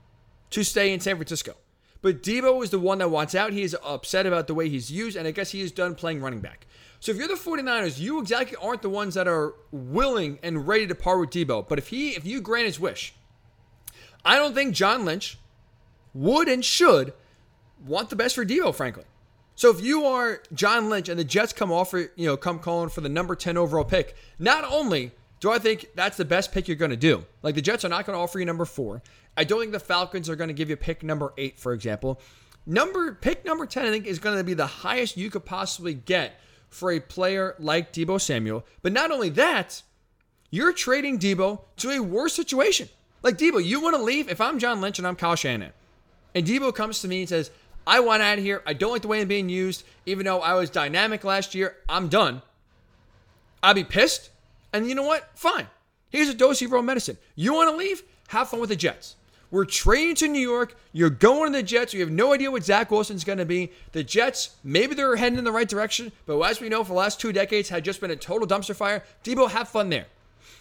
to 0.51 0.63
stay 0.63 0.93
in 0.93 0.99
San 0.99 1.15
Francisco. 1.15 1.55
But 2.01 2.23
Deebo 2.23 2.63
is 2.63 2.69
the 2.69 2.79
one 2.79 2.99
that 2.99 3.09
wants 3.09 3.35
out. 3.35 3.51
He 3.51 3.61
is 3.61 3.75
upset 3.83 4.25
about 4.25 4.47
the 4.47 4.53
way 4.53 4.69
he's 4.69 4.91
used, 4.91 5.17
and 5.17 5.27
I 5.27 5.31
guess 5.31 5.51
he 5.51 5.61
is 5.61 5.71
done 5.71 5.95
playing 5.95 6.21
running 6.21 6.39
back. 6.39 6.65
So 7.01 7.11
if 7.11 7.17
you're 7.17 7.27
the 7.27 7.35
49ers, 7.35 7.99
you 7.99 8.19
exactly 8.19 8.57
aren't 8.61 8.81
the 8.81 8.89
ones 8.89 9.15
that 9.15 9.27
are 9.27 9.53
willing 9.71 10.39
and 10.43 10.67
ready 10.67 10.87
to 10.87 10.95
part 10.95 11.19
with 11.19 11.29
Deebo. 11.29 11.67
But 11.67 11.77
if 11.77 11.89
he 11.89 12.11
if 12.11 12.25
you 12.25 12.41
grant 12.41 12.65
his 12.65 12.79
wish, 12.79 13.13
I 14.25 14.35
don't 14.35 14.53
think 14.53 14.75
John 14.75 15.05
Lynch 15.05 15.37
would 16.13 16.47
and 16.47 16.63
should 16.63 17.13
want 17.85 18.09
the 18.09 18.15
best 18.15 18.35
for 18.35 18.45
Deebo, 18.45 18.75
frankly. 18.75 19.05
So 19.59 19.69
if 19.69 19.83
you 19.83 20.05
are 20.05 20.41
John 20.53 20.89
Lynch 20.89 21.09
and 21.09 21.19
the 21.19 21.25
Jets 21.25 21.51
come 21.51 21.69
offer, 21.69 22.13
you 22.15 22.25
know, 22.25 22.37
come 22.37 22.59
calling 22.59 22.87
for 22.87 23.01
the 23.01 23.09
number 23.09 23.35
10 23.35 23.57
overall 23.57 23.83
pick, 23.83 24.15
not 24.39 24.63
only 24.63 25.11
do 25.41 25.51
I 25.51 25.59
think 25.59 25.89
that's 25.95 26.15
the 26.15 26.23
best 26.23 26.53
pick 26.53 26.69
you're 26.69 26.77
going 26.77 26.91
to 26.91 26.95
do, 26.95 27.25
like 27.43 27.55
the 27.55 27.61
Jets 27.61 27.83
are 27.83 27.89
not 27.89 28.05
going 28.05 28.17
to 28.17 28.23
offer 28.23 28.39
you 28.39 28.45
number 28.45 28.63
four. 28.63 29.01
I 29.35 29.43
don't 29.43 29.59
think 29.59 29.73
the 29.73 29.79
Falcons 29.81 30.29
are 30.29 30.37
going 30.37 30.47
to 30.47 30.53
give 30.53 30.69
you 30.69 30.77
pick 30.77 31.03
number 31.03 31.33
eight, 31.37 31.59
for 31.59 31.73
example. 31.73 32.21
Number 32.65 33.13
pick 33.15 33.43
number 33.43 33.65
10, 33.65 33.85
I 33.85 33.89
think, 33.89 34.05
is 34.05 34.17
going 34.17 34.37
to 34.37 34.45
be 34.45 34.53
the 34.53 34.65
highest 34.65 35.17
you 35.17 35.29
could 35.29 35.43
possibly 35.43 35.93
get 35.93 36.39
for 36.69 36.93
a 36.93 37.01
player 37.01 37.55
like 37.59 37.91
Deebo 37.91 38.21
Samuel. 38.21 38.65
But 38.81 38.93
not 38.93 39.11
only 39.11 39.27
that, 39.27 39.83
you're 40.51 40.71
trading 40.71 41.19
Deebo 41.19 41.63
to 41.79 41.89
a 41.89 41.99
worse 41.99 42.33
situation. 42.33 42.87
Like 43.23 43.37
Deebo, 43.37 43.61
you 43.61 43.81
want 43.81 43.97
to 43.97 44.01
leave? 44.01 44.29
If 44.29 44.39
I'm 44.39 44.57
John 44.57 44.79
Lynch 44.79 44.99
and 44.99 45.05
I'm 45.05 45.17
Kyle 45.17 45.35
Shanahan, 45.35 45.73
and 46.33 46.45
Deebo 46.45 46.73
comes 46.73 47.01
to 47.01 47.09
me 47.09 47.19
and 47.19 47.29
says, 47.29 47.51
I 47.87 47.99
want 48.01 48.21
out 48.21 48.37
of 48.37 48.43
here. 48.43 48.61
I 48.65 48.73
don't 48.73 48.91
like 48.91 49.01
the 49.01 49.07
way 49.07 49.21
I'm 49.21 49.27
being 49.27 49.49
used. 49.49 49.83
Even 50.05 50.25
though 50.25 50.41
I 50.41 50.53
was 50.53 50.69
dynamic 50.69 51.23
last 51.23 51.55
year, 51.55 51.75
I'm 51.87 52.07
done. 52.07 52.41
I'll 53.61 53.73
be 53.73 53.83
pissed. 53.83 54.29
And 54.73 54.87
you 54.87 54.95
know 54.95 55.03
what? 55.03 55.29
Fine. 55.35 55.67
Here's 56.09 56.29
a 56.29 56.33
dose 56.33 56.61
of 56.61 56.69
your 56.69 56.77
own 56.77 56.85
medicine. 56.85 57.17
You 57.35 57.53
want 57.53 57.71
to 57.71 57.77
leave? 57.77 58.03
Have 58.29 58.49
fun 58.49 58.59
with 58.59 58.69
the 58.69 58.75
Jets. 58.75 59.15
We're 59.51 59.65
trading 59.65 60.15
to 60.17 60.27
New 60.27 60.39
York. 60.39 60.77
You're 60.93 61.09
going 61.09 61.51
to 61.51 61.57
the 61.57 61.63
Jets. 61.63 61.93
You 61.93 62.01
have 62.01 62.11
no 62.11 62.33
idea 62.33 62.51
what 62.51 62.63
Zach 62.63 62.91
Wilson's 62.91 63.23
going 63.23 63.39
to 63.39 63.45
be. 63.45 63.71
The 63.93 64.03
Jets, 64.03 64.55
maybe 64.63 64.93
they're 64.93 65.15
heading 65.15 65.39
in 65.39 65.43
the 65.43 65.51
right 65.51 65.67
direction, 65.67 66.11
but 66.27 66.39
as 66.41 66.61
we 66.61 66.69
know, 66.69 66.83
for 66.83 66.89
the 66.89 66.99
last 66.99 67.19
two 67.19 67.33
decades, 67.33 67.69
had 67.69 67.83
just 67.83 67.99
been 67.99 68.11
a 68.11 68.15
total 68.15 68.47
dumpster 68.47 68.75
fire. 68.75 69.03
Deebo, 69.23 69.49
have 69.49 69.67
fun 69.67 69.89
there. 69.89 70.05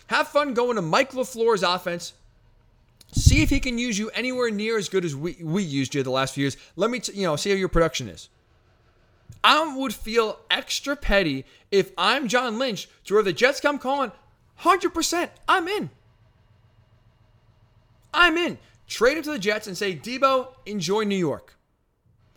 Have 0.06 0.28
fun 0.28 0.54
going 0.54 0.76
to 0.76 0.82
Mike 0.82 1.12
LaFleur's 1.12 1.62
offense. 1.62 2.14
See 3.12 3.42
if 3.42 3.50
he 3.50 3.60
can 3.60 3.78
use 3.78 3.98
you 3.98 4.10
anywhere 4.10 4.50
near 4.50 4.76
as 4.76 4.88
good 4.88 5.04
as 5.04 5.16
we, 5.16 5.38
we 5.40 5.62
used 5.62 5.94
you 5.94 6.02
the 6.02 6.10
last 6.10 6.34
few 6.34 6.42
years. 6.42 6.56
Let 6.76 6.90
me, 6.90 7.00
t- 7.00 7.12
you 7.14 7.22
know, 7.22 7.36
see 7.36 7.50
how 7.50 7.56
your 7.56 7.68
production 7.68 8.08
is. 8.08 8.28
I 9.42 9.74
would 9.76 9.94
feel 9.94 10.38
extra 10.50 10.96
petty 10.96 11.44
if 11.70 11.92
I'm 11.96 12.28
John 12.28 12.58
Lynch 12.58 12.88
to 13.04 13.14
where 13.14 13.22
the 13.22 13.32
Jets 13.32 13.60
come 13.60 13.78
calling, 13.78 14.12
100%, 14.60 15.30
I'm 15.48 15.68
in. 15.68 15.90
I'm 18.12 18.36
in. 18.36 18.58
Trade 18.88 19.18
him 19.18 19.22
to 19.24 19.32
the 19.32 19.38
Jets 19.38 19.66
and 19.66 19.76
say, 19.76 19.94
Deebo, 19.94 20.48
enjoy 20.66 21.04
New 21.04 21.16
York. 21.16 21.56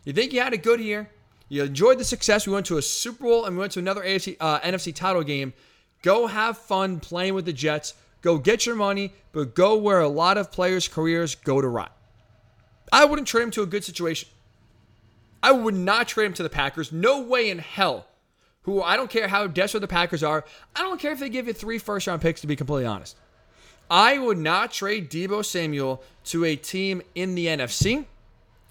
You 0.03 0.13
think 0.13 0.33
you 0.33 0.41
had 0.41 0.53
a 0.53 0.57
good 0.57 0.79
year. 0.79 1.09
You 1.49 1.63
enjoyed 1.63 1.97
the 1.97 2.05
success. 2.05 2.47
We 2.47 2.53
went 2.53 2.65
to 2.67 2.77
a 2.77 2.81
Super 2.81 3.23
Bowl 3.23 3.45
and 3.45 3.55
we 3.55 3.61
went 3.61 3.73
to 3.73 3.79
another 3.79 4.01
AFC, 4.01 4.37
uh, 4.39 4.59
NFC 4.59 4.93
title 4.93 5.23
game. 5.23 5.53
Go 6.01 6.27
have 6.27 6.57
fun 6.57 6.99
playing 6.99 7.33
with 7.33 7.45
the 7.45 7.53
Jets. 7.53 7.93
Go 8.21 8.37
get 8.37 8.65
your 8.65 8.75
money, 8.75 9.13
but 9.31 9.55
go 9.55 9.75
where 9.75 9.99
a 9.99 10.07
lot 10.07 10.37
of 10.37 10.51
players' 10.51 10.87
careers 10.87 11.35
go 11.35 11.59
to 11.61 11.67
rot. 11.67 11.95
I 12.91 13.05
wouldn't 13.05 13.27
trade 13.27 13.43
him 13.43 13.51
to 13.51 13.63
a 13.63 13.67
good 13.67 13.83
situation. 13.83 14.29
I 15.41 15.51
would 15.51 15.73
not 15.73 16.07
trade 16.07 16.25
him 16.25 16.33
to 16.33 16.43
the 16.43 16.49
Packers. 16.49 16.91
No 16.91 17.21
way 17.21 17.49
in 17.49 17.59
hell. 17.59 18.05
Who 18.63 18.81
I 18.81 18.95
don't 18.95 19.09
care 19.09 19.27
how 19.27 19.47
desperate 19.47 19.79
the 19.79 19.87
Packers 19.87 20.21
are. 20.21 20.45
I 20.75 20.81
don't 20.81 20.99
care 20.99 21.11
if 21.11 21.19
they 21.19 21.29
give 21.29 21.47
you 21.47 21.53
three 21.53 21.79
first 21.79 22.05
round 22.05 22.21
picks, 22.21 22.41
to 22.41 22.47
be 22.47 22.55
completely 22.55 22.85
honest. 22.85 23.17
I 23.89 24.19
would 24.19 24.37
not 24.37 24.71
trade 24.71 25.09
Deebo 25.09 25.43
Samuel 25.43 26.03
to 26.25 26.45
a 26.45 26.55
team 26.55 27.01
in 27.15 27.35
the 27.35 27.47
NFC, 27.47 28.05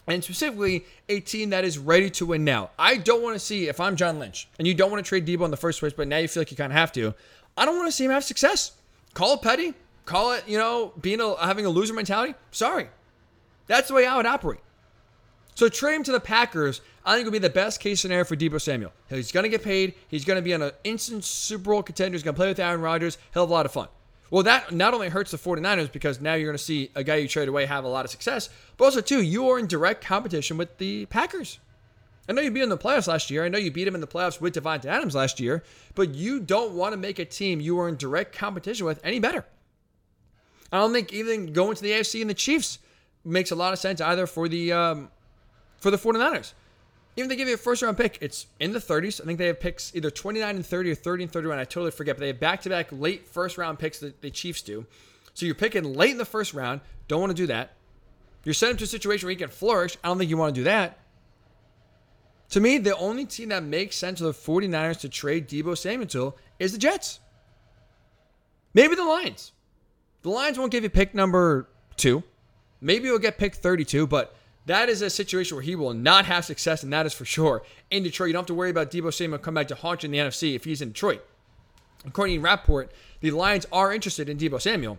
and 0.06 0.22
specifically 0.22 0.86
a 1.08 1.20
team 1.20 1.50
that 1.50 1.64
is 1.64 1.76
ready 1.76 2.08
to 2.10 2.26
win 2.26 2.44
now. 2.44 2.70
I 2.78 2.96
don't 2.96 3.22
want 3.22 3.34
to 3.34 3.40
see, 3.40 3.68
if 3.68 3.80
I'm 3.80 3.96
John 3.96 4.18
Lynch, 4.18 4.48
and 4.58 4.66
you 4.66 4.74
don't 4.74 4.90
want 4.90 5.04
to 5.04 5.08
trade 5.08 5.26
Deebo 5.26 5.44
in 5.44 5.50
the 5.50 5.56
first 5.56 5.80
place, 5.80 5.92
but 5.92 6.08
now 6.08 6.18
you 6.18 6.28
feel 6.28 6.40
like 6.40 6.50
you 6.50 6.56
kind 6.56 6.72
of 6.72 6.78
have 6.78 6.92
to, 6.92 7.14
I 7.56 7.66
don't 7.66 7.76
want 7.76 7.88
to 7.88 7.92
see 7.92 8.04
him 8.04 8.12
have 8.12 8.24
success. 8.24 8.72
Call 9.14 9.34
it 9.34 9.42
petty. 9.42 9.74
Call 10.04 10.32
it, 10.32 10.44
you 10.46 10.58
know, 10.58 10.92
being 11.00 11.20
a, 11.20 11.36
having 11.44 11.66
a 11.66 11.70
loser 11.70 11.94
mentality. 11.94 12.34
Sorry. 12.50 12.88
That's 13.66 13.88
the 13.88 13.94
way 13.94 14.06
I 14.06 14.16
would 14.16 14.26
operate. 14.26 14.60
So 15.54 15.68
trade 15.68 15.96
him 15.96 16.02
to 16.04 16.12
the 16.12 16.20
Packers. 16.20 16.80
I 17.04 17.14
think 17.14 17.26
would 17.26 17.32
be 17.32 17.38
the 17.38 17.50
best 17.50 17.80
case 17.80 18.00
scenario 18.00 18.24
for 18.24 18.36
Deebo 18.36 18.60
Samuel. 18.60 18.92
He's 19.08 19.32
going 19.32 19.44
to 19.44 19.50
get 19.50 19.62
paid. 19.62 19.94
He's 20.08 20.24
going 20.24 20.36
to 20.36 20.42
be 20.42 20.54
on 20.54 20.62
an 20.62 20.68
uh, 20.70 20.72
instant 20.84 21.24
Super 21.24 21.70
Bowl 21.70 21.82
contender. 21.82 22.14
He's 22.14 22.22
going 22.22 22.34
to 22.34 22.38
play 22.38 22.48
with 22.48 22.58
Aaron 22.58 22.80
Rodgers. 22.80 23.18
He'll 23.32 23.42
have 23.42 23.50
a 23.50 23.52
lot 23.52 23.66
of 23.66 23.72
fun. 23.72 23.88
Well, 24.30 24.44
that 24.44 24.72
not 24.72 24.94
only 24.94 25.08
hurts 25.08 25.32
the 25.32 25.38
49ers 25.38 25.90
because 25.90 26.20
now 26.20 26.34
you're 26.34 26.46
going 26.46 26.56
to 26.56 26.62
see 26.62 26.90
a 26.94 27.02
guy 27.02 27.16
you 27.16 27.28
trade 27.28 27.48
away 27.48 27.66
have 27.66 27.84
a 27.84 27.88
lot 27.88 28.04
of 28.04 28.10
success, 28.10 28.48
but 28.76 28.84
also, 28.84 29.00
too, 29.00 29.22
you 29.22 29.48
are 29.48 29.58
in 29.58 29.66
direct 29.66 30.04
competition 30.04 30.56
with 30.56 30.78
the 30.78 31.06
Packers. 31.06 31.58
I 32.30 32.32
know 32.32 32.42
you 32.42 32.52
beat 32.52 32.60
him 32.60 32.70
in 32.70 32.78
the 32.78 32.78
playoffs 32.78 33.08
last 33.08 33.28
year. 33.28 33.44
I 33.44 33.48
know 33.48 33.58
you 33.58 33.72
beat 33.72 33.88
him 33.88 33.96
in 33.96 34.00
the 34.00 34.06
playoffs 34.06 34.40
with 34.40 34.54
Davante 34.54 34.84
Adams 34.84 35.16
last 35.16 35.40
year, 35.40 35.64
but 35.96 36.14
you 36.14 36.38
don't 36.38 36.74
want 36.74 36.92
to 36.92 36.96
make 36.96 37.18
a 37.18 37.24
team 37.24 37.60
you 37.60 37.80
are 37.80 37.88
in 37.88 37.96
direct 37.96 38.36
competition 38.36 38.86
with 38.86 39.00
any 39.04 39.18
better. 39.18 39.44
I 40.70 40.78
don't 40.78 40.92
think 40.92 41.12
even 41.12 41.52
going 41.52 41.74
to 41.74 41.82
the 41.82 41.90
AFC 41.90 42.20
and 42.20 42.30
the 42.30 42.34
Chiefs 42.34 42.78
makes 43.24 43.50
a 43.50 43.56
lot 43.56 43.72
of 43.72 43.80
sense 43.80 44.00
either 44.00 44.28
for 44.28 44.46
the 44.46 44.72
um, 44.72 45.10
for 45.78 45.90
the 45.90 45.96
49ers. 45.96 46.52
Even 47.16 47.28
if 47.28 47.28
they 47.30 47.36
give 47.36 47.48
you 47.48 47.54
a 47.54 47.58
first 47.58 47.82
round 47.82 47.96
pick, 47.96 48.18
it's 48.20 48.46
in 48.60 48.72
the 48.72 48.78
30s. 48.78 49.20
I 49.20 49.24
think 49.24 49.40
they 49.40 49.48
have 49.48 49.58
picks 49.58 49.92
either 49.96 50.08
29 50.08 50.54
and 50.54 50.64
30 50.64 50.92
or 50.92 50.94
30 50.94 51.24
and 51.24 51.32
31. 51.32 51.58
I 51.58 51.64
totally 51.64 51.90
forget, 51.90 52.14
but 52.14 52.20
they 52.20 52.28
have 52.28 52.38
back 52.38 52.62
to 52.62 52.68
back 52.68 52.92
late 52.92 53.26
first 53.26 53.58
round 53.58 53.80
picks 53.80 53.98
that 53.98 54.22
the 54.22 54.30
Chiefs 54.30 54.62
do. 54.62 54.86
So 55.34 55.46
you're 55.46 55.56
picking 55.56 55.94
late 55.94 56.12
in 56.12 56.18
the 56.18 56.24
first 56.24 56.54
round. 56.54 56.80
Don't 57.08 57.20
want 57.20 57.30
to 57.30 57.36
do 57.36 57.48
that. 57.48 57.74
You're 58.44 58.54
sent 58.54 58.78
to 58.78 58.84
a 58.84 58.86
situation 58.86 59.26
where 59.26 59.32
you 59.32 59.38
can 59.38 59.48
flourish. 59.48 59.98
I 60.04 60.08
don't 60.08 60.18
think 60.18 60.30
you 60.30 60.36
want 60.36 60.54
to 60.54 60.60
do 60.60 60.64
that. 60.64 60.96
To 62.50 62.60
me, 62.60 62.78
the 62.78 62.96
only 62.96 63.24
team 63.24 63.50
that 63.50 63.62
makes 63.62 63.96
sense 63.96 64.18
for 64.18 64.26
the 64.26 64.32
49ers 64.32 65.00
to 65.00 65.08
trade 65.08 65.48
Deebo 65.48 65.78
Samuel 65.78 66.08
to 66.08 66.34
is 66.58 66.72
the 66.72 66.78
Jets. 66.78 67.20
Maybe 68.74 68.94
the 68.94 69.04
Lions. 69.04 69.52
The 70.22 70.30
Lions 70.30 70.58
won't 70.58 70.72
give 70.72 70.82
you 70.82 70.90
pick 70.90 71.14
number 71.14 71.68
two. 71.96 72.22
Maybe 72.80 73.06
you'll 73.06 73.18
get 73.18 73.38
pick 73.38 73.54
32, 73.54 74.06
but 74.06 74.34
that 74.66 74.88
is 74.88 75.00
a 75.02 75.10
situation 75.10 75.56
where 75.56 75.62
he 75.62 75.76
will 75.76 75.94
not 75.94 76.26
have 76.26 76.44
success, 76.44 76.82
and 76.82 76.92
that 76.92 77.06
is 77.06 77.14
for 77.14 77.24
sure. 77.24 77.62
In 77.90 78.02
Detroit, 78.02 78.28
you 78.28 78.32
don't 78.32 78.42
have 78.42 78.46
to 78.46 78.54
worry 78.54 78.70
about 78.70 78.90
Deebo 78.90 79.12
Samuel 79.12 79.38
come 79.38 79.54
back 79.54 79.68
to 79.68 79.74
haunt 79.74 80.02
you 80.02 80.08
in 80.08 80.12
the 80.12 80.18
NFC 80.18 80.54
if 80.54 80.64
he's 80.64 80.82
in 80.82 80.88
Detroit. 80.88 81.24
According 82.04 82.36
to 82.36 82.42
Rapoport, 82.42 82.92
the 83.20 83.30
Lions 83.30 83.66
are 83.72 83.92
interested 83.92 84.28
in 84.28 84.38
Deebo 84.38 84.60
Samuel. 84.60 84.98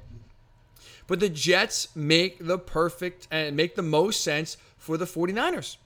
But 1.07 1.19
the 1.19 1.30
Jets 1.30 1.94
make 1.95 2.45
the 2.45 2.57
perfect 2.57 3.28
and 3.32 3.56
make 3.56 3.76
the 3.76 3.82
most 3.82 4.23
sense 4.23 4.57
for 4.78 4.98
the 4.98 5.06
49ers. 5.06 5.78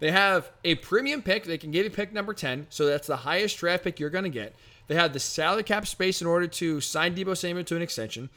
They 0.00 0.10
have 0.10 0.50
a 0.64 0.74
premium 0.76 1.22
pick. 1.22 1.44
They 1.44 1.58
can 1.58 1.70
give 1.70 1.84
you 1.84 1.90
pick 1.90 2.12
number 2.12 2.34
10. 2.34 2.66
So 2.70 2.86
that's 2.86 3.06
the 3.06 3.16
highest 3.16 3.58
draft 3.58 3.84
pick 3.84 4.00
you're 4.00 4.10
going 4.10 4.24
to 4.24 4.30
get. 4.30 4.54
They 4.86 4.94
have 4.94 5.12
the 5.12 5.20
salary 5.20 5.62
cap 5.62 5.86
space 5.86 6.20
in 6.20 6.26
order 6.26 6.46
to 6.46 6.80
sign 6.80 7.14
Deebo 7.14 7.36
Samuel 7.36 7.64
to 7.64 7.76
an 7.76 7.82
extension. 7.82 8.28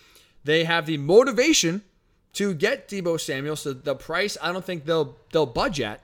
They 0.43 0.63
have 0.63 0.85
the 0.85 0.97
motivation 0.97 1.81
to 2.33 2.53
get 2.53 2.87
Deebo 2.87 3.19
Samuel. 3.19 3.55
So 3.55 3.73
the 3.73 3.95
price, 3.95 4.37
I 4.41 4.51
don't 4.51 4.63
think 4.63 4.85
they'll 4.85 5.17
they'll 5.31 5.45
budge 5.45 5.81
at 5.81 6.01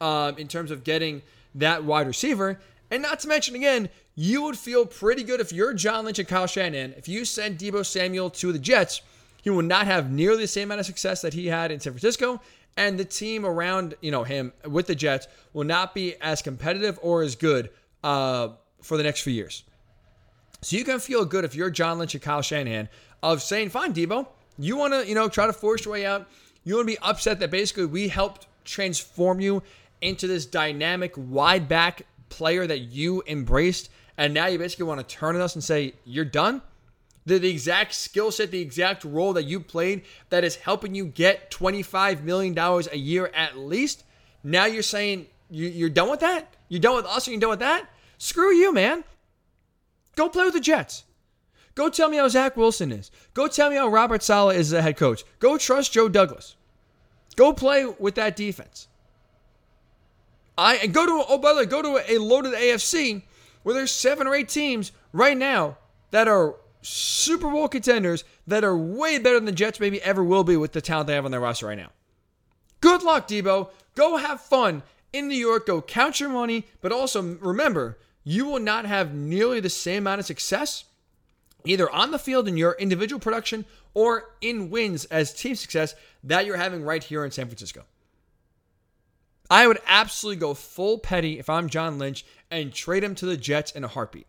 um, 0.00 0.36
in 0.38 0.48
terms 0.48 0.70
of 0.70 0.82
getting 0.82 1.22
that 1.54 1.84
wide 1.84 2.06
receiver. 2.06 2.60
And 2.90 3.02
not 3.02 3.20
to 3.20 3.28
mention, 3.28 3.54
again, 3.54 3.88
you 4.14 4.42
would 4.42 4.56
feel 4.56 4.86
pretty 4.86 5.22
good 5.22 5.40
if 5.40 5.52
you're 5.52 5.74
John 5.74 6.04
Lynch 6.04 6.18
and 6.18 6.28
Kyle 6.28 6.46
Shanahan. 6.46 6.94
If 6.96 7.08
you 7.08 7.24
send 7.24 7.58
Deebo 7.58 7.84
Samuel 7.84 8.30
to 8.30 8.52
the 8.52 8.58
Jets, 8.58 9.02
he 9.44 9.50
will 9.50 9.62
not 9.62 9.86
have 9.86 10.10
nearly 10.10 10.38
the 10.44 10.48
same 10.48 10.68
amount 10.68 10.80
of 10.80 10.86
success 10.86 11.20
that 11.20 11.34
he 11.34 11.46
had 11.46 11.70
in 11.70 11.78
San 11.78 11.92
Francisco. 11.92 12.40
And 12.78 12.98
the 12.98 13.04
team 13.04 13.44
around 13.44 13.94
you 14.00 14.10
know 14.10 14.24
him 14.24 14.54
with 14.66 14.86
the 14.86 14.94
Jets 14.94 15.28
will 15.52 15.64
not 15.64 15.94
be 15.94 16.14
as 16.20 16.40
competitive 16.40 16.98
or 17.02 17.22
as 17.22 17.36
good 17.36 17.68
uh, 18.02 18.48
for 18.82 18.96
the 18.96 19.02
next 19.02 19.20
few 19.20 19.34
years. 19.34 19.62
So 20.62 20.76
you 20.76 20.84
can 20.84 20.98
feel 20.98 21.26
good 21.26 21.44
if 21.44 21.54
you're 21.54 21.68
John 21.68 21.98
Lynch 21.98 22.14
and 22.14 22.22
Kyle 22.22 22.40
Shanahan 22.40 22.88
of 23.22 23.42
saying, 23.42 23.68
fine, 23.68 23.92
Deebo, 23.92 24.26
you 24.58 24.76
want 24.76 24.94
to, 24.94 25.06
you 25.06 25.14
know, 25.14 25.28
try 25.28 25.46
to 25.46 25.52
force 25.52 25.84
your 25.84 25.92
way 25.92 26.06
out. 26.06 26.26
You 26.64 26.76
want 26.76 26.88
to 26.88 26.94
be 26.94 26.98
upset 27.02 27.38
that 27.40 27.50
basically 27.50 27.84
we 27.84 28.08
helped 28.08 28.46
transform 28.64 29.40
you 29.40 29.62
into 30.00 30.26
this 30.26 30.46
dynamic 30.46 31.12
wide 31.16 31.68
back 31.68 32.06
player 32.30 32.66
that 32.66 32.80
you 32.80 33.22
embraced. 33.26 33.90
And 34.16 34.32
now 34.32 34.46
you 34.46 34.58
basically 34.58 34.86
want 34.86 35.06
to 35.06 35.14
turn 35.14 35.36
on 35.36 35.42
us 35.42 35.54
and 35.54 35.62
say, 35.62 35.94
you're 36.06 36.24
done? 36.24 36.62
The, 37.26 37.38
the 37.38 37.50
exact 37.50 37.94
skill 37.94 38.30
set, 38.30 38.50
the 38.50 38.60
exact 38.60 39.04
role 39.04 39.32
that 39.32 39.44
you 39.44 39.60
played 39.60 40.02
that 40.28 40.44
is 40.44 40.56
helping 40.56 40.94
you 40.94 41.06
get 41.06 41.50
$25 41.50 42.22
million 42.22 42.58
a 42.58 42.96
year 42.96 43.30
at 43.34 43.56
least. 43.56 44.04
Now 44.42 44.66
you're 44.66 44.82
saying 44.82 45.26
you, 45.50 45.68
you're 45.68 45.88
done 45.88 46.10
with 46.10 46.20
that? 46.20 46.54
You're 46.68 46.80
done 46.80 46.96
with 46.96 47.06
us 47.06 47.26
or 47.26 47.30
you're 47.30 47.40
done 47.40 47.50
with 47.50 47.60
that? 47.60 47.88
Screw 48.18 48.52
you, 48.54 48.72
man. 48.72 49.04
Go 50.16 50.28
play 50.28 50.44
with 50.44 50.54
the 50.54 50.60
Jets. 50.60 51.04
Go 51.74 51.88
tell 51.88 52.08
me 52.08 52.18
how 52.18 52.28
Zach 52.28 52.56
Wilson 52.56 52.92
is. 52.92 53.10
Go 53.32 53.48
tell 53.48 53.70
me 53.70 53.76
how 53.76 53.88
Robert 53.88 54.22
Saleh 54.22 54.56
is 54.56 54.70
the 54.70 54.82
head 54.82 54.96
coach. 54.96 55.24
Go 55.40 55.58
trust 55.58 55.92
Joe 55.92 56.08
Douglas. 56.08 56.56
Go 57.36 57.52
play 57.52 57.84
with 57.84 58.14
that 58.14 58.36
defense. 58.36 58.86
I 60.56 60.76
and 60.76 60.94
go 60.94 61.04
to 61.04 61.24
oh 61.28 61.38
by 61.38 61.52
the 61.52 61.60
way, 61.60 61.66
go 61.66 61.82
to 61.82 62.00
a 62.08 62.18
loaded 62.18 62.52
AFC 62.52 63.22
where 63.64 63.74
there's 63.74 63.90
seven 63.90 64.26
or 64.26 64.34
eight 64.34 64.48
teams 64.48 64.92
right 65.12 65.36
now 65.36 65.78
that 66.12 66.28
are 66.28 66.54
Super 66.84 67.50
Bowl 67.50 67.66
contenders 67.68 68.24
that 68.46 68.62
are 68.62 68.76
way 68.76 69.18
better 69.18 69.36
than 69.36 69.46
the 69.46 69.52
Jets 69.52 69.80
maybe 69.80 70.02
ever 70.02 70.22
will 70.22 70.44
be 70.44 70.56
with 70.56 70.72
the 70.72 70.82
talent 70.82 71.06
they 71.06 71.14
have 71.14 71.24
on 71.24 71.30
their 71.30 71.40
roster 71.40 71.66
right 71.66 71.78
now. 71.78 71.90
Good 72.80 73.02
luck, 73.02 73.26
Deebo. 73.26 73.70
Go 73.94 74.18
have 74.18 74.40
fun 74.40 74.82
in 75.12 75.26
New 75.26 75.36
York. 75.36 75.66
Go 75.66 75.80
count 75.80 76.20
your 76.20 76.28
money, 76.28 76.66
but 76.82 76.92
also 76.92 77.22
remember, 77.22 77.98
you 78.22 78.44
will 78.44 78.60
not 78.60 78.84
have 78.84 79.14
nearly 79.14 79.60
the 79.60 79.70
same 79.70 80.02
amount 80.02 80.20
of 80.20 80.26
success 80.26 80.84
either 81.64 81.90
on 81.90 82.10
the 82.10 82.18
field 82.18 82.46
in 82.46 82.58
your 82.58 82.72
individual 82.72 83.18
production 83.18 83.64
or 83.94 84.34
in 84.42 84.68
wins 84.68 85.06
as 85.06 85.32
team 85.32 85.54
success 85.54 85.94
that 86.22 86.44
you're 86.44 86.58
having 86.58 86.82
right 86.82 87.02
here 87.02 87.24
in 87.24 87.30
San 87.30 87.46
Francisco. 87.46 87.84
I 89.50 89.66
would 89.66 89.78
absolutely 89.86 90.40
go 90.40 90.52
full 90.52 90.98
petty 90.98 91.38
if 91.38 91.48
I'm 91.48 91.70
John 91.70 91.98
Lynch 91.98 92.26
and 92.50 92.72
trade 92.72 93.04
him 93.04 93.14
to 93.14 93.26
the 93.26 93.38
Jets 93.38 93.72
in 93.72 93.84
a 93.84 93.88
heartbeat. 93.88 94.26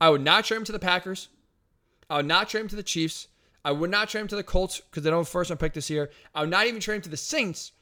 I 0.00 0.10
would 0.10 0.22
not 0.22 0.44
trade 0.44 0.58
him 0.58 0.64
to 0.64 0.72
the 0.72 0.78
Packers. 0.78 1.28
I 2.08 2.16
would 2.16 2.26
not 2.26 2.48
trade 2.48 2.62
him 2.62 2.68
to 2.68 2.76
the 2.76 2.82
Chiefs. 2.82 3.28
I 3.64 3.72
would 3.72 3.90
not 3.90 4.08
trade 4.08 4.22
him 4.22 4.28
to 4.28 4.36
the 4.36 4.42
Colts 4.42 4.80
because 4.80 5.02
they 5.02 5.10
don't 5.10 5.20
have 5.20 5.28
first 5.28 5.50
round 5.50 5.60
pick 5.60 5.74
this 5.74 5.90
year. 5.90 6.10
I 6.34 6.40
would 6.40 6.50
not 6.50 6.66
even 6.66 6.80
trade 6.80 6.96
him 6.96 7.02
to 7.02 7.10
the 7.10 7.16
Saints 7.16 7.72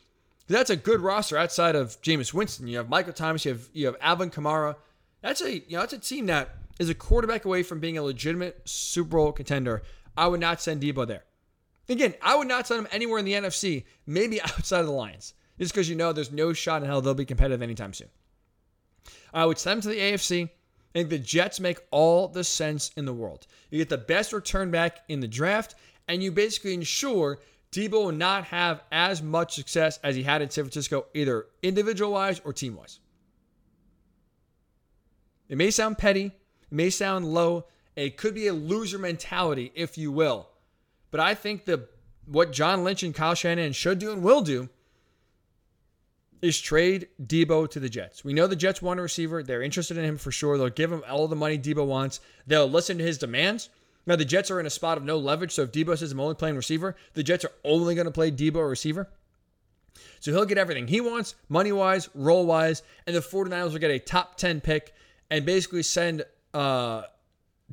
that's 0.48 0.70
a 0.70 0.76
good 0.76 1.00
roster 1.00 1.36
outside 1.36 1.76
of 1.76 2.00
Jameis 2.02 2.32
Winston. 2.32 2.66
You 2.66 2.78
have 2.78 2.88
Michael 2.88 3.12
Thomas, 3.12 3.44
you 3.44 3.52
have 3.52 3.68
you 3.72 3.86
have 3.86 3.96
Alvin 4.00 4.30
Kamara. 4.30 4.76
That's 5.22 5.40
a 5.42 5.58
you 5.58 5.72
know 5.72 5.80
that's 5.80 5.92
a 5.92 5.98
team 5.98 6.26
that 6.26 6.50
is 6.78 6.88
a 6.88 6.94
quarterback 6.94 7.44
away 7.44 7.62
from 7.62 7.80
being 7.80 7.98
a 7.98 8.02
legitimate 8.02 8.62
Super 8.64 9.16
Bowl 9.16 9.32
contender. 9.32 9.82
I 10.16 10.26
would 10.26 10.40
not 10.40 10.60
send 10.60 10.82
Deebo 10.82 11.06
there. 11.06 11.24
Again, 11.88 12.14
I 12.22 12.36
would 12.36 12.48
not 12.48 12.66
send 12.66 12.80
him 12.80 12.88
anywhere 12.92 13.18
in 13.18 13.24
the 13.24 13.32
NFC, 13.32 13.84
maybe 14.06 14.40
outside 14.42 14.80
of 14.80 14.86
the 14.86 14.92
Lions, 14.92 15.34
just 15.58 15.72
because 15.72 15.88
you 15.88 15.96
know 15.96 16.12
there's 16.12 16.32
no 16.32 16.52
shot 16.52 16.82
in 16.82 16.88
hell 16.88 17.00
they'll 17.00 17.14
be 17.14 17.24
competitive 17.24 17.62
anytime 17.62 17.92
soon. 17.92 18.08
I 19.32 19.44
would 19.44 19.58
send 19.58 19.78
him 19.78 19.82
to 19.82 19.88
the 19.88 19.98
AFC. 20.00 20.50
I 20.98 21.02
think 21.02 21.10
the 21.10 21.18
Jets 21.20 21.60
make 21.60 21.78
all 21.92 22.26
the 22.26 22.42
sense 22.42 22.90
in 22.96 23.04
the 23.04 23.12
world. 23.12 23.46
You 23.70 23.78
get 23.78 23.88
the 23.88 23.96
best 23.96 24.32
return 24.32 24.72
back 24.72 25.04
in 25.08 25.20
the 25.20 25.28
draft, 25.28 25.76
and 26.08 26.24
you 26.24 26.32
basically 26.32 26.74
ensure 26.74 27.38
Deebo 27.70 27.92
will 27.92 28.10
not 28.10 28.46
have 28.46 28.82
as 28.90 29.22
much 29.22 29.54
success 29.54 30.00
as 30.02 30.16
he 30.16 30.24
had 30.24 30.42
in 30.42 30.50
San 30.50 30.64
Francisco, 30.64 31.06
either 31.14 31.46
individual 31.62 32.10
wise 32.10 32.40
or 32.44 32.52
team 32.52 32.74
wise. 32.74 32.98
It 35.48 35.56
may 35.56 35.70
sound 35.70 35.98
petty, 35.98 36.26
it 36.26 36.72
may 36.72 36.90
sound 36.90 37.26
low, 37.26 37.66
it 37.94 38.16
could 38.16 38.34
be 38.34 38.48
a 38.48 38.52
loser 38.52 38.98
mentality, 38.98 39.70
if 39.76 39.96
you 39.96 40.10
will. 40.10 40.48
But 41.12 41.20
I 41.20 41.34
think 41.34 41.64
the 41.64 41.88
what 42.26 42.50
John 42.50 42.82
Lynch 42.82 43.04
and 43.04 43.14
Kyle 43.14 43.36
Shanahan 43.36 43.72
should 43.72 44.00
do 44.00 44.10
and 44.10 44.24
will 44.24 44.40
do 44.40 44.68
is 46.42 46.60
trade 46.60 47.08
Deebo 47.22 47.68
to 47.70 47.80
the 47.80 47.88
Jets. 47.88 48.24
We 48.24 48.32
know 48.32 48.46
the 48.46 48.56
Jets 48.56 48.80
want 48.80 49.00
a 49.00 49.02
receiver. 49.02 49.42
They're 49.42 49.62
interested 49.62 49.96
in 49.96 50.04
him 50.04 50.18
for 50.18 50.30
sure. 50.30 50.56
They'll 50.56 50.68
give 50.68 50.92
him 50.92 51.02
all 51.08 51.28
the 51.28 51.36
money 51.36 51.58
Deebo 51.58 51.86
wants. 51.86 52.20
They'll 52.46 52.70
listen 52.70 52.98
to 52.98 53.04
his 53.04 53.18
demands. 53.18 53.70
Now, 54.06 54.16
the 54.16 54.24
Jets 54.24 54.50
are 54.50 54.58
in 54.58 54.64
a 54.64 54.70
spot 54.70 54.96
of 54.96 55.04
no 55.04 55.18
leverage, 55.18 55.52
so 55.52 55.62
if 55.62 55.72
Deebo 55.72 55.98
says 55.98 56.12
I'm 56.12 56.20
only 56.20 56.34
playing 56.34 56.56
receiver, 56.56 56.96
the 57.12 57.22
Jets 57.22 57.44
are 57.44 57.52
only 57.62 57.94
going 57.94 58.06
to 58.06 58.10
play 58.10 58.30
Deebo 58.30 58.68
receiver. 58.68 59.08
So 60.20 60.32
he'll 60.32 60.46
get 60.46 60.58
everything 60.58 60.88
he 60.88 61.00
wants, 61.00 61.34
money 61.48 61.72
wise, 61.72 62.08
role 62.14 62.46
wise, 62.46 62.82
and 63.06 63.14
the 63.14 63.20
49ers 63.20 63.72
will 63.72 63.78
get 63.78 63.90
a 63.90 63.98
top 63.98 64.36
10 64.36 64.60
pick 64.60 64.94
and 65.30 65.44
basically 65.44 65.82
send 65.82 66.24
uh, 66.54 67.02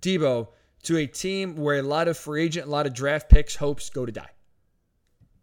Deebo 0.02 0.50
to 0.84 0.98
a 0.98 1.08
team 1.08 1.56
where 1.56 1.80
a 1.80 1.84
lot 1.84 2.08
of 2.08 2.18
free 2.18 2.44
agent, 2.44 2.68
a 2.68 2.70
lot 2.70 2.86
of 2.86 2.94
draft 2.94 3.30
picks, 3.30 3.56
hopes 3.56 3.90
go 3.90 4.06
to 4.06 4.12
die. 4.12 4.30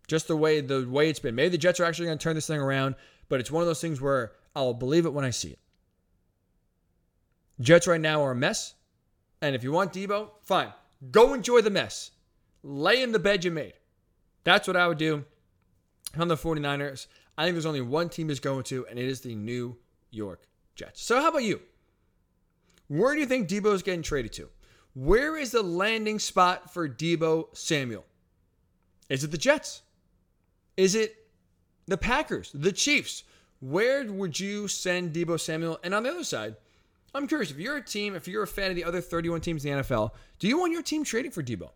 Just 0.08 0.28
the 0.28 0.36
way 0.36 0.60
the 0.60 0.86
way 0.88 1.08
it's 1.08 1.20
been. 1.20 1.34
Maybe 1.34 1.50
the 1.50 1.58
Jets 1.58 1.80
are 1.80 1.84
actually 1.84 2.06
going 2.06 2.18
to 2.18 2.22
turn 2.22 2.34
this 2.34 2.46
thing 2.46 2.60
around, 2.60 2.96
but 3.28 3.40
it's 3.40 3.50
one 3.50 3.62
of 3.62 3.66
those 3.66 3.80
things 3.80 4.00
where 4.00 4.32
I'll 4.54 4.74
believe 4.74 5.06
it 5.06 5.12
when 5.12 5.24
I 5.24 5.30
see 5.30 5.50
it. 5.50 5.58
Jets 7.60 7.86
right 7.86 8.00
now 8.00 8.22
are 8.22 8.32
a 8.32 8.36
mess. 8.36 8.74
And 9.40 9.54
if 9.54 9.64
you 9.64 9.72
want 9.72 9.92
Deebo, 9.92 10.30
fine. 10.42 10.72
Go 11.10 11.34
enjoy 11.34 11.62
the 11.62 11.70
mess. 11.70 12.12
Lay 12.62 13.02
in 13.02 13.12
the 13.12 13.18
bed 13.18 13.44
you 13.44 13.50
made. 13.50 13.74
That's 14.44 14.68
what 14.68 14.76
I 14.76 14.86
would 14.86 14.98
do 14.98 15.24
on 16.18 16.28
the 16.28 16.36
49ers. 16.36 17.06
I 17.36 17.44
think 17.44 17.54
there's 17.54 17.66
only 17.66 17.80
one 17.80 18.08
team 18.08 18.30
is 18.30 18.40
going 18.40 18.64
to, 18.64 18.86
and 18.86 18.98
it 18.98 19.06
is 19.06 19.20
the 19.20 19.34
New 19.34 19.76
York 20.10 20.46
Jets. 20.74 21.02
So, 21.02 21.20
how 21.20 21.28
about 21.28 21.44
you? 21.44 21.60
Where 22.88 23.14
do 23.14 23.20
you 23.20 23.26
think 23.26 23.48
Deebo 23.48 23.72
is 23.74 23.82
getting 23.82 24.02
traded 24.02 24.32
to? 24.34 24.48
Where 24.94 25.36
is 25.36 25.50
the 25.50 25.62
landing 25.62 26.18
spot 26.18 26.72
for 26.72 26.88
Deebo 26.88 27.56
Samuel? 27.56 28.04
Is 29.08 29.24
it 29.24 29.30
the 29.30 29.38
Jets? 29.38 29.82
Is 30.76 30.94
it 30.94 31.16
the 31.92 31.98
Packers? 31.98 32.50
The 32.54 32.72
Chiefs? 32.72 33.22
Where 33.60 34.10
would 34.10 34.40
you 34.40 34.66
send 34.66 35.12
Deebo 35.12 35.38
Samuel? 35.38 35.78
And 35.84 35.94
on 35.94 36.02
the 36.02 36.10
other 36.10 36.24
side, 36.24 36.56
I'm 37.14 37.28
curious 37.28 37.50
if 37.50 37.58
you're 37.58 37.76
a 37.76 37.84
team, 37.84 38.14
if 38.14 38.26
you're 38.26 38.42
a 38.42 38.48
fan 38.48 38.70
of 38.70 38.76
the 38.76 38.84
other 38.84 39.02
31 39.02 39.42
teams 39.42 39.64
in 39.64 39.76
the 39.76 39.82
NFL, 39.82 40.12
do 40.38 40.48
you 40.48 40.58
want 40.58 40.72
your 40.72 40.82
team 40.82 41.04
trading 41.04 41.30
for 41.30 41.42
Deebo? 41.42 41.70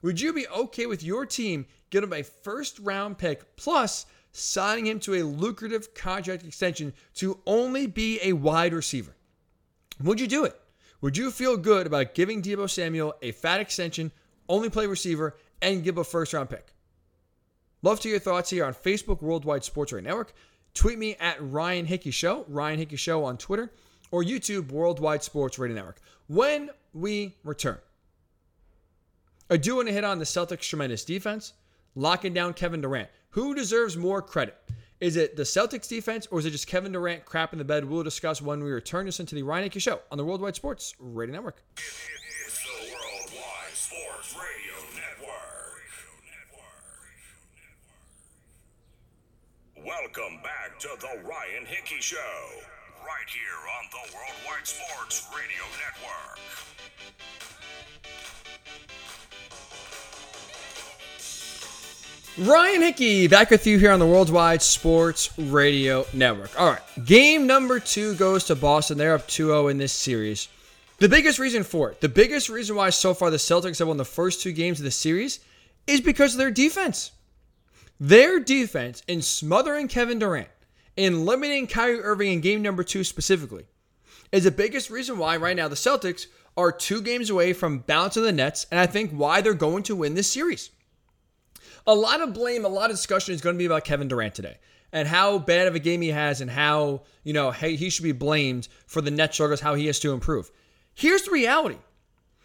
Would 0.00 0.20
you 0.20 0.32
be 0.32 0.46
okay 0.48 0.86
with 0.86 1.02
your 1.02 1.26
team 1.26 1.66
getting 1.90 2.12
a 2.12 2.22
first 2.22 2.78
round 2.78 3.18
pick 3.18 3.56
plus 3.56 4.06
signing 4.30 4.86
him 4.86 5.00
to 5.00 5.14
a 5.14 5.24
lucrative 5.24 5.92
contract 5.92 6.44
extension 6.44 6.92
to 7.14 7.40
only 7.44 7.86
be 7.86 8.20
a 8.22 8.32
wide 8.32 8.72
receiver? 8.72 9.16
Would 10.02 10.20
you 10.20 10.28
do 10.28 10.44
it? 10.44 10.58
Would 11.00 11.16
you 11.16 11.32
feel 11.32 11.56
good 11.56 11.88
about 11.88 12.14
giving 12.14 12.42
Deebo 12.42 12.70
Samuel 12.70 13.14
a 13.22 13.32
fat 13.32 13.60
extension, 13.60 14.12
only 14.48 14.70
play 14.70 14.86
receiver, 14.86 15.36
and 15.60 15.82
give 15.82 15.98
a 15.98 16.04
first 16.04 16.32
round 16.32 16.48
pick? 16.48 16.72
Love 17.84 17.98
to 17.98 18.08
hear 18.08 18.12
your 18.12 18.20
thoughts 18.20 18.50
here 18.50 18.64
on 18.64 18.74
Facebook 18.74 19.22
Worldwide 19.22 19.64
Sports 19.64 19.92
Radio 19.92 20.08
Network. 20.08 20.34
Tweet 20.72 20.98
me 20.98 21.16
at 21.18 21.36
Ryan 21.40 21.84
Hickey 21.84 22.12
Show, 22.12 22.44
Ryan 22.48 22.78
Hickey 22.78 22.96
Show 22.96 23.24
on 23.24 23.36
Twitter 23.36 23.72
or 24.12 24.22
YouTube 24.22 24.70
Worldwide 24.70 25.24
Sports 25.24 25.58
Radio 25.58 25.74
Network. 25.74 26.00
When 26.28 26.70
we 26.94 27.34
return, 27.42 27.78
I 29.50 29.56
do 29.56 29.76
want 29.76 29.88
to 29.88 29.94
hit 29.94 30.04
on 30.04 30.20
the 30.20 30.24
Celtics' 30.24 30.68
tremendous 30.68 31.04
defense, 31.04 31.54
locking 31.96 32.32
down 32.32 32.54
Kevin 32.54 32.80
Durant. 32.80 33.08
Who 33.30 33.54
deserves 33.54 33.96
more 33.96 34.22
credit? 34.22 34.56
Is 35.00 35.16
it 35.16 35.34
the 35.34 35.42
Celtics 35.42 35.88
defense 35.88 36.28
or 36.30 36.38
is 36.38 36.46
it 36.46 36.50
just 36.50 36.68
Kevin 36.68 36.92
Durant 36.92 37.24
crap 37.24 37.52
in 37.52 37.58
the 37.58 37.64
bed? 37.64 37.84
We'll 37.84 38.04
discuss 38.04 38.40
when 38.40 38.62
we 38.62 38.70
return. 38.70 39.06
this 39.06 39.18
into 39.18 39.34
the 39.34 39.42
Ryan 39.42 39.64
Hickey 39.64 39.80
Show 39.80 39.98
on 40.12 40.18
the 40.18 40.24
Worldwide 40.24 40.54
Sports 40.54 40.94
Radio 41.00 41.34
Network. 41.34 41.64
Welcome 49.84 50.38
back 50.44 50.78
to 50.78 50.88
the 51.00 51.28
Ryan 51.28 51.66
Hickey 51.66 52.00
Show 52.00 52.18
right 53.00 53.26
here 53.26 53.42
on 53.80 53.88
the 53.90 54.14
Worldwide 54.14 54.64
Sports 54.64 55.26
Radio 55.34 55.64
Network. 55.80 56.38
Ryan 62.48 62.82
Hickey 62.82 63.26
back 63.26 63.50
with 63.50 63.66
you 63.66 63.80
here 63.80 63.90
on 63.90 63.98
the 63.98 64.06
Worldwide 64.06 64.62
Sports 64.62 65.36
Radio 65.36 66.06
Network. 66.12 66.60
All 66.60 66.70
right, 66.70 67.04
game 67.04 67.48
number 67.48 67.80
two 67.80 68.14
goes 68.14 68.44
to 68.44 68.54
Boston. 68.54 68.98
They're 68.98 69.16
up 69.16 69.26
2 69.26 69.46
0 69.46 69.66
in 69.66 69.78
this 69.78 69.92
series. 69.92 70.46
The 70.98 71.08
biggest 71.08 71.40
reason 71.40 71.64
for 71.64 71.90
it, 71.90 72.00
the 72.00 72.08
biggest 72.08 72.48
reason 72.48 72.76
why 72.76 72.90
so 72.90 73.14
far 73.14 73.30
the 73.30 73.36
Celtics 73.36 73.80
have 73.80 73.88
won 73.88 73.96
the 73.96 74.04
first 74.04 74.42
two 74.42 74.52
games 74.52 74.78
of 74.78 74.84
the 74.84 74.92
series 74.92 75.40
is 75.88 76.00
because 76.00 76.34
of 76.34 76.38
their 76.38 76.52
defense. 76.52 77.10
Their 78.04 78.40
defense 78.40 79.00
in 79.06 79.22
smothering 79.22 79.86
Kevin 79.86 80.18
Durant 80.18 80.48
in 80.96 81.24
limiting 81.24 81.68
Kyrie 81.68 82.00
Irving 82.00 82.32
in 82.32 82.40
game 82.40 82.60
number 82.60 82.82
two 82.82 83.04
specifically 83.04 83.66
is 84.32 84.42
the 84.42 84.50
biggest 84.50 84.90
reason 84.90 85.18
why 85.18 85.36
right 85.36 85.54
now 85.54 85.68
the 85.68 85.76
Celtics 85.76 86.26
are 86.56 86.72
two 86.72 87.00
games 87.00 87.30
away 87.30 87.52
from 87.52 87.78
bouncing 87.78 88.24
the 88.24 88.32
Nets, 88.32 88.66
and 88.72 88.80
I 88.80 88.86
think 88.86 89.12
why 89.12 89.40
they're 89.40 89.54
going 89.54 89.84
to 89.84 89.94
win 89.94 90.14
this 90.14 90.32
series. 90.32 90.70
A 91.86 91.94
lot 91.94 92.20
of 92.20 92.34
blame, 92.34 92.64
a 92.64 92.68
lot 92.68 92.90
of 92.90 92.96
discussion 92.96 93.36
is 93.36 93.40
going 93.40 93.54
to 93.54 93.58
be 93.58 93.66
about 93.66 93.84
Kevin 93.84 94.08
Durant 94.08 94.34
today 94.34 94.58
and 94.90 95.06
how 95.06 95.38
bad 95.38 95.68
of 95.68 95.76
a 95.76 95.78
game 95.78 96.00
he 96.00 96.08
has 96.08 96.40
and 96.40 96.50
how, 96.50 97.02
you 97.22 97.32
know, 97.32 97.52
hey, 97.52 97.76
he 97.76 97.88
should 97.88 98.02
be 98.02 98.10
blamed 98.10 98.66
for 98.84 99.00
the 99.00 99.12
net 99.12 99.32
struggles, 99.32 99.60
how 99.60 99.76
he 99.76 99.86
has 99.86 100.00
to 100.00 100.12
improve. 100.12 100.50
Here's 100.92 101.22
the 101.22 101.30
reality. 101.30 101.78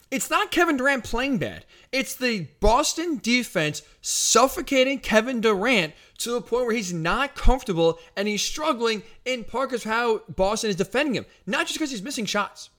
It's 0.10 0.30
not 0.30 0.52
Kevin 0.52 0.78
Durant 0.78 1.04
playing 1.04 1.38
bad. 1.38 1.66
It's 1.92 2.16
the 2.16 2.48
Boston 2.62 3.20
defense 3.22 3.82
suffocating 4.02 5.00
Kevin 5.00 5.42
Durant 5.42 5.94
to 6.20 6.32
the 6.32 6.42
point 6.42 6.66
where 6.66 6.76
he's 6.76 6.94
not 6.94 7.36
comfortable 7.36 8.00
and 8.16 8.28
he's 8.28 8.42
struggling 8.42 9.04
in 9.26 9.44
part 9.44 9.70
because 9.70 9.84
how 9.84 10.22
Boston 10.30 10.70
is 10.70 10.78
defending 10.78 11.16
him, 11.16 11.26
not 11.46 11.68
just 11.68 11.78
because 11.78 11.92
he's 11.92 12.02
missing 12.02 12.26
shots. 12.26 12.70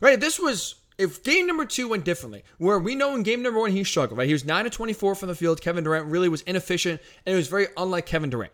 Right? 0.00 0.14
If 0.14 0.20
this 0.20 0.38
was 0.38 0.76
if 0.96 1.22
game 1.22 1.46
number 1.46 1.64
two 1.64 1.88
went 1.88 2.04
differently, 2.04 2.42
where 2.56 2.78
we 2.78 2.94
know 2.94 3.14
in 3.14 3.22
game 3.22 3.42
number 3.42 3.60
one 3.60 3.70
he 3.70 3.84
struggled, 3.84 4.18
right? 4.18 4.26
He 4.26 4.32
was 4.32 4.44
9 4.44 4.66
of 4.66 4.72
24 4.72 5.14
from 5.14 5.28
the 5.28 5.34
field. 5.34 5.60
Kevin 5.60 5.84
Durant 5.84 6.06
really 6.06 6.28
was 6.28 6.40
inefficient 6.42 7.00
and 7.26 7.34
it 7.34 7.36
was 7.36 7.48
very 7.48 7.68
unlike 7.76 8.06
Kevin 8.06 8.30
Durant. 8.30 8.52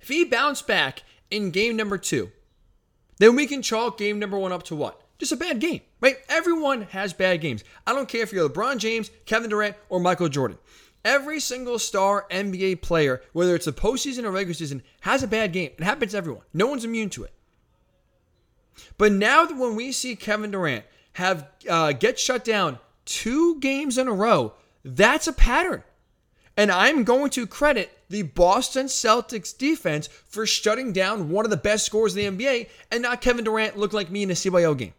If 0.00 0.08
he 0.08 0.24
bounced 0.24 0.66
back 0.66 1.04
in 1.30 1.50
game 1.50 1.76
number 1.76 1.96
two, 1.96 2.32
then 3.18 3.36
we 3.36 3.46
can 3.46 3.62
chalk 3.62 3.98
game 3.98 4.18
number 4.18 4.38
one 4.38 4.52
up 4.52 4.64
to 4.64 4.74
what? 4.74 4.99
Just 5.20 5.32
a 5.32 5.36
bad 5.36 5.60
game, 5.60 5.82
right? 6.00 6.16
Everyone 6.30 6.82
has 6.90 7.12
bad 7.12 7.42
games. 7.42 7.62
I 7.86 7.92
don't 7.92 8.08
care 8.08 8.22
if 8.22 8.32
you're 8.32 8.48
LeBron 8.48 8.78
James, 8.78 9.10
Kevin 9.26 9.50
Durant, 9.50 9.76
or 9.90 10.00
Michael 10.00 10.30
Jordan. 10.30 10.56
Every 11.04 11.40
single 11.40 11.78
star 11.78 12.26
NBA 12.30 12.80
player, 12.80 13.20
whether 13.34 13.54
it's 13.54 13.66
a 13.66 13.72
postseason 13.72 14.24
or 14.24 14.30
regular 14.30 14.54
season, 14.54 14.82
has 15.00 15.22
a 15.22 15.28
bad 15.28 15.52
game. 15.52 15.72
It 15.76 15.84
happens 15.84 16.12
to 16.12 16.18
everyone. 16.18 16.44
No 16.54 16.68
one's 16.68 16.86
immune 16.86 17.10
to 17.10 17.24
it. 17.24 17.34
But 18.96 19.12
now 19.12 19.44
that 19.44 19.58
when 19.58 19.76
we 19.76 19.92
see 19.92 20.16
Kevin 20.16 20.52
Durant 20.52 20.86
have 21.12 21.46
uh, 21.68 21.92
get 21.92 22.18
shut 22.18 22.42
down 22.42 22.78
two 23.04 23.60
games 23.60 23.98
in 23.98 24.08
a 24.08 24.12
row, 24.12 24.54
that's 24.82 25.28
a 25.28 25.34
pattern. 25.34 25.84
And 26.56 26.70
I'm 26.70 27.04
going 27.04 27.28
to 27.32 27.46
credit 27.46 27.90
the 28.08 28.22
Boston 28.22 28.86
Celtics 28.86 29.56
defense 29.56 30.08
for 30.28 30.46
shutting 30.46 30.94
down 30.94 31.28
one 31.28 31.44
of 31.44 31.50
the 31.50 31.58
best 31.58 31.84
scorers 31.84 32.16
in 32.16 32.38
the 32.38 32.44
NBA 32.44 32.70
and 32.90 33.02
not 33.02 33.20
Kevin 33.20 33.44
Durant 33.44 33.76
look 33.76 33.92
like 33.92 34.10
me 34.10 34.22
in 34.22 34.30
a 34.30 34.34
CYO 34.34 34.76
game. 34.76 34.94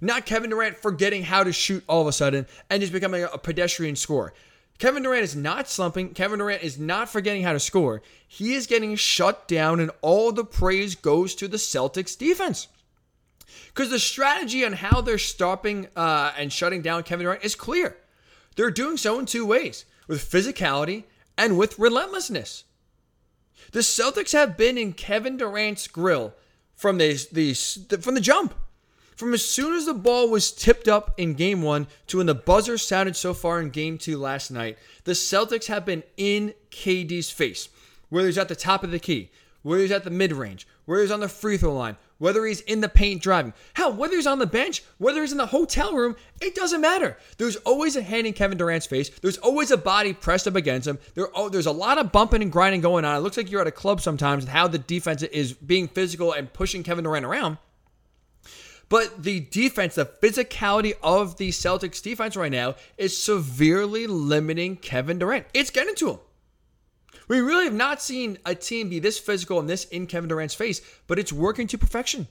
Not 0.00 0.26
Kevin 0.26 0.50
Durant 0.50 0.76
forgetting 0.76 1.24
how 1.24 1.44
to 1.44 1.52
shoot 1.52 1.84
all 1.88 2.00
of 2.00 2.06
a 2.06 2.12
sudden 2.12 2.46
and 2.68 2.80
just 2.80 2.92
becoming 2.92 3.24
a 3.24 3.38
pedestrian 3.38 3.96
scorer. 3.96 4.32
Kevin 4.78 5.02
Durant 5.02 5.22
is 5.22 5.36
not 5.36 5.68
slumping. 5.68 6.14
Kevin 6.14 6.38
Durant 6.38 6.62
is 6.62 6.78
not 6.78 7.10
forgetting 7.10 7.42
how 7.42 7.52
to 7.52 7.60
score. 7.60 8.00
He 8.26 8.54
is 8.54 8.66
getting 8.66 8.96
shut 8.96 9.46
down, 9.46 9.78
and 9.78 9.90
all 10.00 10.32
the 10.32 10.44
praise 10.44 10.94
goes 10.94 11.34
to 11.34 11.48
the 11.48 11.58
Celtics 11.58 12.16
defense. 12.16 12.68
Because 13.66 13.90
the 13.90 13.98
strategy 13.98 14.64
on 14.64 14.72
how 14.72 15.02
they're 15.02 15.18
stopping 15.18 15.88
uh, 15.94 16.32
and 16.38 16.50
shutting 16.50 16.80
down 16.80 17.02
Kevin 17.02 17.24
Durant 17.24 17.44
is 17.44 17.54
clear. 17.54 17.98
They're 18.56 18.70
doing 18.70 18.96
so 18.96 19.18
in 19.18 19.26
two 19.26 19.44
ways 19.44 19.84
with 20.08 20.28
physicality 20.28 21.04
and 21.36 21.58
with 21.58 21.78
relentlessness. 21.78 22.64
The 23.72 23.80
Celtics 23.80 24.32
have 24.32 24.56
been 24.56 24.78
in 24.78 24.94
Kevin 24.94 25.36
Durant's 25.36 25.88
grill 25.88 26.32
from 26.74 26.96
the, 26.96 27.14
the, 27.30 27.54
from 27.98 28.14
the 28.14 28.20
jump. 28.20 28.54
From 29.20 29.34
as 29.34 29.44
soon 29.44 29.74
as 29.74 29.84
the 29.84 29.92
ball 29.92 30.30
was 30.30 30.50
tipped 30.50 30.88
up 30.88 31.12
in 31.18 31.34
game 31.34 31.60
one 31.60 31.88
to 32.06 32.16
when 32.16 32.26
the 32.26 32.34
buzzer 32.34 32.78
sounded 32.78 33.16
so 33.16 33.34
far 33.34 33.60
in 33.60 33.68
game 33.68 33.98
two 33.98 34.16
last 34.16 34.50
night, 34.50 34.78
the 35.04 35.12
Celtics 35.12 35.66
have 35.66 35.84
been 35.84 36.04
in 36.16 36.54
KD's 36.70 37.28
face. 37.28 37.68
Whether 38.08 38.28
he's 38.28 38.38
at 38.38 38.48
the 38.48 38.56
top 38.56 38.82
of 38.82 38.92
the 38.92 38.98
key, 38.98 39.30
whether 39.62 39.82
he's 39.82 39.90
at 39.90 40.04
the 40.04 40.10
mid 40.10 40.32
range, 40.32 40.66
whether 40.86 41.02
he's 41.02 41.10
on 41.10 41.20
the 41.20 41.28
free 41.28 41.58
throw 41.58 41.74
line, 41.74 41.98
whether 42.16 42.46
he's 42.46 42.62
in 42.62 42.80
the 42.80 42.88
paint 42.88 43.20
driving. 43.20 43.52
Hell, 43.74 43.92
whether 43.92 44.16
he's 44.16 44.26
on 44.26 44.38
the 44.38 44.46
bench, 44.46 44.82
whether 44.96 45.20
he's 45.20 45.32
in 45.32 45.36
the 45.36 45.44
hotel 45.44 45.92
room, 45.92 46.16
it 46.40 46.54
doesn't 46.54 46.80
matter. 46.80 47.18
There's 47.36 47.56
always 47.56 47.96
a 47.96 48.02
hand 48.02 48.26
in 48.26 48.32
Kevin 48.32 48.56
Durant's 48.56 48.86
face. 48.86 49.10
There's 49.20 49.36
always 49.36 49.70
a 49.70 49.76
body 49.76 50.14
pressed 50.14 50.48
up 50.48 50.56
against 50.56 50.88
him. 50.88 50.98
There, 51.12 51.28
oh, 51.34 51.50
there's 51.50 51.66
a 51.66 51.72
lot 51.72 51.98
of 51.98 52.10
bumping 52.10 52.40
and 52.40 52.50
grinding 52.50 52.80
going 52.80 53.04
on. 53.04 53.18
It 53.18 53.20
looks 53.20 53.36
like 53.36 53.50
you're 53.50 53.60
at 53.60 53.66
a 53.66 53.70
club 53.70 54.00
sometimes 54.00 54.44
and 54.44 54.50
how 54.50 54.66
the 54.66 54.78
defense 54.78 55.22
is 55.22 55.52
being 55.52 55.88
physical 55.88 56.32
and 56.32 56.50
pushing 56.50 56.82
Kevin 56.82 57.04
Durant 57.04 57.26
around. 57.26 57.58
But 58.90 59.22
the 59.22 59.40
defense, 59.40 59.94
the 59.94 60.04
physicality 60.04 60.94
of 61.02 61.38
the 61.38 61.50
Celtics 61.50 62.02
defense 62.02 62.36
right 62.36 62.52
now 62.52 62.74
is 62.98 63.16
severely 63.16 64.06
limiting 64.06 64.76
Kevin 64.76 65.18
Durant. 65.18 65.46
It's 65.54 65.70
getting 65.70 65.94
to 65.94 66.10
him. 66.10 66.18
We 67.28 67.40
really 67.40 67.64
have 67.64 67.72
not 67.72 68.02
seen 68.02 68.38
a 68.44 68.56
team 68.56 68.88
be 68.88 68.98
this 68.98 69.18
physical 69.18 69.60
and 69.60 69.70
this 69.70 69.84
in 69.84 70.08
Kevin 70.08 70.28
Durant's 70.28 70.56
face, 70.56 70.80
but 71.06 71.20
it's 71.20 71.32
working 71.32 71.68
to 71.68 71.78
perfection. 71.78 72.26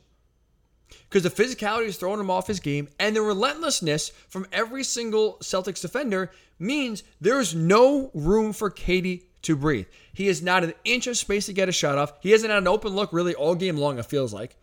Because 1.10 1.24
the 1.24 1.30
physicality 1.30 1.86
is 1.86 1.96
throwing 1.96 2.20
him 2.20 2.30
off 2.30 2.48
his 2.48 2.60
game, 2.60 2.90
and 3.00 3.16
the 3.16 3.22
relentlessness 3.22 4.10
from 4.28 4.46
every 4.52 4.84
single 4.84 5.38
Celtics 5.42 5.82
defender 5.82 6.30
means 6.60 7.04
there's 7.22 7.56
no 7.56 8.12
room 8.14 8.52
for 8.52 8.70
KD 8.70 9.24
to 9.44 9.56
breathe. 9.56 9.88
He 10.12 10.28
is 10.28 10.42
not 10.42 10.66
an 10.66 10.74
inch 10.84 11.08
of 11.08 11.18
space 11.18 11.46
to 11.46 11.54
get 11.54 11.70
a 11.70 11.72
shot 11.72 11.98
off. 11.98 12.12
He 12.20 12.32
hasn't 12.32 12.52
had 12.52 12.62
an 12.62 12.68
open 12.68 12.94
look 12.94 13.14
really 13.14 13.34
all 13.34 13.56
game 13.56 13.78
long, 13.78 13.98
it 13.98 14.06
feels 14.06 14.34
like. 14.34 14.58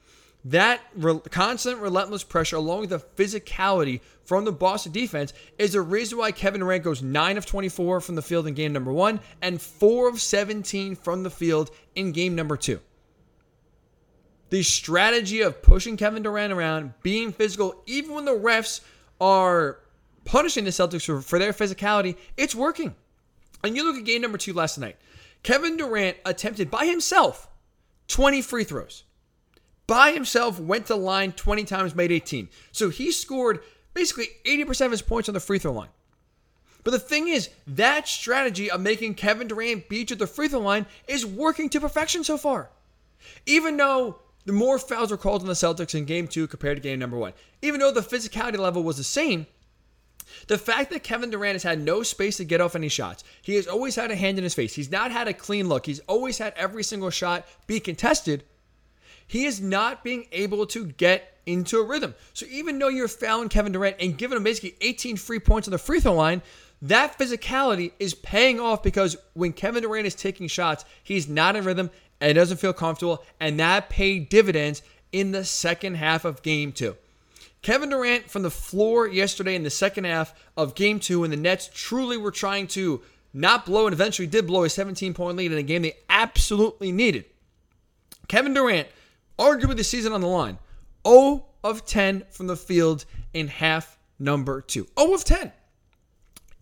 That 0.47 0.81
re- 0.95 1.21
constant, 1.31 1.81
relentless 1.81 2.23
pressure, 2.23 2.55
along 2.55 2.83
with 2.83 2.91
the 2.91 3.01
physicality 3.01 4.01
from 4.23 4.45
the 4.45 4.53
Boston 4.53 4.93
defense, 4.93 5.33
is 5.59 5.73
the 5.73 5.81
reason 5.81 6.19
why 6.19 6.31
Kevin 6.31 6.61
Durant 6.61 6.85
goes 6.85 7.03
9 7.03 7.37
of 7.37 7.47
24 7.47 8.01
from 8.01 8.15
the 8.15 8.23
field 8.23 8.47
in 8.47 8.55
game 8.55 8.73
number 8.73 8.93
one 8.93 9.19
and 9.43 9.61
4 9.61 10.09
of 10.09 10.21
17 10.21 10.95
from 10.95 11.25
the 11.25 11.31
field 11.31 11.73
in 11.97 12.13
game 12.13 12.37
number 12.37 12.57
two. 12.57 12.79
The 14.51 14.63
strategy 14.63 15.41
of 15.41 15.63
pushing 15.63 15.97
Kevin 15.97 16.23
Durant 16.23 16.53
around, 16.53 16.95
being 17.03 17.33
physical, 17.33 17.83
even 17.87 18.15
when 18.15 18.25
the 18.25 18.31
refs 18.31 18.83
are 19.21 19.81
punishing 20.25 20.63
the 20.63 20.71
Celtics 20.71 21.07
for, 21.07 21.21
for 21.21 21.41
their 21.41 21.55
physicality, 21.55 22.17
it's 22.37 22.55
working. 22.55 22.95
And 23.65 23.75
you 23.75 23.83
look 23.83 23.97
at 23.97 24.05
game 24.05 24.23
number 24.23 24.39
two 24.39 24.53
last 24.53 24.79
night. 24.79 24.97
Kevin 25.43 25.77
Durant 25.77 26.19
attempted 26.25 26.71
by 26.71 26.87
himself 26.87 27.49
20 28.07 28.43
free 28.43 28.63
throws 28.63 29.03
by 29.87 30.13
himself 30.13 30.59
went 30.59 30.87
to 30.87 30.97
line 30.97 31.33
20 31.33 31.65
times, 31.65 31.95
made 31.95 32.13
18. 32.13 32.49
So 32.73 32.91
he 32.91 33.13
scored 33.13 33.61
basically 33.95 34.29
80% 34.45 34.87
of 34.87 34.91
his 34.91 35.03
points 35.03 35.29
on 35.29 35.35
the 35.35 35.41
free 35.41 35.59
throw 35.59 35.73
line. 35.73 35.89
But 36.85 36.93
the 36.93 36.99
thing 36.99 37.29
is, 37.29 37.51
that 37.67 38.07
strategy 38.07 38.71
of 38.71 38.81
making 38.81 39.15
Kevin 39.15 39.49
Durant 39.49 39.89
beat 39.89 40.11
you 40.11 40.15
at 40.15 40.19
the 40.21 40.27
free 40.27 40.49
throw 40.49 40.61
line 40.61 40.87
is 41.09 41.27
working 41.27 41.69
to 41.71 41.81
perfection 41.81 42.23
so 42.23 42.39
far. 42.39 42.71
Even 43.45 43.77
though 43.77 44.21
the 44.45 44.53
more 44.53 44.79
fouls 44.79 45.11
were 45.11 45.17
called 45.17 45.43
on 45.43 45.49
the 45.49 45.55
Celtics 45.55 45.97
in 45.97 46.05
game 46.05 46.29
two 46.29 46.47
compared 46.47 46.77
to 46.77 46.83
game 46.83 47.01
number 47.01 47.17
one, 47.17 47.33
even 47.63 47.81
though 47.81 47.91
the 47.91 48.01
physicality 48.01 48.59
level 48.59 48.85
was 48.85 48.97
the 48.97 49.05
same, 49.05 49.47
the 50.47 50.59
fact 50.59 50.91
that 50.91 51.03
Kevin 51.03 51.31
Durant 51.31 51.55
has 51.55 51.63
had 51.63 51.81
no 51.81 52.03
space 52.03 52.37
to 52.37 52.45
get 52.45 52.61
off 52.61 52.77
any 52.77 52.89
shots, 52.89 53.25
he 53.43 53.57
has 53.57 53.67
always 53.67 53.97
had 53.97 54.11
a 54.11 54.17
hand 54.17 54.39
in 54.39 54.45
his 54.45 54.55
face. 54.55 54.75
He's 54.75 54.91
not 54.91 55.11
had 55.11 55.29
a 55.29 55.35
clean 55.35 55.69
look. 55.69 55.87
He's 55.87 56.01
always 56.01 56.39
had 56.39 56.53
every 56.57 56.85
single 56.85 57.11
shot 57.11 57.47
be 57.67 57.81
contested 57.81 58.45
he 59.27 59.45
is 59.45 59.61
not 59.61 60.05
being 60.05 60.27
able 60.33 60.67
to 60.67 60.87
get 60.87 61.39
into 61.47 61.79
a 61.79 61.85
rhythm. 61.85 62.15
So 62.33 62.47
even 62.51 62.79
though 62.79 62.89
you're 62.89 63.09
fouling 63.09 63.49
Kevin 63.49 63.73
Durant 63.73 63.97
and 64.01 64.19
giving 64.19 64.37
him 64.37 64.45
basically 64.45 64.77
18 64.81 65.17
free 65.17 65.39
points 65.39 65.69
on 65.69 65.73
the 65.73 65.79
free 65.79 66.01
throw 66.01 66.15
line, 66.15 66.43
that 66.83 67.19
physicality 67.19 67.93
is 67.99 68.15
paying 68.15 68.61
off 68.61 68.83
because 68.83 69.17
when 69.35 69.53
Kevin 69.53 69.83
Durant 69.83 70.07
is 70.07 70.15
taking 70.15 70.49
shots, 70.49 70.85
he's 71.03 71.29
not 71.29 71.57
in 71.57 71.65
rhythm 71.65 71.91
and 72.21 72.35
doesn't 72.35 72.59
feel 72.59 72.73
comfortable, 72.73 73.25
and 73.41 73.61
that 73.61 73.89
paid 73.89 74.29
dividends 74.29 74.83
in 75.13 75.33
the 75.33 75.45
second 75.45 75.95
half 75.95 76.25
of 76.25 76.43
game 76.43 76.73
two. 76.73 76.97
Kevin 77.63 77.91
Durant 77.91 78.31
from 78.31 78.43
the 78.43 78.51
floor 78.51 79.09
yesterday 79.09 79.55
in 79.55 79.63
the 79.63 79.71
second 79.71 80.05
half 80.05 80.35
of 80.57 80.75
game 80.75 81.01
two, 81.01 81.21
when 81.21 81.31
the 81.31 81.37
Nets 81.37 81.71
truly 81.73 82.17
were 82.17 82.31
trying 82.31 82.67
to 82.69 83.03
not 83.33 83.67
blow 83.67 83.87
and 83.87 83.93
eventually 83.93 84.27
did 84.27 84.47
blow 84.47 84.65
a 84.65 84.71
17 84.71 85.13
point 85.15 85.37
lead 85.37 85.53
in 85.53 85.59
a 85.59 85.63
game 85.63 85.83
they 85.83 85.97
absolutely 86.09 86.93
needed. 86.93 87.25
Kevin 88.29 88.55
Durant 88.55 88.89
arguably 89.39 89.77
the 89.77 89.85
season 89.85 90.13
on 90.13 90.21
the 90.21 90.27
line. 90.27 90.59
0 91.07 91.47
of 91.63 91.85
10 91.85 92.25
from 92.31 92.47
the 92.47 92.57
field 92.57 93.05
in 93.33 93.49
half 93.49 93.99
number 94.19 94.61
two. 94.61 94.87
0 94.99 95.15
of 95.15 95.25
10. 95.25 95.53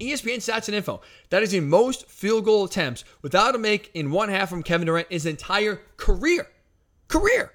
ESPN 0.00 0.36
stats 0.36 0.66
and 0.66 0.74
info. 0.74 1.00
That 1.30 1.42
is 1.42 1.52
the 1.52 1.60
most 1.60 2.08
field 2.08 2.44
goal 2.44 2.64
attempts 2.64 3.04
without 3.22 3.54
a 3.54 3.58
make 3.58 3.90
in 3.94 4.10
one 4.10 4.28
half 4.28 4.50
from 4.50 4.62
Kevin 4.62 4.86
Durant 4.86 5.10
his 5.10 5.26
entire 5.26 5.80
career. 5.96 6.48
Career. 7.08 7.52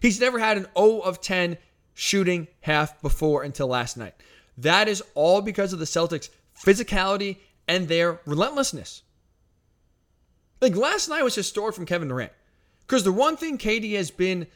He's 0.00 0.20
never 0.20 0.38
had 0.38 0.56
an 0.56 0.66
0 0.76 1.00
of 1.00 1.20
10 1.20 1.58
shooting 1.92 2.48
half 2.62 3.00
before 3.02 3.42
until 3.42 3.66
last 3.66 3.96
night. 3.96 4.14
That 4.56 4.88
is 4.88 5.02
all 5.14 5.42
because 5.42 5.72
of 5.72 5.78
the 5.78 5.84
Celtics' 5.84 6.30
physicality 6.58 7.38
and 7.68 7.88
their 7.88 8.20
relentlessness. 8.24 9.02
Like 10.60 10.76
last 10.76 11.08
night 11.08 11.22
was 11.22 11.34
historic 11.34 11.74
from 11.74 11.86
Kevin 11.86 12.08
Durant. 12.08 12.32
Because 12.90 13.04
the 13.04 13.12
one 13.12 13.36
thing 13.36 13.56
KD 13.56 13.94
has 13.94 14.10
been 14.10 14.48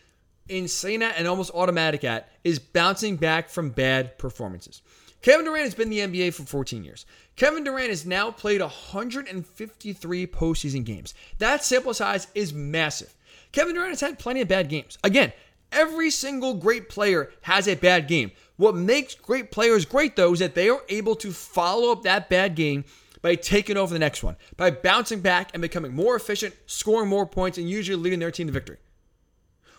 insane 0.48 1.02
at 1.02 1.16
and 1.16 1.28
almost 1.28 1.52
automatic 1.54 2.02
at 2.02 2.30
is 2.42 2.58
bouncing 2.58 3.14
back 3.14 3.48
from 3.48 3.70
bad 3.70 4.18
performances. 4.18 4.82
Kevin 5.22 5.44
Durant 5.44 5.62
has 5.62 5.76
been 5.76 5.92
in 5.92 6.10
the 6.10 6.24
NBA 6.24 6.34
for 6.34 6.42
14 6.42 6.82
years. 6.82 7.06
Kevin 7.36 7.62
Durant 7.62 7.90
has 7.90 8.04
now 8.04 8.32
played 8.32 8.60
153 8.60 10.26
postseason 10.26 10.84
games. 10.84 11.14
That 11.38 11.62
sample 11.62 11.94
size 11.94 12.26
is 12.34 12.52
massive. 12.52 13.14
Kevin 13.52 13.76
Durant 13.76 13.90
has 13.90 14.00
had 14.00 14.18
plenty 14.18 14.40
of 14.40 14.48
bad 14.48 14.68
games. 14.68 14.98
Again, 15.04 15.32
every 15.70 16.10
single 16.10 16.54
great 16.54 16.88
player 16.88 17.30
has 17.42 17.68
a 17.68 17.76
bad 17.76 18.08
game. 18.08 18.32
What 18.56 18.74
makes 18.74 19.14
great 19.14 19.52
players 19.52 19.84
great, 19.84 20.16
though, 20.16 20.32
is 20.32 20.40
that 20.40 20.56
they 20.56 20.68
are 20.68 20.82
able 20.88 21.14
to 21.16 21.30
follow 21.30 21.92
up 21.92 22.02
that 22.02 22.28
bad 22.28 22.56
game 22.56 22.84
by 23.24 23.34
taking 23.34 23.78
over 23.78 23.90
the 23.90 23.98
next 23.98 24.22
one, 24.22 24.36
by 24.58 24.70
bouncing 24.70 25.20
back 25.20 25.48
and 25.54 25.62
becoming 25.62 25.94
more 25.94 26.14
efficient, 26.14 26.54
scoring 26.66 27.08
more 27.08 27.24
points, 27.24 27.56
and 27.56 27.70
usually 27.70 27.96
leading 27.96 28.18
their 28.18 28.30
team 28.30 28.48
to 28.48 28.52
victory. 28.52 28.76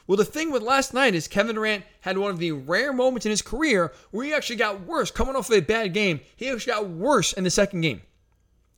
Well, 0.07 0.17
the 0.17 0.25
thing 0.25 0.51
with 0.51 0.63
last 0.63 0.95
night 0.95 1.13
is 1.13 1.27
Kevin 1.27 1.53
Durant 1.53 1.83
had 2.01 2.17
one 2.17 2.31
of 2.31 2.39
the 2.39 2.53
rare 2.53 2.91
moments 2.91 3.27
in 3.27 3.29
his 3.29 3.43
career 3.43 3.93
where 4.09 4.25
he 4.25 4.33
actually 4.33 4.55
got 4.55 4.81
worse. 4.81 5.11
Coming 5.11 5.35
off 5.35 5.51
of 5.51 5.57
a 5.57 5.61
bad 5.61 5.93
game, 5.93 6.21
he 6.35 6.49
actually 6.49 6.73
got 6.73 6.89
worse 6.89 7.33
in 7.33 7.43
the 7.43 7.51
second 7.51 7.81
game. 7.81 8.01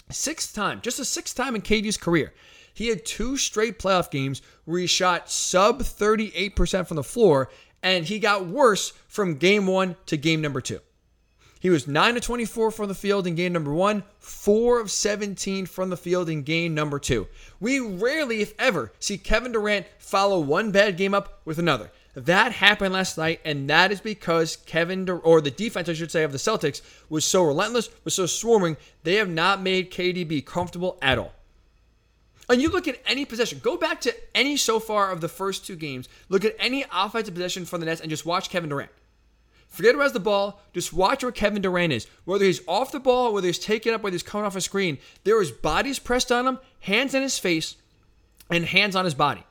Sixth 0.10 0.54
time, 0.54 0.82
just 0.82 0.98
the 0.98 1.06
sixth 1.06 1.38
time 1.38 1.56
in 1.56 1.62
KD's 1.62 1.96
career. 1.96 2.34
He 2.74 2.90
had 2.90 3.06
two 3.06 3.38
straight 3.38 3.80
playoff 3.80 4.12
games 4.12 4.42
where 4.66 4.82
he 4.82 4.88
shot 4.88 5.32
sub 5.32 5.82
38% 5.82 6.88
from 6.88 6.96
the 6.96 7.04
floor, 7.04 7.50
and 7.82 8.04
he 8.04 8.20
got 8.20 8.48
worse 8.48 8.92
from 9.08 9.36
game 9.36 9.66
one 9.66 9.96
to 10.08 10.18
game 10.18 10.42
number 10.42 10.60
two. 10.60 10.82
He 11.60 11.70
was 11.70 11.88
9 11.88 12.14
to 12.16 12.20
24 12.20 12.72
from 12.72 12.88
the 12.88 12.96
field 12.96 13.26
in 13.26 13.36
game 13.36 13.54
number 13.54 13.74
one, 13.74 14.04
4 14.20 14.80
of 14.80 14.92
17 14.92 15.66
from 15.66 15.90
the 15.90 15.98
field 15.98 16.30
in 16.30 16.44
game 16.44 16.74
number 16.74 17.00
two. 17.00 17.28
We 17.60 17.80
rarely, 17.80 18.42
if 18.42 18.54
ever, 18.60 18.92
see 19.00 19.18
Kevin 19.18 19.52
Durant 19.52 19.88
follow 19.98 20.40
one 20.40 20.72
bad 20.72 20.98
game 20.98 21.14
up 21.14 21.42
with 21.46 21.58
another. 21.58 21.92
That 22.14 22.52
happened 22.52 22.94
last 22.94 23.18
night, 23.18 23.42
and 23.46 23.70
that 23.70 23.92
is 23.92 24.02
because 24.02 24.56
Kevin, 24.56 25.06
Dur- 25.06 25.20
or 25.20 25.40
the 25.40 25.52
defense, 25.52 25.88
I 25.88 25.94
should 25.94 26.12
say, 26.12 26.24
of 26.24 26.32
the 26.32 26.40
Celtics 26.40 26.82
was 27.10 27.24
so 27.24 27.44
relentless, 27.44 27.90
was 28.04 28.16
so 28.16 28.26
swarming, 28.26 28.76
they 29.04 29.16
have 29.16 29.30
not 29.30 29.62
made 29.62 29.92
KDB 29.92 30.44
comfortable 30.44 30.98
at 31.02 31.20
all. 31.20 31.34
And 32.50 32.62
you 32.62 32.70
look 32.70 32.88
at 32.88 33.00
any 33.06 33.26
possession, 33.26 33.60
go 33.62 33.78
back 33.78 34.02
to 34.02 34.16
any 34.34 34.58
so 34.58 34.80
far 34.80 35.12
of 35.12 35.22
the 35.22 35.28
first 35.28 35.66
two 35.68 35.76
games, 35.76 36.08
look 36.30 36.46
at 36.46 36.56
any 36.58 36.86
offensive 36.92 37.34
possession 37.34 37.66
from 37.66 37.82
the 37.82 37.86
Nets, 37.86 38.02
and 38.02 38.10
just 38.10 38.26
watch 38.26 38.50
Kevin 38.50 38.70
Durant. 38.70 38.90
Forget 39.68 39.96
who 39.96 40.02
has 40.02 40.14
the 40.14 40.20
ball. 40.20 40.62
Just 40.74 40.94
watch 40.94 41.24
where 41.24 41.32
Kevin 41.32 41.62
Durant 41.62 41.94
is. 41.94 42.08
Whether 42.26 42.46
he's 42.46 42.62
off 42.68 42.92
the 42.92 43.00
ball, 43.00 43.34
whether 43.34 43.48
he's 43.48 43.60
taken 43.60 43.94
up, 43.94 44.02
whether 44.02 44.14
he's 44.14 44.24
coming 44.24 44.46
off 44.46 44.56
a 44.56 44.62
screen, 44.62 44.98
there 45.24 45.42
is 45.42 45.52
bodies 45.52 46.00
pressed 46.00 46.32
on 46.32 46.48
him, 46.48 46.60
hands 46.82 47.14
in 47.14 47.22
his 47.22 47.38
face, 47.38 47.76
and 48.50 48.66
hands 48.66 48.96
on 48.96 49.06
his 49.06 49.14
body. 49.14 49.44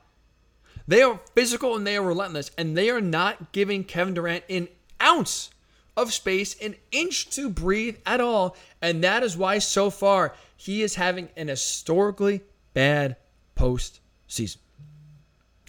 They 0.87 1.01
are 1.01 1.19
physical 1.35 1.75
and 1.75 1.85
they 1.85 1.97
are 1.97 2.01
relentless, 2.01 2.51
and 2.57 2.77
they 2.77 2.89
are 2.89 3.01
not 3.01 3.51
giving 3.51 3.83
Kevin 3.83 4.13
Durant 4.13 4.43
an 4.49 4.69
ounce 5.01 5.49
of 5.97 6.13
space, 6.13 6.55
an 6.61 6.75
inch 6.91 7.29
to 7.31 7.49
breathe 7.49 7.97
at 8.05 8.21
all. 8.21 8.55
And 8.81 9.03
that 9.03 9.23
is 9.23 9.35
why 9.35 9.59
so 9.59 9.89
far 9.89 10.33
he 10.55 10.83
is 10.83 10.95
having 10.95 11.29
an 11.35 11.47
historically 11.47 12.41
bad 12.73 13.17
postseason. 13.57 14.57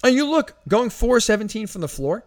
And 0.04 0.14
you 0.14 0.30
look, 0.30 0.56
going 0.68 0.90
4 0.90 1.18
17 1.18 1.66
from 1.66 1.80
the 1.80 1.88
floor, 1.88 2.24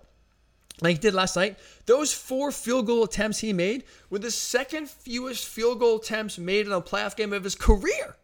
like 0.81 0.95
he 0.95 0.99
did 0.99 1.13
last 1.13 1.35
night, 1.35 1.57
those 1.85 2.13
four 2.13 2.51
field 2.51 2.87
goal 2.87 3.03
attempts 3.03 3.39
he 3.39 3.53
made 3.53 3.83
were 4.09 4.19
the 4.19 4.31
second 4.31 4.89
fewest 4.89 5.47
field 5.47 5.79
goal 5.79 5.97
attempts 5.97 6.37
made 6.37 6.65
in 6.65 6.71
a 6.71 6.81
playoff 6.81 7.15
game 7.15 7.33
of 7.33 7.43
his 7.43 7.55
career. 7.55 8.15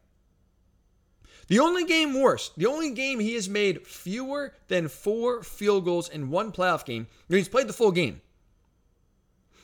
The 1.48 1.60
only 1.60 1.86
game 1.86 2.14
worse, 2.14 2.52
the 2.58 2.66
only 2.66 2.92
game 2.92 3.20
he 3.20 3.34
has 3.36 3.48
made 3.48 3.88
fewer 3.88 4.54
than 4.68 4.90
four 4.90 5.44
field 5.44 5.86
goals 5.86 6.10
in 6.10 6.30
one 6.30 6.52
playoff 6.52 6.86
game, 6.86 7.08
he's 7.30 7.48
played 7.48 7.68
the 7.68 7.74
full 7.74 7.92
game, 7.92 8.22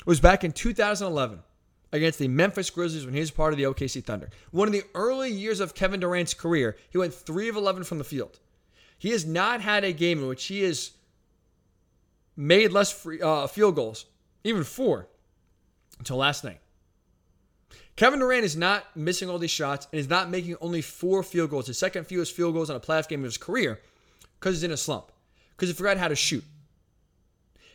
was 0.05 0.21
back 0.21 0.43
in 0.45 0.53
2011 0.53 1.39
against 1.91 2.19
the 2.19 2.27
Memphis 2.29 2.69
Grizzlies 2.69 3.05
when 3.05 3.13
he 3.13 3.19
was 3.19 3.31
part 3.31 3.53
of 3.53 3.57
the 3.57 3.65
OKC 3.65 4.03
Thunder. 4.03 4.29
One 4.51 4.67
of 4.67 4.73
the 4.73 4.83
early 4.95 5.31
years 5.31 5.59
of 5.59 5.75
Kevin 5.75 5.99
Durant's 5.99 6.33
career, 6.33 6.77
he 6.89 6.97
went 6.97 7.13
3 7.13 7.49
of 7.49 7.55
11 7.57 7.83
from 7.83 7.97
the 7.97 8.03
field. 8.03 8.39
He 8.97 9.09
has 9.09 9.25
not 9.25 9.59
had 9.59 9.83
a 9.83 9.91
game 9.91 10.19
in 10.19 10.27
which 10.27 10.45
he 10.45 10.63
is 10.63 10.91
made 12.35 12.71
less 12.71 12.91
free, 12.91 13.21
uh, 13.21 13.47
field 13.47 13.75
goals, 13.75 14.05
even 14.43 14.63
four, 14.63 15.07
until 15.99 16.17
last 16.17 16.43
night. 16.43 16.59
Kevin 17.95 18.19
Durant 18.19 18.43
is 18.43 18.57
not 18.57 18.95
missing 18.95 19.29
all 19.29 19.37
these 19.37 19.51
shots 19.51 19.87
and 19.91 19.99
is 19.99 20.09
not 20.09 20.29
making 20.29 20.55
only 20.61 20.81
four 20.81 21.21
field 21.21 21.51
goals, 21.51 21.67
his 21.67 21.77
second 21.77 22.05
fewest 22.05 22.35
field 22.35 22.53
goals 22.55 22.69
on 22.69 22.75
a 22.75 22.79
playoff 22.79 23.07
game 23.07 23.19
of 23.19 23.25
his 23.25 23.37
career, 23.37 23.79
because 24.39 24.55
he's 24.55 24.63
in 24.63 24.71
a 24.71 24.77
slump, 24.77 25.11
because 25.51 25.69
he 25.69 25.75
forgot 25.75 25.97
how 25.97 26.07
to 26.07 26.15
shoot. 26.15 26.43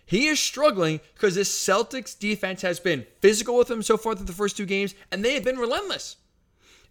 He 0.05 0.27
is 0.27 0.41
struggling 0.41 1.01
because 1.15 1.35
this 1.35 1.51
Celtics 1.51 2.19
defense 2.19 2.63
has 2.63 2.81
been 2.81 3.07
physical 3.21 3.57
with 3.59 3.71
him 3.71 3.83
so 3.83 3.99
far 3.99 4.15
through 4.15 4.25
the 4.25 4.33
first 4.33 4.57
two 4.57 4.65
games, 4.65 4.95
and 5.13 5.23
they 5.23 5.35
have 5.35 5.45
been 5.45 5.59
relentless. 5.59 6.17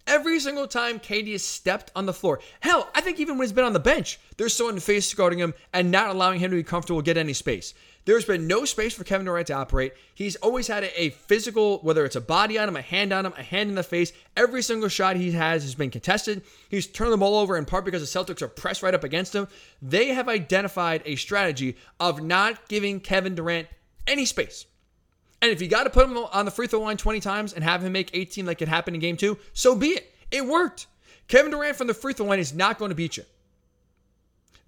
Every 0.08 0.40
single 0.40 0.68
time 0.68 1.02
KD 1.02 1.34
has 1.34 1.44
stepped 1.44 1.92
on 1.94 2.06
the 2.06 2.14
floor. 2.14 2.40
Hell, 2.62 2.90
I 2.96 3.02
think 3.02 3.20
even 3.20 3.38
when 3.38 3.46
he's 3.46 3.52
been 3.52 3.66
on 3.66 3.74
the 3.74 3.80
bench, 3.80 4.20
there's 4.38 4.54
someone 4.54 4.80
face 4.80 5.14
guarding 5.14 5.40
him 5.40 5.54
and 5.74 5.92
not 5.92 6.10
allowing 6.10 6.40
him 6.40 6.50
to 6.52 6.56
be 6.56 6.64
comfortable 6.64 7.02
get 7.02 7.18
any 7.18 7.34
space. 7.34 7.74
There's 8.06 8.24
been 8.24 8.48
no 8.48 8.64
space 8.64 8.94
for 8.94 9.04
Kevin 9.04 9.26
Durant 9.26 9.48
to 9.48 9.54
operate. 9.54 9.92
He's 10.16 10.38
always 10.38 10.68
had 10.68 10.86
a, 10.86 11.02
a, 11.02 11.10
physical, 11.10 11.80
whether 11.80 12.06
it's 12.06 12.16
a 12.16 12.22
body 12.22 12.58
on 12.58 12.70
him, 12.70 12.78
a 12.78 12.82
hand 12.82 13.12
on 13.12 13.26
him, 13.26 13.34
a 13.38 13.44
hand 13.44 13.68
in 13.68 13.76
the 13.76 13.84
face. 13.84 14.14
Every 14.38 14.62
single 14.62 14.88
shot 14.88 15.18
he 15.18 15.32
has 15.34 15.64
has 15.64 15.76
been 15.76 15.92
contested. 15.92 16.42
He's 16.70 16.88
turned 16.88 17.12
the 17.12 17.18
ball 17.18 17.38
over 17.38 17.58
in 17.58 17.66
part 17.66 17.84
because 17.84 18.02
the 18.02 18.20
Celtics 18.20 18.42
are 18.42 18.48
pressed 18.48 18.82
right 18.82 18.94
up 18.94 19.04
against 19.04 19.36
him. 19.36 19.50
They 19.82 20.08
have 20.14 20.30
identified 20.30 21.02
a 21.04 21.18
strategy 21.18 21.76
of 22.00 22.24
not 22.24 22.70
giving 22.70 23.02
Kevin 23.02 23.36
Durant 23.36 23.68
any 24.08 24.24
space. 24.24 24.68
And 25.41 25.51
if 25.51 25.61
you 25.61 25.68
got 25.68 25.84
to 25.84 25.89
put 25.89 26.05
him 26.05 26.18
on 26.18 26.45
the 26.45 26.51
free 26.51 26.68
throw 26.68 26.81
line 26.81 26.97
20 26.97 27.19
times 27.19 27.53
and 27.53 27.64
have 27.64 27.84
him 27.84 27.91
make 27.91 28.09
18 28.14 28.45
like 28.45 28.61
it 28.61 28.68
happened 28.68 28.95
in 28.95 29.01
game 29.01 29.18
two, 29.18 29.38
so 29.53 29.76
be 29.76 29.89
it. 29.89 30.14
It 30.31 30.45
worked. 30.45 30.88
Kevin 31.27 31.51
Durant 31.51 31.76
from 31.76 31.88
the 31.88 31.93
free 31.93 32.14
throw 32.14 32.26
line 32.26 32.39
is 32.39 32.53
not 32.53 32.80
going 32.80 32.89
to 32.89 32.95
beat 32.95 33.18
you. 33.18 33.23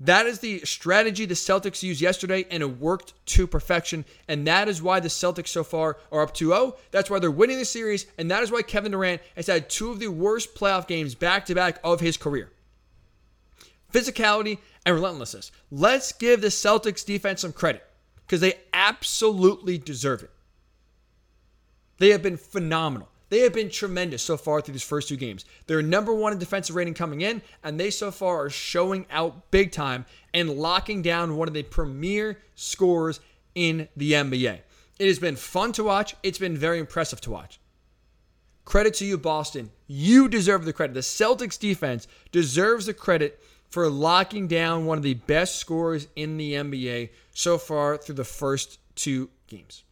That 0.01 0.27
is 0.27 0.39
the 0.39 0.59
strategy 0.59 1.25
the 1.25 1.33
Celtics 1.33 1.83
used 1.83 1.99
yesterday, 1.99 2.45
and 2.49 2.63
it 2.63 2.79
worked 2.79 3.13
to 3.27 3.45
perfection. 3.45 4.05
And 4.29 4.47
that 4.47 4.69
is 4.69 4.81
why 4.81 5.01
the 5.01 5.09
Celtics 5.09 5.49
so 5.49 5.63
far 5.63 5.97
are 6.11 6.21
up 6.21 6.33
2 6.33 6.47
0. 6.47 6.77
That's 6.91 7.09
why 7.09 7.19
they're 7.19 7.29
winning 7.29 7.57
the 7.57 7.65
series. 7.65 8.05
And 8.17 8.31
that 8.31 8.41
is 8.41 8.51
why 8.51 8.61
Kevin 8.61 8.93
Durant 8.93 9.21
has 9.35 9.47
had 9.47 9.69
two 9.69 9.91
of 9.91 9.99
the 9.99 10.07
worst 10.07 10.55
playoff 10.55 10.87
games 10.87 11.15
back 11.15 11.45
to 11.47 11.55
back 11.55 11.79
of 11.83 11.99
his 11.99 12.15
career. 12.15 12.51
Physicality 13.91 14.59
and 14.85 14.95
relentlessness. 14.95 15.51
Let's 15.69 16.13
give 16.13 16.39
the 16.39 16.47
Celtics 16.47 17.05
defense 17.05 17.41
some 17.41 17.51
credit 17.51 17.85
because 18.25 18.39
they 18.39 18.53
absolutely 18.73 19.77
deserve 19.77 20.23
it. 20.23 20.31
They 21.99 22.09
have 22.09 22.23
been 22.23 22.37
phenomenal. 22.37 23.09
They 23.29 23.41
have 23.41 23.53
been 23.53 23.69
tremendous 23.69 24.23
so 24.23 24.37
far 24.37 24.59
through 24.59 24.73
these 24.73 24.83
first 24.83 25.07
two 25.07 25.15
games. 25.15 25.45
They're 25.67 25.83
number 25.83 26.13
one 26.13 26.33
in 26.33 26.39
defensive 26.39 26.75
rating 26.75 26.95
coming 26.95 27.21
in, 27.21 27.43
and 27.63 27.79
they 27.79 27.91
so 27.91 28.09
far 28.09 28.45
are 28.45 28.49
showing 28.49 29.05
out 29.11 29.51
big 29.51 29.71
time 29.71 30.05
and 30.33 30.49
locking 30.49 31.03
down 31.03 31.37
one 31.37 31.47
of 31.47 31.53
the 31.53 31.63
premier 31.63 32.39
scores 32.55 33.19
in 33.53 33.87
the 33.95 34.13
NBA. 34.13 34.61
It 34.97 35.07
has 35.07 35.19
been 35.19 35.35
fun 35.35 35.71
to 35.73 35.83
watch. 35.83 36.15
It's 36.23 36.39
been 36.39 36.57
very 36.57 36.79
impressive 36.79 37.21
to 37.21 37.31
watch. 37.31 37.59
Credit 38.65 38.93
to 38.95 39.05
you, 39.05 39.17
Boston. 39.17 39.71
You 39.87 40.27
deserve 40.27 40.65
the 40.65 40.73
credit. 40.73 40.93
The 40.93 40.99
Celtics 40.99 41.59
defense 41.59 42.07
deserves 42.31 42.87
the 42.87 42.93
credit 42.93 43.41
for 43.69 43.89
locking 43.89 44.47
down 44.47 44.85
one 44.85 44.97
of 44.97 45.03
the 45.03 45.13
best 45.13 45.55
scorers 45.55 46.07
in 46.15 46.37
the 46.37 46.53
NBA 46.53 47.09
so 47.33 47.57
far 47.57 47.97
through 47.97 48.15
the 48.15 48.23
first 48.23 48.79
two 48.95 49.29
games. 49.47 49.83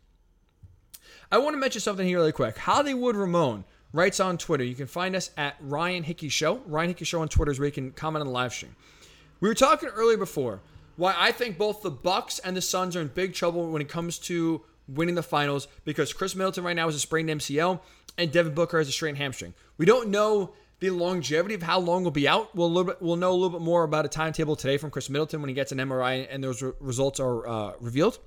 I 1.31 1.39
want 1.39 1.53
to 1.53 1.57
mention 1.57 1.81
something 1.81 2.07
here 2.07 2.19
really 2.19 2.31
quick. 2.31 2.57
Hollywood 2.57 3.15
Ramon 3.15 3.65
writes 3.91 4.19
on 4.19 4.37
Twitter. 4.37 4.63
You 4.63 4.75
can 4.75 4.87
find 4.87 5.15
us 5.15 5.31
at 5.35 5.55
Ryan 5.59 6.03
Hickey 6.03 6.29
Show. 6.29 6.61
Ryan 6.65 6.89
Hickey 6.89 7.03
Show 7.03 7.21
on 7.21 7.27
Twitter 7.27 7.51
is 7.51 7.59
where 7.59 7.65
you 7.65 7.71
can 7.71 7.91
comment 7.91 8.21
on 8.21 8.27
the 8.27 8.33
live 8.33 8.53
stream. 8.53 8.75
We 9.41 9.49
were 9.49 9.55
talking 9.55 9.89
earlier 9.89 10.17
before 10.17 10.61
why 10.95 11.15
I 11.17 11.31
think 11.31 11.57
both 11.57 11.81
the 11.81 11.91
Bucks 11.91 12.39
and 12.39 12.55
the 12.55 12.61
Suns 12.61 12.95
are 12.95 13.01
in 13.01 13.07
big 13.07 13.33
trouble 13.33 13.69
when 13.69 13.81
it 13.81 13.89
comes 13.89 14.17
to 14.19 14.61
winning 14.87 15.15
the 15.15 15.23
finals 15.23 15.67
because 15.83 16.13
Khris 16.13 16.33
Middleton 16.33 16.63
right 16.63 16.75
now 16.75 16.87
is 16.87 16.95
a 16.95 16.99
sprained 16.99 17.29
MCL 17.29 17.79
and 18.17 18.31
Devin 18.31 18.53
Booker 18.53 18.77
has 18.77 18.87
a 18.87 18.91
strained 18.91 19.17
hamstring. 19.17 19.53
We 19.77 19.85
don't 19.85 20.09
know 20.09 20.53
the 20.79 20.91
longevity 20.91 21.55
of 21.55 21.61
how 21.61 21.79
long 21.79 22.03
will 22.03 22.11
be 22.11 22.27
out. 22.27 22.55
We'll 22.55 22.83
bit, 22.83 23.01
we'll 23.01 23.17
know 23.17 23.31
a 23.31 23.33
little 23.33 23.59
bit 23.59 23.61
more 23.61 23.83
about 23.83 24.05
a 24.05 24.09
timetable 24.09 24.55
today 24.55 24.77
from 24.77 24.91
Khris 24.91 25.09
Middleton 25.09 25.41
when 25.41 25.49
he 25.49 25.53
gets 25.53 25.71
an 25.71 25.77
MRI 25.79 26.27
and 26.29 26.43
those 26.43 26.61
re- 26.61 26.71
results 26.79 27.19
are 27.19 27.47
uh, 27.47 27.73
revealed. 27.79 28.17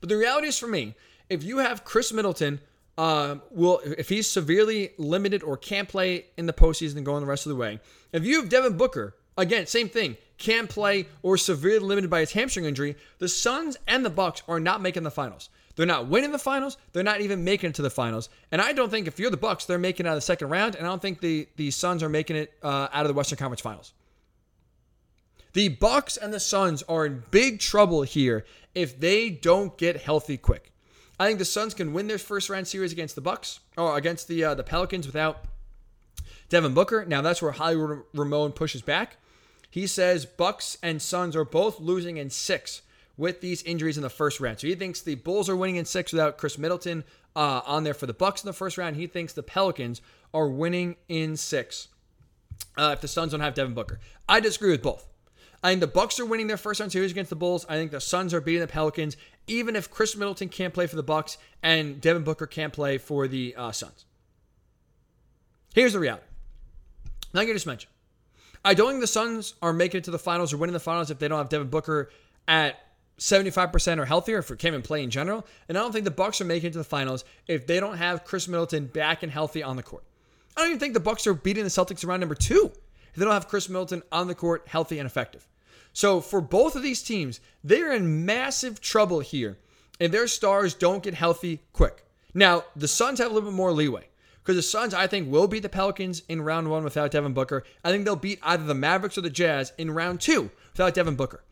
But 0.00 0.10
the 0.10 0.16
reality 0.16 0.48
is 0.48 0.58
for 0.58 0.68
me 0.68 0.94
if 1.28 1.42
you 1.42 1.58
have 1.58 1.84
Khris 1.84 2.12
Middleton, 2.12 2.60
um, 2.96 3.42
will 3.50 3.80
if 3.84 4.08
he's 4.08 4.28
severely 4.28 4.90
limited 4.98 5.42
or 5.42 5.56
can't 5.56 5.88
play 5.88 6.26
in 6.36 6.46
the 6.46 6.52
postseason 6.52 6.96
and 6.96 7.06
going 7.06 7.20
the 7.20 7.26
rest 7.28 7.46
of 7.46 7.50
the 7.50 7.56
way, 7.56 7.80
if 8.12 8.24
you 8.24 8.40
have 8.40 8.48
Devin 8.48 8.76
Booker, 8.76 9.14
again, 9.36 9.66
same 9.66 9.88
thing, 9.88 10.16
can't 10.36 10.68
play 10.68 11.06
or 11.22 11.36
severely 11.36 11.86
limited 11.86 12.10
by 12.10 12.20
his 12.20 12.32
hamstring 12.32 12.64
injury, 12.64 12.96
the 13.18 13.28
Suns 13.28 13.76
and 13.86 14.04
the 14.04 14.10
Bucks 14.10 14.42
are 14.48 14.60
not 14.60 14.80
making 14.80 15.04
the 15.04 15.10
finals. 15.10 15.48
They're 15.76 15.86
not 15.86 16.08
winning 16.08 16.32
the 16.32 16.40
finals. 16.40 16.76
They're 16.92 17.04
not 17.04 17.20
even 17.20 17.44
making 17.44 17.70
it 17.70 17.76
to 17.76 17.82
the 17.82 17.90
finals. 17.90 18.28
And 18.50 18.60
I 18.60 18.72
don't 18.72 18.90
think 18.90 19.06
if 19.06 19.20
you're 19.20 19.30
the 19.30 19.36
Bucks, 19.36 19.64
they're 19.64 19.78
making 19.78 20.06
it 20.06 20.08
out 20.08 20.14
of 20.14 20.16
the 20.16 20.22
second 20.22 20.48
round. 20.48 20.74
And 20.74 20.84
I 20.84 20.90
don't 20.90 21.00
think 21.00 21.20
the 21.20 21.48
the 21.54 21.70
Suns 21.70 22.02
are 22.02 22.08
making 22.08 22.34
it 22.34 22.52
uh, 22.64 22.88
out 22.92 23.04
of 23.04 23.08
the 23.08 23.14
Western 23.14 23.38
Conference 23.38 23.60
Finals. 23.60 23.92
The 25.52 25.68
Bucks 25.68 26.16
and 26.16 26.32
the 26.32 26.40
Suns 26.40 26.82
are 26.82 27.06
in 27.06 27.22
big 27.30 27.60
trouble 27.60 28.02
here 28.02 28.44
if 28.74 28.98
they 28.98 29.30
don't 29.30 29.78
get 29.78 29.96
healthy 29.96 30.36
quick. 30.36 30.72
I 31.18 31.26
think 31.26 31.38
the 31.38 31.44
Suns 31.44 31.74
can 31.74 31.92
win 31.92 32.06
their 32.06 32.18
first 32.18 32.48
round 32.48 32.68
series 32.68 32.92
against 32.92 33.14
the 33.14 33.20
Bucks 33.20 33.60
or 33.76 33.96
against 33.96 34.28
the 34.28 34.44
uh, 34.44 34.54
the 34.54 34.62
Pelicans 34.62 35.06
without 35.06 35.44
Devin 36.48 36.74
Booker. 36.74 37.04
Now 37.04 37.22
that's 37.22 37.42
where 37.42 37.52
Hollywood 37.52 38.02
Ramon 38.14 38.52
pushes 38.52 38.82
back. 38.82 39.16
He 39.70 39.86
says 39.86 40.24
Bucks 40.24 40.78
and 40.82 41.02
Suns 41.02 41.36
are 41.36 41.44
both 41.44 41.80
losing 41.80 42.16
in 42.16 42.30
six 42.30 42.82
with 43.16 43.40
these 43.40 43.62
injuries 43.64 43.96
in 43.96 44.02
the 44.02 44.10
first 44.10 44.40
round. 44.40 44.60
So 44.60 44.68
he 44.68 44.74
thinks 44.74 45.00
the 45.00 45.16
Bulls 45.16 45.48
are 45.48 45.56
winning 45.56 45.76
in 45.76 45.84
six 45.84 46.12
without 46.12 46.38
Khris 46.38 46.56
Middleton 46.56 47.04
uh, 47.34 47.62
on 47.66 47.84
there 47.84 47.94
for 47.94 48.06
the 48.06 48.14
Bucks 48.14 48.42
in 48.42 48.46
the 48.46 48.52
first 48.52 48.78
round. 48.78 48.96
He 48.96 49.06
thinks 49.06 49.32
the 49.32 49.42
Pelicans 49.42 50.00
are 50.32 50.48
winning 50.48 50.96
in 51.08 51.36
six 51.36 51.88
uh, 52.76 52.90
if 52.94 53.00
the 53.00 53.08
Suns 53.08 53.32
don't 53.32 53.40
have 53.40 53.54
Devin 53.54 53.74
Booker. 53.74 53.98
I 54.28 54.40
disagree 54.40 54.70
with 54.70 54.82
both. 54.82 55.06
I 55.62 55.70
think 55.70 55.80
the 55.80 55.88
Bucks 55.88 56.20
are 56.20 56.26
winning 56.26 56.46
their 56.46 56.56
first 56.56 56.78
round 56.78 56.92
series 56.92 57.10
against 57.10 57.30
the 57.30 57.36
Bulls. 57.36 57.66
I 57.68 57.74
think 57.74 57.90
the 57.90 58.00
Suns 58.00 58.32
are 58.32 58.40
beating 58.40 58.60
the 58.60 58.68
Pelicans, 58.68 59.16
even 59.48 59.76
if 59.76 59.90
Khris 59.90 60.16
Middleton 60.16 60.48
can't 60.48 60.74
play 60.74 60.86
for 60.86 60.96
the 60.96 61.02
Bucks 61.02 61.38
and 61.62 62.00
Devin 62.00 62.24
Booker 62.24 62.46
can't 62.46 62.72
play 62.72 62.98
for 62.98 63.28
the 63.28 63.54
uh, 63.56 63.72
Suns. 63.72 64.04
Here's 65.74 65.92
the 65.92 66.00
reality. 66.00 66.24
Like 67.32 67.48
I 67.48 67.52
just 67.52 67.66
mentioned, 67.66 67.92
I 68.64 68.74
don't 68.74 68.90
think 68.90 69.00
the 69.00 69.06
Suns 69.06 69.54
are 69.62 69.72
making 69.72 69.98
it 69.98 70.04
to 70.04 70.10
the 70.10 70.18
finals 70.18 70.52
or 70.52 70.56
winning 70.56 70.72
the 70.72 70.80
finals 70.80 71.10
if 71.10 71.18
they 71.18 71.28
don't 71.28 71.38
have 71.38 71.48
Devin 71.48 71.68
Booker 71.68 72.10
at 72.46 72.80
75% 73.18 73.98
or 73.98 74.04
healthier 74.04 74.38
if 74.38 74.50
we 74.50 74.56
can't 74.56 74.72
even 74.72 74.82
play 74.82 75.02
in 75.02 75.10
general. 75.10 75.46
And 75.68 75.76
I 75.76 75.80
don't 75.80 75.92
think 75.92 76.04
the 76.04 76.10
Bucks 76.10 76.40
are 76.40 76.44
making 76.44 76.68
it 76.68 76.72
to 76.72 76.78
the 76.78 76.84
finals 76.84 77.24
if 77.46 77.66
they 77.66 77.80
don't 77.80 77.96
have 77.96 78.24
Khris 78.24 78.48
Middleton 78.48 78.86
back 78.86 79.22
and 79.22 79.30
healthy 79.30 79.62
on 79.62 79.76
the 79.76 79.82
court. 79.82 80.04
I 80.56 80.60
don't 80.62 80.70
even 80.70 80.80
think 80.80 80.94
the 80.94 81.00
Bucks 81.00 81.26
are 81.26 81.34
beating 81.34 81.64
the 81.64 81.70
Celtics 81.70 82.04
around 82.04 82.20
number 82.20 82.34
two 82.34 82.72
if 83.10 83.16
they 83.16 83.24
don't 83.24 83.34
have 83.34 83.48
Khris 83.48 83.68
Middleton 83.68 84.02
on 84.10 84.28
the 84.28 84.34
court 84.34 84.64
healthy 84.66 84.98
and 84.98 85.06
effective. 85.06 85.46
So 85.98 86.20
for 86.20 86.40
both 86.40 86.76
of 86.76 86.84
these 86.84 87.02
teams, 87.02 87.40
they're 87.64 87.92
in 87.92 88.24
massive 88.24 88.80
trouble 88.80 89.18
here 89.18 89.58
if 89.98 90.12
their 90.12 90.28
stars 90.28 90.72
don't 90.72 91.02
get 91.02 91.14
healthy 91.14 91.62
quick. 91.72 92.04
Now, 92.32 92.62
the 92.76 92.86
Suns 92.86 93.18
have 93.18 93.32
a 93.32 93.34
little 93.34 93.50
bit 93.50 93.56
more 93.56 93.72
leeway 93.72 94.06
because 94.36 94.54
the 94.54 94.62
Suns, 94.62 94.94
I 94.94 95.08
think, 95.08 95.28
will 95.28 95.48
beat 95.48 95.64
the 95.64 95.68
Pelicans 95.68 96.22
in 96.28 96.42
round 96.42 96.70
one 96.70 96.84
without 96.84 97.10
Devin 97.10 97.32
Booker. 97.34 97.64
I 97.84 97.90
think 97.90 98.04
they'll 98.04 98.14
beat 98.14 98.38
either 98.44 98.62
the 98.62 98.76
Mavericks 98.76 99.18
or 99.18 99.22
the 99.22 99.28
Jazz 99.28 99.72
in 99.76 99.90
round 99.90 100.20
two 100.20 100.52
without 100.70 100.94
Devin 100.94 101.16
Booker. 101.16 101.42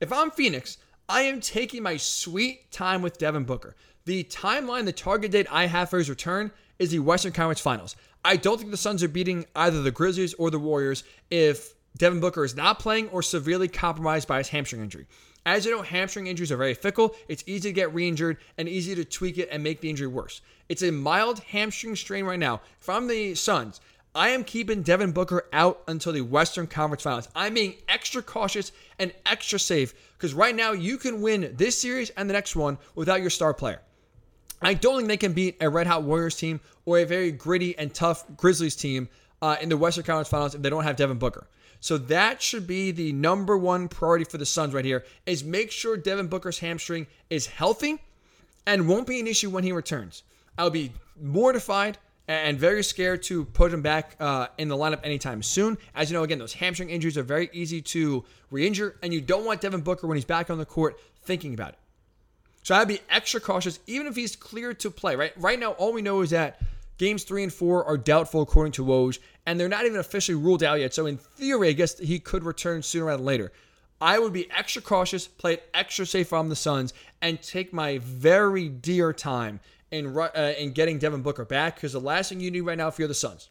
If 0.00 0.12
I'm 0.12 0.32
Phoenix, 0.32 0.78
I 1.08 1.22
am 1.22 1.40
taking 1.40 1.84
my 1.84 1.96
sweet 1.96 2.72
time 2.72 3.02
with 3.02 3.18
Devin 3.18 3.44
Booker. 3.44 3.76
The 4.04 4.24
timeline, 4.24 4.84
the 4.84 4.92
target 4.92 5.30
date 5.30 5.46
I 5.48 5.66
have 5.66 5.90
for 5.90 5.98
his 5.98 6.10
return 6.10 6.50
is 6.80 6.90
the 6.90 6.98
Western 6.98 7.30
Conference 7.30 7.60
Finals. 7.60 7.94
I 8.24 8.34
don't 8.34 8.58
think 8.58 8.72
the 8.72 8.76
Suns 8.76 9.04
are 9.04 9.08
beating 9.08 9.46
either 9.54 9.80
the 9.80 9.92
Grizzlies 9.92 10.34
or 10.34 10.50
the 10.50 10.58
Warriors 10.58 11.04
if 11.30 11.74
Devin 11.96 12.20
Booker 12.20 12.44
is 12.44 12.56
not 12.56 12.78
playing 12.78 13.08
or 13.08 13.22
severely 13.22 13.68
compromised 13.68 14.26
by 14.26 14.38
his 14.38 14.48
hamstring 14.48 14.82
injury. 14.82 15.06
As 15.44 15.64
you 15.64 15.72
know, 15.72 15.82
hamstring 15.82 16.28
injuries 16.28 16.52
are 16.52 16.56
very 16.56 16.74
fickle. 16.74 17.14
It's 17.28 17.42
easy 17.46 17.68
to 17.68 17.72
get 17.72 17.92
re 17.92 18.06
injured 18.06 18.38
and 18.56 18.68
easy 18.68 18.94
to 18.94 19.04
tweak 19.04 19.38
it 19.38 19.48
and 19.50 19.62
make 19.62 19.80
the 19.80 19.90
injury 19.90 20.06
worse. 20.06 20.40
It's 20.68 20.82
a 20.82 20.92
mild 20.92 21.40
hamstring 21.40 21.96
strain 21.96 22.24
right 22.24 22.38
now. 22.38 22.60
If 22.80 22.88
I'm 22.88 23.08
the 23.08 23.34
Suns, 23.34 23.80
I 24.14 24.28
am 24.28 24.44
keeping 24.44 24.82
Devin 24.82 25.12
Booker 25.12 25.48
out 25.52 25.82
until 25.88 26.12
the 26.12 26.20
Western 26.20 26.66
Conference 26.66 27.02
Finals. 27.02 27.28
I'm 27.34 27.54
being 27.54 27.74
extra 27.88 28.22
cautious 28.22 28.70
and 28.98 29.12
extra 29.26 29.58
safe 29.58 29.94
because 30.16 30.34
right 30.34 30.54
now 30.54 30.72
you 30.72 30.98
can 30.98 31.22
win 31.22 31.54
this 31.56 31.80
series 31.80 32.10
and 32.10 32.28
the 32.28 32.34
next 32.34 32.54
one 32.54 32.78
without 32.94 33.20
your 33.20 33.30
star 33.30 33.54
player. 33.54 33.80
I 34.60 34.74
don't 34.74 34.96
think 34.96 35.08
they 35.08 35.16
can 35.16 35.32
beat 35.32 35.56
a 35.60 35.68
Red 35.68 35.86
Hot 35.88 36.04
Warriors 36.04 36.36
team 36.36 36.60
or 36.84 36.98
a 36.98 37.04
very 37.04 37.32
gritty 37.32 37.76
and 37.76 37.92
tough 37.92 38.24
Grizzlies 38.36 38.76
team 38.76 39.08
uh, 39.42 39.56
in 39.60 39.68
the 39.68 39.76
Western 39.76 40.04
Conference 40.04 40.28
Finals 40.28 40.54
if 40.54 40.62
they 40.62 40.70
don't 40.70 40.84
have 40.84 40.96
Devin 40.96 41.18
Booker. 41.18 41.46
So 41.80 41.98
that 41.98 42.40
should 42.40 42.66
be 42.66 42.92
the 42.92 43.12
number 43.12 43.58
one 43.58 43.88
priority 43.88 44.24
for 44.24 44.38
the 44.38 44.46
Suns 44.46 44.72
right 44.72 44.84
here 44.84 45.04
is 45.26 45.42
make 45.42 45.72
sure 45.72 45.96
Devin 45.96 46.28
Booker's 46.28 46.60
hamstring 46.60 47.08
is 47.28 47.46
healthy 47.48 47.98
and 48.66 48.88
won't 48.88 49.06
be 49.06 49.18
an 49.18 49.26
issue 49.26 49.50
when 49.50 49.64
he 49.64 49.72
returns. 49.72 50.22
I'll 50.56 50.70
be 50.70 50.92
mortified 51.20 51.98
and 52.28 52.56
very 52.56 52.84
scared 52.84 53.22
to 53.24 53.44
put 53.46 53.72
him 53.72 53.82
back 53.82 54.14
uh, 54.20 54.46
in 54.58 54.68
the 54.68 54.76
lineup 54.76 55.00
anytime 55.02 55.42
soon. 55.42 55.76
As 55.94 56.08
you 56.08 56.16
know, 56.16 56.22
again, 56.22 56.38
those 56.38 56.54
hamstring 56.54 56.90
injuries 56.90 57.18
are 57.18 57.24
very 57.24 57.50
easy 57.52 57.82
to 57.82 58.24
re-injure, 58.50 58.96
and 59.02 59.12
you 59.12 59.20
don't 59.20 59.44
want 59.44 59.60
Devin 59.60 59.80
Booker 59.80 60.06
when 60.06 60.16
he's 60.16 60.24
back 60.24 60.50
on 60.50 60.58
the 60.58 60.64
court 60.64 61.00
thinking 61.24 61.52
about 61.52 61.70
it. 61.70 61.78
So 62.62 62.76
I'd 62.76 62.86
be 62.86 63.00
extra 63.10 63.40
cautious, 63.40 63.80
even 63.88 64.06
if 64.06 64.14
he's 64.14 64.36
cleared 64.36 64.78
to 64.80 64.90
play. 64.90 65.16
Right, 65.16 65.32
right 65.36 65.58
now, 65.58 65.72
all 65.72 65.92
we 65.92 66.00
know 66.00 66.20
is 66.20 66.30
that 66.30 66.60
games 66.96 67.24
three 67.24 67.42
and 67.42 67.52
four 67.52 67.84
are 67.84 67.98
doubtful 67.98 68.40
according 68.40 68.72
to 68.72 68.84
Woj, 68.84 69.18
and 69.46 69.58
they're 69.58 69.68
not 69.68 69.84
even 69.84 69.98
officially 69.98 70.36
ruled 70.36 70.62
out 70.62 70.80
yet. 70.80 70.94
So 70.94 71.06
in 71.06 71.16
theory, 71.16 71.68
I 71.68 71.72
guess 71.72 71.98
he 71.98 72.18
could 72.18 72.44
return 72.44 72.82
sooner 72.82 73.06
rather 73.06 73.18
than 73.18 73.26
later. 73.26 73.52
I 74.00 74.18
would 74.18 74.32
be 74.32 74.50
extra 74.50 74.82
cautious, 74.82 75.28
play 75.28 75.54
it 75.54 75.68
extra 75.74 76.04
safe 76.06 76.32
on 76.32 76.48
the 76.48 76.56
Suns, 76.56 76.92
and 77.20 77.40
take 77.40 77.72
my 77.72 77.98
very 77.98 78.68
dear 78.68 79.12
time 79.12 79.60
in 79.92 80.16
uh, 80.16 80.54
in 80.58 80.72
getting 80.72 80.98
Devin 80.98 81.22
Booker 81.22 81.44
back 81.44 81.76
because 81.76 81.92
the 81.92 82.00
last 82.00 82.28
thing 82.28 82.40
you 82.40 82.50
need 82.50 82.62
right 82.62 82.78
now 82.78 82.88
if 82.88 82.98
you're 82.98 83.06
the 83.06 83.14
Suns 83.14 83.50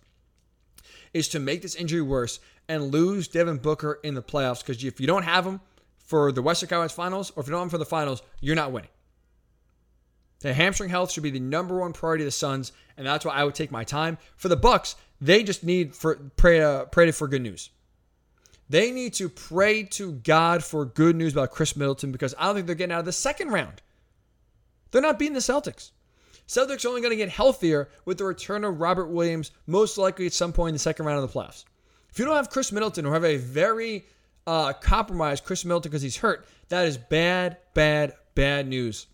is 1.14 1.30
to 1.30 1.40
make 1.40 1.62
this 1.62 1.76
injury 1.76 2.02
worse 2.02 2.40
and 2.68 2.92
lose 2.92 3.28
Devin 3.28 3.58
Booker 3.58 4.00
in 4.04 4.14
the 4.14 4.22
playoffs 4.22 4.60
because 4.60 4.84
if 4.84 5.00
you 5.00 5.08
don't 5.08 5.24
have 5.24 5.46
him 5.46 5.62
for 5.98 6.32
the 6.32 6.42
Western 6.42 6.68
Conference 6.68 6.94
Finals 6.94 7.32
or 7.36 7.42
if 7.42 7.48
you 7.48 7.52
don't 7.52 7.60
have 7.60 7.68
him 7.68 7.70
for 7.70 7.78
the 7.78 7.86
finals, 7.86 8.22
you're 8.40 8.56
not 8.56 8.72
winning. 8.72 8.90
The 10.40 10.54
hamstring 10.54 10.90
health 10.90 11.12
should 11.12 11.24
be 11.24 11.30
the 11.30 11.40
number 11.40 11.80
one 11.80 11.94
priority 11.94 12.24
of 12.24 12.28
the 12.28 12.32
Suns, 12.32 12.72
and 12.98 13.06
that's 13.06 13.24
why 13.24 13.34
I 13.34 13.44
would 13.44 13.54
take 13.54 13.72
my 13.72 13.84
time. 13.84 14.18
For 14.36 14.48
the 14.48 14.56
Bucks, 14.56 14.96
they 15.22 15.44
just 15.44 15.64
need 15.64 15.96
for 15.96 16.16
pray 16.36 16.60
uh, 16.62 16.86
pray 16.86 17.12
for 17.12 17.28
good 17.28 17.42
news. 17.42 17.70
They 18.70 18.92
need 18.92 19.14
to 19.16 19.30
pray 19.30 19.84
to 19.84 20.14
God 20.14 20.64
for 20.64 20.86
good 20.86 21.16
news 21.16 21.34
about 21.34 21.52
Khris 21.52 21.76
Middleton 21.76 22.12
because 22.12 22.34
I 22.38 22.46
don't 22.46 22.56
think 22.56 22.68
they're 22.68 22.76
getting 22.76 22.94
out 22.94 23.00
of 23.00 23.06
the 23.06 23.12
second 23.12 23.50
round. 23.50 23.82
They're 24.92 25.02
not 25.02 25.20
beating 25.20 25.34
the 25.34 25.42
Celtics. 25.42 25.92
Celtics 26.48 26.84
are 26.84 26.90
only 26.90 27.02
going 27.02 27.12
to 27.12 27.18
get 27.18 27.30
healthier 27.30 27.90
with 28.06 28.18
the 28.18 28.26
return 28.26 28.64
of 28.64 28.80
Robert 28.80 29.08
Williams, 29.08 29.52
most 29.68 29.98
likely 29.98 30.26
at 30.26 30.34
some 30.34 30.54
point 30.54 30.70
in 30.70 30.76
the 30.76 30.80
second 30.80 31.06
round 31.06 31.24
of 31.24 31.32
the 31.32 31.40
playoffs. 31.40 31.66
If 32.10 32.20
you 32.20 32.26
don't 32.26 32.36
have 32.36 32.50
Khris 32.50 32.72
Middleton 32.72 33.06
or 33.06 33.14
have 33.14 33.24
a 33.24 33.38
very 33.38 34.06
uh, 34.48 34.74
compromised 34.74 35.44
Khris 35.46 35.64
Middleton 35.64 35.90
because 35.90 36.02
he's 36.02 36.18
hurt, 36.18 36.46
that 36.70 36.86
is 36.86 36.98
bad, 36.98 37.58
bad, 37.74 38.14
bad 38.36 38.68
news 38.68 39.08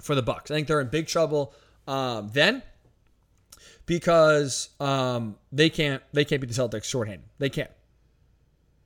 for 0.00 0.14
the 0.14 0.22
Bucks. 0.22 0.50
I 0.50 0.54
think 0.54 0.68
they're 0.68 0.80
in 0.80 0.88
big 0.88 1.06
trouble 1.06 1.52
um, 1.88 2.30
then 2.32 2.62
because 3.88 4.68
um, 4.78 5.34
they 5.50 5.70
can't 5.70 6.02
they 6.12 6.24
can't 6.24 6.40
beat 6.40 6.50
the 6.52 6.62
Celtics 6.62 6.84
shorthanded. 6.84 7.26
They 7.38 7.48
can't. 7.48 7.70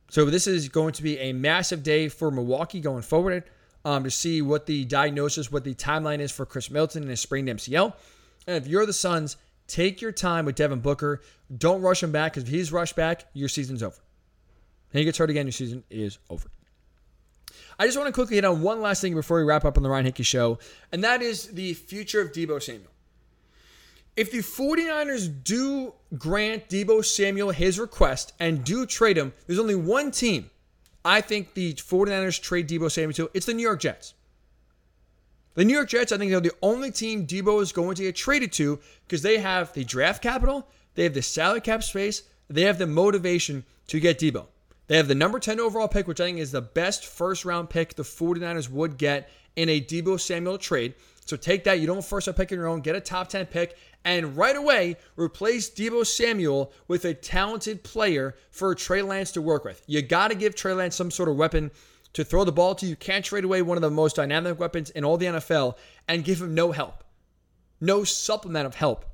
So 0.09 0.25
this 0.27 0.47
is 0.47 0.69
going 0.69 0.93
to 0.95 1.03
be 1.03 1.19
a 1.19 1.33
massive 1.33 1.83
day 1.83 2.09
for 2.09 2.31
Milwaukee 2.31 2.81
going 2.81 3.03
forward 3.03 3.45
um, 3.85 4.05
to 4.05 4.11
see 4.11 4.43
what 4.43 4.67
the 4.67 4.85
diagnosis, 4.85 5.51
what 5.51 5.65
the 5.65 5.75
timeline 5.75 6.21
is 6.21 6.31
for 6.31 6.47
Chris 6.47 6.71
Milton 6.71 7.03
and 7.03 7.11
his 7.11 7.21
sprained 7.21 7.49
MCL. 7.49 7.93
And 8.47 8.57
if 8.57 8.69
you're 8.69 8.87
the 8.87 8.93
Suns, 8.93 9.37
take 9.67 10.01
your 10.01 10.13
time 10.13 10.45
with 10.45 10.55
Devin 10.55 10.81
Booker. 10.81 11.21
Don't 11.57 11.83
rush 11.83 12.03
him 12.03 12.13
back 12.13 12.35
because 12.35 12.45
if 12.45 12.51
he's 12.51 12.71
rushed 12.71 12.95
back, 12.95 13.25
your 13.33 13.49
season's 13.49 13.83
over. 13.83 13.97
And 14.93 14.99
he 14.99 15.05
gets 15.05 15.19
hurt 15.19 15.31
again, 15.31 15.47
your 15.47 15.53
season 15.53 15.83
is 15.91 16.19
over. 16.31 16.49
I 17.79 17.87
just 17.87 17.97
want 17.97 18.07
to 18.07 18.13
quickly 18.13 18.37
hit 18.37 18.45
on 18.45 18.63
one 18.63 18.83
last 18.83 19.01
thing 19.01 19.15
before 19.15 19.39
we 19.39 19.45
wrap 19.45 19.65
up 19.65 19.77
on 19.77 19.83
the 19.83 19.89
Ryan 19.89 20.05
Hickey 20.05 20.23
show, 20.23 20.59
and 20.93 21.03
that 21.03 21.23
is 21.23 21.49
the 21.49 21.75
future 21.75 22.21
of 22.21 22.33
Deebo 22.33 22.63
Samuel. 22.63 22.93
If 24.15 24.31
the 24.31 24.39
49ers 24.39 25.43
do 25.43 25.95
grant 26.19 26.69
Deebo 26.69 27.05
Samuel 27.05 27.51
his 27.51 27.79
request 27.79 28.33
and 28.39 28.63
do 28.63 28.85
trade 28.85 29.17
him, 29.17 29.33
there's 29.47 29.59
only 29.59 29.75
one 29.75 30.11
team 30.11 30.51
I 31.05 31.21
think 31.21 31.55
the 31.55 31.75
49ers 31.75 32.41
trade 32.41 32.69
Deebo 32.69 32.91
Samuel 32.91 33.15
to. 33.15 33.31
It's 33.35 33.47
the 33.47 33.55
New 33.55 33.63
York 33.63 33.81
Jets. 33.81 34.15
The 35.55 35.65
New 35.65 35.75
York 35.75 35.89
Jets, 35.89 36.13
I 36.13 36.19
think 36.19 36.31
they're 36.31 36.41
the 36.41 36.53
only 36.63 36.91
team 36.91 37.27
Deebo 37.27 37.61
is 37.61 37.73
going 37.73 37.95
to 37.97 38.03
get 38.05 38.17
traded 38.17 38.53
to 38.53 38.79
because 39.07 39.23
they 39.23 39.39
have 39.39 39.73
the 39.73 39.85
draft 39.85 40.23
capital, 40.23 40.67
they 40.95 41.05
have 41.05 41.15
the 41.15 41.23
salary 41.23 41.61
cap 41.61 41.83
space, 41.83 42.23
they 42.49 42.63
have 42.63 42.79
the 42.79 42.87
motivation 42.87 43.65
to 43.89 44.01
get 44.01 44.19
Deebo. 44.19 44.47
They 44.87 44.97
have 44.97 45.09
the 45.09 45.15
number 45.15 45.39
10 45.39 45.61
overall 45.61 45.89
pick, 45.89 46.07
which 46.07 46.21
I 46.21 46.25
think 46.25 46.39
is 46.39 46.53
the 46.53 46.61
best 46.61 47.07
first 47.07 47.45
round 47.45 47.71
pick 47.71 47.95
the 47.95 48.03
49ers 48.03 48.71
would 48.71 48.97
get 48.97 49.31
in 49.57 49.69
a 49.69 49.81
Deebo 49.81 50.21
Samuel 50.21 50.59
trade. 50.59 50.95
So 51.25 51.37
take 51.37 51.65
that. 51.65 51.81
You 51.81 51.87
don't 51.87 52.05
first 52.05 52.27
round 52.27 52.37
pick 52.37 52.53
on 52.53 52.59
your 52.59 52.69
own, 52.69 52.81
get 52.81 52.97
a 52.97 53.01
top 53.01 53.29
10 53.29 53.47
pick, 53.47 53.77
and 54.05 54.37
right 54.37 54.57
away 54.57 54.97
replace 55.17 55.71
Deebo 55.71 56.07
Samuel 56.07 56.73
with 56.89 57.05
a 57.05 57.15
talented 57.15 57.83
player 57.85 58.35
for 58.51 58.75
Trey 58.75 59.03
Lance 59.03 59.33
to 59.33 59.43
work 59.43 59.65
with. 59.65 59.83
You 59.87 60.03
got 60.03 60.29
to 60.29 60.35
give 60.35 60.55
Trey 60.55 60.73
Lance 60.73 60.97
some 60.97 61.11
sort 61.11 61.29
of 61.29 61.37
weapon 61.37 61.71
to 62.13 62.25
throw 62.25 62.45
the 62.45 62.53
ball 62.53 62.75
to. 62.77 62.87
You 62.87 62.97
can't 62.97 63.25
trade 63.25 63.45
away 63.45 63.63
one 63.63 63.77
of 63.77 63.83
the 63.83 63.91
most 63.91 64.17
dynamic 64.17 64.59
weapons 64.59 64.91
in 64.91 65.05
all 65.05 65.17
the 65.17 65.27
NFL 65.27 65.77
and 66.09 66.25
give 66.25 66.41
him 66.41 66.55
no 66.55 66.73
help, 66.73 67.05
no 67.81 68.05
supplement 68.05 68.67
of 68.67 68.75
help 68.75 69.05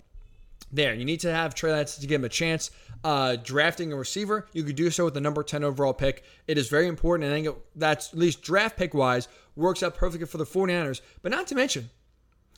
there. 0.73 0.95
You 0.95 1.05
need 1.05 1.21
to 1.21 1.33
have 1.33 1.55
Trey 1.55 1.73
Lance 1.73 1.97
to 1.97 2.07
give 2.07 2.21
him 2.21 2.25
a 2.25 2.31
chance. 2.31 2.71
Uh, 3.05 3.37
drafting 3.37 3.93
a 3.93 3.97
receiver, 3.97 4.49
you 4.53 4.65
could 4.65 4.75
do 4.75 4.91
so 4.91 5.05
with 5.05 5.15
the 5.15 5.21
number 5.21 5.43
10 5.43 5.63
overall 5.63 5.95
pick. 5.95 6.25
It 6.49 6.59
is 6.59 6.69
very 6.69 6.89
important. 6.89 7.27
And 7.27 7.33
I 7.33 7.37
think 7.37 7.47
it, 7.47 7.63
that's, 7.77 8.13
at 8.13 8.19
least 8.19 8.43
draft 8.43 8.77
pick 8.77 8.93
wise, 8.93 9.29
works 9.55 9.83
out 9.83 9.95
perfectly 9.95 10.27
for 10.27 10.39
the 10.39 10.45
49ers. 10.45 11.01
But 11.23 11.31
not 11.31 11.47
to 11.49 11.55
mention, 11.55 11.91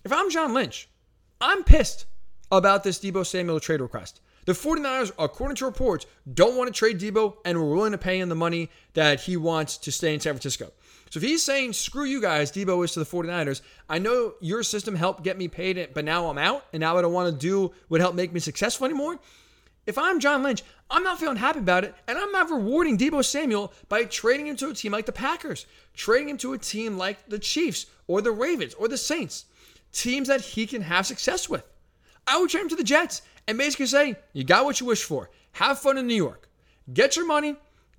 if 0.03 0.13
I'm 0.13 0.31
John 0.31 0.55
Lynch, 0.55 0.89
I'm 1.41 1.63
pissed 1.63 2.07
about 2.51 2.85
this 2.85 2.99
Deebo 2.99 3.27
Samuel 3.27 3.61
trade 3.61 3.81
request. 3.81 4.21
The 4.47 4.53
49ers, 4.53 5.13
according 5.19 5.57
to 5.57 5.67
reports, 5.67 6.07
don't 6.33 6.57
want 6.57 6.69
to 6.69 6.77
trade 6.77 6.99
Deebo 6.99 7.37
and 7.45 7.59
we're 7.59 7.75
willing 7.75 7.93
to 7.93 7.99
pay 7.99 8.19
him 8.19 8.29
the 8.29 8.35
money 8.35 8.71
that 8.95 9.21
he 9.21 9.37
wants 9.37 9.77
to 9.79 9.93
stay 9.93 10.15
in 10.15 10.21
San 10.21 10.33
Francisco. 10.33 10.73
So 11.11 11.19
if 11.19 11.25
he's 11.25 11.43
saying, 11.43 11.75
screw 11.75 12.05
you 12.05 12.21
guys, 12.21 12.51
Deebo 12.51 12.85
is 12.85 12.93
to 12.93 13.01
the 13.01 13.05
49ers, 13.05 13.61
I 13.89 13.99
know 13.99 14.35
your 14.41 14.63
system 14.63 14.95
helped 14.95 15.25
get 15.25 15.37
me 15.37 15.49
paid, 15.49 15.91
but 15.93 16.05
now 16.05 16.29
I'm 16.29 16.39
out 16.39 16.65
and 16.73 16.81
now 16.81 16.97
I 16.97 17.03
don't 17.03 17.13
want 17.13 17.33
to 17.33 17.39
do 17.39 17.73
what 17.89 18.01
helped 18.01 18.17
make 18.17 18.33
me 18.33 18.41
successful 18.41 18.87
anymore. 18.87 19.19
If 19.87 19.99
I'm 19.99 20.21
John 20.21 20.43
Lynch, 20.43 20.63
I'm 20.89 21.03
not 21.03 21.19
feeling 21.19 21.37
happy 21.37 21.59
about 21.59 21.85
it, 21.85 21.95
and 22.07 22.17
I'm 22.17 22.31
not 22.33 22.51
rewarding 22.51 22.97
Deebo 22.97 23.25
Samuel 23.25 23.73
by 23.89 24.05
trading 24.05 24.47
him 24.47 24.57
to 24.57 24.71
a 24.71 24.75
team 24.75 24.93
like 24.93 25.07
the 25.07 25.13
Packers, 25.13 25.67
trading 25.95 26.29
him 26.29 26.37
to 26.39 26.53
a 26.53 26.59
team 26.59 26.97
like 26.97 27.29
the 27.29 27.39
Chiefs 27.39 27.87
or 28.07 28.21
the 28.21 28.31
Ravens 28.31 28.75
or 28.75 28.89
the 28.89 28.99
Saints, 28.99 29.47
teams 29.93 30.29
that 30.29 30.41
he 30.41 30.67
can 30.67 30.83
have 30.83 31.07
success 31.07 31.49
with. 31.49 31.65
I 32.31 32.39
would 32.39 32.49
trade 32.49 32.63
him 32.63 32.69
to 32.69 32.77
the 32.77 32.85
Jets 32.85 33.23
and 33.49 33.59
basically 33.59 33.87
say, 33.87 34.17
you 34.33 34.45
got 34.45 34.65
what 34.65 34.79
you 34.81 34.87
wish 34.87 35.03
for. 35.03 35.31
Have 35.53 35.81
fun 35.81 35.99
in 35.99 36.07
New 36.07 36.15
York. 36.15 36.49
Get 36.95 37.17
your 37.17 37.27
money. 37.27 37.57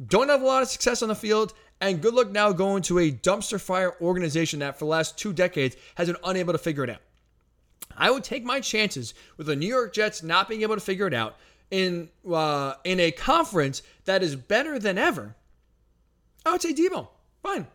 Don't 0.08 0.30
have 0.30 0.42
a 0.42 0.46
lot 0.46 0.64
of 0.64 0.70
success 0.70 1.04
on 1.04 1.10
the 1.10 1.16
field. 1.16 1.54
And 1.82 2.02
good 2.02 2.14
luck 2.14 2.32
now 2.32 2.54
going 2.54 2.82
to 2.84 3.00
a 3.00 3.12
dumpster 3.12 3.60
fire 3.60 3.96
organization 4.00 4.60
that 4.60 4.80
for 4.80 4.86
the 4.86 4.90
last 4.90 5.18
two 5.18 5.34
decades 5.34 5.76
has 5.96 6.08
been 6.08 6.18
unable 6.24 6.54
to 6.54 6.60
figure 6.60 6.84
it 6.86 6.90
out. 6.90 7.02
I 7.98 8.10
would 8.10 8.24
take 8.24 8.46
my 8.46 8.62
chances 8.62 9.14
with 9.36 9.48
the 9.48 9.56
New 9.56 9.68
York 9.68 9.94
Jets 9.94 10.24
not 10.24 10.48
being 10.48 10.62
able 10.62 10.76
to 10.76 10.82
figure 10.82 11.08
it 11.08 11.14
out 11.14 11.36
in 11.70 12.10
uh, 12.32 12.76
in 12.86 13.00
a 13.00 13.12
conference 13.12 13.82
that 14.06 14.24
is 14.24 14.36
better 14.36 14.80
than 14.80 14.98
ever. 14.98 15.36
I 16.46 16.52
would 16.54 16.62
say 16.62 16.74
Deebo, 16.74 17.10
fine. 17.44 17.68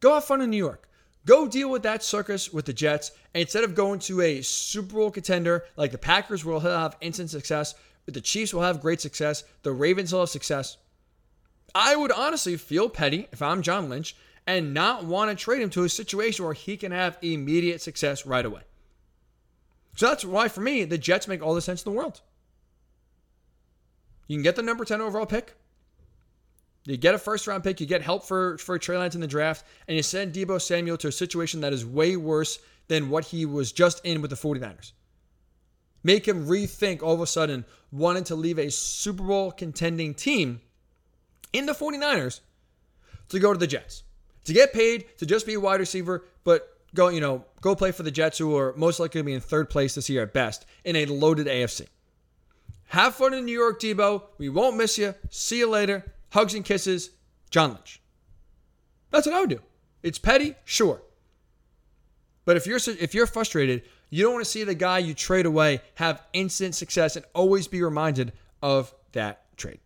Go 0.00 0.14
have 0.14 0.24
fun 0.24 0.40
in 0.40 0.50
New 0.50 0.56
York. 0.56 0.88
Go 1.26 1.48
deal 1.48 1.68
with 1.68 1.82
that 1.82 2.04
circus 2.04 2.52
with 2.52 2.64
the 2.64 2.72
Jets. 2.72 3.10
And 3.34 3.42
instead 3.42 3.64
of 3.64 3.74
going 3.74 3.98
to 4.00 4.22
a 4.22 4.42
Super 4.42 4.94
Bowl 4.94 5.10
contender 5.10 5.64
like 5.76 5.90
the 5.90 5.98
Packers 5.98 6.44
will 6.44 6.60
have 6.60 6.96
instant 7.00 7.30
success, 7.30 7.74
the 8.06 8.20
Chiefs 8.20 8.54
will 8.54 8.62
have 8.62 8.80
great 8.80 9.00
success, 9.00 9.42
the 9.62 9.72
Ravens 9.72 10.12
will 10.12 10.20
have 10.20 10.28
success. 10.28 10.76
I 11.74 11.96
would 11.96 12.12
honestly 12.12 12.56
feel 12.56 12.88
petty 12.88 13.28
if 13.32 13.42
I'm 13.42 13.60
John 13.60 13.90
Lynch 13.90 14.16
and 14.46 14.72
not 14.72 15.04
want 15.04 15.36
to 15.36 15.44
trade 15.44 15.60
him 15.60 15.70
to 15.70 15.82
a 15.82 15.88
situation 15.88 16.44
where 16.44 16.54
he 16.54 16.76
can 16.76 16.92
have 16.92 17.18
immediate 17.20 17.82
success 17.82 18.24
right 18.24 18.46
away. 18.46 18.62
So 19.96 20.06
that's 20.06 20.24
why, 20.24 20.46
for 20.46 20.60
me, 20.60 20.84
the 20.84 20.98
Jets 20.98 21.26
make 21.26 21.42
all 21.42 21.54
the 21.54 21.60
sense 21.60 21.84
in 21.84 21.90
the 21.90 21.98
world. 21.98 22.20
You 24.28 24.36
can 24.36 24.44
get 24.44 24.54
the 24.54 24.62
number 24.62 24.84
10 24.84 25.00
overall 25.00 25.26
pick. 25.26 25.54
You 26.86 26.96
get 26.96 27.14
a 27.14 27.18
first 27.18 27.46
round 27.46 27.64
pick, 27.64 27.80
you 27.80 27.86
get 27.86 28.02
help 28.02 28.24
for, 28.24 28.58
for 28.58 28.78
Trey 28.78 28.96
Lance 28.96 29.16
in 29.16 29.20
the 29.20 29.26
draft, 29.26 29.64
and 29.88 29.96
you 29.96 30.02
send 30.02 30.32
Deebo 30.32 30.60
Samuel 30.60 30.96
to 30.98 31.08
a 31.08 31.12
situation 31.12 31.60
that 31.60 31.72
is 31.72 31.84
way 31.84 32.16
worse 32.16 32.60
than 32.86 33.10
what 33.10 33.24
he 33.26 33.44
was 33.44 33.72
just 33.72 34.04
in 34.04 34.22
with 34.22 34.30
the 34.30 34.36
49ers. 34.36 34.92
Make 36.04 36.26
him 36.28 36.46
rethink 36.46 37.02
all 37.02 37.14
of 37.14 37.20
a 37.20 37.26
sudden 37.26 37.64
wanting 37.90 38.22
to 38.24 38.36
leave 38.36 38.60
a 38.60 38.70
Super 38.70 39.24
Bowl 39.24 39.50
contending 39.50 40.14
team 40.14 40.60
in 41.52 41.66
the 41.66 41.72
49ers 41.72 42.40
to 43.30 43.40
go 43.40 43.52
to 43.52 43.58
the 43.58 43.66
Jets. 43.66 44.04
To 44.44 44.52
get 44.52 44.72
paid 44.72 45.06
to 45.18 45.26
just 45.26 45.46
be 45.46 45.54
a 45.54 45.60
wide 45.60 45.80
receiver, 45.80 46.24
but 46.44 46.78
go, 46.94 47.08
you 47.08 47.20
know, 47.20 47.44
go 47.60 47.74
play 47.74 47.90
for 47.90 48.04
the 48.04 48.12
Jets 48.12 48.38
who 48.38 48.56
are 48.56 48.72
most 48.76 49.00
likely 49.00 49.20
to 49.20 49.24
be 49.24 49.32
in 49.32 49.40
third 49.40 49.68
place 49.68 49.96
this 49.96 50.08
year 50.08 50.22
at 50.22 50.32
best 50.32 50.64
in 50.84 50.94
a 50.94 51.06
loaded 51.06 51.48
AFC. 51.48 51.86
Have 52.90 53.16
fun 53.16 53.34
in 53.34 53.44
New 53.44 53.52
York, 53.58 53.80
Deebo. 53.80 54.22
We 54.38 54.48
won't 54.48 54.76
miss 54.76 54.96
you. 54.96 55.16
See 55.30 55.58
you 55.58 55.68
later. 55.68 56.04
Hugs 56.30 56.54
and 56.54 56.64
kisses, 56.64 57.10
John 57.50 57.70
Lynch. 57.72 58.00
That's 59.10 59.26
what 59.26 59.34
I 59.34 59.40
would 59.40 59.50
do. 59.50 59.60
It's 60.02 60.18
petty, 60.18 60.54
sure. 60.64 61.02
But 62.44 62.56
if 62.56 62.66
you're 62.66 62.78
if 63.00 63.14
you're 63.14 63.26
frustrated, 63.26 63.82
you 64.10 64.22
don't 64.22 64.34
want 64.34 64.44
to 64.44 64.50
see 64.50 64.64
the 64.64 64.74
guy 64.74 64.98
you 64.98 65.14
trade 65.14 65.46
away 65.46 65.80
have 65.96 66.22
instant 66.32 66.74
success 66.74 67.16
and 67.16 67.24
always 67.34 67.66
be 67.66 67.82
reminded 67.82 68.32
of 68.62 68.94
that 69.12 69.56
trade. 69.56 69.80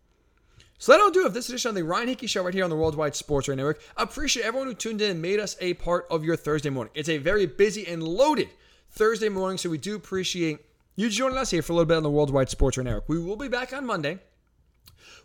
So 0.79 0.93
that'll 0.93 1.11
do 1.11 1.27
it 1.27 1.29
for 1.29 1.35
this 1.35 1.49
edition 1.49 1.69
of 1.71 1.75
the 1.75 1.85
Ryan 1.85 2.09
Hickey 2.09 2.27
Show 2.27 2.43
right 2.43 2.55
here 2.55 2.65
on 2.65 2.71
the 2.71 2.77
Worldwide 2.77 3.15
Sports 3.15 3.49
Radio 3.49 3.65
Network. 3.65 3.83
I 3.97 4.03
appreciate 4.03 4.45
everyone 4.47 4.69
who 4.69 4.75
tuned 4.75 5.03
in 5.03 5.11
and 5.11 5.23
made 5.23 5.39
us 5.39 5.57
a 5.61 5.75
part 5.75 6.07
of 6.11 6.25
your 6.25 6.37
Thursday 6.37 6.71
morning. 6.71 6.93
It's 6.95 7.09
a 7.09 7.19
very 7.19 7.45
busy 7.45 7.87
and 7.87 8.03
loaded 8.03 8.49
Thursday 8.91 9.29
morning, 9.29 9.59
so 9.59 9.69
we 9.69 9.79
do 9.79 9.95
appreciate 9.95 10.59
you 10.97 11.11
joining 11.11 11.37
us 11.37 11.51
here 11.51 11.63
for 11.63 11.73
a 11.73 11.77
little 11.77 11.87
bit 11.87 11.99
on 11.99 12.03
the 12.03 12.11
Worldwide 12.11 12.49
Sports 12.49 12.79
Radio 12.79 12.93
Network. 12.93 13.09
We 13.09 13.19
will 13.19 13.37
be 13.37 13.49
back 13.49 13.73
on 13.75 13.85
Monday. 13.85 14.21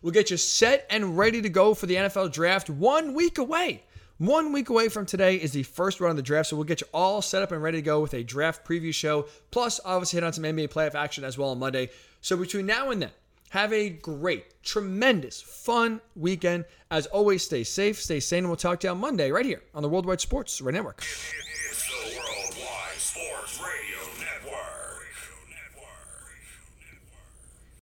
We'll 0.02 0.12
get 0.12 0.30
you 0.30 0.36
set 0.36 0.86
and 0.90 1.16
ready 1.16 1.42
to 1.42 1.48
go 1.48 1.74
for 1.74 1.86
the 1.86 1.96
NFL 1.96 2.32
draft 2.32 2.70
one 2.70 3.14
week 3.14 3.38
away. 3.38 3.82
One 4.18 4.52
week 4.52 4.70
away 4.70 4.88
from 4.88 5.04
today 5.04 5.36
is 5.36 5.52
the 5.52 5.62
first 5.62 6.00
round 6.00 6.12
of 6.12 6.16
the 6.16 6.22
draft, 6.22 6.48
so 6.48 6.56
we'll 6.56 6.64
get 6.64 6.80
you 6.80 6.86
all 6.94 7.20
set 7.20 7.42
up 7.42 7.52
and 7.52 7.62
ready 7.62 7.78
to 7.78 7.82
go 7.82 8.00
with 8.00 8.14
a 8.14 8.22
draft 8.22 8.66
preview 8.66 8.94
show. 8.94 9.26
Plus, 9.50 9.78
obviously, 9.84 10.16
hit 10.16 10.24
on 10.24 10.32
some 10.32 10.44
NBA 10.44 10.68
playoff 10.68 10.94
action 10.94 11.22
as 11.22 11.36
well 11.36 11.50
on 11.50 11.58
Monday. 11.58 11.90
So, 12.22 12.34
between 12.36 12.64
now 12.64 12.90
and 12.90 13.02
then, 13.02 13.10
have 13.50 13.74
a 13.74 13.90
great, 13.90 14.62
tremendous, 14.62 15.42
fun 15.42 16.00
weekend. 16.14 16.64
As 16.90 17.06
always, 17.06 17.42
stay 17.42 17.62
safe, 17.62 18.00
stay 18.00 18.20
sane, 18.20 18.40
and 18.40 18.48
we'll 18.48 18.56
talk 18.56 18.80
to 18.80 18.86
you 18.86 18.92
on 18.92 18.98
Monday 18.98 19.30
right 19.30 19.44
here 19.44 19.62
on 19.74 19.82
the 19.82 19.88
Worldwide 19.88 20.22
Sports 20.22 20.62
Radio 20.62 20.80
Network. 20.80 21.04